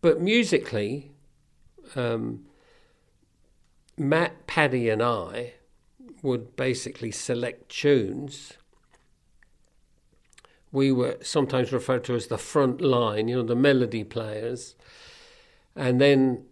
but 0.00 0.20
musically, 0.20 1.12
um, 1.94 2.44
Matt, 3.96 4.46
Paddy, 4.46 4.88
and 4.88 5.02
I 5.02 5.54
would 6.22 6.56
basically 6.56 7.10
select 7.10 7.68
tunes. 7.68 8.54
We 10.72 10.92
were 10.92 11.18
sometimes 11.22 11.72
referred 11.72 12.04
to 12.04 12.14
as 12.14 12.26
the 12.26 12.38
front 12.38 12.80
line, 12.80 13.28
you 13.28 13.36
know, 13.36 13.42
the 13.42 13.54
melody 13.54 14.04
players. 14.04 14.74
And 15.74 16.00
then 16.00 16.45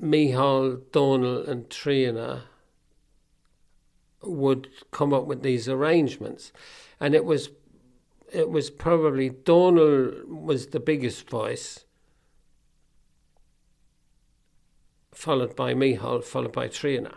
Mícheál, 0.00 0.82
Donal, 0.92 1.42
and 1.48 1.68
Tríona 1.68 2.42
would 4.22 4.68
come 4.90 5.12
up 5.12 5.26
with 5.26 5.42
these 5.42 5.68
arrangements. 5.68 6.52
And 7.00 7.14
it 7.14 7.24
was 7.24 7.50
it 8.32 8.50
was 8.50 8.70
probably 8.70 9.30
Donal 9.30 10.12
was 10.26 10.68
the 10.68 10.80
biggest 10.80 11.30
voice, 11.30 11.84
followed 15.12 15.54
by 15.54 15.74
Mícheál, 15.74 16.24
followed 16.24 16.52
by 16.52 16.68
Tríona. 16.68 17.14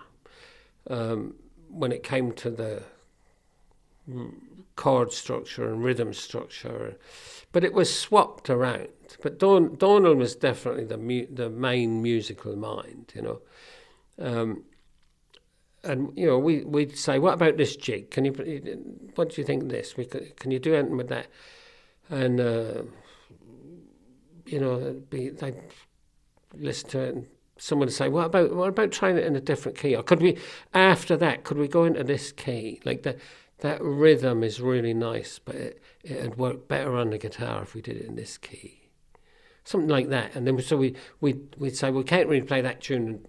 Um, 0.87 1.35
when 1.69 1.91
it 1.91 2.03
came 2.03 2.31
to 2.33 2.49
the 2.49 2.83
mm, 4.09 4.33
chord 4.75 5.11
structure 5.11 5.71
and 5.71 5.83
rhythm 5.83 6.13
structure, 6.13 6.97
but 7.51 7.63
it 7.63 7.73
was 7.73 7.93
swapped 7.93 8.49
around. 8.49 8.89
But 9.21 9.39
Don, 9.39 9.75
Donal 9.75 10.15
was 10.15 10.35
definitely 10.35 10.85
the 10.85 10.97
mu- 10.97 11.27
the 11.31 11.49
main 11.49 12.01
musical 12.01 12.55
mind, 12.55 13.11
you 13.15 13.21
know. 13.21 13.41
Um, 14.19 14.63
and 15.83 16.11
you 16.15 16.27
know, 16.27 16.37
we 16.37 16.63
we'd 16.63 16.97
say, 16.97 17.19
"What 17.19 17.33
about 17.33 17.57
this 17.57 17.75
jig? 17.75 18.11
Can 18.11 18.25
you? 18.25 18.31
What 19.15 19.29
do 19.29 19.41
you 19.41 19.45
think 19.45 19.63
of 19.63 19.69
this? 19.69 19.93
Could, 19.93 20.35
can 20.37 20.51
you 20.51 20.59
do 20.59 20.75
anything 20.75 20.97
with 20.97 21.09
that?" 21.09 21.27
And 22.09 22.39
uh, 22.39 22.83
you 24.45 24.59
know, 24.59 25.01
be 25.09 25.29
they'd 25.29 25.55
listen 26.53 26.89
to 26.89 26.99
it, 26.99 27.15
and 27.15 27.27
someone 27.57 27.87
would 27.87 27.93
say, 27.93 28.09
"What 28.09 28.25
about 28.25 28.55
what 28.55 28.69
about 28.69 28.91
trying 28.91 29.17
it 29.17 29.25
in 29.25 29.35
a 29.35 29.41
different 29.41 29.77
key? 29.77 29.95
Or 29.95 30.03
could 30.03 30.21
we 30.21 30.37
after 30.73 31.15
that? 31.17 31.43
Could 31.43 31.57
we 31.57 31.67
go 31.67 31.85
into 31.85 32.03
this 32.03 32.31
key? 32.31 32.81
Like 32.85 33.03
that 33.03 33.17
that 33.59 33.81
rhythm 33.81 34.43
is 34.43 34.61
really 34.61 34.93
nice, 34.93 35.39
but 35.39 35.55
it 35.55 35.81
it'd 36.03 36.37
work 36.37 36.67
better 36.67 36.95
on 36.95 37.09
the 37.09 37.17
guitar 37.17 37.61
if 37.61 37.73
we 37.73 37.81
did 37.81 37.97
it 37.97 38.05
in 38.05 38.15
this 38.15 38.37
key." 38.37 38.89
Something 39.63 39.89
like 39.89 40.09
that, 40.09 40.35
and 40.35 40.47
then 40.47 40.59
so 40.61 40.77
we 40.77 40.95
we 41.21 41.39
we'd 41.57 41.75
say 41.75 41.91
we 41.91 42.03
can't 42.03 42.27
really 42.27 42.45
play 42.45 42.61
that 42.61 42.81
tune 42.81 43.25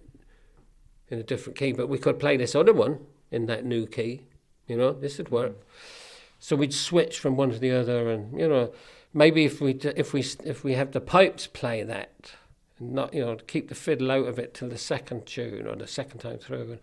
in 1.09 1.19
a 1.19 1.23
different 1.23 1.57
key, 1.57 1.73
but 1.73 1.89
we 1.89 1.97
could 1.97 2.19
play 2.19 2.37
this 2.37 2.55
other 2.55 2.73
one 2.73 2.99
in 3.29 3.45
that 3.45 3.65
new 3.65 3.85
key. 3.85 4.21
You 4.67 4.77
know, 4.77 4.93
this 4.93 5.17
would 5.17 5.29
work. 5.29 5.67
So 6.39 6.55
we'd 6.55 6.73
switch 6.73 7.19
from 7.19 7.35
one 7.35 7.51
to 7.51 7.59
the 7.59 7.71
other, 7.71 8.09
and 8.09 8.39
you 8.39 8.47
know, 8.47 8.73
maybe 9.13 9.45
if 9.45 9.61
we 9.61 9.73
if 9.73 10.13
we 10.13 10.21
if 10.43 10.63
we 10.63 10.73
have 10.73 10.91
the 10.91 11.01
pipes 11.01 11.45
play 11.45 11.83
that, 11.83 12.33
and 12.79 12.93
not 12.93 13.13
you 13.13 13.23
know 13.23 13.35
keep 13.35 13.69
the 13.69 13.75
fiddle 13.75 14.09
out 14.09 14.27
of 14.27 14.39
it 14.39 14.53
till 14.53 14.69
the 14.69 14.77
second 14.77 15.25
tune 15.25 15.67
or 15.67 15.75
the 15.75 15.87
second 15.87 16.19
time 16.19 16.39
through, 16.39 16.71
and 16.71 16.79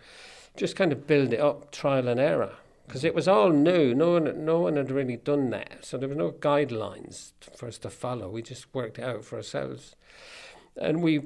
just 0.56 0.76
kind 0.76 0.92
of 0.92 1.06
build 1.06 1.32
it 1.32 1.40
up, 1.40 1.72
trial 1.72 2.06
and 2.06 2.20
error, 2.20 2.52
because 2.88 3.04
it 3.04 3.14
was 3.14 3.28
all 3.28 3.50
new. 3.50 3.94
No 3.94 4.12
one 4.12 4.44
no 4.44 4.60
one 4.60 4.76
had 4.76 4.90
really 4.90 5.16
done 5.16 5.50
that, 5.50 5.84
so 5.84 5.98
there 5.98 6.08
were 6.08 6.14
no 6.14 6.32
guidelines 6.32 7.32
for 7.54 7.68
us 7.68 7.78
to 7.78 7.90
follow. 7.90 8.30
We 8.30 8.42
just 8.42 8.74
worked 8.74 8.98
it 8.98 9.04
out 9.04 9.24
for 9.24 9.36
ourselves, 9.36 9.94
and 10.76 11.02
we 11.02 11.20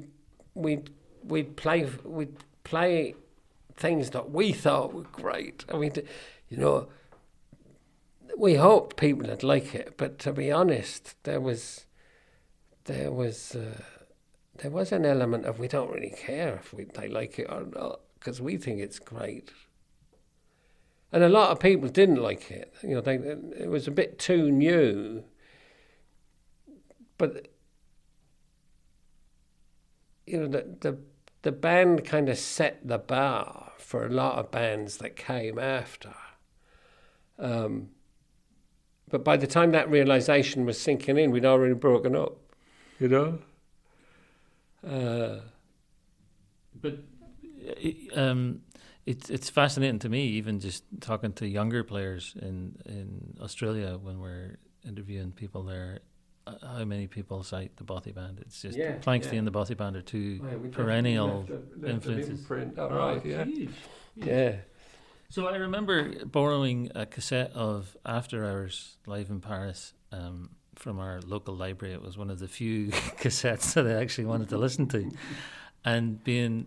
we 0.55 0.81
we'd 1.23 1.57
play 1.57 1.89
we'd 2.05 2.37
play 2.65 3.15
things 3.77 4.11
that 4.11 4.31
we 4.31 4.53
thought 4.53 4.93
were 4.93 5.03
great. 5.03 5.65
I 5.73 5.79
mean, 5.79 5.93
you 6.49 6.57
know, 6.57 6.89
we 8.37 8.55
hoped 8.55 8.97
people 8.97 9.29
would 9.29 9.45
like 9.45 9.75
it, 9.75 9.95
but 9.97 10.19
to 10.21 10.33
be 10.33 10.51
honest, 10.51 11.15
there 11.23 11.41
was 11.41 11.87
there 12.85 13.13
was 13.13 13.55
uh, 13.55 13.83
there 14.59 14.71
was 14.73 14.91
an 14.91 15.07
element 15.07 15.47
of 15.47 15.61
we 15.61 15.69
don't 15.69 15.93
really 15.93 16.11
care 16.17 16.57
if 16.57 16.73
we, 16.75 16.85
they 16.85 17.09
like 17.09 17.39
it 17.39 17.47
or 17.49 17.65
not 17.65 18.01
because 18.19 18.41
we 18.43 18.57
think 18.57 18.81
it's 18.81 18.99
great. 18.99 19.53
And 21.13 21.23
a 21.23 21.29
lot 21.29 21.51
of 21.51 21.61
people 21.61 21.89
didn't 21.89 22.23
like 22.23 22.51
it. 22.51 22.73
You 22.83 22.95
know, 22.95 23.01
they, 23.01 23.17
it 23.17 23.69
was 23.69 23.87
a 23.87 23.91
bit 23.91 24.19
too 24.19 24.51
new. 24.51 25.25
But 27.19 27.49
you 30.27 30.41
know, 30.41 30.49
the 30.49 30.77
the 30.81 30.99
the 31.43 31.53
band 31.53 32.05
kind 32.05 32.29
of 32.29 32.39
set 32.39 32.87
the 32.87 32.99
bar 32.99 33.73
for 33.79 34.07
a 34.07 34.09
lot 34.09 34.39
of 34.39 34.51
bands 34.51 34.99
that 34.99 35.17
came 35.17 35.59
after. 35.59 36.15
Um, 37.39 37.91
but 39.11 39.25
by 39.25 39.37
the 39.37 39.47
time 39.47 39.73
that 39.73 39.91
realization 39.91 40.65
was 40.65 40.81
sinking 40.81 41.19
in, 41.19 41.31
we'd 41.31 41.45
already 41.45 41.75
broken 41.75 42.17
up, 42.17 42.39
you 42.99 43.09
know. 43.09 43.39
Uh, 44.87 45.41
But 46.81 46.99
um, 48.15 48.63
it's 49.07 49.31
it's 49.31 49.51
fascinating 49.51 49.99
to 50.01 50.09
me, 50.09 50.23
even 50.39 50.61
just 50.61 50.85
talking 51.01 51.33
to 51.35 51.47
younger 51.47 51.83
players 51.85 52.35
in 52.41 52.77
in 52.87 53.37
Australia 53.41 53.99
when 54.01 54.21
we're 54.21 54.57
interviewing 54.87 55.33
people 55.33 55.63
there. 55.65 56.01
uh, 56.47 56.55
How 56.79 56.85
many 56.85 57.07
people 57.07 57.43
cite 57.43 57.77
the 57.77 57.85
Bothy 57.85 58.13
Band? 58.15 58.39
It's 58.41 58.61
just 58.63 58.77
Yeah, 58.79 58.99
Planxty 58.99 59.33
yeah. 59.33 59.39
and 59.39 59.47
the 59.47 59.51
Bothy 59.53 59.75
Band 59.77 59.97
are 59.97 60.03
two 60.03 60.41
Oh, 60.43 60.47
yeah, 60.49 60.71
perennial 60.71 61.39
left 61.41 61.51
a- 61.51 61.55
left 61.81 61.89
influences. 61.95 62.41
imprint. 62.41 62.75
Oh, 62.79 62.89
All 62.89 62.97
right, 63.15 63.25
yeah, 63.25 63.45
yeah. 64.17 64.57
So 65.29 65.47
I 65.47 65.57
remember 65.57 66.27
borrowing 66.27 66.91
a 66.95 67.07
cassette 67.07 67.53
of 67.55 67.97
After 68.05 68.45
Hours 68.45 68.99
live 69.07 69.31
in 69.31 69.41
Paris 69.41 69.95
um, 70.13 70.51
from 70.75 70.99
our 70.99 71.21
local 71.23 71.55
library. 71.57 71.95
It 71.95 72.03
was 72.03 72.19
one 72.19 72.29
of 72.31 72.39
the 72.39 72.49
few 72.49 72.89
cassettes 73.23 73.73
that 73.75 73.87
I 73.87 73.95
actually 74.03 74.27
wanted 74.27 74.49
to 74.51 74.59
listen 74.59 74.87
to, 74.89 75.11
and 75.85 76.23
being 76.23 76.67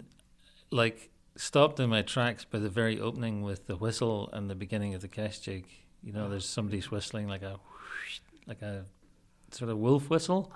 like 0.71 1.09
stopped 1.35 1.79
in 1.79 1.89
my 1.89 2.01
tracks 2.01 2.45
by 2.45 2.59
the 2.59 2.69
very 2.69 2.99
opening 2.99 3.41
with 3.41 3.67
the 3.67 3.75
whistle 3.75 4.29
and 4.33 4.49
the 4.49 4.55
beginning 4.55 4.93
of 4.93 5.01
the 5.01 5.07
Kesh 5.07 5.41
jig. 5.41 5.65
You 6.03 6.13
know, 6.13 6.29
there's 6.29 6.45
somebody's 6.47 6.91
whistling 6.91 7.27
like 7.27 7.41
a 7.41 7.51
whoosh, 7.69 8.19
like 8.47 8.61
a 8.61 8.85
sort 9.51 9.69
of 9.71 9.77
wolf 9.77 10.09
whistle. 10.09 10.51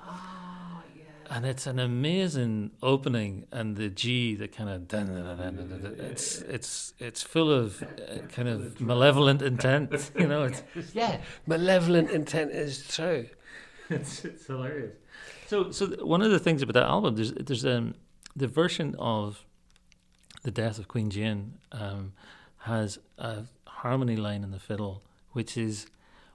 And 1.31 1.45
it's 1.45 1.67
an 1.67 1.77
amazing 1.77 2.71
opening, 2.81 3.45
and 3.51 3.75
the 3.77 3.89
G, 3.89 4.33
the 4.35 4.47
kind 4.47 4.67
of 4.67 4.87
dun- 4.87 5.05
dun- 5.07 5.37
dun- 5.37 5.37
dun- 5.37 5.69
dun- 5.69 5.81
dun- 5.83 5.95
it's 5.99 6.41
it's 6.41 6.95
it's 6.97 7.21
full 7.21 7.51
of 7.51 7.83
uh, 7.83 8.25
kind 8.29 8.47
of 8.47 8.81
malevolent 8.81 9.43
intent. 9.43 10.09
You 10.17 10.25
know, 10.25 10.45
it's 10.45 10.63
Yeah, 10.95 11.21
malevolent 11.45 12.09
intent 12.09 12.49
is 12.51 12.87
true. 12.87 13.27
it's, 13.91 14.25
it's 14.25 14.47
hilarious. 14.47 14.95
So 15.45 15.69
so 15.69 15.85
one 16.03 16.23
of 16.23 16.31
the 16.31 16.39
things 16.39 16.63
about 16.63 16.73
that 16.73 16.87
album, 16.87 17.15
there's 17.15 17.33
there's 17.33 17.63
um 17.65 17.93
the 18.35 18.47
version 18.47 18.95
of 18.97 19.45
the 20.43 20.51
death 20.51 20.79
of 20.79 20.87
Queen 20.87 21.09
Jane 21.09 21.53
um, 21.71 22.13
has 22.59 22.99
a 23.17 23.43
harmony 23.67 24.15
line 24.15 24.43
in 24.43 24.51
the 24.51 24.59
fiddle, 24.59 25.03
which 25.33 25.57
is 25.57 25.87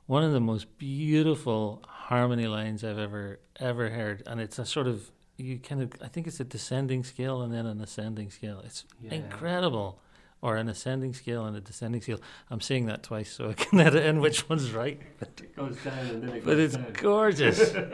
one 0.07 0.23
of 0.23 0.33
the 0.33 0.41
most 0.41 0.79
beautiful 0.79 1.83
harmony 1.87 2.47
lines 2.47 2.85
I've 2.85 2.99
ever 2.99 3.39
ever 3.61 3.91
heard, 3.91 4.23
and 4.27 4.41
it's 4.41 4.59
a 4.59 4.67
sort 4.67 4.87
of 4.87 5.11
you 5.37 5.59
kind 5.59 5.83
of 5.83 5.93
I 6.03 6.09
think 6.09 6.27
it's 6.27 6.41
a 6.41 6.45
descending 6.45 7.03
scale 7.05 7.43
and 7.43 7.53
then 7.53 7.67
an 7.67 7.81
ascending 7.81 8.31
scale. 8.31 8.61
It's 8.65 8.85
incredible. 9.11 10.01
or 10.43 10.57
an 10.57 10.69
ascending 10.69 11.15
scale 11.15 11.47
and 11.47 11.57
a 11.57 11.61
descending 11.61 12.03
scale. 12.03 12.21
I'm 12.51 12.61
saying 12.61 12.85
that 12.87 13.03
twice, 13.03 13.33
so 13.33 13.49
I 13.49 13.55
can 13.55 13.81
edit 13.87 14.05
in 14.05 14.21
which 14.21 14.47
one's 14.49 14.73
right. 14.73 15.01
It 15.23 15.57
goes 15.57 15.77
down 15.83 15.99
and 16.07 16.23
then 16.23 16.37
it 16.37 16.45
goes. 16.45 16.45
But 16.45 16.59
it's 16.59 16.77
gorgeous. 17.01 17.75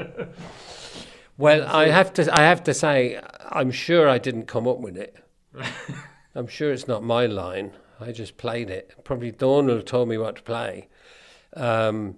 Well, 1.38 1.66
I 1.66 1.88
have 1.88 2.12
to. 2.14 2.34
I 2.38 2.42
have 2.42 2.62
to 2.64 2.74
say, 2.74 3.18
I'm 3.48 3.70
sure 3.70 4.08
I 4.10 4.18
didn't 4.18 4.44
come 4.46 4.68
up 4.68 4.78
with 4.78 4.96
it. 4.98 5.16
I'm 6.34 6.46
sure 6.46 6.72
it's 6.72 6.88
not 6.88 7.02
my 7.02 7.26
line. 7.26 7.72
I 8.00 8.12
just 8.12 8.36
played 8.36 8.70
it. 8.70 8.94
Probably 9.04 9.30
Donal 9.30 9.82
told 9.82 10.08
me 10.08 10.16
what 10.16 10.36
to 10.36 10.42
play. 10.42 10.88
Um, 11.54 12.16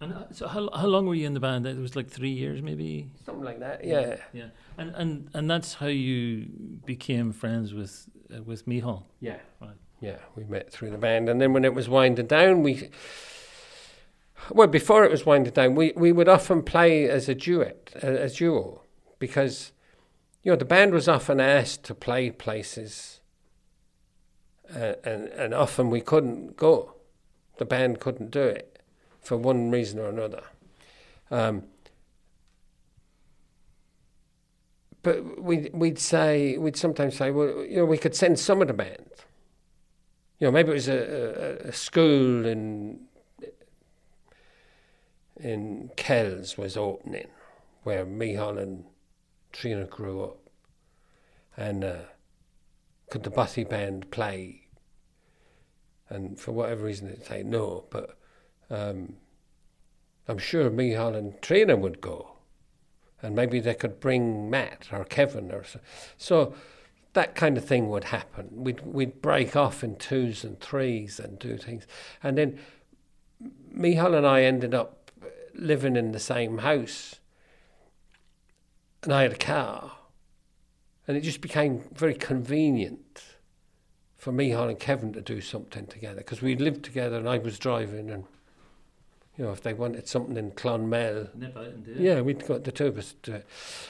and 0.00 0.12
uh, 0.12 0.24
so, 0.32 0.48
how 0.48 0.68
how 0.74 0.86
long 0.86 1.06
were 1.06 1.14
you 1.14 1.26
in 1.26 1.34
the 1.34 1.40
band? 1.40 1.66
It 1.66 1.78
was 1.78 1.96
like 1.96 2.08
three 2.08 2.30
years, 2.30 2.60
maybe. 2.62 3.10
something 3.24 3.44
like 3.44 3.60
that. 3.60 3.84
Yeah. 3.84 4.16
Yeah, 4.32 4.48
and 4.76 4.94
and 4.96 5.30
and 5.34 5.50
that's 5.50 5.74
how 5.74 5.86
you 5.86 6.46
became 6.84 7.32
friends 7.32 7.72
with 7.72 8.08
uh, 8.34 8.42
with 8.42 8.66
Mícheál. 8.66 9.04
Yeah. 9.20 9.38
Right. 9.60 9.76
Yeah. 10.00 10.18
We 10.36 10.44
met 10.44 10.70
through 10.70 10.90
the 10.90 10.98
band, 10.98 11.28
and 11.28 11.40
then 11.40 11.52
when 11.52 11.64
it 11.64 11.74
was 11.74 11.88
winding 11.88 12.26
down, 12.26 12.62
we. 12.62 12.90
Well, 14.50 14.66
before 14.68 15.04
it 15.04 15.10
was 15.10 15.24
winding 15.24 15.54
down, 15.54 15.74
we, 15.74 15.94
we 15.96 16.12
would 16.12 16.28
often 16.28 16.62
play 16.62 17.08
as 17.08 17.30
a 17.30 17.34
duet, 17.34 17.92
a, 18.02 18.24
a 18.24 18.28
duo, 18.28 18.82
because, 19.18 19.72
you 20.44 20.52
know, 20.52 20.56
the 20.56 20.66
band 20.66 20.92
was 20.92 21.08
often 21.08 21.40
asked 21.40 21.84
to 21.84 21.94
play 21.94 22.30
places, 22.30 23.20
uh, 24.72 24.92
and 25.02 25.28
and 25.28 25.54
often 25.54 25.88
we 25.88 26.02
couldn't 26.02 26.56
go. 26.56 26.94
The 27.56 27.64
band 27.64 27.98
couldn't 27.98 28.30
do 28.30 28.42
it, 28.42 28.78
for 29.22 29.38
one 29.38 29.70
reason 29.70 29.98
or 29.98 30.08
another. 30.08 30.42
Um, 31.30 31.64
but 35.02 35.42
we 35.42 35.70
we'd 35.72 35.98
say 35.98 36.58
we'd 36.58 36.76
sometimes 36.76 37.16
say, 37.16 37.30
well, 37.30 37.64
you 37.64 37.76
know, 37.76 37.86
we 37.86 37.96
could 37.96 38.14
send 38.14 38.38
some 38.38 38.60
of 38.60 38.68
the 38.68 38.74
band. 38.74 39.06
You 40.38 40.48
know, 40.48 40.52
maybe 40.52 40.72
it 40.72 40.74
was 40.74 40.88
a, 40.88 41.62
a, 41.64 41.68
a 41.68 41.72
school 41.72 42.44
in 42.44 43.00
in 45.40 45.90
Kells 45.96 46.58
was 46.58 46.76
opening, 46.76 47.28
where 47.82 48.04
Mícheál 48.04 48.60
and 48.60 48.84
Tríona 49.54 49.88
grew 49.88 50.24
up, 50.24 50.38
and 51.56 51.84
uh, 51.84 51.96
could 53.10 53.22
the 53.22 53.30
Bothy 53.30 53.64
band 53.64 54.10
play? 54.10 54.68
And 56.10 56.38
for 56.38 56.52
whatever 56.52 56.84
reason, 56.84 57.08
they'd 57.08 57.24
say 57.24 57.42
no, 57.42 57.86
but 57.90 58.18
um, 58.70 59.14
I'm 60.28 60.38
sure 60.38 60.70
Mícheál 60.70 61.16
and 61.16 61.32
Tríona 61.40 61.78
would 61.78 62.00
go, 62.00 62.32
and 63.22 63.34
maybe 63.34 63.60
they 63.60 63.74
could 63.74 64.00
bring 64.00 64.50
Matt 64.50 64.88
or 64.92 65.04
Kevin 65.04 65.50
or 65.52 65.64
so. 65.64 65.80
so 66.18 66.54
that 67.14 67.34
kind 67.34 67.56
of 67.56 67.64
thing 67.64 67.88
would 67.88 68.04
happen. 68.04 68.48
We'd 68.52 68.80
we'd 68.84 69.22
break 69.22 69.56
off 69.56 69.84
in 69.84 69.96
twos 69.96 70.44
and 70.44 70.60
threes 70.60 71.20
and 71.20 71.38
do 71.38 71.56
things, 71.56 71.86
and 72.22 72.36
then 72.36 72.58
Mícheál 73.74 74.16
and 74.16 74.26
I 74.26 74.42
ended 74.42 74.74
up 74.74 75.10
living 75.54 75.96
in 75.96 76.12
the 76.12 76.20
same 76.20 76.58
house, 76.58 77.20
and 79.04 79.12
I 79.12 79.22
had 79.22 79.32
a 79.32 79.36
car, 79.36 79.92
and 81.06 81.16
it 81.16 81.20
just 81.20 81.40
became 81.40 81.84
very 81.94 82.14
convenient 82.14 83.22
for 84.16 84.32
Mícheál 84.32 84.70
and 84.70 84.78
Kevin 84.78 85.12
to 85.12 85.20
do 85.20 85.40
something 85.40 85.86
together 85.86 86.16
because 86.16 86.40
we 86.40 86.56
lived 86.56 86.84
together 86.84 87.16
and 87.16 87.28
I 87.28 87.38
was 87.38 87.58
driving, 87.58 88.10
and 88.10 88.24
you 89.36 89.44
know 89.44 89.52
if 89.52 89.60
they 89.60 89.74
wanted 89.74 90.08
something 90.08 90.36
in 90.36 90.52
Clonmel, 90.52 91.28
Nip 91.34 91.56
out 91.56 91.64
and 91.64 91.84
do 91.84 91.90
it. 91.92 91.98
yeah, 91.98 92.20
we'd 92.20 92.46
got 92.46 92.64
the 92.64 92.72
two 92.72 92.86
of 92.86 92.98
us 92.98 93.14
to 93.22 93.30
do 93.30 93.36
it. 93.36 93.46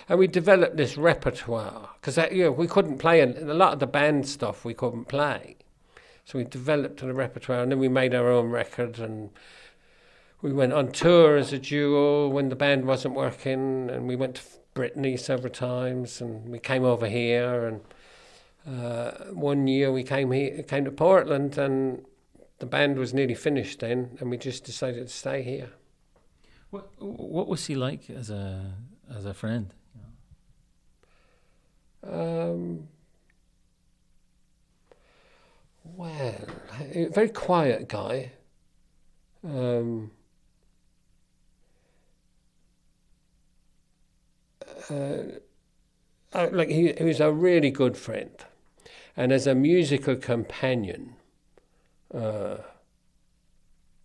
And 0.08 0.18
we 0.18 0.26
developed 0.26 0.76
this 0.76 0.96
repertoire 0.96 1.90
because 2.00 2.16
you 2.32 2.44
know, 2.44 2.52
we 2.52 2.66
couldn't 2.66 2.98
play 2.98 3.20
and 3.20 3.36
a 3.36 3.54
lot 3.54 3.74
of 3.74 3.78
the 3.78 3.86
band 3.86 4.26
stuff 4.26 4.64
we 4.64 4.74
couldn't 4.74 5.06
play. 5.06 5.56
So 6.24 6.38
we 6.38 6.44
developed 6.44 7.02
a 7.02 7.12
repertoire 7.12 7.62
and 7.62 7.70
then 7.70 7.78
we 7.78 7.88
made 7.88 8.14
our 8.14 8.30
own 8.30 8.48
record 8.48 8.98
and 8.98 9.30
we 10.40 10.52
went 10.52 10.72
on 10.72 10.90
tour 10.90 11.36
as 11.36 11.52
a 11.52 11.58
duo 11.58 12.28
when 12.28 12.48
the 12.48 12.56
band 12.56 12.86
wasn't 12.86 13.14
working 13.14 13.90
and 13.90 14.08
we 14.08 14.16
went 14.16 14.36
to 14.36 14.42
Brittany 14.74 15.16
several 15.16 15.52
times 15.52 16.20
and 16.20 16.48
we 16.48 16.58
came 16.58 16.84
over 16.84 17.08
here 17.08 17.66
and 17.66 17.80
uh, 18.66 19.12
one 19.32 19.66
year 19.66 19.92
we 19.92 20.02
came 20.02 20.32
here 20.32 20.62
came 20.64 20.84
to 20.84 20.90
Portland 20.90 21.56
and 21.56 22.04
the 22.58 22.66
band 22.66 22.98
was 22.98 23.14
nearly 23.14 23.34
finished 23.34 23.80
then 23.80 24.16
and 24.20 24.30
we 24.30 24.36
just 24.36 24.64
decided 24.64 25.06
to 25.06 25.12
stay 25.12 25.42
here. 25.42 25.70
What 26.70 26.90
what 26.98 27.46
was 27.46 27.66
he 27.66 27.74
like 27.74 28.10
as 28.10 28.30
a 28.30 28.74
as 29.14 29.24
a 29.24 29.34
friend? 29.34 29.72
Um, 32.02 32.88
well, 35.84 36.34
a 36.80 37.06
very 37.06 37.28
quiet 37.28 37.88
guy. 37.88 38.32
Um, 39.44 40.10
uh, 44.90 46.48
like 46.50 46.68
he, 46.68 46.92
he 46.92 47.04
was 47.04 47.20
a 47.20 47.32
really 47.32 47.70
good 47.70 47.96
friend, 47.96 48.32
and 49.16 49.32
as 49.32 49.46
a 49.46 49.54
musical 49.54 50.16
companion, 50.16 51.14
uh, 52.12 52.56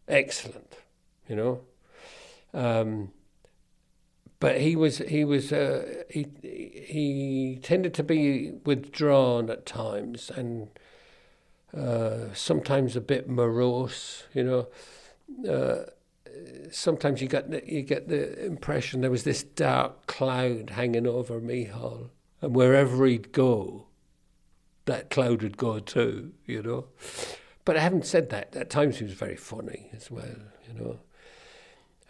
excellent. 0.08 0.76
You 1.28 1.36
know. 1.36 1.62
Um, 2.54 3.12
but 4.40 4.62
he 4.62 4.76
was 4.76 5.00
he 5.00 5.26
was 5.26 5.52
uh, 5.52 6.04
he 6.10 6.28
he 6.42 7.60
tended 7.62 7.94
to 7.96 8.04
be 8.04 8.54
withdrawn 8.64 9.50
at 9.50 9.66
times 9.66 10.32
and 10.34 10.70
uh, 11.76 12.34
sometimes 12.34 12.96
a 12.96 13.02
bit 13.02 13.30
morose. 13.30 14.24
You 14.34 14.44
know, 15.46 15.52
uh, 15.52 15.90
sometimes 16.72 17.22
you 17.22 17.28
get 17.28 17.68
you 17.68 17.82
get 17.82 18.08
the 18.08 18.46
impression 18.46 19.02
there 19.02 19.12
was 19.12 19.24
this 19.24 19.44
dark 19.44 20.08
cloud 20.08 20.72
hanging 20.72 21.08
over 21.08 21.40
Mícheál, 21.40 22.10
and 22.42 22.56
wherever 22.56 23.06
he'd 23.06 23.32
go, 23.32 23.88
that 24.86 25.10
cloud 25.10 25.42
would 25.42 25.58
go 25.58 25.80
too. 25.80 26.34
You 26.46 26.62
know, 26.62 26.86
but 27.66 27.78
I 27.78 27.82
haven't 27.82 28.06
said 28.06 28.30
that. 28.30 28.56
At 28.56 28.70
times 28.70 28.98
he 28.98 29.04
was 29.04 29.14
very 29.14 29.38
funny 29.38 29.90
as 29.94 30.10
well. 30.10 30.38
You 30.68 30.80
know. 30.80 31.00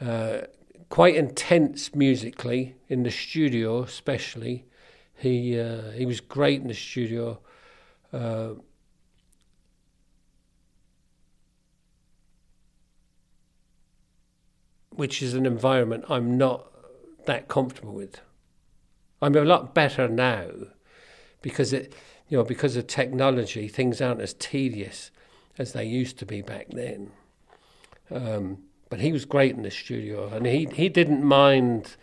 Uh, 0.02 0.48
quite 0.90 1.16
intense 1.16 1.94
musically 1.94 2.76
in 2.88 3.04
the 3.04 3.12
studio, 3.12 3.84
especially. 3.84 4.66
He 5.16 5.60
uh, 5.60 5.92
he 5.92 6.06
was 6.06 6.22
great 6.22 6.62
in 6.62 6.68
the 6.68 6.74
studio. 6.74 7.40
Uh, 8.12 8.54
which 15.00 15.22
is 15.22 15.34
an 15.34 15.46
environment 15.46 16.04
I'm 16.10 16.38
not 16.38 16.70
that 17.24 17.48
comfortable 17.48 17.94
with. 17.94 18.20
I'm 19.22 19.34
a 19.34 19.46
lot 19.46 19.74
better 19.74 20.10
now 20.10 20.50
because 21.42 21.72
it, 21.72 21.94
you 22.28 22.38
know, 22.38 22.44
because 22.44 22.76
of 22.76 22.88
technology, 22.88 23.70
things 23.70 24.02
aren't 24.02 24.20
as 24.20 24.34
tedious 24.34 25.10
as 25.58 25.72
they 25.72 25.86
used 25.86 26.20
to 26.20 26.26
be 26.26 26.42
back 26.42 26.68
then. 26.72 27.12
Um, 28.12 28.58
but 28.90 29.00
he 29.00 29.14
was 29.14 29.24
great 29.24 29.56
in 29.56 29.62
the 29.62 29.72
studio 29.72 30.28
and 30.34 30.46
he, 30.46 30.68
he 30.74 30.90
didn't 30.90 31.24
mind 31.24 31.96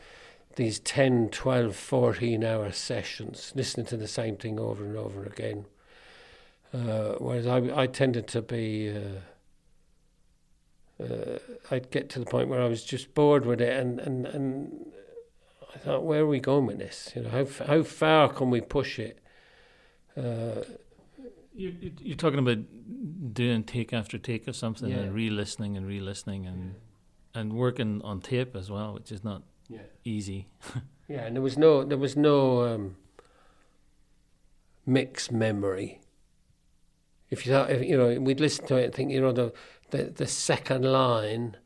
these 0.54 0.78
10 0.78 1.28
12 1.28 1.76
14 1.76 2.42
hour 2.42 2.72
sessions 2.72 3.52
listening 3.54 3.84
to 3.84 3.98
the 3.98 4.08
same 4.08 4.36
thing 4.36 4.58
over 4.58 4.82
and 4.82 4.96
over 4.96 5.22
again 5.24 5.66
uh, 6.72 7.16
whereas 7.18 7.46
I, 7.46 7.82
I 7.82 7.86
tended 7.88 8.26
to 8.28 8.40
be 8.40 8.88
uh, 8.88 9.20
uh, 11.00 11.38
I'd 11.70 11.90
get 11.90 12.08
to 12.10 12.18
the 12.18 12.26
point 12.26 12.48
where 12.48 12.60
I 12.62 12.68
was 12.68 12.82
just 12.84 13.14
bored 13.14 13.44
with 13.44 13.60
it 13.60 13.78
and, 13.78 14.00
and, 14.00 14.26
and 14.26 14.86
I 15.74 15.78
thought 15.78 16.04
where 16.04 16.22
are 16.22 16.26
we 16.26 16.40
going 16.40 16.66
with 16.66 16.78
this 16.78 17.12
you 17.14 17.22
know 17.22 17.28
how, 17.30 17.44
how 17.66 17.82
far 17.82 18.28
can 18.32 18.50
we 18.50 18.60
push 18.60 18.98
it 18.98 19.18
uh, 20.16 20.62
You, 21.54 21.74
you- 21.80 21.92
you're 22.00 22.16
talking 22.16 22.38
about 22.38 22.58
doing 23.34 23.64
take 23.64 23.92
after 23.92 24.18
take 24.18 24.48
of 24.48 24.56
something 24.56 24.88
Yeah. 24.90 24.98
and 25.00 25.14
re-listening 25.14 25.76
and 25.76 25.86
re-listening 25.86 26.46
and 26.46 26.74
and 27.34 27.52
working 27.52 28.00
on 28.02 28.20
tape 28.22 28.56
as 28.56 28.70
well, 28.70 28.94
which 28.94 29.12
is 29.12 29.22
not 29.22 29.42
yeah 29.68 29.80
easy. 30.04 30.46
Yeah, 31.08 31.24
and 31.26 31.36
there 31.36 31.42
was 31.42 31.56
no 31.56 31.84
there 31.84 31.98
was 31.98 32.16
no 32.16 32.62
um, 32.66 32.96
mixed 34.84 35.30
memory. 35.32 36.00
If 37.30 37.44
you 37.44 37.52
thought, 37.52 37.70
if, 37.70 37.82
you 37.82 37.96
know, 37.96 38.20
we'd 38.20 38.40
listen 38.40 38.66
to 38.66 38.76
it 38.76 38.84
and 38.86 38.94
think, 38.94 39.10
you 39.10 39.20
know, 39.20 39.32
the, 39.32 39.52
the 39.90 40.04
the 40.04 40.26
second 40.26 40.84
line 40.84 41.56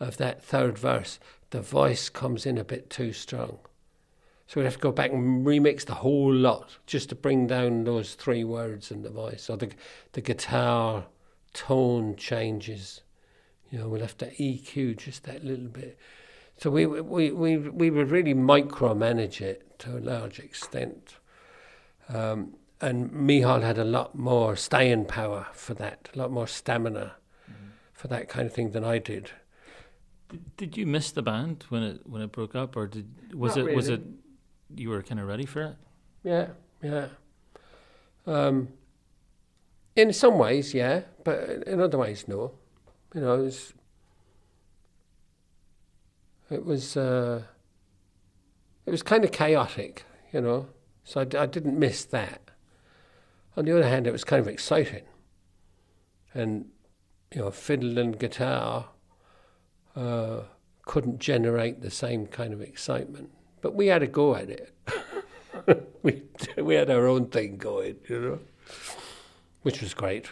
of 0.00 0.16
that 0.16 0.42
third 0.42 0.78
verse, 0.78 1.18
the 1.50 1.60
voice 1.60 2.08
comes 2.08 2.46
in 2.46 2.58
a 2.58 2.64
bit 2.64 2.90
too 2.90 3.12
strong. 3.12 3.58
So 4.46 4.60
we'd 4.60 4.64
have 4.64 4.76
to 4.76 4.80
go 4.80 4.92
back 4.92 5.12
and 5.12 5.46
remix 5.46 5.86
the 5.86 5.94
whole 5.94 6.32
lot 6.32 6.76
just 6.86 7.08
to 7.08 7.14
bring 7.14 7.46
down 7.46 7.84
those 7.84 8.14
three 8.14 8.44
words 8.44 8.90
in 8.90 9.02
the 9.02 9.10
voice. 9.10 9.48
Or 9.48 9.56
the 9.56 9.70
the 10.12 10.20
guitar 10.20 11.06
tone 11.52 12.16
changes. 12.16 13.02
You 13.70 13.78
know, 13.78 13.88
we'll 13.88 14.02
have 14.02 14.18
to 14.18 14.30
EQ 14.34 14.98
just 14.98 15.24
that 15.24 15.44
little 15.44 15.68
bit. 15.68 15.98
So 16.58 16.70
we 16.70 16.86
we 16.86 17.30
we 17.30 17.56
we 17.56 17.90
would 17.90 18.10
really 18.10 18.34
micromanage 18.34 19.40
it 19.40 19.78
to 19.80 19.98
a 19.98 20.00
large 20.00 20.38
extent, 20.38 21.14
um, 22.08 22.54
and 22.82 23.10
Mícheál 23.10 23.62
had 23.62 23.78
a 23.78 23.84
lot 23.84 24.14
more 24.14 24.56
staying 24.56 25.06
power 25.06 25.46
for 25.52 25.72
that, 25.74 26.10
a 26.14 26.18
lot 26.18 26.30
more 26.30 26.46
stamina 26.46 27.14
for 27.92 28.08
that 28.08 28.28
kind 28.28 28.46
of 28.46 28.52
thing 28.52 28.72
than 28.72 28.84
I 28.84 28.98
did. 28.98 29.30
Did, 30.28 30.56
did 30.56 30.76
you 30.76 30.86
miss 30.86 31.12
the 31.12 31.22
band 31.22 31.64
when 31.68 31.82
it 31.82 32.00
when 32.04 32.20
it 32.20 32.32
broke 32.32 32.54
up, 32.54 32.76
or 32.76 32.86
did 32.86 33.34
was 33.34 33.56
Not 33.56 33.68
it 33.68 33.76
was 33.76 33.88
it 33.88 34.02
you 34.74 34.90
were 34.90 35.02
kind 35.02 35.20
of 35.20 35.26
ready 35.28 35.46
for 35.46 35.62
it? 35.62 35.76
Yeah, 36.24 36.48
yeah. 36.82 37.06
Um, 38.26 38.68
in 39.94 40.12
some 40.12 40.38
ways, 40.38 40.74
yeah, 40.74 41.02
but 41.24 41.48
in 41.66 41.80
other 41.80 41.98
ways, 41.98 42.26
no. 42.26 42.52
You 43.14 43.20
know, 43.20 43.34
it 43.34 43.42
was. 43.42 43.74
It 46.50 46.64
was. 46.64 46.96
Uh, 46.96 47.42
it 48.86 48.90
was 48.90 49.02
kind 49.02 49.24
of 49.24 49.32
chaotic, 49.32 50.04
you 50.32 50.40
know. 50.40 50.68
So 51.04 51.20
I, 51.20 51.24
d- 51.24 51.38
I 51.38 51.46
didn't 51.46 51.78
miss 51.78 52.04
that. 52.06 52.50
On 53.56 53.64
the 53.64 53.72
other 53.72 53.88
hand, 53.88 54.06
it 54.06 54.12
was 54.12 54.24
kind 54.24 54.40
of 54.40 54.48
exciting, 54.48 55.04
and 56.32 56.66
you 57.34 57.40
know, 57.40 57.50
fiddle 57.50 57.98
and 57.98 58.18
guitar 58.18 58.88
uh, 59.94 60.40
couldn't 60.84 61.18
generate 61.18 61.82
the 61.82 61.90
same 61.90 62.26
kind 62.26 62.52
of 62.52 62.60
excitement. 62.60 63.30
But 63.60 63.74
we 63.74 63.86
had 63.86 64.02
a 64.02 64.06
go 64.06 64.34
at 64.34 64.50
it. 64.50 64.74
we 66.02 66.22
we 66.56 66.74
had 66.74 66.90
our 66.90 67.06
own 67.06 67.26
thing 67.26 67.56
going, 67.56 67.96
you 68.08 68.20
know, 68.20 68.38
which 69.62 69.80
was 69.80 69.94
great. 69.94 70.28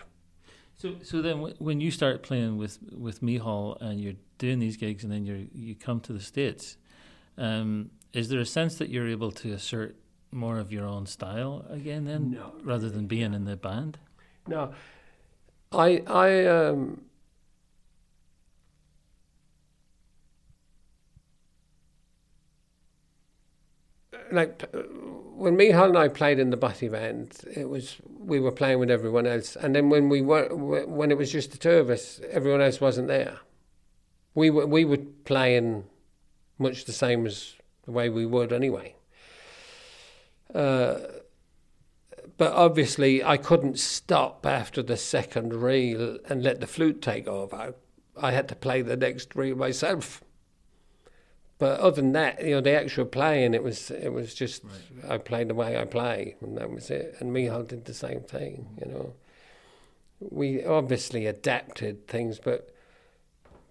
So 0.76 0.96
so 1.02 1.20
then 1.20 1.42
wh- 1.42 1.60
when 1.60 1.80
you 1.80 1.90
start 1.90 2.22
playing 2.22 2.56
with 2.56 2.78
with 2.90 3.20
Mícheál 3.20 3.80
and 3.80 4.00
you're 4.00 4.14
doing 4.38 4.58
these 4.58 4.76
gigs 4.76 5.04
and 5.04 5.12
then 5.12 5.24
you 5.24 5.48
you 5.52 5.74
come 5.74 6.00
to 6.00 6.12
the 6.12 6.20
states, 6.20 6.78
um, 7.36 7.90
is 8.12 8.28
there 8.28 8.40
a 8.40 8.46
sense 8.46 8.76
that 8.76 8.88
you're 8.88 9.08
able 9.08 9.30
to 9.32 9.52
assert 9.52 9.96
more 10.32 10.58
of 10.58 10.72
your 10.72 10.86
own 10.86 11.06
style 11.06 11.64
again 11.68 12.04
then, 12.04 12.32
No, 12.32 12.52
rather 12.62 12.88
than 12.88 13.06
being 13.06 13.34
in 13.34 13.44
the 13.44 13.56
band? 13.56 13.98
No, 14.46 14.72
I 15.72 16.02
I 16.06 16.46
um. 16.46 17.02
Like 24.32 24.62
when 25.34 25.56
Mícheál 25.56 25.88
and 25.88 25.98
I 25.98 26.06
played 26.06 26.38
in 26.38 26.50
the 26.50 26.56
Bothy 26.56 26.88
band, 26.88 27.40
it 27.56 27.68
was 27.68 27.96
we 28.18 28.38
were 28.38 28.52
playing 28.52 28.78
with 28.78 28.90
everyone 28.90 29.26
else, 29.26 29.56
and 29.56 29.74
then 29.74 29.90
when 29.90 30.08
we 30.08 30.20
were 30.22 30.54
when 30.54 31.10
it 31.10 31.18
was 31.18 31.32
just 31.32 31.50
the 31.50 31.58
two 31.58 31.70
of 31.78 31.90
us, 31.90 32.20
everyone 32.30 32.60
else 32.60 32.80
wasn't 32.80 33.08
there. 33.08 33.38
We 34.34 34.50
were 34.50 34.66
we 34.66 34.84
were 34.84 34.98
playing 35.24 35.84
much 36.58 36.84
the 36.84 36.92
same 36.92 37.26
as 37.26 37.54
the 37.84 37.90
way 37.90 38.08
we 38.08 38.24
would 38.24 38.52
anyway. 38.52 38.94
Uh, 40.54 40.98
but 42.36 42.52
obviously 42.52 43.22
I 43.22 43.36
couldn't 43.36 43.78
stop 43.78 44.46
after 44.46 44.82
the 44.82 44.96
second 44.96 45.54
reel 45.54 46.18
and 46.28 46.42
let 46.42 46.60
the 46.60 46.66
flute 46.66 47.02
take 47.02 47.28
over. 47.28 47.74
I 48.16 48.32
had 48.32 48.48
to 48.48 48.56
play 48.56 48.82
the 48.82 48.96
next 48.96 49.34
reel 49.36 49.56
myself. 49.56 50.22
But 51.58 51.80
other 51.80 52.00
than 52.00 52.12
that, 52.12 52.42
you 52.42 52.54
know, 52.54 52.62
the 52.62 52.72
actual 52.72 53.04
playing, 53.04 53.52
it 53.52 53.62
was 53.62 53.90
it 53.90 54.14
was 54.14 54.34
just 54.34 54.62
I 55.06 55.18
played 55.18 55.48
the 55.48 55.54
way 55.54 55.78
I 55.78 55.84
play, 55.84 56.36
and 56.40 56.56
that 56.56 56.70
was 56.70 56.90
it. 56.90 57.16
And 57.20 57.36
Mícheál 57.36 57.68
did 57.68 57.84
the 57.84 57.92
same 57.92 58.20
thing, 58.20 58.66
you 58.82 58.90
know. 58.90 59.12
We 60.20 60.64
obviously 60.64 61.26
adapted 61.26 62.08
things, 62.08 62.38
but 62.38 62.74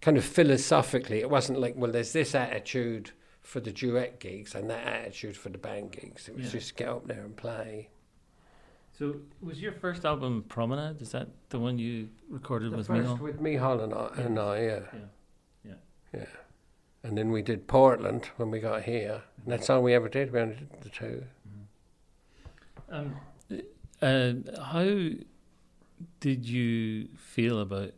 kind 0.02 0.18
of 0.18 0.24
philosophically, 0.24 1.20
it 1.20 1.32
wasn't 1.32 1.60
like, 1.60 1.74
well, 1.76 1.92
there's 1.92 2.14
this 2.14 2.36
attitude 2.36 3.12
for 3.50 3.60
the 3.60 3.72
duet 3.72 4.20
gigs 4.20 4.54
and 4.54 4.70
that 4.70 4.86
attitude 4.86 5.36
for 5.36 5.50
the 5.50 5.58
band 5.58 5.92
gigs. 5.92 6.30
It 6.30 6.36
was 6.36 6.46
Yeah. 6.46 6.52
just 6.52 6.76
get 6.76 6.88
up 6.88 7.08
there 7.08 7.22
and 7.26 7.36
play. 7.36 7.90
So 8.96 9.16
was 9.42 9.60
your 9.60 9.72
first 9.72 10.06
album 10.06 10.44
Promenade? 10.48 11.02
Is 11.02 11.12
that 11.14 11.30
the 11.50 11.58
one 11.58 11.80
you 11.80 12.10
recorded 12.30 12.72
The 12.74 12.78
with 12.78 12.88
first 12.88 13.10
Mícheál? 13.10 13.20
with 13.20 13.40
Mícheál 13.42 13.84
and 13.84 13.94
I, 13.94 14.24
and 14.24 14.38
I 14.40 14.62
yeah. 14.62 14.80
Yeah. 14.94 15.00
Yeah. 15.66 15.74
Yeah. 16.14 16.26
And 17.02 17.18
then 17.18 17.32
we 17.32 17.42
did 17.42 17.66
Portland 17.66 18.26
when 18.38 18.52
we 18.52 18.60
got 18.60 18.84
here. 18.84 19.24
And 19.44 19.52
that's 19.52 19.68
all 19.68 19.82
we 19.82 19.96
ever 19.96 20.10
did. 20.10 20.32
We 20.32 20.40
only 20.42 20.56
did 20.56 20.70
the 20.82 20.90
two. 20.90 21.24
Um, 22.90 23.16
uh, 24.02 24.34
how 24.62 25.10
did 26.20 26.48
you 26.48 27.08
feel 27.16 27.62
about 27.62 27.94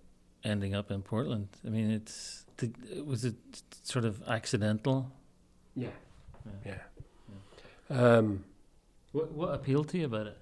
ending 0.45 0.73
up 0.76 0.91
in 0.91 1.02
Portland? 1.02 1.49
I 1.65 1.69
mean, 1.69 1.91
it's 1.91 2.45
did, 2.57 3.06
was 3.06 3.26
it 3.26 3.36
sort 3.84 4.06
of 4.06 4.22
accidental? 4.28 5.11
Yeah. 5.76 5.89
Yeah. 6.65 6.76
Yeah. 7.89 8.18
Um, 8.18 8.43
What 9.11 9.31
what 9.31 9.53
appealed 9.53 9.89
to 9.89 9.98
you 9.98 10.06
about 10.06 10.27
it? 10.27 10.38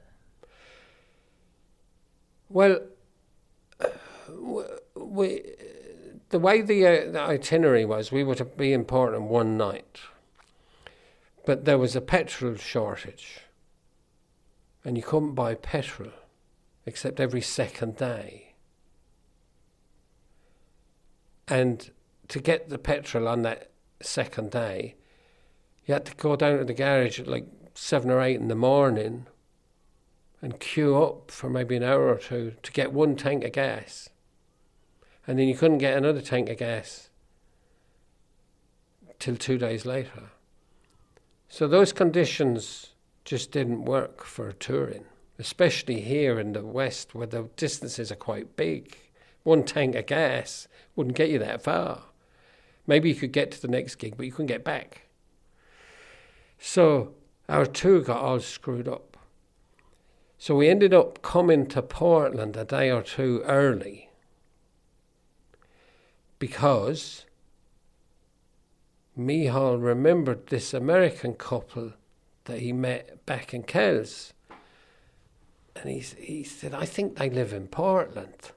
well, 2.50 2.80
we, 4.96 5.44
the 6.30 6.40
way 6.40 6.62
the, 6.62 6.86
uh, 6.86 7.12
the 7.12 7.22
itinerary 7.22 7.86
was, 7.86 8.12
we 8.12 8.24
were 8.24 8.36
to 8.36 8.46
be 8.46 8.74
in 8.74 8.86
Portland 8.86 9.30
one 9.30 9.58
night. 9.58 10.00
But 11.46 11.66
there 11.66 11.78
was 11.78 11.96
a 11.96 12.02
petrol 12.02 12.56
shortage. 12.56 13.42
And 14.84 14.98
you 14.98 15.04
couldn't 15.04 15.36
buy 15.36 15.56
petrol 15.56 16.12
except 16.86 17.20
every 17.20 17.42
second 17.42 17.98
day. 17.98 18.54
And 21.48 21.92
to 22.30 22.40
get 22.40 22.70
the 22.70 22.78
petrol 22.78 23.28
on 23.28 23.42
that 23.44 23.72
second 24.02 24.52
day, 24.52 24.96
you 25.90 25.94
had 25.94 26.06
to 26.06 26.16
go 26.18 26.36
down 26.36 26.60
to 26.60 26.64
the 26.64 26.74
garage 26.76 27.20
at 27.20 27.28
like 27.28 27.48
seven 27.74 28.12
or 28.12 28.22
eight 28.22 28.40
in 28.40 28.48
the 28.48 28.54
morning 28.54 29.26
and 30.40 30.60
queue 30.60 30.96
up 30.96 31.32
for 31.32 31.50
maybe 31.50 31.76
an 31.76 31.82
hour 31.82 32.10
or 32.10 32.20
two 32.20 32.54
to 32.62 32.72
get 32.72 32.94
one 32.94 33.16
tank 33.16 33.44
of 33.44 33.54
gas. 33.54 34.08
And 35.26 35.40
then 35.40 35.48
you 35.48 35.56
couldn't 35.56 35.80
get 35.80 35.98
another 35.98 36.22
tank 36.22 36.48
of 36.48 36.60
gas 36.60 37.10
till 39.18 39.36
two 39.36 39.58
days 39.58 39.84
later. 39.84 40.30
So 41.48 41.68
those 41.68 41.92
conditions 41.92 42.90
just 43.26 43.52
didn't 43.52 43.86
work 43.86 44.24
for 44.24 44.52
touring, 44.52 45.06
especially 45.40 46.02
here 46.02 46.40
in 46.40 46.54
the 46.54 46.64
West 46.64 47.16
where 47.16 47.26
the 47.26 47.50
distances 47.58 48.12
are 48.12 48.16
quite 48.16 48.56
big. 48.56 48.96
One 49.42 49.64
tank 49.64 49.96
of 49.96 50.06
gas 50.06 50.68
wouldn't 50.96 51.18
get 51.18 51.32
you 51.32 51.40
that 51.40 51.64
far. 51.64 52.04
Maybe 52.86 53.10
you 53.10 53.16
could 53.16 53.32
get 53.32 53.50
to 53.54 53.62
the 53.64 53.68
next 53.68 53.96
gig, 53.96 54.18
but 54.18 54.28
you 54.28 54.32
couldn't 54.32 54.46
get 54.46 54.64
back. 54.64 55.09
So 56.60 57.14
our 57.48 57.66
tour 57.66 58.02
got 58.02 58.22
all 58.22 58.40
screwed 58.40 58.88
up. 58.88 59.18
So 60.38 60.56
we 60.56 60.70
ended 60.70 60.94
up 60.94 61.22
coming 61.22 61.66
to 61.68 61.82
Portland 61.82 62.56
a 62.56 62.64
day 62.64 62.92
or 62.92 63.02
two 63.02 63.42
early 63.46 64.10
because 66.38 67.26
Mícheál 69.18 69.82
remembered 69.84 70.48
this 70.48 70.74
American 70.74 71.34
couple 71.34 71.94
that 72.46 72.60
he 72.60 72.72
met 72.72 73.26
back 73.26 73.54
in 73.54 73.64
Kells. 73.64 74.34
And 75.76 75.90
he, 75.90 76.00
he 76.00 76.44
said, 76.44 76.74
I 76.74 76.86
think 76.86 77.18
they 77.18 77.30
live 77.30 77.54
in 77.54 77.68
Portland. 77.68 78.52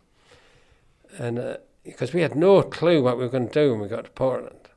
And 1.18 1.38
uh, 1.38 1.56
because 1.84 2.12
we 2.12 2.22
had 2.22 2.34
no 2.34 2.62
clue 2.62 3.02
what 3.02 3.18
we 3.18 3.24
were 3.24 3.30
going 3.30 3.48
to 3.48 3.52
do 3.52 3.72
when 3.72 3.80
we 3.80 3.88
got 3.88 4.04
to 4.04 4.10
Portland 4.12 4.68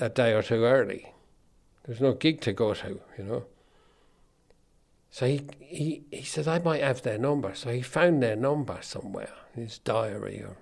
a 0.00 0.08
day 0.08 0.32
or 0.32 0.42
two 0.42 0.64
early. 0.64 1.12
There 1.84 1.92
was 1.92 2.00
no 2.00 2.12
gig 2.12 2.40
to 2.42 2.52
go 2.52 2.74
to, 2.74 3.00
you 3.18 3.24
know. 3.24 3.44
So 5.10 5.26
he, 5.26 5.46
he, 5.58 6.04
he 6.10 6.22
said, 6.22 6.48
I 6.48 6.58
might 6.58 6.82
have 6.82 7.02
their 7.02 7.18
number. 7.18 7.54
So 7.54 7.70
he 7.70 7.82
found 7.82 8.22
their 8.22 8.36
number 8.36 8.78
somewhere 8.80 9.32
in 9.54 9.62
his 9.62 9.78
diary 9.78 10.42
or 10.42 10.56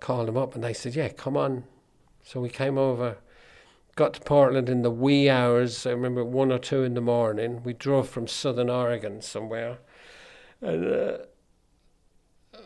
called 0.00 0.28
them 0.28 0.36
up 0.36 0.54
and 0.54 0.64
they 0.64 0.74
said, 0.74 0.94
Yeah, 0.94 1.08
come 1.08 1.36
on. 1.36 1.64
So 2.22 2.40
we 2.40 2.50
came 2.50 2.76
over, 2.76 3.18
got 3.96 4.14
to 4.14 4.20
Portland 4.20 4.68
in 4.68 4.82
the 4.82 4.90
wee 4.90 5.30
hours. 5.30 5.86
I 5.86 5.90
remember 5.90 6.24
one 6.24 6.52
or 6.52 6.58
two 6.58 6.82
in 6.82 6.94
the 6.94 7.00
morning. 7.00 7.62
We 7.62 7.72
drove 7.72 8.08
from 8.08 8.26
southern 8.26 8.68
Oregon 8.68 9.22
somewhere. 9.22 9.78
And 10.60 10.92
uh, 10.92 11.18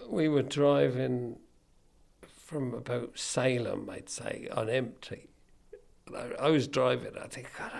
we 0.08 0.28
were 0.28 0.42
driving 0.42 1.38
from 2.22 2.74
about 2.74 3.18
Salem, 3.18 3.88
I'd 3.90 4.08
say, 4.08 4.48
on 4.50 4.68
empty. 4.68 5.28
I, 6.12 6.46
I 6.46 6.50
was 6.50 6.68
driving. 6.68 7.12
I 7.22 7.26
think, 7.26 7.50
God, 7.58 7.72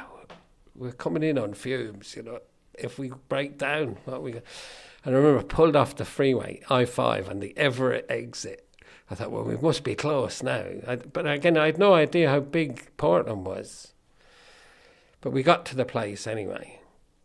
we're 0.74 0.92
coming 0.92 1.22
in 1.22 1.38
on 1.38 1.55
fumes, 1.55 2.14
you 2.16 2.22
know. 2.22 2.40
If 2.74 2.98
we 2.98 3.12
break 3.28 3.59
down, 3.59 3.98
what 4.05 4.22
we? 4.22 4.32
And 4.32 5.14
I 5.14 5.18
remember 5.18 5.38
I 5.38 5.44
pulled 5.44 5.76
off 5.76 5.96
the 5.96 6.05
freeway, 6.05 6.60
I 6.68 6.84
five, 6.86 7.28
and 7.28 7.40
the 7.40 7.56
Everett 7.56 8.06
exit. 8.09 8.66
I 9.10 9.14
thought, 9.14 9.30
well, 9.30 9.44
we 9.44 9.56
must 9.56 9.84
be 9.84 9.94
close 9.94 10.42
now. 10.42 10.64
I, 10.86 10.96
but 10.96 11.26
again, 11.26 11.56
I 11.56 11.66
had 11.66 11.78
no 11.78 11.94
idea 11.94 12.30
how 12.30 12.40
big 12.40 12.96
Portland 12.96 13.46
was. 13.46 13.92
But 15.20 15.30
we 15.30 15.42
got 15.42 15.64
to 15.66 15.76
the 15.76 15.84
place 15.84 16.26
anyway, 16.26 16.80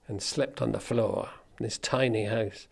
and 0.08 0.22
slept 0.22 0.62
on 0.62 0.72
the 0.72 0.80
floor 0.80 1.30
in 1.58 1.64
this 1.64 1.78
tiny 1.78 2.26
house. 2.26 2.68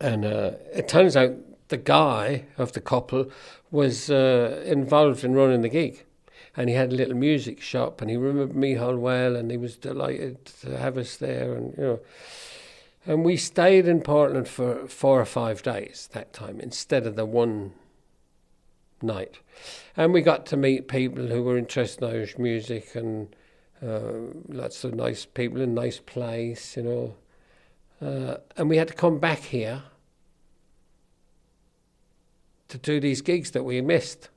And 0.00 0.24
uh, 0.24 0.52
it 0.74 0.88
turns 0.88 1.16
out 1.16 1.34
the 1.68 1.76
guy 1.76 2.46
of 2.58 2.72
the 2.72 2.80
couple 2.80 3.30
was 3.70 4.10
uh, 4.10 4.62
involved 4.66 5.24
in 5.24 5.34
running 5.34 5.62
the 5.62 5.68
gig. 5.68 6.05
And 6.56 6.68
he 6.68 6.74
had 6.74 6.92
a 6.92 6.96
little 6.96 7.14
music 7.14 7.60
shop, 7.60 8.00
and 8.00 8.10
he 8.10 8.16
remembered 8.16 8.56
Micheál 8.56 8.98
well, 8.98 9.36
and 9.36 9.50
he 9.50 9.56
was 9.56 9.76
delighted 9.76 10.44
to 10.62 10.78
have 10.78 10.96
us 10.96 11.16
there, 11.16 11.54
and 11.54 11.76
you 11.76 11.82
know. 11.82 12.00
And 13.06 13.24
we 13.24 13.36
stayed 13.36 13.86
in 13.86 14.00
Portland 14.00 14.48
for 14.48 14.88
four 14.88 15.20
or 15.20 15.26
five 15.26 15.62
days 15.62 16.08
that 16.12 16.32
time 16.32 16.60
instead 16.60 17.06
of 17.06 17.14
the 17.14 17.24
one 17.24 17.72
night. 19.00 19.38
And 19.96 20.12
we 20.12 20.22
got 20.22 20.44
to 20.46 20.56
meet 20.56 20.88
people 20.88 21.28
who 21.28 21.44
were 21.44 21.56
interested 21.56 22.02
in 22.02 22.10
Irish 22.10 22.36
music 22.36 22.96
and 22.96 23.34
uh, 23.80 24.34
lots 24.48 24.82
of 24.82 24.94
nice 24.94 25.24
people 25.24 25.60
in 25.60 25.72
nice 25.74 26.00
place, 26.00 26.76
you 26.76 26.82
know. 26.82 27.14
Uh, 28.00 28.38
and 28.56 28.68
we 28.68 28.76
had 28.76 28.88
to 28.88 28.94
come 28.94 29.18
back 29.18 29.38
here 29.38 29.84
to 32.68 32.78
do 32.78 32.98
these 32.98 33.22
gigs 33.22 33.52
that 33.52 33.62
we 33.62 33.80
missed, 33.80 34.30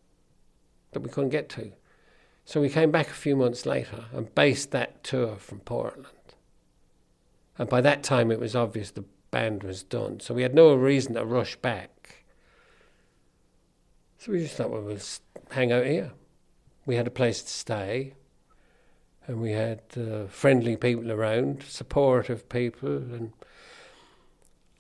that 0.92 1.00
we 1.00 1.10
couldn't 1.10 1.30
get 1.30 1.50
to. 1.50 1.72
So 2.50 2.60
we 2.60 2.70
came 2.70 2.90
back 2.90 3.12
a 3.12 3.14
few 3.14 3.36
months 3.36 3.68
later 3.68 4.06
and 4.12 4.34
based 4.34 4.72
that 4.72 5.04
tour 5.04 5.36
from 5.36 5.60
Portland. 5.60 6.08
And 7.60 7.70
by 7.70 7.80
that 7.82 8.02
time, 8.02 8.32
it 8.32 8.40
was 8.40 8.56
obvious 8.56 8.90
the 8.90 9.06
band 9.30 9.62
was 9.62 9.84
done. 9.84 10.20
So 10.20 10.34
we 10.34 10.42
had 10.42 10.56
no 10.56 10.74
reason 10.74 11.14
to 11.14 11.24
rush 11.24 11.58
back. 11.58 12.24
So 14.18 14.32
we 14.32 14.40
just 14.40 14.56
thought, 14.56 14.72
well, 14.72 14.82
we'll 14.82 14.98
hang 15.52 15.72
out 15.72 15.86
here. 15.86 16.14
We 16.88 16.96
had 16.96 17.06
a 17.06 17.12
place 17.12 17.44
to 17.44 17.50
stay, 17.50 18.16
and 19.28 19.40
we 19.40 19.52
had 19.52 19.82
uh, 19.96 20.26
friendly 20.26 20.76
people 20.76 21.12
around, 21.12 21.62
supportive 21.68 22.50
people, 22.50 22.98
and 22.98 23.32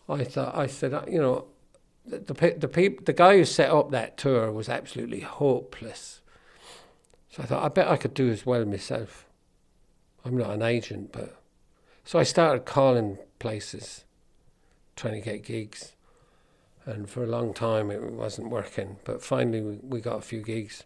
I 0.09 0.23
thought, 0.23 0.57
I 0.57 0.65
said, 0.65 0.95
uh, 0.95 1.03
you 1.07 1.21
know, 1.21 1.45
the 2.03 2.17
the 2.17 2.33
the, 2.33 2.97
the 3.05 3.13
guy 3.13 3.37
who 3.37 3.45
set 3.45 3.69
up 3.69 3.91
that 3.91 4.17
tour 4.17 4.51
was 4.51 4.69
absolutely 4.69 5.19
hopeless. 5.19 6.18
So 7.39 7.43
I 7.43 7.47
thought, 7.47 7.63
I 7.63 7.69
bet 7.69 7.87
I 7.87 7.95
could 7.95 8.13
do 8.13 8.29
as 8.29 8.45
well 8.45 8.65
myself. 8.65 9.25
I'm 10.25 10.37
not 10.37 10.49
an 10.49 10.61
agent, 10.61 11.13
but 11.13 11.41
so 12.03 12.19
I 12.19 12.23
started 12.23 12.65
calling 12.65 13.17
places, 13.39 14.03
trying 14.97 15.13
to 15.13 15.21
get 15.21 15.45
gigs, 15.45 15.93
and 16.85 17.09
for 17.09 17.23
a 17.23 17.27
long 17.27 17.53
time 17.53 17.91
it 17.91 18.01
wasn't 18.11 18.49
working. 18.49 18.97
But 19.05 19.23
finally, 19.23 19.61
we, 19.61 19.79
we 19.81 20.01
got 20.01 20.17
a 20.17 20.21
few 20.21 20.41
gigs, 20.41 20.83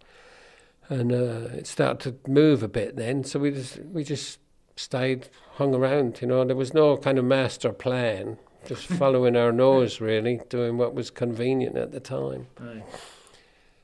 and 0.89 1.11
uh, 1.11 1.49
it 1.55 1.65
started 1.65 2.23
to 2.23 2.30
move 2.31 2.61
a 2.61 2.67
bit. 2.67 2.97
Then, 2.97 3.23
so 3.23 3.39
we 3.39 3.49
just 3.49 3.80
we 3.80 4.03
just 4.03 4.38
stayed, 4.75 5.30
hung 5.53 5.73
around. 5.73 6.21
You 6.21 6.27
know, 6.27 6.45
there 6.45 6.55
was 6.55 6.73
no 6.73 6.97
kind 6.97 7.17
of 7.17 7.25
master 7.25 7.73
plan 7.73 8.38
just 8.67 8.85
following 8.99 9.35
our 9.35 9.51
nose, 9.51 9.99
really, 9.99 10.41
doing 10.49 10.77
what 10.77 10.93
was 10.93 11.09
convenient 11.09 11.77
at 11.77 11.91
the 11.91 11.99
time. 11.99 12.45
Aye. 12.61 12.84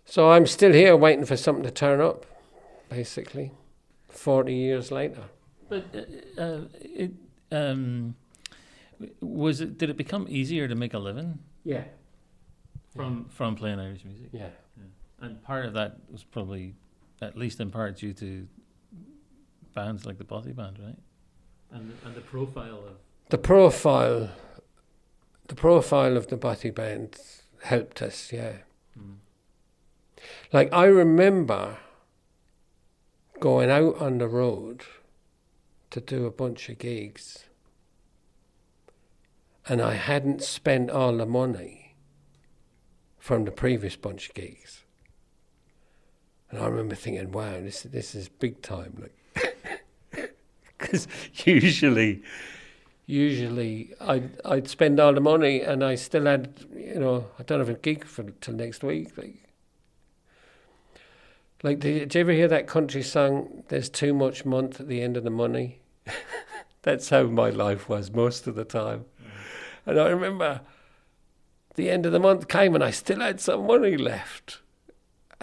So 0.05 0.29
I'm 0.31 0.45
still 0.45 0.73
here 0.73 0.95
waiting 0.95 1.25
for 1.25 1.37
something 1.37 1.63
to 1.63 1.71
turn 1.71 1.99
up, 1.99 2.25
basically, 2.90 3.52
40 4.10 4.53
years 4.53 4.91
later. 4.91 5.24
But 5.70 5.86
uh, 5.95 6.41
uh, 6.41 6.61
it 6.82 7.11
um, 7.52 8.16
was 9.22 9.61
it. 9.61 9.78
Did 9.78 9.90
it 9.90 9.98
become 9.98 10.26
easier 10.30 10.68
to 10.68 10.76
make 10.76 10.94
a 10.94 10.99
living 10.99 11.40
Yeah. 11.64 11.84
from 12.95 13.26
from 13.30 13.56
playing 13.56 13.80
Irish 13.80 14.03
music? 14.03 14.30
Yeah. 14.32 14.49
And 15.22 15.44
part 15.44 15.66
of 15.66 15.74
that 15.74 15.98
was 16.10 16.24
probably, 16.24 16.76
at 17.22 17.38
least 17.38 17.60
in 17.60 17.70
part, 17.72 17.98
due 17.98 18.14
to 18.14 18.48
bands 19.76 20.06
like 20.06 20.18
the 20.18 20.24
Bothy 20.24 20.53
Band, 20.56 20.80
right? 20.80 20.98
And 21.72 21.94
and 22.06 22.16
the 22.16 22.22
profile 22.22 22.80
of 22.88 22.95
The 23.30 23.38
profile, 23.38 24.30
the 25.48 25.56
profile 25.56 26.18
of 26.18 26.28
the 26.28 26.38
Bothy 26.38 26.72
Band 26.72 27.16
helped 27.64 28.02
us, 28.02 28.32
yeah. 28.34 28.53
Like, 30.52 30.74
I 30.74 30.86
remember 30.86 31.78
going 33.40 33.70
out 33.70 33.98
on 34.02 34.18
the 34.18 34.28
road 34.28 34.84
to 35.91 36.02
do 36.02 36.26
a 36.26 36.32
bunch 36.32 36.70
of 36.70 36.78
gigs, 36.78 37.45
and 39.68 39.82
I 39.82 39.94
hadn't 39.94 40.44
spent 40.44 40.90
all 40.90 41.16
the 41.16 41.26
money 41.26 41.95
from 43.18 43.45
the 43.45 43.52
previous 43.52 43.95
bunch 43.95 44.30
of 44.30 44.36
gigs. 44.36 44.84
And 46.49 46.60
I 46.60 46.66
remember 46.66 46.95
thinking, 46.95 47.32
wow, 47.32 47.61
this, 47.61 47.84
this 47.84 48.16
is 48.16 48.28
big 48.28 48.61
time. 48.61 48.98
Like, 49.36 50.32
because 50.78 51.07
usually, 51.45 52.24
usually 53.06 53.94
I'd, 54.02 54.32
I'd 54.44 54.68
spend 54.68 54.99
all 54.99 55.14
the 55.14 55.22
money 55.22 55.61
and 55.61 55.84
I 55.84 55.95
still 55.95 56.26
had, 56.26 56.66
you 56.76 56.99
know, 56.99 57.28
I 57.38 57.44
don't 57.44 57.60
have 57.60 57.70
a 57.70 57.76
gig 57.76 58.06
for 58.06 58.24
till 58.41 58.56
next 58.56 58.84
week. 58.84 59.16
Like, 59.16 59.48
like, 61.64 61.80
did, 61.80 61.99
did 62.10 62.15
you 62.15 62.22
ever 62.22 62.31
hear 62.31 62.48
that 62.48 62.68
country 62.68 63.02
song? 63.03 63.64
There's 63.69 63.90
too 63.90 64.14
much 64.14 64.45
month 64.45 64.80
at 64.80 64.88
the 64.88 65.02
end 65.02 65.18
of 65.18 65.23
the 65.23 65.30
money. 65.30 65.80
That's 66.81 67.10
how 67.10 67.23
my 67.23 67.49
life 67.49 67.90
was 67.90 68.11
most 68.11 68.48
of 68.48 68.56
the 68.56 68.64
time. 68.65 69.06
And 69.86 69.99
I 69.99 70.07
remember 70.10 70.61
the 71.76 71.90
end 71.90 72.06
of 72.06 72.11
the 72.11 72.19
month 72.19 72.48
came 72.48 72.76
and 72.76 72.84
I 72.84 72.91
still 72.91 73.19
had 73.19 73.40
some 73.40 73.65
money 73.68 73.98
left. 73.98 74.60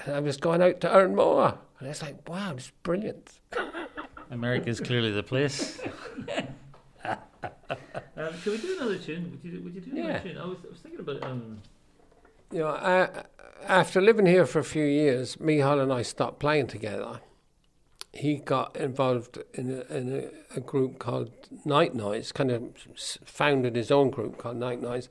And 0.05 0.15
I 0.15 0.21
was 0.21 0.37
going 0.37 0.63
out 0.63 0.81
to 0.83 0.95
earn 0.95 1.15
more. 1.15 1.59
And 1.81 1.89
it's 1.89 2.03
like, 2.03 2.29
wow, 2.29 2.55
it's 2.57 2.71
brilliant. 2.83 3.33
America 4.31 4.69
is 4.71 4.81
clearly 4.81 5.13
the 5.13 5.23
place. 5.23 5.79
um, 7.05 7.17
can 8.15 8.53
we 8.53 8.59
do 8.59 8.77
another 8.79 8.99
tune? 8.99 9.31
Would 9.43 9.53
you, 9.53 9.61
would 9.63 9.75
you 9.75 9.81
do 9.81 9.91
another 9.93 10.13
Yeah. 10.13 10.19
tune? 10.21 10.39
I 10.39 10.47
was, 10.47 10.59
I 10.65 10.69
was 10.71 10.79
thinking 10.79 11.01
about 11.01 11.23
um, 11.25 11.61
You 12.51 12.61
know, 12.61 12.69
I, 12.69 13.09
after 13.67 14.01
living 14.01 14.27
here 14.27 14.47
for 14.47 14.59
a 14.59 14.65
few 14.65 14.85
years, 14.85 15.37
Mícheál 15.37 15.83
and 15.83 15.93
I 15.93 16.03
stopped 16.03 16.39
playing 16.39 16.69
together. 16.69 17.21
He 18.13 18.37
got 18.37 18.77
involved 18.77 19.39
in 19.55 19.71
a, 19.71 19.95
in 19.95 20.31
a, 20.55 20.57
a 20.57 20.61
group 20.61 20.99
called 20.99 21.31
Nightnoise, 21.67 22.33
kind 22.33 22.51
of 22.51 22.63
founded 23.25 23.77
his 23.77 23.91
own 23.91 24.11
group 24.11 24.39
called 24.39 24.57
Nightnoise. 24.57 25.09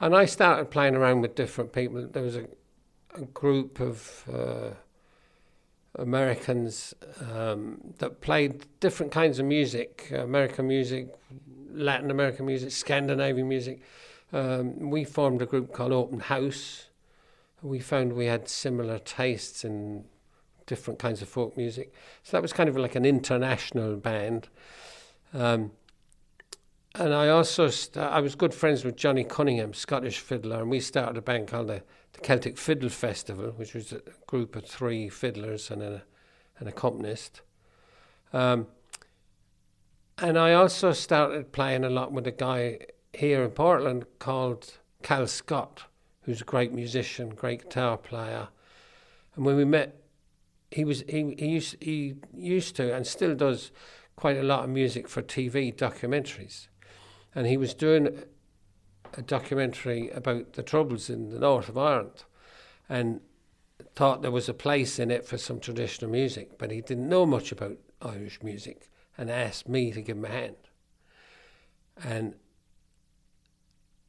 And 0.00 0.14
I 0.14 0.26
started 0.26 0.70
playing 0.70 0.96
around 0.96 1.22
with 1.22 1.34
different 1.34 1.72
people. 1.72 2.06
There 2.06 2.22
was 2.22 2.36
a, 2.36 2.46
a 3.14 3.22
group 3.22 3.80
of 3.80 4.24
uh, 4.32 4.70
Americans 5.94 6.94
um, 7.32 7.94
that 7.98 8.20
played 8.20 8.66
different 8.80 9.12
kinds 9.12 9.38
of 9.38 9.46
music 9.46 10.10
American 10.12 10.66
music, 10.66 11.08
Latin 11.72 12.10
American 12.10 12.46
music, 12.46 12.70
Scandinavian 12.70 13.48
music. 13.48 13.80
Um, 14.32 14.90
we 14.90 15.04
formed 15.04 15.42
a 15.42 15.46
group 15.46 15.72
called 15.72 15.92
Open 15.92 16.20
House 16.20 16.86
we 17.62 17.78
found 17.78 18.12
we 18.12 18.26
had 18.26 18.48
similar 18.48 18.98
tastes 18.98 19.64
in 19.64 20.04
different 20.66 20.98
kinds 20.98 21.22
of 21.22 21.28
folk 21.28 21.56
music. 21.56 21.92
So 22.22 22.36
that 22.36 22.42
was 22.42 22.52
kind 22.52 22.68
of 22.68 22.76
like 22.76 22.94
an 22.94 23.04
international 23.04 23.96
band. 23.96 24.48
Um, 25.32 25.72
and 26.94 27.14
I 27.14 27.28
also 27.28 27.68
st- 27.68 28.04
I 28.04 28.20
was 28.20 28.34
good 28.34 28.52
friends 28.52 28.84
with 28.84 28.96
Johnny 28.96 29.24
Cunningham, 29.24 29.72
Scottish 29.72 30.18
fiddler, 30.18 30.60
and 30.60 30.70
we 30.70 30.80
started 30.80 31.16
a 31.16 31.22
band 31.22 31.48
called 31.48 31.68
the, 31.68 31.82
the 32.12 32.20
Celtic 32.20 32.58
Fiddle 32.58 32.90
Festival, 32.90 33.52
which 33.56 33.74
was 33.74 33.92
a 33.92 34.02
group 34.26 34.56
of 34.56 34.66
three 34.66 35.08
fiddlers 35.08 35.70
and 35.70 35.82
a, 35.82 36.02
an 36.58 36.66
accompanist. 36.66 37.40
Um, 38.32 38.66
and 40.18 40.38
I 40.38 40.52
also 40.52 40.92
started 40.92 41.52
playing 41.52 41.84
a 41.84 41.90
lot 41.90 42.12
with 42.12 42.26
a 42.26 42.32
guy 42.32 42.80
here 43.14 43.42
in 43.42 43.50
Portland 43.50 44.04
called 44.18 44.78
Cal 45.02 45.26
Scott 45.26 45.84
who's 46.22 46.40
a 46.40 46.44
great 46.44 46.72
musician, 46.72 47.30
great 47.30 47.64
guitar 47.64 47.96
player. 47.96 48.48
And 49.34 49.44
when 49.44 49.56
we 49.56 49.64
met, 49.64 49.96
he 50.70 50.84
was 50.84 51.04
he, 51.08 51.34
he 51.38 51.48
used 51.48 51.76
he 51.80 52.14
used 52.34 52.76
to 52.76 52.94
and 52.94 53.06
still 53.06 53.34
does 53.34 53.70
quite 54.16 54.36
a 54.36 54.42
lot 54.42 54.64
of 54.64 54.70
music 54.70 55.08
for 55.08 55.22
TV 55.22 55.74
documentaries, 55.74 56.68
and 57.34 57.46
he 57.46 57.56
was 57.56 57.74
doing 57.74 58.24
a 59.14 59.22
documentary 59.22 60.10
about 60.10 60.54
the 60.54 60.62
troubles 60.62 61.10
in 61.10 61.30
the 61.30 61.38
north 61.38 61.68
of 61.68 61.76
Ireland, 61.76 62.24
and 62.88 63.20
thought 63.94 64.22
there 64.22 64.30
was 64.30 64.48
a 64.48 64.54
place 64.54 64.98
in 64.98 65.10
it 65.10 65.26
for 65.26 65.36
some 65.36 65.60
traditional 65.60 66.10
music, 66.10 66.58
but 66.58 66.70
he 66.70 66.80
didn't 66.80 67.08
know 67.08 67.26
much 67.26 67.52
about 67.52 67.76
Irish 68.00 68.42
music, 68.42 68.88
and 69.18 69.30
asked 69.30 69.68
me 69.68 69.92
to 69.92 70.00
give 70.00 70.16
him 70.16 70.24
a 70.24 70.28
hand. 70.28 70.56
And 72.02 72.34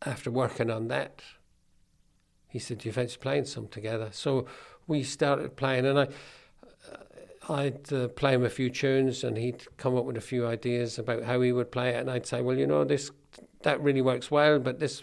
after 0.06 0.32
working 0.32 0.70
on 0.70 0.88
that, 0.88 1.22
he 2.54 2.60
said, 2.60 2.78
"Do 2.78 2.88
you 2.88 2.94
fancy 2.94 3.18
playing 3.18 3.46
some 3.46 3.68
together?" 3.68 4.10
So 4.12 4.46
we 4.86 5.02
started 5.02 5.56
playing, 5.56 5.88
and 5.88 6.00
I, 6.00 6.08
I'd 7.50 7.92
uh, 7.92 8.10
play 8.10 8.36
him 8.36 8.46
a 8.46 8.50
few 8.50 8.70
tunes, 8.70 9.24
and 9.24 9.38
he'd 9.38 9.66
come 9.78 9.98
up 9.98 10.06
with 10.06 10.18
a 10.18 10.22
few 10.22 10.46
ideas 10.46 11.00
about 11.00 11.24
how 11.24 11.42
he 11.42 11.52
would 11.52 11.72
play 11.72 11.90
it, 11.90 12.00
and 12.00 12.12
I'd 12.12 12.28
say, 12.28 12.42
"Well, 12.42 12.56
you 12.56 12.68
know, 12.68 12.84
this 12.84 13.10
that 13.64 13.82
really 13.82 14.02
works 14.02 14.30
well, 14.30 14.60
but 14.60 14.80
this 14.80 15.02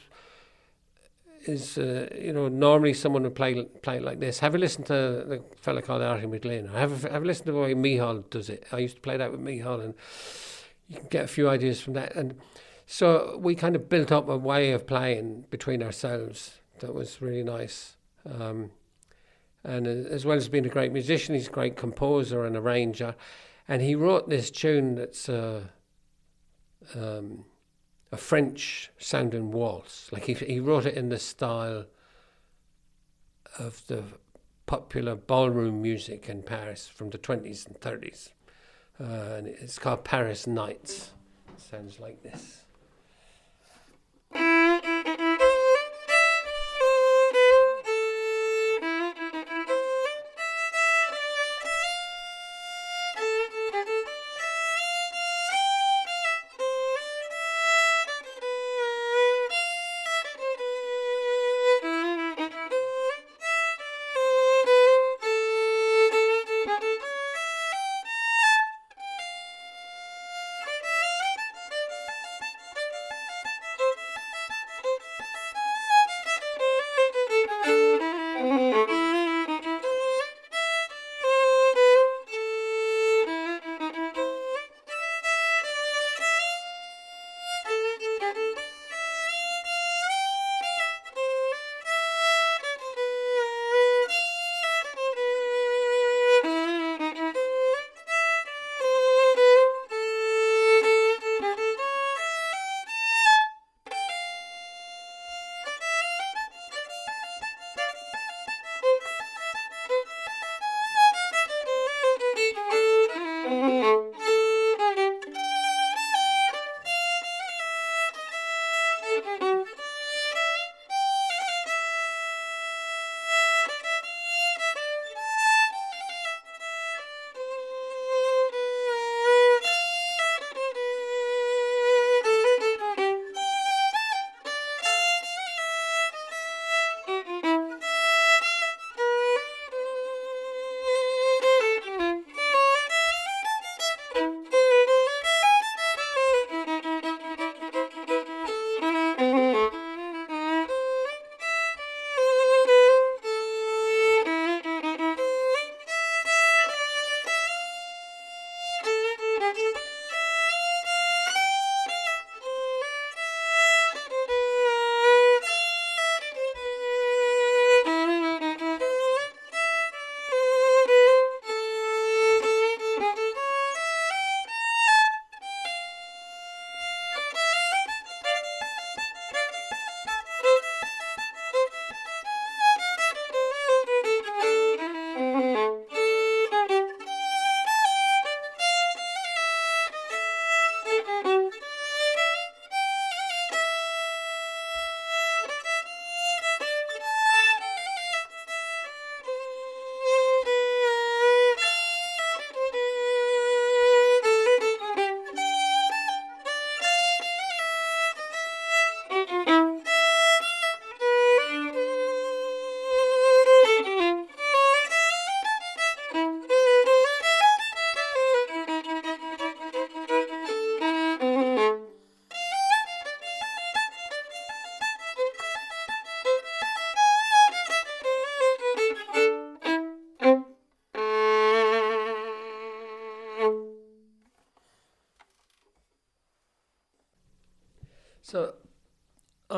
is, 1.47 1.77
uh, 1.77 2.09
you 2.17 2.33
know, 2.33 2.47
normally 2.47 2.95
someone 2.95 3.25
would 3.25 3.35
play 3.35 3.65
play 3.83 3.97
it 3.97 4.03
like 4.03 4.21
this. 4.21 4.39
Have 4.39 4.55
a 4.55 4.59
listen 4.59 4.85
to 4.85 4.93
the 4.93 5.43
fella 5.57 5.83
called 5.83 6.03
Arty 6.03 6.27
McGlynn. 6.27 6.73
Have 6.73 7.03
have 7.03 7.25
a 7.25 7.35
to 7.35 7.45
the 7.45 7.55
way 7.55 7.75
Mícheál 7.75 8.31
does 8.31 8.49
it. 8.49 8.65
I 8.71 8.79
used 8.79 8.97
to 8.97 9.01
play 9.01 9.17
that 9.17 9.33
with 9.33 9.41
Mícheál, 9.41 9.83
and 9.83 9.95
you 10.89 10.99
can 10.99 11.09
get 11.09 11.25
a 11.25 11.29
few 11.29 11.49
ideas 11.49 11.81
from 11.81 11.95
that. 11.95 12.15
And 12.15 12.37
so 12.87 13.39
we 13.43 13.55
kind 13.55 13.75
of 13.75 13.89
built 13.89 14.13
up 14.13 14.29
a 14.29 14.37
way 14.37 14.73
of 14.73 14.87
playing 14.87 15.47
between 15.51 15.83
ourselves 15.83 16.60
that 16.81 16.95
was 16.95 17.23
really 17.23 17.43
nice. 17.43 17.97
Um, 18.29 18.71
and 19.65 19.87
uh, 19.87 19.91
as 19.91 20.25
well 20.25 20.37
as 20.37 20.49
being 20.49 20.67
a 20.67 20.71
great 20.71 20.93
musician, 20.93 21.35
he's 21.35 21.49
a 21.49 21.51
great 21.51 21.77
composer 21.77 22.45
and 22.45 22.57
arranger. 22.57 23.15
And 23.69 23.83
he 23.83 23.95
wrote 23.95 24.29
this 24.29 24.51
tune 24.51 24.97
that's 24.97 25.29
uh, 25.29 25.63
um, 26.95 27.45
a 28.11 28.17
French 28.17 28.91
sounding 28.99 29.53
waltz. 29.53 30.11
Like 30.13 30.25
he, 30.25 30.35
he 30.35 30.61
wrote 30.61 30.87
it 30.87 30.95
in 30.95 31.09
the 31.09 31.19
style 31.19 31.87
of 33.59 33.87
the 33.87 34.03
popular 34.67 35.15
ballroom 35.15 35.83
music 35.83 36.29
in 36.29 36.43
Paris 36.43 36.89
from 36.89 37.11
the 37.11 37.19
20s 37.19 37.67
and 37.67 37.81
30s. 37.81 38.31
Uh, 39.01 39.37
and 39.37 39.47
it's 39.47 39.79
called 39.79 40.05
Paris 40.05 40.47
Nights. 40.47 41.11
It 41.55 41.61
sounds 41.61 41.99
like 41.99 42.23
this. 42.23 42.65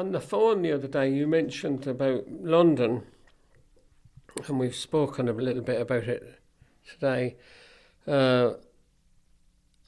On 0.03 0.11
the 0.11 0.20
phone 0.20 0.62
the 0.62 0.73
other 0.73 0.89
day, 0.89 1.09
you 1.09 1.29
mentioned 1.29 1.87
about 1.87 2.24
London, 2.29 3.05
and 4.49 4.59
we've 4.59 4.74
spoken 4.74 5.29
a 5.29 5.33
little 5.33 5.62
bit 5.62 5.81
about 5.81 6.09
it 6.09 6.41
today. 6.91 7.37
Uh, 8.05 8.55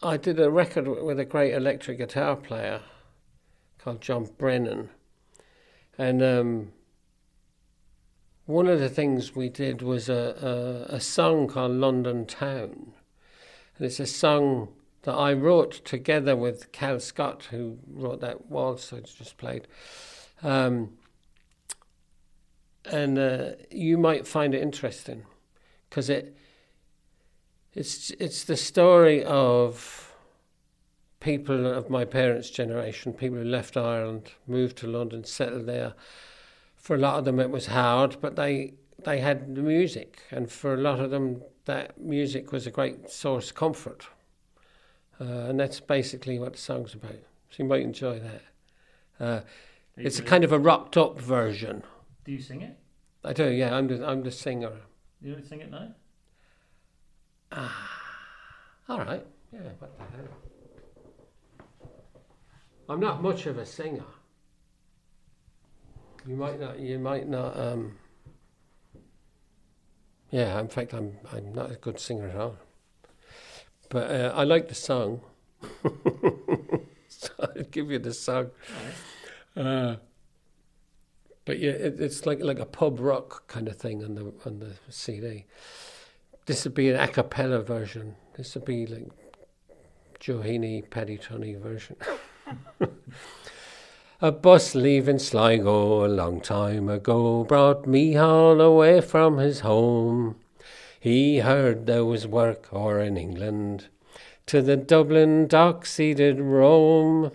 I 0.04 0.16
did 0.16 0.38
a 0.38 0.52
record 0.52 0.86
with 0.86 1.18
a 1.18 1.24
great 1.24 1.52
electric 1.52 1.98
guitar 1.98 2.36
player 2.36 2.82
called 3.78 4.00
John 4.00 4.28
Brennan, 4.38 4.90
and 5.98 6.22
um, 6.22 6.72
one 8.46 8.68
of 8.68 8.78
the 8.78 8.88
things 8.88 9.34
we 9.34 9.48
did 9.48 9.82
was 9.82 10.08
a, 10.08 10.86
a, 10.90 10.94
a 10.94 11.00
song 11.00 11.48
called 11.48 11.72
London 11.72 12.24
Town, 12.24 12.92
and 13.76 13.84
it's 13.84 13.98
a 13.98 14.06
song 14.06 14.68
that 15.04 15.14
I 15.14 15.34
wrote 15.34 15.84
together 15.84 16.34
with 16.34 16.72
Cal 16.72 16.98
Scott, 16.98 17.48
who 17.50 17.78
wrote 17.86 18.20
that 18.20 18.50
waltz 18.50 18.92
I 18.92 19.00
just 19.00 19.36
played. 19.36 19.68
Um, 20.42 20.94
and 22.90 23.18
uh, 23.18 23.50
you 23.70 23.96
might 23.96 24.26
find 24.26 24.54
it 24.54 24.62
interesting 24.62 25.24
because 25.88 26.10
it 26.10 26.36
it's 27.74 28.10
it's 28.12 28.44
the 28.44 28.56
story 28.56 29.24
of 29.24 30.12
people 31.20 31.66
of 31.66 31.90
my 31.90 32.04
parents' 32.04 32.50
generation, 32.50 33.12
people 33.12 33.38
who 33.38 33.44
left 33.44 33.76
Ireland, 33.76 34.32
moved 34.46 34.76
to 34.78 34.86
London, 34.86 35.24
settled 35.24 35.66
there. 35.66 35.94
For 36.76 36.96
a 36.96 36.98
lot 36.98 37.18
of 37.18 37.24
them, 37.24 37.40
it 37.40 37.50
was 37.50 37.66
hard, 37.66 38.16
but 38.20 38.36
they 38.36 38.74
they 39.04 39.20
had 39.20 39.54
the 39.54 39.62
music, 39.62 40.22
and 40.30 40.50
for 40.50 40.72
a 40.74 40.78
lot 40.78 41.00
of 41.00 41.10
them, 41.10 41.42
that 41.66 41.98
music 41.98 42.52
was 42.52 42.66
a 42.66 42.70
great 42.70 43.10
source 43.10 43.50
of 43.50 43.56
comfort. 43.56 44.06
Uh, 45.24 45.48
and 45.48 45.58
that's 45.58 45.80
basically 45.80 46.38
what 46.38 46.52
the 46.52 46.58
song's 46.58 46.92
about. 46.92 47.22
So 47.50 47.62
you 47.62 47.64
might 47.64 47.82
enjoy 47.82 48.20
that. 48.20 48.42
Uh, 49.18 49.40
it's 49.96 50.18
a 50.18 50.22
kind 50.22 50.44
of 50.44 50.52
a 50.52 50.58
rocked 50.58 50.96
up 50.96 51.18
version. 51.18 51.82
Do 52.24 52.32
you 52.32 52.40
sing 52.40 52.60
it? 52.62 52.76
I 53.24 53.32
do, 53.32 53.48
yeah. 53.48 53.74
I'm 53.74 53.86
the, 53.86 54.06
I'm 54.06 54.22
the 54.22 54.30
singer. 54.30 54.72
You 55.22 55.32
only 55.34 55.46
sing 55.46 55.60
it 55.60 55.70
now? 55.70 55.94
Ah, 57.52 58.00
all 58.88 58.98
right. 58.98 59.24
Yeah, 59.52 59.60
what 59.78 59.96
the 59.96 60.16
hell? 60.16 60.28
I'm 62.88 63.00
not 63.00 63.22
much 63.22 63.46
of 63.46 63.56
a 63.56 63.64
singer. 63.64 64.04
You 66.26 66.36
might 66.36 66.60
not. 66.60 66.78
You 66.78 66.98
might 66.98 67.28
not. 67.28 67.58
Um, 67.58 67.96
Yeah, 70.30 70.58
in 70.58 70.68
fact, 70.68 70.92
I'm 70.92 71.16
I'm 71.32 71.54
not 71.54 71.70
a 71.70 71.76
good 71.76 72.00
singer 72.00 72.28
at 72.28 72.36
all. 72.36 72.56
But 73.94 74.10
uh, 74.10 74.32
I 74.34 74.42
like 74.42 74.66
the 74.66 74.74
song. 74.74 75.20
so 77.08 77.28
I'll 77.38 77.62
give 77.70 77.92
you 77.92 78.00
the 78.00 78.12
song. 78.12 78.50
Uh, 79.56 79.94
but 81.44 81.60
yeah, 81.60 81.70
it, 81.70 82.00
it's 82.00 82.26
like 82.26 82.40
like 82.42 82.58
a 82.58 82.66
pub 82.66 82.98
rock 82.98 83.46
kind 83.46 83.68
of 83.68 83.76
thing 83.76 84.02
on 84.02 84.16
the 84.16 84.32
on 84.44 84.58
the 84.58 84.72
CD. 84.88 85.44
This 86.46 86.64
would 86.64 86.74
be 86.74 86.90
an 86.90 86.96
a 86.96 87.06
cappella 87.06 87.62
version. 87.62 88.16
This 88.36 88.56
would 88.56 88.64
be 88.64 88.84
like 88.84 89.06
Heaney, 90.20 90.90
Paddy 90.90 91.16
Tunney 91.16 91.56
version. 91.56 91.94
a 94.20 94.32
bus 94.32 94.74
leaving 94.74 95.20
Sligo 95.20 96.04
a 96.04 96.08
long 96.08 96.40
time 96.40 96.88
ago 96.88 97.44
brought 97.44 97.86
me 97.86 98.14
Mihal 98.14 98.60
away 98.60 99.00
from 99.00 99.38
his 99.38 99.60
home. 99.60 100.34
He 101.04 101.40
heard 101.40 101.84
there 101.84 102.06
was 102.06 102.26
work 102.26 102.72
o'er 102.72 102.98
in 102.98 103.18
England. 103.18 103.88
To 104.46 104.62
the 104.62 104.78
Dublin 104.78 105.46
docks 105.46 105.98
he 105.98 106.14
did 106.14 106.40
roam. 106.40 107.30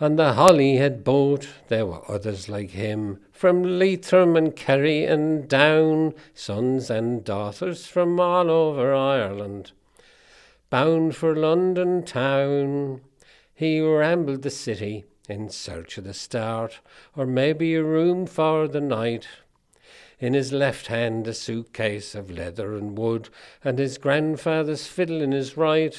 On 0.00 0.14
the 0.14 0.34
Holyhead 0.34 1.02
boat 1.02 1.48
there 1.66 1.86
were 1.86 2.08
others 2.08 2.48
like 2.48 2.70
him 2.70 3.18
from 3.32 3.80
Leitrim 3.80 4.36
and 4.36 4.54
Kerry 4.54 5.06
and 5.06 5.48
down, 5.48 6.14
sons 6.34 6.88
and 6.88 7.24
daughters 7.24 7.84
from 7.84 8.20
all 8.20 8.48
over 8.48 8.94
Ireland. 8.94 9.72
Bound 10.70 11.16
for 11.16 11.34
London 11.34 12.04
town, 12.04 13.00
he 13.52 13.80
rambled 13.80 14.42
the 14.42 14.50
city 14.50 15.04
in 15.28 15.48
search 15.48 15.98
of 15.98 16.04
the 16.04 16.14
start, 16.14 16.78
or 17.16 17.26
maybe 17.26 17.74
a 17.74 17.82
room 17.82 18.24
for 18.26 18.68
the 18.68 18.80
night. 18.80 19.26
In 20.20 20.34
his 20.34 20.52
left 20.52 20.88
hand 20.88 21.26
a 21.26 21.32
suitcase 21.32 22.14
of 22.14 22.30
leather 22.30 22.76
and 22.76 22.96
wood, 22.96 23.30
and 23.64 23.78
his 23.78 23.96
grandfather's 23.96 24.86
fiddle 24.86 25.22
in 25.22 25.32
his 25.32 25.56
right 25.56 25.98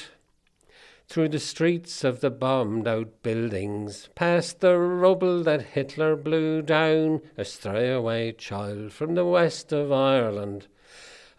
through 1.08 1.28
the 1.28 1.40
streets 1.40 2.04
of 2.04 2.20
the 2.20 2.30
bombed 2.30 2.86
out 2.86 3.22
buildings, 3.24 4.08
past 4.14 4.60
the 4.60 4.78
rubble 4.78 5.42
that 5.42 5.62
Hitler 5.62 6.14
blew 6.14 6.62
down, 6.62 7.20
a 7.36 7.44
stray-away 7.44 8.32
child 8.32 8.92
from 8.92 9.16
the 9.16 9.26
west 9.26 9.72
of 9.72 9.90
Ireland. 9.90 10.68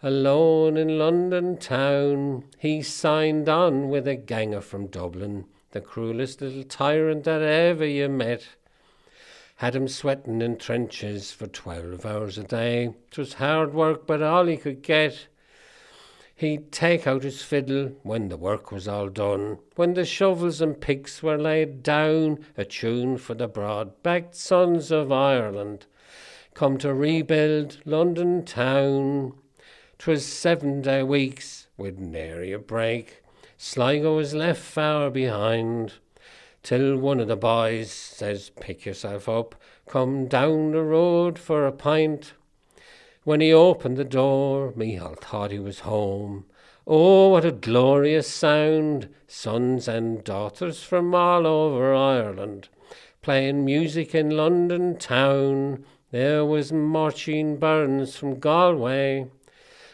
Alone 0.02 0.76
in 0.76 0.98
London 0.98 1.56
town, 1.56 2.44
he 2.58 2.82
signed 2.82 3.48
on 3.48 3.88
with 3.88 4.06
a 4.06 4.14
ganger 4.14 4.60
from 4.60 4.88
Dublin, 4.88 5.46
the 5.70 5.80
cruelest 5.80 6.42
little 6.42 6.64
tyrant 6.64 7.24
that 7.24 7.40
ever 7.40 7.86
you 7.86 8.10
met. 8.10 8.46
Had 9.58 9.76
him 9.76 9.86
sweating 9.86 10.42
in 10.42 10.56
trenches 10.56 11.30
for 11.30 11.46
twelve 11.46 12.04
hours 12.04 12.38
a 12.38 12.42
day. 12.42 12.94
'Twas 13.10 13.34
hard 13.34 13.72
work, 13.72 14.06
but 14.06 14.22
all 14.22 14.46
he 14.46 14.56
could 14.56 14.82
get. 14.82 15.28
He'd 16.34 16.72
take 16.72 17.06
out 17.06 17.22
his 17.22 17.42
fiddle 17.42 17.92
when 18.02 18.28
the 18.28 18.36
work 18.36 18.72
was 18.72 18.88
all 18.88 19.08
done, 19.08 19.58
when 19.76 19.94
the 19.94 20.04
shovels 20.04 20.60
and 20.60 20.80
picks 20.80 21.22
were 21.22 21.38
laid 21.38 21.84
down, 21.84 22.44
a 22.56 22.64
tune 22.64 23.16
for 23.18 23.34
the 23.34 23.46
broad 23.46 24.02
backed 24.02 24.34
sons 24.34 24.90
of 24.90 25.12
Ireland, 25.12 25.86
come 26.54 26.76
to 26.78 26.92
rebuild 26.92 27.78
London 27.84 28.44
town. 28.44 29.34
'Twas 29.98 30.26
seven 30.26 30.82
day 30.82 31.04
weeks 31.04 31.68
with 31.76 32.00
nary 32.00 32.50
a 32.50 32.58
break. 32.58 33.22
Sligo 33.56 34.16
was 34.16 34.34
left 34.34 34.60
far 34.60 35.10
behind, 35.10 35.94
till 36.64 36.96
one 36.96 37.20
of 37.20 37.28
the 37.28 37.36
boys 37.36 37.92
says, 37.92 38.50
Pick 38.58 38.84
yourself 38.84 39.28
up, 39.28 39.54
come 39.86 40.26
down 40.26 40.72
the 40.72 40.82
road 40.82 41.38
for 41.38 41.64
a 41.64 41.72
pint. 41.72 42.32
When 43.22 43.40
he 43.40 43.52
opened 43.52 43.96
the 43.96 44.04
door, 44.04 44.72
Michal 44.74 45.14
thought 45.14 45.52
he 45.52 45.60
was 45.60 45.80
home. 45.80 46.46
Oh, 46.84 47.28
what 47.28 47.44
a 47.44 47.52
glorious 47.52 48.26
sound! 48.26 49.08
Sons 49.28 49.86
and 49.86 50.24
daughters 50.24 50.82
from 50.82 51.14
all 51.14 51.46
over 51.46 51.94
Ireland 51.94 52.68
playing 53.24 53.64
music 53.64 54.14
in 54.14 54.28
London 54.28 54.98
town. 54.98 55.82
There 56.10 56.44
was 56.44 56.70
Martin 56.70 57.56
Byrnes 57.56 58.18
from 58.18 58.38
Galway, 58.38 59.28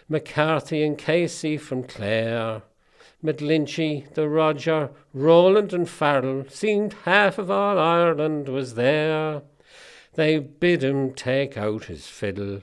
McCarthy 0.09 0.83
and 0.83 0.99
Casey 0.99 1.57
from 1.57 1.85
Clare, 1.85 2.63
McGlinchey, 3.25 4.15
the 4.15 4.29
Roger, 4.29 4.91
Roland 5.13 5.73
and 5.73 5.89
Farrell. 5.89 6.45
Seemed 6.49 6.95
half 7.05 7.39
of 7.39 7.51
all 7.51 7.79
Ireland 7.79 8.49
was 8.49 8.75
there. 8.75 9.43
They 10.15 10.39
bid 10.39 10.83
him 10.83 11.15
take 11.15 11.57
out 11.57 11.85
his 11.85 12.07
fiddle 12.07 12.63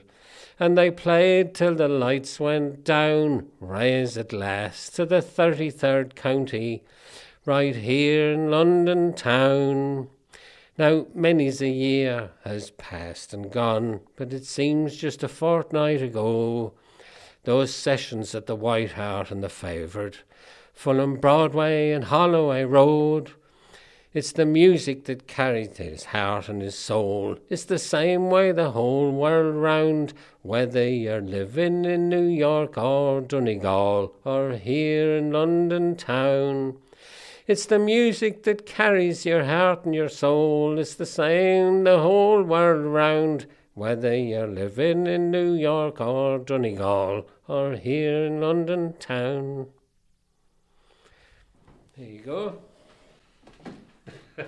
and 0.60 0.76
they 0.76 0.90
played 0.90 1.54
till 1.54 1.74
the 1.74 1.88
lights 1.88 2.40
went 2.40 2.84
down, 2.84 3.46
raised 3.60 4.16
at 4.16 4.32
last 4.32 4.96
to 4.96 5.06
the 5.06 5.20
33rd 5.20 6.14
county, 6.16 6.82
right 7.44 7.76
here 7.76 8.32
in 8.32 8.50
London 8.50 9.12
town. 9.12 10.08
Now, 10.76 11.06
many's 11.14 11.60
a 11.60 11.68
year 11.68 12.30
has 12.44 12.70
passed 12.72 13.32
and 13.32 13.50
gone, 13.50 14.00
but 14.16 14.32
it 14.32 14.44
seems 14.44 14.96
just 14.96 15.22
a 15.22 15.28
fortnight 15.28 16.02
ago. 16.02 16.72
Those 17.44 17.74
sessions 17.74 18.34
at 18.34 18.46
the 18.46 18.56
White 18.56 18.92
Hart 18.92 19.30
and 19.30 19.42
the 19.42 19.48
Favoured, 19.48 20.18
Fulham 20.78 21.16
Broadway 21.16 21.90
and 21.90 22.04
Holloway 22.04 22.62
Road, 22.62 23.32
it's 24.14 24.30
the 24.30 24.46
music 24.46 25.06
that 25.06 25.26
carries 25.26 25.76
his 25.76 26.04
heart 26.04 26.48
and 26.48 26.62
his 26.62 26.76
soul. 26.78 27.36
It's 27.48 27.64
the 27.64 27.80
same 27.80 28.30
way 28.30 28.52
the 28.52 28.70
whole 28.70 29.10
world 29.10 29.56
round, 29.56 30.12
whether 30.42 30.88
you're 30.88 31.20
living 31.20 31.84
in 31.84 32.08
New 32.08 32.28
York 32.28 32.78
or 32.78 33.20
Donegal 33.20 34.14
or 34.24 34.52
here 34.52 35.16
in 35.16 35.32
London 35.32 35.96
town. 35.96 36.76
It's 37.48 37.66
the 37.66 37.80
music 37.80 38.44
that 38.44 38.64
carries 38.64 39.26
your 39.26 39.46
heart 39.46 39.84
and 39.84 39.96
your 39.96 40.08
soul. 40.08 40.78
It's 40.78 40.94
the 40.94 41.06
same 41.06 41.82
the 41.82 41.98
whole 41.98 42.44
world 42.44 42.86
round, 42.86 43.46
whether 43.74 44.16
you're 44.16 44.46
living 44.46 45.08
in 45.08 45.32
New 45.32 45.54
York 45.54 46.00
or 46.00 46.38
Donegal 46.38 47.26
or 47.48 47.72
here 47.74 48.26
in 48.26 48.40
London 48.40 48.94
town. 49.00 49.66
There 51.98 52.06
you 52.08 52.20
go. 52.20 52.58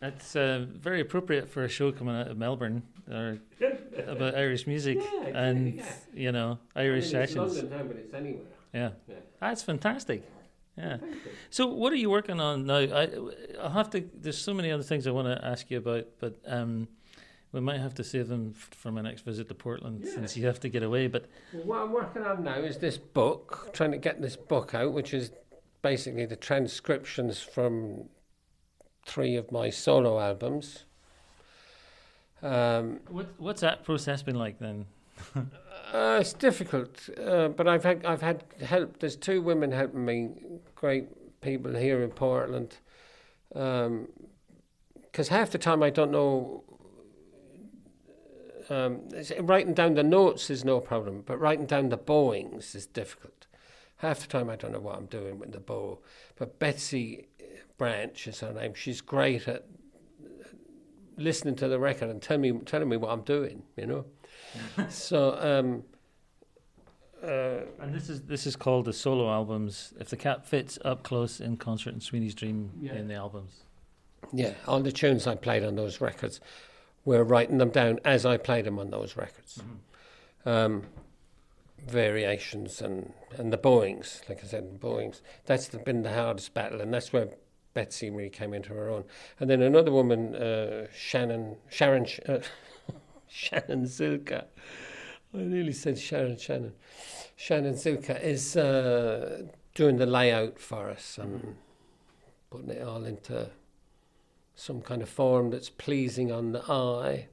That's 0.00 0.36
uh, 0.36 0.66
very 0.68 1.00
appropriate 1.00 1.48
for 1.48 1.64
a 1.64 1.68
show 1.68 1.90
coming 1.90 2.14
out 2.14 2.28
of 2.28 2.36
Melbourne 2.36 2.82
or 3.10 3.38
about 4.06 4.34
Irish 4.34 4.66
music 4.66 4.98
Yeah, 5.00 5.28
and 5.28 5.74
yeah. 5.76 5.92
you 6.14 6.32
know 6.32 6.58
Irish 6.74 7.06
I 7.06 7.12
mean, 7.14 7.22
it's 7.22 7.32
sessions. 7.32 7.58
London 7.62 7.88
but 7.88 7.96
it's 7.96 8.12
anywhere. 8.14 8.42
Yeah, 8.74 8.90
Yeah. 9.08 9.14
that's 9.40 9.62
fantastic. 9.62 10.22
Yeah. 10.76 10.98
So, 11.48 11.68
what 11.68 11.90
are 11.94 11.96
you 11.96 12.10
working 12.10 12.38
on 12.38 12.66
now? 12.66 12.76
I 12.76 13.08
I 13.62 13.70
have 13.70 13.88
to. 13.90 14.04
There's 14.14 14.36
so 14.36 14.52
many 14.52 14.70
other 14.70 14.82
things 14.82 15.06
I 15.06 15.10
want 15.12 15.28
to 15.28 15.42
ask 15.42 15.70
you 15.70 15.78
about, 15.78 16.04
but 16.20 16.36
um, 16.46 16.86
we 17.52 17.60
might 17.62 17.80
have 17.80 17.94
to 17.94 18.04
save 18.04 18.28
them 18.28 18.52
f- 18.54 18.68
for 18.72 18.92
my 18.92 19.00
next 19.00 19.22
visit 19.24 19.48
to 19.48 19.54
Portland 19.54 20.02
Yeah. 20.04 20.12
since 20.12 20.36
you 20.36 20.44
have 20.44 20.60
to 20.60 20.68
get 20.68 20.82
away. 20.82 21.06
But 21.06 21.24
Well, 21.54 21.64
what 21.64 21.80
I'm 21.80 21.92
working 21.92 22.22
on 22.24 22.44
now 22.44 22.58
is 22.58 22.76
this 22.76 22.98
book, 22.98 23.70
trying 23.72 23.92
to 23.92 23.96
get 23.98 24.20
this 24.20 24.36
book 24.36 24.74
out, 24.74 24.92
which 24.92 25.14
is 25.14 25.30
basically 25.86 26.26
the 26.26 26.34
transcriptions 26.34 27.40
from 27.40 28.08
three 29.06 29.36
of 29.36 29.52
my 29.52 29.70
solo 29.70 30.18
albums. 30.18 30.84
Um, 32.42 32.98
what 33.08 33.28
what's 33.38 33.60
that 33.60 33.84
process 33.84 34.20
been 34.20 34.34
like 34.46 34.58
then? 34.58 34.86
uh, 35.36 36.18
it's 36.20 36.32
difficult, 36.32 37.08
uh, 37.24 37.48
but 37.58 37.68
I've 37.68 37.84
had 37.84 38.04
I've 38.04 38.20
had 38.30 38.42
help. 38.60 38.98
There's 38.98 39.14
two 39.14 39.40
women 39.40 39.70
helping 39.70 40.04
me, 40.04 40.30
great 40.74 41.06
people 41.40 41.72
here 41.76 42.02
in 42.02 42.10
Portland. 42.10 42.78
Because 43.48 45.28
half 45.28 45.50
the 45.52 45.58
time 45.58 45.84
I 45.84 45.90
don't 45.90 46.10
know. 46.10 46.64
Um, 48.68 49.02
writing 49.38 49.74
down 49.74 49.94
the 49.94 50.02
notes 50.02 50.50
is 50.50 50.64
no 50.64 50.80
problem, 50.80 51.22
but 51.24 51.38
writing 51.38 51.66
down 51.66 51.90
the 51.90 51.96
bowings 51.96 52.74
is 52.74 52.86
difficult. 52.86 53.35
Half 53.98 54.20
the 54.20 54.26
time 54.26 54.50
I 54.50 54.56
don't 54.56 54.72
know 54.72 54.80
what 54.80 54.96
I'm 54.96 55.06
doing 55.06 55.38
with 55.38 55.52
the 55.52 55.60
bow. 55.60 55.98
But 56.36 56.58
Betsy 56.58 57.28
Branch 57.78 58.26
is 58.26 58.40
her 58.40 58.52
name. 58.52 58.74
She's 58.74 59.00
great 59.00 59.48
at 59.48 59.64
listening 61.16 61.54
to 61.56 61.68
the 61.68 61.78
record 61.78 62.10
and 62.10 62.20
tell 62.20 62.36
me 62.38 62.52
telling 62.66 62.88
me 62.88 62.96
what 62.96 63.10
I'm 63.10 63.22
doing. 63.22 63.62
You 63.76 63.86
know. 63.86 64.04
so 64.90 65.38
um, 65.40 65.82
uh, 67.22 67.60
And 67.80 67.94
this 67.94 68.08
is 68.10 68.22
this 68.22 68.46
is 68.46 68.54
called 68.56 68.84
the 68.84 68.92
solo 68.92 69.30
albums. 69.30 69.94
If 69.98 70.10
the 70.10 70.16
cap 70.16 70.44
fits, 70.46 70.78
up 70.84 71.02
close 71.02 71.40
in 71.40 71.56
concert 71.56 71.92
and 71.94 72.02
Sweeney's 72.02 72.34
Dream 72.34 72.70
Yeah. 72.80 72.94
in 72.94 73.08
the 73.08 73.14
albums. 73.14 73.62
yeah, 74.32 74.54
all 74.66 74.80
the 74.80 74.92
tunes 74.92 75.26
I 75.26 75.34
played 75.36 75.64
on 75.64 75.76
those 75.76 76.00
records, 76.00 76.40
we're 77.04 77.22
writing 77.22 77.58
them 77.58 77.70
down 77.70 77.98
as 78.04 78.26
I 78.26 78.36
played 78.36 78.66
them 78.66 78.78
on 78.78 78.90
those 78.90 79.16
records. 79.16 79.62
Um, 80.44 80.82
variations 81.86 82.82
and, 82.82 83.12
and 83.36 83.52
the 83.52 83.56
bowings, 83.56 84.22
like 84.28 84.42
I 84.42 84.46
said, 84.46 84.74
the 84.74 84.78
bowings. 84.78 85.22
That's 85.44 85.68
the, 85.68 85.78
been 85.78 86.02
the 86.02 86.12
hardest 86.12 86.54
battle, 86.54 86.80
and 86.80 86.92
that's 86.92 87.12
where 87.12 87.28
Betsy 87.74 88.10
really 88.10 88.30
came 88.30 88.54
into 88.54 88.72
her 88.74 88.88
own. 88.88 89.04
And 89.38 89.48
then 89.48 89.62
another 89.62 89.92
woman, 89.92 90.34
uh, 90.34 90.86
Shannon, 90.94 91.56
Sharon, 91.68 92.06
uh, 92.28 92.38
Shannon 93.28 93.84
Zilka. 93.84 94.46
I 95.34 95.38
nearly 95.38 95.72
said 95.72 95.98
Sharon 95.98 96.38
Shannon. 96.38 96.72
Shannon 97.36 97.74
Zuka 97.74 98.20
is 98.22 98.56
uh, 98.56 99.42
doing 99.74 99.98
the 99.98 100.06
layout 100.06 100.58
for 100.58 100.88
us 100.88 101.18
and 101.18 101.56
putting 102.50 102.70
it 102.70 102.82
all 102.82 103.04
into 103.04 103.50
some 104.54 104.80
kind 104.80 105.02
of 105.02 105.08
form 105.08 105.50
that's 105.50 105.68
pleasing 105.68 106.32
on 106.32 106.52
the 106.52 106.62
eye. 106.62 107.28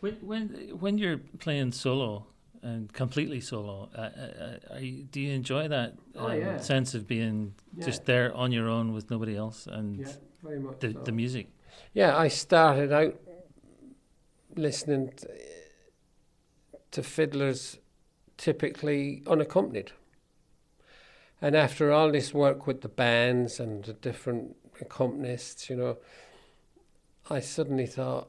When 0.00 0.14
when 0.16 0.48
when 0.78 0.98
you're 0.98 1.20
playing 1.38 1.72
solo 1.72 2.26
and 2.62 2.92
completely 2.92 3.40
solo, 3.40 3.90
uh, 3.94 3.98
uh, 4.00 4.74
are 4.74 4.80
you, 4.80 5.04
do 5.04 5.20
you 5.20 5.32
enjoy 5.32 5.68
that 5.68 5.94
Oh, 6.16 6.28
um, 6.28 6.40
yeah. 6.40 6.58
sense 6.58 6.94
of 6.94 7.06
being 7.06 7.54
just 7.78 8.04
there 8.04 8.34
on 8.34 8.52
your 8.52 8.68
own 8.68 8.92
with 8.92 9.10
nobody 9.10 9.36
else 9.36 9.66
and 9.66 10.06
very 10.42 10.60
much. 10.60 10.78
the 10.80 10.92
so. 10.92 10.98
the 11.00 11.12
music? 11.12 11.48
Yeah, 11.94 12.16
I 12.16 12.28
started 12.28 12.92
out 12.92 13.18
listening 14.56 15.12
to, 15.16 15.28
to 16.92 17.02
fiddlers 17.02 17.78
typically 18.36 19.22
unaccompanied. 19.26 19.92
And 21.40 21.56
after 21.56 21.90
all 21.90 22.12
this 22.12 22.32
work 22.32 22.66
with 22.66 22.82
the 22.82 22.88
bands 22.88 23.58
and 23.58 23.84
the 23.84 23.94
different 23.94 24.56
accompanists, 24.80 25.68
you 25.68 25.76
know, 25.76 25.96
I 27.28 27.40
suddenly 27.40 27.86
thought, 27.86 28.28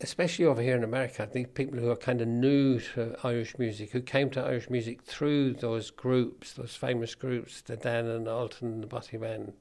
especially 0.00 0.46
over 0.46 0.62
here 0.62 0.76
in 0.76 0.84
America, 0.84 1.22
I 1.22 1.26
think 1.26 1.54
people 1.54 1.78
who 1.78 1.90
are 1.90 1.96
kind 1.96 2.20
of 2.20 2.28
new 2.28 2.80
to 2.94 3.16
Irish 3.22 3.58
music, 3.58 3.90
who 3.92 4.00
came 4.00 4.30
to 4.30 4.40
Irish 4.40 4.70
music 4.70 5.02
through 5.02 5.54
those 5.54 5.90
groups, 5.90 6.54
those 6.54 6.74
famous 6.74 7.14
groups, 7.14 7.60
the 7.60 7.76
Dan 7.76 8.06
and 8.06 8.26
the 8.26 8.30
Altan, 8.30 8.62
and 8.62 8.82
the 8.82 8.86
Bothy 8.86 9.18
Band, 9.20 9.52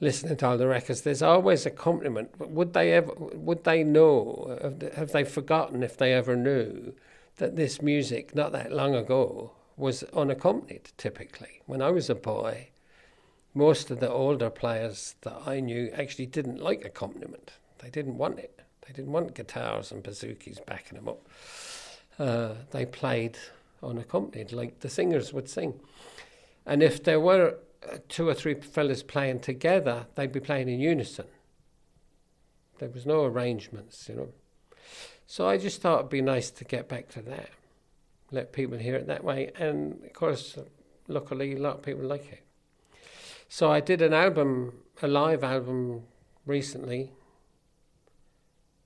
listening 0.00 0.36
to 0.36 0.46
all 0.46 0.58
the 0.58 0.66
records, 0.66 1.02
there's 1.02 1.22
always 1.22 1.66
accompaniment. 1.66 2.30
But 2.38 2.50
would 2.50 2.72
they 2.72 2.92
ever? 2.92 3.12
Would 3.16 3.64
they 3.64 3.84
know? 3.84 4.58
Have 4.96 5.12
they 5.12 5.24
forgotten 5.24 5.82
if 5.82 5.96
they 5.96 6.12
ever 6.12 6.34
knew 6.34 6.94
that 7.36 7.56
this 7.56 7.82
music, 7.82 8.34
not 8.34 8.52
that 8.52 8.72
long 8.72 8.94
ago, 8.94 9.52
was 9.76 10.02
unaccompanied? 10.14 10.90
Typically, 10.96 11.60
when 11.66 11.82
I 11.82 11.90
was 11.90 12.08
a 12.08 12.14
boy, 12.14 12.70
most 13.54 13.90
of 13.90 14.00
the 14.00 14.10
older 14.10 14.50
players 14.50 15.16
that 15.20 15.42
I 15.46 15.60
knew 15.60 15.90
actually 15.94 16.26
didn't 16.26 16.62
like 16.62 16.84
accompaniment. 16.84 17.52
They 17.78 17.90
didn't 17.90 18.16
want 18.16 18.38
it. 18.38 18.61
They 18.86 18.92
didn't 18.92 19.12
want 19.12 19.34
guitars 19.34 19.92
and 19.92 20.02
bouzoukis 20.02 20.64
backing 20.66 20.96
them 20.96 21.08
up. 21.08 21.28
Uh, 22.18 22.54
they 22.70 22.84
played 22.84 23.38
unaccompanied, 23.82 24.52
like 24.52 24.80
the 24.80 24.88
singers 24.88 25.32
would 25.32 25.48
sing. 25.48 25.80
And 26.66 26.82
if 26.82 27.02
there 27.02 27.20
were 27.20 27.56
uh, 27.90 27.98
two 28.08 28.28
or 28.28 28.34
three 28.34 28.54
fellas 28.54 29.02
playing 29.02 29.40
together, 29.40 30.06
they'd 30.14 30.32
be 30.32 30.40
playing 30.40 30.68
in 30.68 30.80
unison. 30.80 31.26
There 32.78 32.90
was 32.90 33.06
no 33.06 33.24
arrangements, 33.24 34.08
you 34.08 34.14
know. 34.16 34.28
So 35.26 35.48
I 35.48 35.56
just 35.56 35.80
thought 35.80 36.00
it'd 36.00 36.10
be 36.10 36.20
nice 36.20 36.50
to 36.50 36.64
get 36.64 36.88
back 36.88 37.08
to 37.10 37.22
that, 37.22 37.50
let 38.30 38.52
people 38.52 38.78
hear 38.78 38.96
it 38.96 39.06
that 39.06 39.24
way, 39.24 39.50
and 39.58 40.04
of 40.04 40.12
course, 40.12 40.58
luckily, 41.08 41.54
a 41.54 41.58
lot 41.58 41.76
of 41.76 41.82
people 41.82 42.04
like 42.04 42.32
it. 42.32 42.42
So 43.48 43.70
I 43.70 43.80
did 43.80 44.02
an 44.02 44.12
album, 44.12 44.74
a 45.00 45.08
live 45.08 45.44
album, 45.44 46.02
recently. 46.46 47.12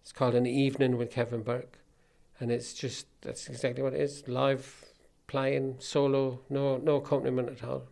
It's 0.06 0.12
called 0.12 0.36
An 0.36 0.46
Evening 0.46 0.98
with 0.98 1.10
Kevin 1.10 1.42
Burke, 1.42 1.80
and 2.38 2.52
it's 2.52 2.72
just 2.74 3.08
that's 3.22 3.48
exactly 3.48 3.82
what 3.82 3.92
it 3.92 4.00
is: 4.00 4.22
live 4.28 4.84
playing, 5.26 5.78
solo, 5.80 6.38
no 6.48 6.76
no 6.76 6.94
accompaniment 6.98 7.48
at 7.48 7.64
all. 7.64 7.88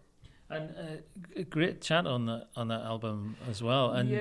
And 0.49 0.70
uh, 0.78 1.41
a 1.41 1.43
great 1.43 1.81
chat 1.81 2.07
on 2.07 2.27
that 2.27 2.51
on 2.55 2.69
that 2.69 2.82
album 2.82 3.35
as 3.51 3.65
well, 3.65 3.91
and 3.91 4.12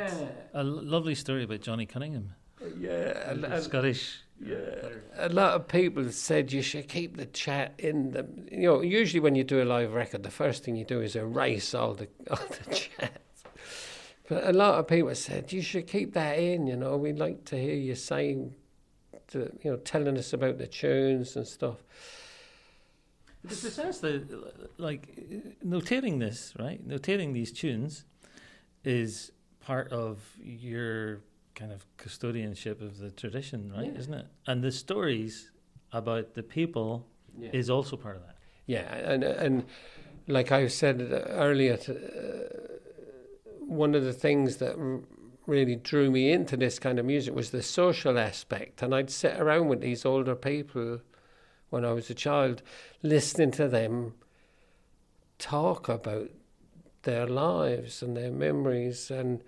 a 0.55 0.63
lovely 0.63 1.13
story 1.13 1.43
about 1.43 1.61
Johnny 1.61 1.85
Cunningham, 1.85 2.33
Yeah, 2.79 3.29
and, 3.29 3.45
and 3.45 3.63
Scottish. 3.63 4.23
yeah, 4.43 4.89
a 5.15 5.29
lot 5.29 5.53
of 5.53 5.67
people 5.67 6.09
said 6.09 6.51
you 6.51 6.63
should 6.63 6.87
keep 6.89 7.15
the 7.17 7.27
chat 7.27 7.75
in 7.77 8.09
the. 8.09 8.25
You 8.51 8.69
know, 8.69 8.81
usually 8.81 9.19
when 9.19 9.35
you 9.35 9.43
do 9.43 9.61
a 9.61 9.65
live 9.65 9.93
record, 9.93 10.23
the 10.23 10.31
first 10.31 10.63
thing 10.63 10.75
you 10.75 10.83
do 10.83 10.99
is 10.99 11.15
erase 11.15 11.75
all 11.75 11.93
the 11.93 12.07
all 12.31 12.37
the 12.65 12.73
chat. 12.73 13.21
But 14.33 14.47
a 14.47 14.53
lot 14.53 14.79
of 14.79 14.87
people 14.87 15.13
said 15.15 15.51
you 15.53 15.61
should 15.61 15.87
keep 15.87 16.13
that 16.13 16.39
in. 16.39 16.67
You 16.67 16.75
know, 16.75 16.97
we'd 16.97 17.19
like 17.19 17.45
to 17.45 17.55
hear 17.59 17.75
you 17.75 17.95
saying, 17.95 18.55
to, 19.29 19.51
you 19.63 19.71
know, 19.71 19.77
telling 19.77 20.17
us 20.17 20.33
about 20.33 20.57
the 20.57 20.67
tunes 20.67 21.35
and 21.35 21.47
stuff. 21.47 21.77
There's 23.43 23.61
the 23.61 23.71
sense 23.71 23.99
that, 23.99 24.25
like, 24.77 25.17
notating 25.65 26.19
this, 26.19 26.53
right? 26.57 26.85
Notating 26.87 27.33
these 27.33 27.51
tunes 27.51 28.05
is 28.85 29.31
part 29.59 29.91
of 29.91 30.19
your 30.41 31.21
kind 31.55 31.71
of 31.71 31.85
custodianship 31.97 32.81
of 32.81 32.97
the 32.99 33.11
tradition, 33.11 33.71
right? 33.75 33.91
Yeah. 33.91 33.99
Isn't 33.99 34.13
it? 34.13 34.25
And 34.47 34.63
the 34.63 34.71
stories 34.71 35.51
about 35.91 36.33
the 36.33 36.43
people 36.43 37.05
Yeah. 37.39 37.49
is 37.53 37.69
also 37.69 37.97
part 37.97 38.15
of 38.15 38.21
that. 38.23 38.37
Yeah, 38.65 38.93
and 39.11 39.23
and 39.23 39.65
like 40.27 40.51
I 40.51 40.67
said 40.67 41.01
earlier, 41.29 41.75
to, 41.77 41.91
one 43.75 43.95
of 43.95 44.03
the 44.03 44.13
things 44.13 44.57
that 44.57 44.77
really 45.45 45.75
drew 45.75 46.09
me 46.09 46.31
into 46.31 46.55
this 46.55 46.79
kind 46.79 46.99
of 46.99 47.05
music 47.05 47.35
was 47.35 47.51
the 47.51 47.63
social 47.63 48.17
aspect, 48.17 48.81
and 48.81 48.93
I'd 48.93 49.09
sit 49.09 49.39
around 49.39 49.67
with 49.67 49.81
these 49.81 50.05
older 50.05 50.35
people 50.35 51.01
when 51.69 51.83
I 51.83 51.91
was 51.91 52.09
a 52.09 52.13
child, 52.13 52.61
listening 53.01 53.51
to 53.51 53.67
them 53.67 54.13
talk 55.39 55.89
about 55.89 56.29
their 57.01 57.27
lives 57.27 58.01
and 58.01 58.15
their 58.15 58.31
memories, 58.31 59.11
and 59.11 59.43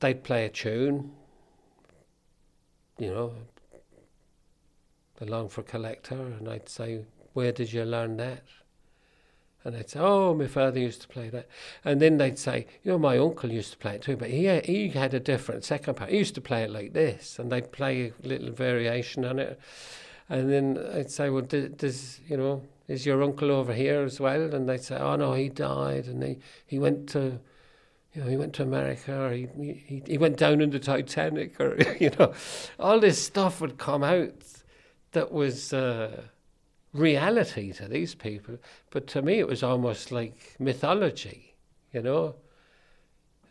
they'd 0.00 0.24
play 0.24 0.46
a 0.46 0.48
tune, 0.48 1.12
you 2.98 3.10
know, 3.10 3.34
the 5.16 5.26
Longford 5.26 5.66
Collector, 5.66 6.14
and 6.14 6.48
I'd 6.48 6.68
say, 6.68 7.04
Where 7.34 7.52
did 7.52 7.72
you 7.72 7.84
learn 7.84 8.16
that? 8.16 8.42
And 9.64 9.74
they'd 9.74 9.90
say, 9.90 10.00
Oh, 10.00 10.34
my 10.34 10.46
father 10.46 10.80
used 10.80 11.02
to 11.02 11.08
play 11.08 11.28
that. 11.30 11.46
And 11.84 12.00
then 12.00 12.16
they'd 12.16 12.38
say, 12.38 12.66
You 12.82 12.92
know, 12.92 12.98
my 12.98 13.18
uncle 13.18 13.50
used 13.50 13.72
to 13.72 13.78
play 13.78 13.96
it 13.96 14.02
too, 14.02 14.16
but 14.16 14.30
he, 14.30 14.58
he 14.60 14.88
had 14.88 15.12
a 15.12 15.20
different 15.20 15.64
second 15.64 15.94
part. 15.94 16.10
He 16.10 16.18
used 16.18 16.34
to 16.36 16.40
play 16.40 16.62
it 16.62 16.70
like 16.70 16.92
this, 16.92 17.38
and 17.38 17.52
they'd 17.52 17.70
play 17.70 18.12
a 18.24 18.26
little 18.26 18.52
variation 18.52 19.24
on 19.24 19.38
it. 19.38 19.60
And 20.28 20.50
then 20.50 20.78
I'd 20.94 21.10
say, 21.10 21.28
Well, 21.28 21.42
does, 21.42 22.20
you 22.26 22.36
know, 22.36 22.62
is 22.88 23.04
your 23.04 23.22
uncle 23.22 23.50
over 23.50 23.74
here 23.74 24.02
as 24.02 24.18
well? 24.18 24.54
And 24.54 24.68
they'd 24.68 24.82
say, 24.82 24.96
Oh, 24.96 25.16
no, 25.16 25.34
he 25.34 25.48
died, 25.48 26.06
and 26.06 26.22
he, 26.22 26.38
he 26.66 26.78
went 26.78 27.08
to. 27.10 27.40
You 28.12 28.22
know, 28.22 28.28
he 28.28 28.36
went 28.36 28.54
to 28.54 28.64
America, 28.64 29.16
or 29.16 29.30
he, 29.30 29.46
he 29.56 30.02
he 30.04 30.18
went 30.18 30.36
down 30.36 30.60
in 30.60 30.70
the 30.70 30.80
Titanic, 30.80 31.60
or 31.60 31.76
you 32.00 32.10
know, 32.18 32.32
all 32.76 32.98
this 32.98 33.24
stuff 33.24 33.60
would 33.60 33.78
come 33.78 34.02
out 34.02 34.32
that 35.12 35.30
was 35.30 35.72
uh, 35.72 36.22
reality 36.92 37.72
to 37.74 37.86
these 37.88 38.14
people, 38.14 38.56
but 38.90 39.06
to 39.08 39.22
me 39.22 39.38
it 39.38 39.46
was 39.48 39.62
almost 39.62 40.10
like 40.12 40.56
mythology, 40.58 41.54
you 41.92 42.02
know. 42.02 42.34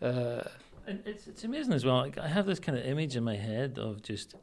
Uh, 0.01 0.43
And 0.87 1.01
it's 1.05 1.27
it's 1.27 1.43
amazing 1.43 1.73
as 1.73 1.85
well. 1.85 1.97
Like 1.97 2.17
I 2.17 2.27
have 2.27 2.45
this 2.45 2.59
kind 2.59 2.77
of 2.77 2.85
image 2.85 3.15
in 3.15 3.23
my 3.23 3.35
head 3.35 3.77
of 3.77 4.01
just 4.01 4.35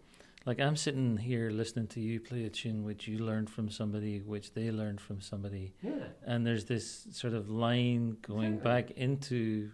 like 0.47 0.61
I'm 0.61 0.77
sitting 0.77 1.17
here 1.17 1.51
listening 1.51 1.89
to 1.89 2.01
you 2.01 2.21
play 2.21 2.45
a 2.45 2.51
tune 2.51 2.85
which 2.85 3.09
you 3.09 3.19
learned 3.19 3.51
from 3.51 3.69
somebody, 3.71 4.21
which 4.21 4.53
they 4.55 4.71
learned 4.71 5.01
from 5.01 5.21
somebody, 5.21 5.75
yeah, 5.83 6.05
and 6.25 6.47
there's 6.47 6.65
this 6.67 7.09
sort 7.11 7.35
of 7.35 7.49
line 7.51 8.17
going 8.23 8.55
Exactly. 8.55 8.71
back 8.73 8.91
into 8.93 9.71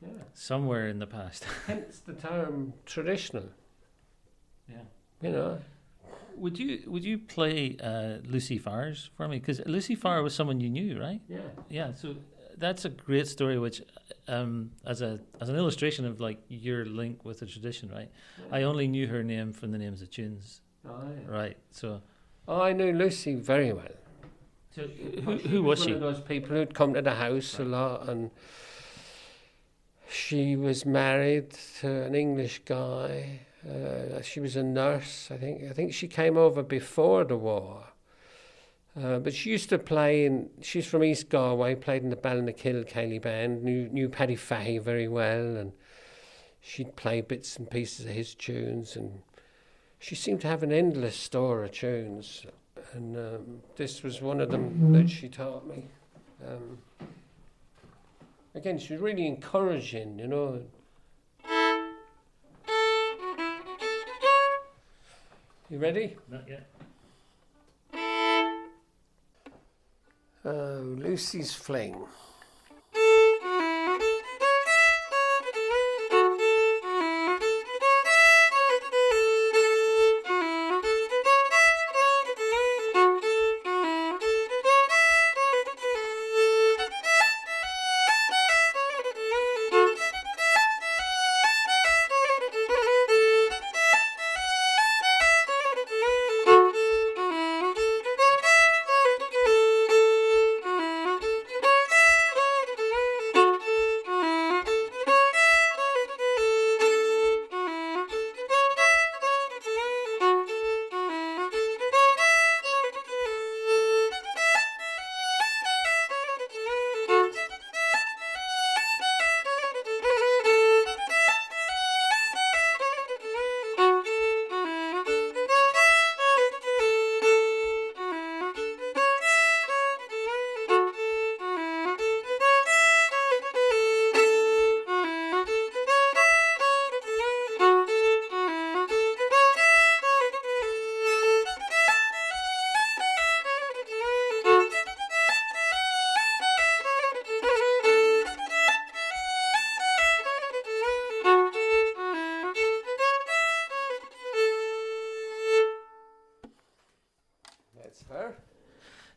yeah. 0.00 0.08
somewhere 0.32 0.88
in 0.88 0.98
the 0.98 1.06
past. 1.06 1.44
Hence 1.66 2.00
the 2.00 2.14
term 2.14 2.72
traditional, 2.86 3.48
yeah. 4.68 4.76
you 5.20 5.30
know. 5.32 5.58
Would 6.36 6.58
you 6.58 6.82
would 6.86 7.04
you 7.04 7.18
play 7.18 7.76
uh, 7.82 8.18
Lucy 8.28 8.58
Farr's 8.58 9.10
for 9.16 9.26
me? 9.28 9.38
Because 9.38 9.60
Lucy 9.66 9.94
Farr 9.94 10.22
was 10.22 10.34
someone 10.34 10.60
you 10.60 10.70
knew, 10.70 11.00
right? 11.00 11.20
Yeah, 11.28 11.38
Yeah. 11.68 11.92
So 11.94 12.10
uh, 12.10 12.14
that's 12.58 12.84
a 12.84 12.90
great 12.90 13.26
story, 13.26 13.58
which 13.58 13.82
um, 14.28 14.70
as 14.86 15.02
a 15.02 15.18
as 15.40 15.48
an 15.48 15.56
illustration 15.56 16.04
of 16.04 16.20
like 16.20 16.38
your 16.48 16.84
link 16.84 17.24
with 17.24 17.40
the 17.40 17.46
tradition, 17.46 17.90
right? 17.90 18.10
I 18.52 18.62
only 18.62 18.86
knew 18.86 19.06
her 19.06 19.22
name 19.22 19.52
from 19.52 19.72
the 19.72 19.78
names 19.78 20.02
of 20.02 20.10
tunes, 20.10 20.60
oh, 20.86 20.90
yeah. 21.08 21.36
right? 21.36 21.56
So 21.70 22.02
Oh, 22.48 22.62
I 22.62 22.72
knew 22.72 22.92
Lucy 22.92 23.34
very 23.34 23.72
well. 23.72 23.96
So 24.74 24.82
who, 25.24 25.36
who 25.36 25.62
was 25.62 25.80
one 25.80 25.88
she? 25.88 25.94
One 25.94 26.02
of 26.02 26.14
those 26.14 26.24
people 26.24 26.50
who'd 26.50 26.74
come 26.74 26.94
to 26.94 27.02
the 27.02 27.14
house 27.14 27.58
a 27.58 27.64
lot, 27.64 28.08
and 28.08 28.30
she 30.08 30.54
was 30.54 30.86
married 30.86 31.50
to 31.80 32.04
an 32.04 32.14
English 32.14 32.60
guy. 32.64 33.45
Uh, 33.68 34.22
she 34.22 34.40
was 34.40 34.56
a 34.56 34.62
nurse, 34.62 35.28
I 35.30 35.36
think. 35.36 35.64
I 35.64 35.72
think 35.72 35.92
she 35.92 36.08
came 36.08 36.36
over 36.36 36.62
before 36.62 37.24
the 37.24 37.36
war. 37.36 37.84
Uh, 39.00 39.18
but 39.18 39.34
she 39.34 39.50
used 39.50 39.68
to 39.70 39.78
play 39.78 40.24
in. 40.24 40.48
She's 40.62 40.86
from 40.86 41.04
East 41.04 41.28
Galway. 41.28 41.74
Played 41.74 42.02
in 42.02 42.10
the 42.10 42.16
Ballinakill 42.16 42.88
Céilí 42.90 43.20
band. 43.20 43.62
Knew 43.62 43.88
knew 43.88 44.08
Paddy 44.08 44.36
Fahey 44.36 44.78
very 44.78 45.08
well, 45.08 45.56
and 45.56 45.72
she'd 46.60 46.96
play 46.96 47.20
bits 47.20 47.56
and 47.56 47.70
pieces 47.70 48.06
of 48.06 48.12
his 48.12 48.34
tunes. 48.34 48.96
And 48.96 49.22
she 49.98 50.14
seemed 50.14 50.40
to 50.42 50.48
have 50.48 50.62
an 50.62 50.72
endless 50.72 51.16
store 51.16 51.64
of 51.64 51.72
tunes 51.72 52.46
and 52.92 53.16
um, 53.16 53.62
this 53.76 54.02
was 54.02 54.20
one 54.22 54.40
of 54.40 54.50
them 54.50 54.92
that 54.92 55.08
she 55.08 55.28
taught 55.28 55.66
me. 55.66 55.84
Um, 56.46 56.78
again, 58.54 58.78
she 58.78 58.94
was 58.94 59.02
really 59.02 59.26
encouraging, 59.26 60.18
you 60.18 60.26
know. 60.26 60.62
You 65.68 65.78
ready? 65.78 66.16
Not 66.30 66.44
yet. 66.48 66.70
Uh, 70.44 70.78
Lucy's 70.78 71.52
Fling. 71.52 72.06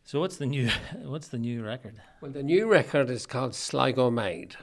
So 0.10 0.19
what's 0.19 0.38
the 0.38 0.48
new 0.48 0.72
what's 1.03 1.27
the 1.27 1.38
new 1.38 1.64
record? 1.64 2.02
Well, 2.19 2.31
the 2.31 2.41
new 2.41 2.65
record 2.65 3.11
is 3.11 3.27
called 3.27 3.53
Sligo 3.53 4.10
Made, 4.10 4.56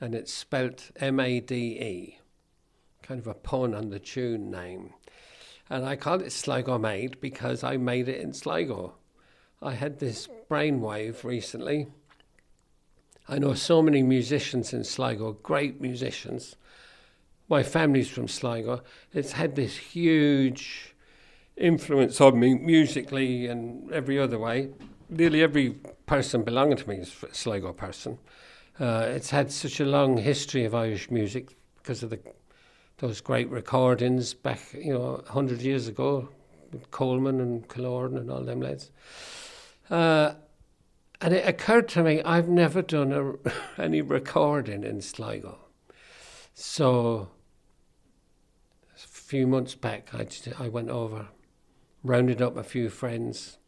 and 0.00 0.14
it's 0.14 0.32
spelt 0.32 0.92
M 1.00 1.18
A 1.18 1.40
D 1.40 1.56
E, 1.80 2.18
kind 3.02 3.18
of 3.18 3.26
a 3.26 3.34
pun 3.34 3.74
on 3.74 3.90
the 3.90 3.98
tune 3.98 4.52
name. 4.52 4.94
And 5.68 5.84
I 5.84 5.96
called 5.96 6.22
it 6.22 6.30
Sligo 6.30 6.78
Made 6.78 7.20
because 7.20 7.64
I 7.64 7.76
made 7.76 8.08
it 8.08 8.20
in 8.20 8.32
Sligo. 8.32 8.94
I 9.60 9.72
had 9.72 9.98
this 9.98 10.28
brainwave 10.48 11.24
recently. 11.24 11.88
I 13.28 13.40
know 13.40 13.54
so 13.54 13.82
many 13.82 14.04
musicians 14.04 14.72
in 14.72 14.84
Sligo, 14.84 15.32
great 15.32 15.80
musicians. 15.80 16.54
My 17.48 17.64
family's 17.64 18.10
from 18.10 18.28
Sligo. 18.28 18.84
It's 19.12 19.32
had 19.32 19.56
this 19.56 19.76
huge 19.76 20.94
influence 21.58 22.20
on 22.20 22.38
me 22.38 22.54
musically 22.54 23.46
and 23.46 23.90
every 23.92 24.18
other 24.18 24.38
way. 24.38 24.70
Nearly 25.08 25.42
every 25.42 25.70
person 26.06 26.42
belonging 26.42 26.76
to 26.76 26.88
me 26.88 26.96
is 26.96 27.14
a 27.22 27.34
Sligo 27.34 27.72
person. 27.72 28.18
Uh, 28.78 29.06
it's 29.08 29.30
had 29.30 29.50
such 29.50 29.80
a 29.80 29.84
long 29.84 30.16
history 30.16 30.64
of 30.64 30.74
Irish 30.74 31.10
music 31.10 31.56
because 31.76 32.02
of 32.02 32.10
the 32.10 32.20
those 32.98 33.20
great 33.20 33.48
recordings 33.48 34.34
back, 34.34 34.60
you 34.74 34.92
know, 34.92 35.22
hundred 35.28 35.62
years 35.62 35.86
ago 35.86 36.28
with 36.72 36.90
Coleman 36.90 37.40
and 37.40 37.68
Killoran 37.68 38.16
and 38.16 38.30
all 38.30 38.42
them 38.42 38.60
lads. 38.60 38.90
Uh, 39.88 40.34
and 41.20 41.32
it 41.32 41.48
occurred 41.48 41.88
to 41.90 42.02
me 42.02 42.22
I've 42.22 42.48
never 42.48 42.82
done 42.82 43.12
a, 43.12 43.50
any 43.80 44.02
recording 44.02 44.84
in 44.84 45.00
Sligo, 45.00 45.58
so 46.54 47.30
a 48.92 48.98
few 48.98 49.46
months 49.46 49.74
back 49.74 50.12
I, 50.12 50.24
just, 50.24 50.60
I 50.60 50.68
went 50.68 50.90
over 50.90 51.28
rounded 52.08 52.40
up 52.40 52.56
a 52.56 52.64
few 52.64 52.88
friends. 52.88 53.58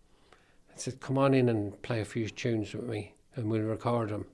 and 0.70 0.80
said, 0.80 1.00
"Come 1.00 1.18
on 1.18 1.34
in 1.34 1.48
and 1.48 1.80
play 1.82 2.00
a 2.00 2.04
few 2.04 2.28
tunes 2.28 2.72
with 2.72 2.86
me, 2.86 3.14
and 3.36 3.50
we'll 3.50 3.62
record 3.62 4.08
them." 4.08 4.26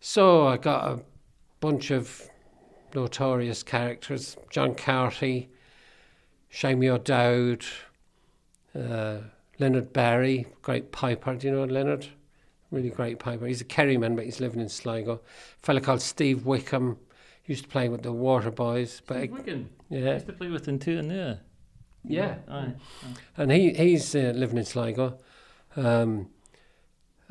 So 0.00 0.46
I 0.46 0.56
got 0.56 0.90
a 0.90 1.02
bunch 1.60 1.90
of 1.90 2.28
notorious 2.94 3.62
characters: 3.62 4.36
John 4.50 4.74
Carty, 4.74 5.50
Seamie 6.50 6.88
O'Dowd, 6.88 7.64
uh, 8.74 9.18
Leonard 9.58 9.92
Barry, 9.92 10.46
great 10.62 10.90
piper. 10.90 11.34
Do 11.34 11.46
you 11.48 11.52
know 11.52 11.64
Leonard? 11.64 12.06
Really 12.70 12.90
great 12.90 13.18
piper. 13.18 13.46
He's 13.46 13.60
a 13.60 13.64
Kerryman, 13.64 14.14
but 14.14 14.24
he's 14.24 14.40
living 14.40 14.60
in 14.60 14.68
Sligo. 14.68 15.14
A 15.14 15.20
fella 15.58 15.80
called 15.80 16.02
Steve 16.02 16.44
Wickham 16.46 16.98
used 17.46 17.64
to 17.64 17.68
play 17.70 17.88
with 17.88 18.02
the 18.02 18.12
Waterboys. 18.12 19.00
But 19.06 19.18
Steve 19.18 19.32
Wiggin. 19.32 19.68
yeah, 19.88 20.14
used 20.14 20.26
to 20.26 20.32
play 20.32 20.48
with 20.48 20.64
them 20.64 20.78
too, 20.78 20.98
and 20.98 21.10
yeah. 21.10 21.34
Yeah. 22.08 22.36
Aye. 22.48 22.72
and 23.36 23.52
he 23.52 23.72
he's 23.72 24.14
uh, 24.14 24.32
living 24.34 24.58
in 24.58 24.64
Sligo. 24.64 25.18
Um, 25.76 26.30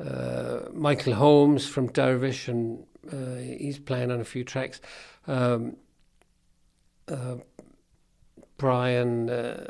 uh, 0.00 0.60
Michael 0.72 1.14
Holmes 1.14 1.66
from 1.66 1.88
Dervish, 1.88 2.48
and 2.48 2.84
uh, 3.12 3.36
he's 3.36 3.78
playing 3.78 4.10
on 4.10 4.20
a 4.20 4.24
few 4.24 4.44
tracks. 4.44 4.80
Um, 5.26 5.76
uh, 7.08 7.36
Brian 8.56 9.28
uh, 9.28 9.68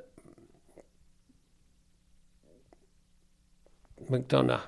McDonagh, 4.11 4.61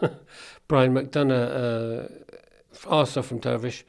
Brian 0.68 0.94
McDonagh, 0.94 2.08
uh, 2.84 2.88
also 2.88 3.22
from 3.22 3.38
Dervish, 3.38 3.84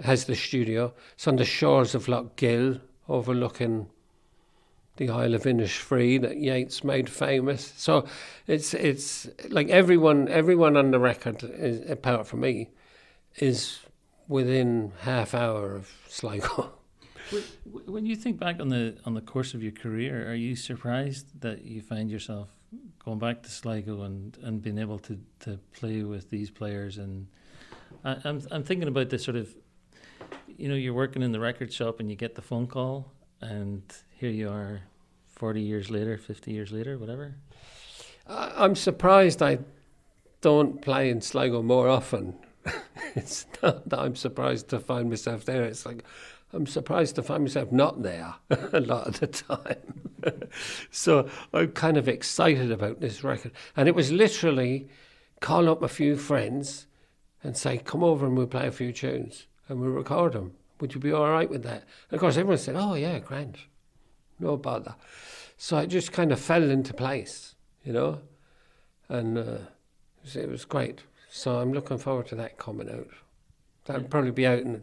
has 0.00 0.24
the 0.24 0.34
studio. 0.34 0.94
It's 1.14 1.26
on 1.26 1.36
the 1.36 1.44
shores 1.44 1.94
of 1.94 2.08
Lough 2.08 2.30
Gill, 2.36 2.80
overlooking 3.08 3.88
the 4.98 5.08
Isle 5.08 5.34
of 5.34 5.44
Innisfree 5.44 6.20
that 6.20 6.36
Yeats 6.36 6.84
made 6.84 7.08
famous. 7.08 7.72
So 7.76 8.04
it's 8.46 8.74
it's 8.74 9.28
like 9.48 9.68
everyone 9.70 10.28
everyone 10.28 10.76
on 10.76 10.90
the 10.90 10.98
record, 10.98 11.42
is, 11.42 11.88
apart 11.90 12.26
from 12.26 12.40
me, 12.40 12.68
is 13.36 13.80
within 14.26 14.92
half 15.00 15.34
hour 15.34 15.74
of 15.74 15.90
Sligo. 16.08 16.72
When 17.84 18.06
you 18.06 18.16
think 18.16 18.38
back 18.38 18.58
on 18.58 18.70
the 18.70 18.96
on 19.04 19.12
the 19.12 19.20
course 19.20 19.52
of 19.52 19.62
your 19.62 19.72
career, 19.72 20.30
are 20.30 20.34
you 20.34 20.56
surprised 20.56 21.42
that 21.42 21.62
you 21.62 21.82
find 21.82 22.10
yourself 22.10 22.48
going 23.04 23.18
back 23.18 23.42
to 23.42 23.50
Sligo 23.50 24.00
and, 24.02 24.34
and 24.42 24.62
being 24.62 24.78
able 24.78 24.98
to, 25.00 25.20
to 25.40 25.58
play 25.74 26.04
with 26.04 26.30
these 26.30 26.50
players? 26.50 26.96
And 26.96 27.26
I, 28.02 28.16
I'm 28.24 28.40
I'm 28.50 28.64
thinking 28.64 28.88
about 28.88 29.10
this 29.10 29.24
sort 29.24 29.36
of, 29.36 29.54
you 30.56 30.70
know, 30.70 30.74
you're 30.74 30.94
working 30.94 31.20
in 31.20 31.32
the 31.32 31.38
record 31.38 31.70
shop 31.70 32.00
and 32.00 32.08
you 32.08 32.16
get 32.16 32.34
the 32.34 32.40
phone 32.40 32.66
call, 32.66 33.12
and 33.42 33.82
here 34.18 34.30
you 34.30 34.50
are, 34.50 34.82
forty 35.28 35.62
years 35.62 35.90
later, 35.90 36.18
fifty 36.18 36.52
years 36.52 36.72
later, 36.72 36.98
whatever. 36.98 37.36
I'm 38.26 38.76
surprised 38.76 39.42
I 39.42 39.60
don't 40.40 40.82
play 40.82 41.08
in 41.08 41.20
Sligo 41.20 41.62
more 41.62 41.88
often. 41.88 42.34
it's 43.14 43.46
not 43.62 43.88
that 43.88 43.98
I'm 43.98 44.16
surprised 44.16 44.68
to 44.68 44.80
find 44.80 45.08
myself 45.08 45.44
there. 45.44 45.64
It's 45.64 45.86
like 45.86 46.04
I'm 46.52 46.66
surprised 46.66 47.14
to 47.16 47.22
find 47.22 47.44
myself 47.44 47.72
not 47.72 48.02
there 48.02 48.34
a 48.50 48.80
lot 48.80 49.06
of 49.06 49.20
the 49.20 49.26
time. 49.26 50.10
so 50.90 51.28
I'm 51.52 51.72
kind 51.72 51.96
of 51.96 52.08
excited 52.08 52.70
about 52.70 53.00
this 53.00 53.22
record. 53.22 53.52
And 53.76 53.88
it 53.88 53.94
was 53.94 54.10
literally 54.10 54.88
call 55.40 55.68
up 55.68 55.82
a 55.82 55.88
few 55.88 56.16
friends 56.16 56.86
and 57.44 57.56
say, 57.56 57.78
come 57.78 58.02
over 58.02 58.26
and 58.26 58.36
we'll 58.36 58.46
play 58.46 58.66
a 58.66 58.72
few 58.72 58.92
tunes 58.92 59.46
and 59.68 59.80
we'll 59.80 59.90
record 59.90 60.32
them. 60.32 60.54
Would 60.80 60.94
you 60.94 61.00
be 61.00 61.12
all 61.12 61.30
right 61.30 61.48
with 61.48 61.62
that? 61.64 61.84
And 62.10 62.16
of 62.16 62.20
course, 62.20 62.36
everyone 62.36 62.58
said, 62.58 62.76
oh, 62.76 62.94
yeah, 62.94 63.18
grand. 63.18 63.58
No 64.38 64.56
bother. 64.56 64.94
So 65.56 65.76
I 65.76 65.86
just 65.86 66.12
kind 66.12 66.32
of 66.32 66.40
fell 66.40 66.70
into 66.70 66.94
place, 66.94 67.54
you 67.84 67.92
know? 67.92 68.20
And 69.08 69.36
uh, 69.36 69.40
it, 69.40 69.60
was, 70.22 70.36
it 70.36 70.48
was 70.48 70.64
great. 70.64 71.02
So 71.30 71.58
I'm 71.58 71.72
looking 71.72 71.98
forward 71.98 72.28
to 72.28 72.34
that 72.36 72.58
coming 72.58 72.90
out. 72.90 73.08
That'll 73.86 74.04
probably 74.04 74.30
be 74.30 74.46
out 74.46 74.60
in 74.60 74.82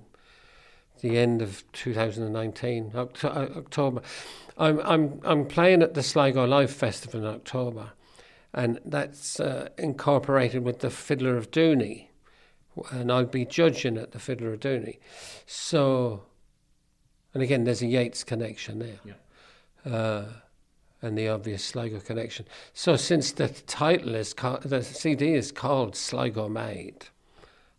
the 1.02 1.18
end 1.18 1.42
of 1.42 1.64
2019, 1.74 2.92
uh, 2.96 3.06
October. 3.24 4.02
I'm 4.58 4.80
I'm 4.80 5.22
I'm 5.24 5.46
playing 5.46 5.82
at 5.82 5.94
the 5.94 6.04
Sligo 6.04 6.46
Live 6.46 6.72
Festival 6.72 7.20
in 7.22 7.26
October, 7.28 7.92
and 8.54 8.80
that's 8.86 9.40
uh, 9.40 9.70
incorporated 9.78 10.64
with 10.64 10.80
the 10.80 10.90
Fiddler 10.90 11.38
of 11.38 11.52
Dooney, 11.52 12.08
and 12.92 13.12
I'll 13.12 13.26
be 13.26 13.46
judging 13.46 13.98
at 13.98 14.12
the 14.12 14.20
Fiddler 14.20 14.54
of 14.54 14.62
Dooney. 14.62 15.00
So, 15.46 16.24
and 17.34 17.44
again, 17.44 17.66
there's 17.66 17.82
a 17.82 17.88
Yeats 17.88 18.24
connection 18.24 18.80
there. 18.80 19.00
Yeah. 19.04 19.14
Uh, 19.86 20.24
and 21.02 21.16
the 21.18 21.28
obvious 21.28 21.64
Sligo 21.64 22.00
connection. 22.00 22.48
So 22.74 22.96
since 22.96 23.32
the 23.32 23.50
title 23.50 24.16
is 24.16 24.34
ca- 24.34 24.58
the 24.58 24.82
CD 24.84 25.34
is 25.34 25.52
called 25.52 25.96
Sligo 25.96 26.50
Made, 26.50 27.06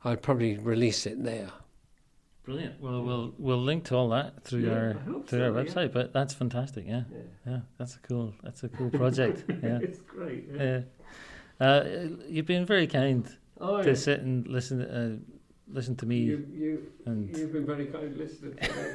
I'll 0.04 0.16
probably 0.16 0.56
release 0.58 1.06
it 1.06 1.24
there. 1.24 1.50
Brilliant. 2.44 2.80
Well, 2.80 3.02
we'll 3.02 3.34
we'll 3.38 3.60
link 3.60 3.82
to 3.86 3.96
all 3.96 4.10
that 4.10 4.44
through 4.44 4.60
Yeah, 4.60 4.72
our 4.72 4.94
through 5.26 5.40
so, 5.40 5.42
our 5.42 5.50
yeah. 5.50 5.64
website. 5.64 5.92
But 5.92 6.12
that's 6.12 6.32
fantastic. 6.34 6.84
Yeah, 6.86 7.02
yeah, 7.44 7.60
that's 7.78 7.96
a 7.96 7.98
cool 8.00 8.32
that's 8.44 8.62
a 8.62 8.68
cool 8.68 8.90
project. 8.90 9.42
yeah, 9.48 9.80
it's 9.82 9.98
great. 9.98 10.44
yeah. 10.54 10.82
Uh, 11.58 11.84
you've 12.28 12.46
been 12.46 12.66
very 12.66 12.86
kind 12.86 13.28
Oh, 13.60 13.82
to 13.82 13.96
sit 13.96 14.20
and 14.20 14.46
listen 14.46 14.82
uh, 14.82 15.16
listen 15.66 15.96
to 15.96 16.06
me. 16.06 16.18
you, 16.18 16.46
you, 16.52 16.92
and 17.06 17.36
you've 17.36 17.52
been 17.52 17.66
very 17.66 17.86
kind 17.86 18.16
listening 18.16 18.54
today. 18.54 18.94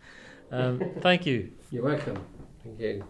um, 0.50 0.80
thank 1.00 1.24
you. 1.24 1.52
You're 1.70 1.84
welcome. 1.84 2.18
Thank 2.62 2.80
you. 2.80 3.04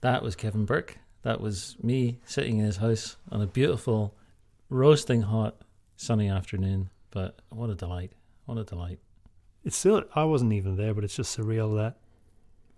That 0.00 0.22
was 0.22 0.36
Kevin 0.36 0.64
Burke. 0.64 0.98
That 1.22 1.40
was 1.40 1.76
me 1.82 2.20
sitting 2.24 2.58
in 2.58 2.66
his 2.66 2.76
house 2.76 3.16
on 3.30 3.40
a 3.40 3.46
beautiful, 3.46 4.14
roasting 4.68 5.22
hot, 5.22 5.56
sunny 5.96 6.28
afternoon. 6.28 6.90
But 7.10 7.40
what 7.48 7.70
a 7.70 7.74
delight! 7.74 8.12
What 8.44 8.58
a 8.58 8.64
delight! 8.64 8.98
It's 9.64 9.76
still 9.76 10.04
I 10.14 10.24
wasn't 10.24 10.52
even 10.52 10.76
there, 10.76 10.92
but 10.92 11.04
it's 11.04 11.16
just 11.16 11.36
surreal 11.36 11.76
that 11.76 11.96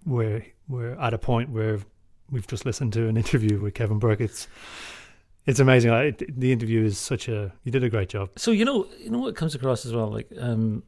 we're 0.06 0.46
we're 0.68 0.94
at 0.94 1.12
a 1.12 1.18
point 1.18 1.50
where 1.50 1.80
we've 2.30 2.46
just 2.46 2.64
listened 2.64 2.92
to 2.94 3.08
an 3.08 3.16
interview 3.16 3.60
with 3.60 3.74
Kevin 3.74 3.98
Burke. 3.98 4.20
It's 4.20 4.48
it's 5.44 5.60
amazing. 5.60 5.90
I, 5.90 6.04
it, 6.04 6.40
the 6.40 6.52
interview 6.52 6.84
is 6.84 6.98
such 6.98 7.28
a 7.28 7.52
you 7.64 7.72
did 7.72 7.84
a 7.84 7.90
great 7.90 8.08
job. 8.08 8.30
So 8.36 8.52
you 8.52 8.64
know, 8.64 8.86
you 8.98 9.10
know 9.10 9.18
what 9.18 9.36
comes 9.36 9.54
across 9.54 9.84
as 9.84 9.92
well. 9.92 10.10
Like, 10.10 10.28
um, 10.38 10.84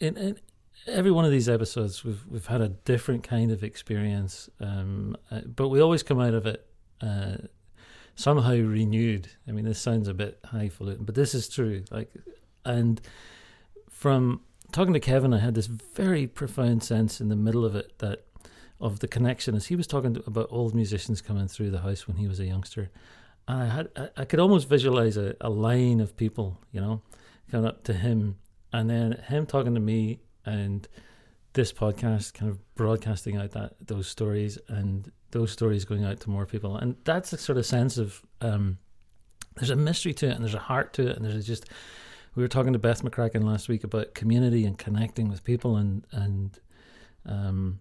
in, 0.00 0.16
in 0.16 0.38
every 0.86 1.10
one 1.10 1.24
of 1.24 1.30
these 1.30 1.48
episodes, 1.48 2.04
we've 2.04 2.26
we've 2.28 2.46
had 2.46 2.60
a 2.60 2.68
different 2.68 3.22
kind 3.22 3.50
of 3.50 3.62
experience, 3.62 4.48
um, 4.60 5.16
uh, 5.30 5.40
but 5.42 5.68
we 5.68 5.80
always 5.80 6.02
come 6.02 6.20
out 6.20 6.34
of 6.34 6.46
it 6.46 6.66
uh, 7.00 7.36
somehow 8.14 8.52
renewed. 8.52 9.28
I 9.48 9.52
mean, 9.52 9.64
this 9.64 9.80
sounds 9.80 10.08
a 10.08 10.14
bit 10.14 10.38
highfalutin, 10.44 11.04
but 11.04 11.14
this 11.14 11.34
is 11.34 11.48
true. 11.48 11.84
Like, 11.90 12.12
and 12.64 13.00
from 13.88 14.42
talking 14.72 14.94
to 14.94 15.00
Kevin, 15.00 15.32
I 15.32 15.38
had 15.38 15.54
this 15.54 15.66
very 15.66 16.26
profound 16.26 16.82
sense 16.82 17.20
in 17.20 17.28
the 17.28 17.36
middle 17.36 17.64
of 17.64 17.74
it 17.74 17.98
that 17.98 18.24
of 18.80 19.00
the 19.00 19.08
connection 19.08 19.54
as 19.54 19.66
he 19.66 19.76
was 19.76 19.86
talking 19.86 20.14
to, 20.14 20.22
about 20.26 20.48
old 20.50 20.74
musicians 20.74 21.20
coming 21.20 21.48
through 21.48 21.70
the 21.70 21.80
house 21.80 22.08
when 22.08 22.16
he 22.16 22.26
was 22.26 22.40
a 22.40 22.46
youngster. 22.46 22.90
And 23.46 23.62
I 23.62 23.66
had 23.66 23.88
I, 23.96 24.08
I 24.18 24.24
could 24.24 24.40
almost 24.40 24.68
visualize 24.68 25.16
a, 25.16 25.36
a 25.40 25.50
line 25.50 26.00
of 26.00 26.16
people, 26.16 26.58
you 26.72 26.80
know, 26.80 27.02
coming 27.50 27.66
up 27.66 27.84
to 27.84 27.92
him, 27.92 28.36
and 28.72 28.88
then 28.88 29.12
him 29.28 29.46
talking 29.46 29.74
to 29.74 29.80
me, 29.80 30.20
and 30.44 30.88
this 31.52 31.72
podcast 31.72 32.34
kind 32.34 32.50
of 32.50 32.74
broadcasting 32.74 33.36
out 33.36 33.52
that 33.52 33.74
those 33.80 34.06
stories, 34.06 34.58
and 34.68 35.10
those 35.30 35.50
stories 35.50 35.84
going 35.84 36.04
out 36.04 36.20
to 36.20 36.30
more 36.30 36.46
people, 36.46 36.76
and 36.76 36.96
that's 37.04 37.32
a 37.32 37.38
sort 37.38 37.58
of 37.58 37.66
sense 37.66 37.98
of 37.98 38.22
um, 38.40 38.78
there's 39.56 39.70
a 39.70 39.76
mystery 39.76 40.14
to 40.14 40.28
it, 40.28 40.32
and 40.32 40.44
there's 40.44 40.54
a 40.54 40.58
heart 40.58 40.92
to 40.94 41.08
it, 41.08 41.16
and 41.16 41.24
there's 41.24 41.46
just 41.46 41.68
we 42.34 42.42
were 42.42 42.48
talking 42.48 42.72
to 42.72 42.78
Beth 42.78 43.02
McCracken 43.02 43.44
last 43.44 43.68
week 43.68 43.84
about 43.84 44.14
community 44.14 44.64
and 44.64 44.78
connecting 44.78 45.28
with 45.28 45.44
people, 45.44 45.76
and 45.76 46.06
and 46.12 46.58
um, 47.26 47.80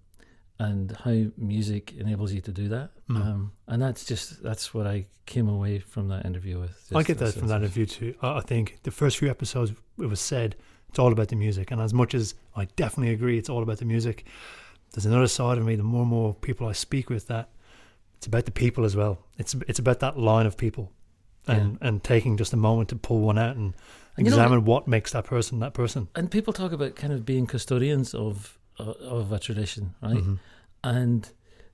and 0.59 0.95
how 1.03 1.25
music 1.37 1.93
enables 1.97 2.33
you 2.33 2.41
to 2.41 2.51
do 2.51 2.67
that. 2.69 2.91
Mm. 3.09 3.15
Um, 3.15 3.51
and 3.67 3.81
that's 3.81 4.05
just 4.05 4.43
that's 4.43 4.73
what 4.73 4.87
I 4.87 5.05
came 5.25 5.47
away 5.47 5.79
from 5.79 6.09
that 6.09 6.25
interview 6.25 6.59
with. 6.59 6.91
I 6.93 7.03
get 7.03 7.19
that 7.19 7.33
from 7.33 7.47
that 7.47 7.61
interview 7.61 7.85
too. 7.85 8.15
I 8.21 8.37
I 8.37 8.41
think 8.41 8.79
the 8.83 8.91
first 8.91 9.17
few 9.17 9.29
episodes 9.29 9.71
it 9.99 10.05
was 10.05 10.19
said 10.19 10.55
it's 10.89 10.99
all 10.99 11.11
about 11.11 11.27
the 11.29 11.35
music, 11.35 11.71
and 11.71 11.81
as 11.81 11.93
much 11.93 12.13
as 12.13 12.35
I 12.55 12.65
definitely 12.75 13.13
agree 13.13 13.37
it's 13.37 13.49
all 13.49 13.61
about 13.63 13.77
the 13.77 13.85
music, 13.85 14.25
there's 14.93 15.05
another 15.05 15.27
side 15.27 15.57
of 15.57 15.65
me. 15.65 15.75
The 15.75 15.83
more 15.83 16.01
and 16.01 16.09
more 16.09 16.33
people 16.33 16.67
I 16.67 16.71
speak 16.73 17.09
with, 17.09 17.27
that 17.27 17.49
it's 18.17 18.27
about 18.27 18.45
the 18.45 18.51
people 18.51 18.83
as 18.85 18.95
well. 18.95 19.19
It's 19.37 19.55
it's 19.67 19.79
about 19.79 19.99
that 19.99 20.17
line 20.17 20.45
of 20.45 20.57
people, 20.57 20.91
and 21.47 21.77
and 21.81 22.03
taking 22.03 22.37
just 22.37 22.53
a 22.53 22.57
moment 22.57 22.89
to 22.89 22.95
pull 22.95 23.19
one 23.21 23.37
out 23.37 23.55
and 23.55 23.73
And 24.17 24.25
you 24.25 24.31
know 24.31 24.37
examine 24.37 24.65
what 24.65 24.87
makes 24.87 25.11
that 25.11 25.25
person 25.25 25.59
that 25.59 25.73
person. 25.73 26.07
and 26.15 26.29
people 26.31 26.53
talk 26.53 26.71
about 26.71 26.95
kind 26.95 27.13
of 27.13 27.25
being 27.25 27.45
custodians 27.47 28.13
of 28.13 28.57
of, 28.77 28.87
of 28.97 29.31
a 29.31 29.39
tradition, 29.39 29.93
right? 30.01 30.17
Mhm. 30.23 30.39
And 30.83 31.29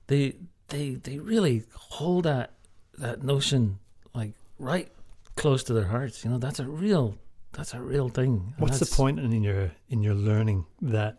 they 0.08 0.36
they 0.68 0.94
they 0.96 1.18
really 1.18 1.64
hold 1.74 2.24
that 2.24 2.52
that 2.98 3.22
notion 3.22 3.78
like 4.14 4.32
right 4.58 4.90
close 5.36 5.62
to 5.64 5.72
their 5.72 5.86
hearts. 5.86 6.24
You 6.24 6.30
know, 6.30 6.38
that's 6.38 6.58
a 6.60 6.66
real 6.68 7.16
that's 7.56 7.74
a 7.74 7.80
real 7.80 8.08
thing. 8.08 8.52
And 8.56 8.60
What's 8.60 8.78
the 8.78 8.86
point 8.86 9.18
in 9.18 9.42
your 9.42 9.72
in 9.88 10.02
your 10.02 10.14
learning 10.14 10.66
that 10.82 11.18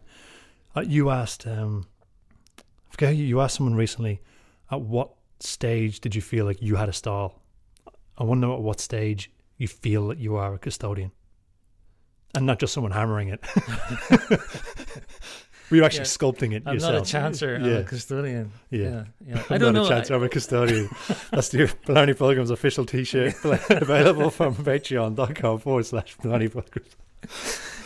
uh, 0.75 0.81
you 0.81 1.09
asked? 1.09 1.47
Um, 1.47 1.87
I 2.59 2.91
forget 2.91 3.15
you 3.15 3.25
you 3.25 3.41
asked 3.41 3.55
someone 3.57 3.75
recently. 3.75 4.21
At 4.69 4.81
what 4.81 5.13
stage 5.39 5.99
did 5.99 6.13
you 6.13 6.21
feel 6.21 6.45
like 6.45 6.61
you 6.61 6.75
had 6.75 6.89
a 6.89 6.93
style? 6.93 7.41
I 8.17 8.23
wonder 8.23 8.51
at 8.51 8.59
what 8.61 8.79
stage 8.79 9.31
you 9.57 9.67
feel 9.67 10.07
that 10.09 10.17
you 10.17 10.35
are 10.35 10.53
a 10.53 10.59
custodian, 10.59 11.11
and 12.35 12.45
not 12.45 12.59
just 12.59 12.73
someone 12.73 12.91
hammering 12.91 13.29
it. 13.29 13.41
Were 15.69 15.77
you 15.77 15.83
actually 15.85 15.99
Yeah. 15.99 16.03
sculpting 16.05 16.53
it 16.53 16.63
I'm 16.65 16.75
yourself? 16.75 16.93
not 16.93 17.01
a 17.13 17.17
chancer. 17.17 17.55
I'm 17.57 17.77
a 17.77 17.83
custodian. 17.83 18.51
Yeah. 18.69 19.05
Yeah, 19.25 19.43
I 19.49 19.57
don't 19.57 19.73
not 19.73 19.81
know. 19.81 19.85
a 19.85 19.89
chance 19.89 20.09
I- 20.11 20.15
I'm 20.15 20.23
a 20.23 20.29
custodian. 20.29 20.89
That's 21.31 21.49
the 21.49 21.73
Blarney 21.85 22.13
Pilgrims 22.13 22.49
official 22.49 22.85
T-shirt 22.85 23.35
available 23.69 24.29
from 24.29 24.55
Patreon.com 24.55 25.59
forward 25.59 25.85
slash 25.85 26.15
Blarney 26.17 26.47
Pilgrims. 26.49 26.95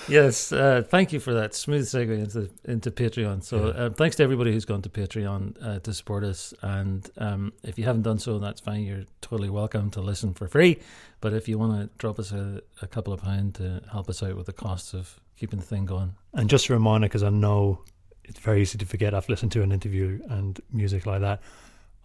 Yes, 0.09 0.51
uh, 0.51 0.83
thank 0.87 1.13
you 1.13 1.19
for 1.19 1.33
that 1.33 1.53
smooth 1.53 1.83
segue 1.85 2.11
into 2.11 2.49
into 2.65 2.91
Patreon. 2.91 3.43
So, 3.43 3.67
uh, 3.69 3.89
thanks 3.91 4.15
to 4.17 4.23
everybody 4.23 4.51
who's 4.51 4.65
gone 4.65 4.81
to 4.81 4.89
Patreon 4.89 5.55
uh, 5.63 5.79
to 5.79 5.93
support 5.93 6.23
us. 6.23 6.53
And 6.63 7.07
um, 7.17 7.53
if 7.63 7.77
you 7.77 7.85
haven't 7.85 8.01
done 8.01 8.17
so, 8.19 8.39
that's 8.39 8.59
fine. 8.59 8.81
You're 8.83 9.05
totally 9.21 9.49
welcome 9.49 9.89
to 9.91 10.01
listen 10.01 10.33
for 10.33 10.47
free. 10.47 10.79
But 11.21 11.33
if 11.33 11.47
you 11.47 11.57
want 11.59 11.79
to 11.81 11.89
drop 11.97 12.17
us 12.19 12.31
a, 12.31 12.61
a 12.81 12.87
couple 12.87 13.13
of 13.13 13.21
pound 13.21 13.55
to 13.55 13.81
help 13.91 14.09
us 14.09 14.21
out 14.23 14.35
with 14.35 14.47
the 14.47 14.53
costs 14.53 14.93
of 14.93 15.19
keeping 15.41 15.57
the 15.57 15.65
thing 15.65 15.85
going, 15.85 16.13
And 16.35 16.47
just 16.47 16.69
a 16.69 16.73
reminder, 16.73 17.07
because 17.07 17.23
I 17.23 17.29
know 17.29 17.81
it's 18.23 18.39
very 18.39 18.61
easy 18.61 18.77
to 18.77 18.85
forget, 18.85 19.15
I've 19.15 19.27
listened 19.27 19.51
to 19.53 19.63
an 19.63 19.71
interview 19.71 20.21
and 20.29 20.61
music 20.71 21.07
like 21.07 21.21
that. 21.21 21.41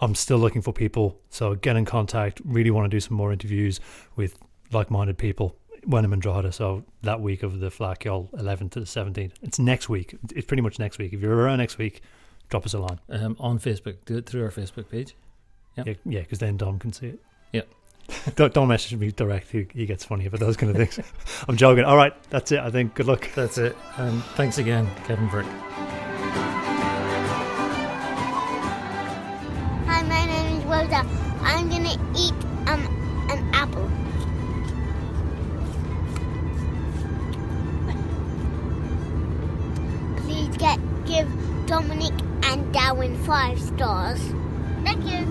I'm 0.01 0.15
still 0.15 0.39
looking 0.39 0.63
for 0.63 0.73
people. 0.73 1.21
So 1.29 1.55
get 1.55 1.77
in 1.77 1.85
contact. 1.85 2.41
Really 2.47 2.71
want 2.71 2.87
to 2.87 2.89
do 2.89 2.99
some 2.99 3.15
more 3.15 3.33
interviews 3.35 3.79
with 4.17 4.39
like 4.73 4.91
minded 4.91 5.19
people 5.19 5.55
when 5.85 6.03
I'm 6.03 6.15
in 6.15 6.19
Drogheda. 6.21 6.51
So 6.53 6.83
that 7.03 7.21
week 7.21 7.43
of 7.43 7.61
the 7.61 7.69
Fleadh 7.71 7.99
Cheoil 7.99 8.31
11th 8.33 8.71
to 8.71 8.81
the 8.81 8.87
17th. 8.87 9.33
It's 9.43 9.59
next 9.59 9.91
week. 9.91 10.17
It's 10.35 10.47
pretty 10.47 10.63
much 10.63 10.79
next 10.79 10.97
week. 10.97 11.13
If 11.13 11.21
you're 11.21 11.37
around 11.37 11.59
next 11.59 11.77
week, 11.77 12.01
drop 12.49 12.65
us 12.65 12.73
a 12.73 12.79
line. 12.79 13.01
um, 13.11 13.37
on 13.39 13.59
Facebook, 13.59 13.97
do 14.07 14.17
it 14.17 14.25
through 14.25 14.45
our 14.45 14.51
Facebook 14.51 14.89
page. 14.91 15.15
Yep. 15.77 15.87
Yeah, 15.87 15.95
yeah, 16.07 16.21
because 16.21 16.39
then 16.39 16.57
Dom 16.57 16.79
can 16.79 16.95
see 16.95 17.09
it. 17.09 17.21
Yeah. 18.09 18.15
don't, 18.37 18.55
don't 18.55 18.69
message 18.69 18.99
me 18.99 19.11
direct. 19.11 19.51
He, 19.51 19.66
he 19.73 19.87
gets 19.87 20.05
funny 20.05 20.27
about 20.27 20.41
those 20.41 20.57
kind 20.57 20.70
of 20.70 20.77
things. 20.77 21.07
I'm 21.49 21.57
joking. 21.57 21.85
All 21.85 21.97
right, 21.97 22.12
that's 22.31 22.53
it. 22.53 22.61
I 22.61 22.70
think. 22.70 22.95
Good 22.95 23.07
luck. 23.07 23.28
That's 23.35 23.59
it. 23.59 23.77
And 23.97 24.23
thanks 24.35 24.59
again, 24.59 24.89
Kevin 25.07 25.28
Burke. 25.28 25.47
Hi, 29.87 30.03
my 30.03 30.27
name 30.27 30.59
is 30.59 30.65
Rosa. 30.65 31.07
I'm 31.43 31.69
gonna 31.69 31.95
eat 32.16 32.35
um 32.69 32.87
an 33.31 33.55
apple. 33.55 33.91
Please 40.19 40.57
get 40.57 40.78
give 41.07 41.28
Dominic 41.66 42.15
and 42.45 42.73
Darwin 42.73 43.16
five 43.24 43.61
stars. 43.61 44.20
Thank 44.85 45.05
you. 45.05 45.27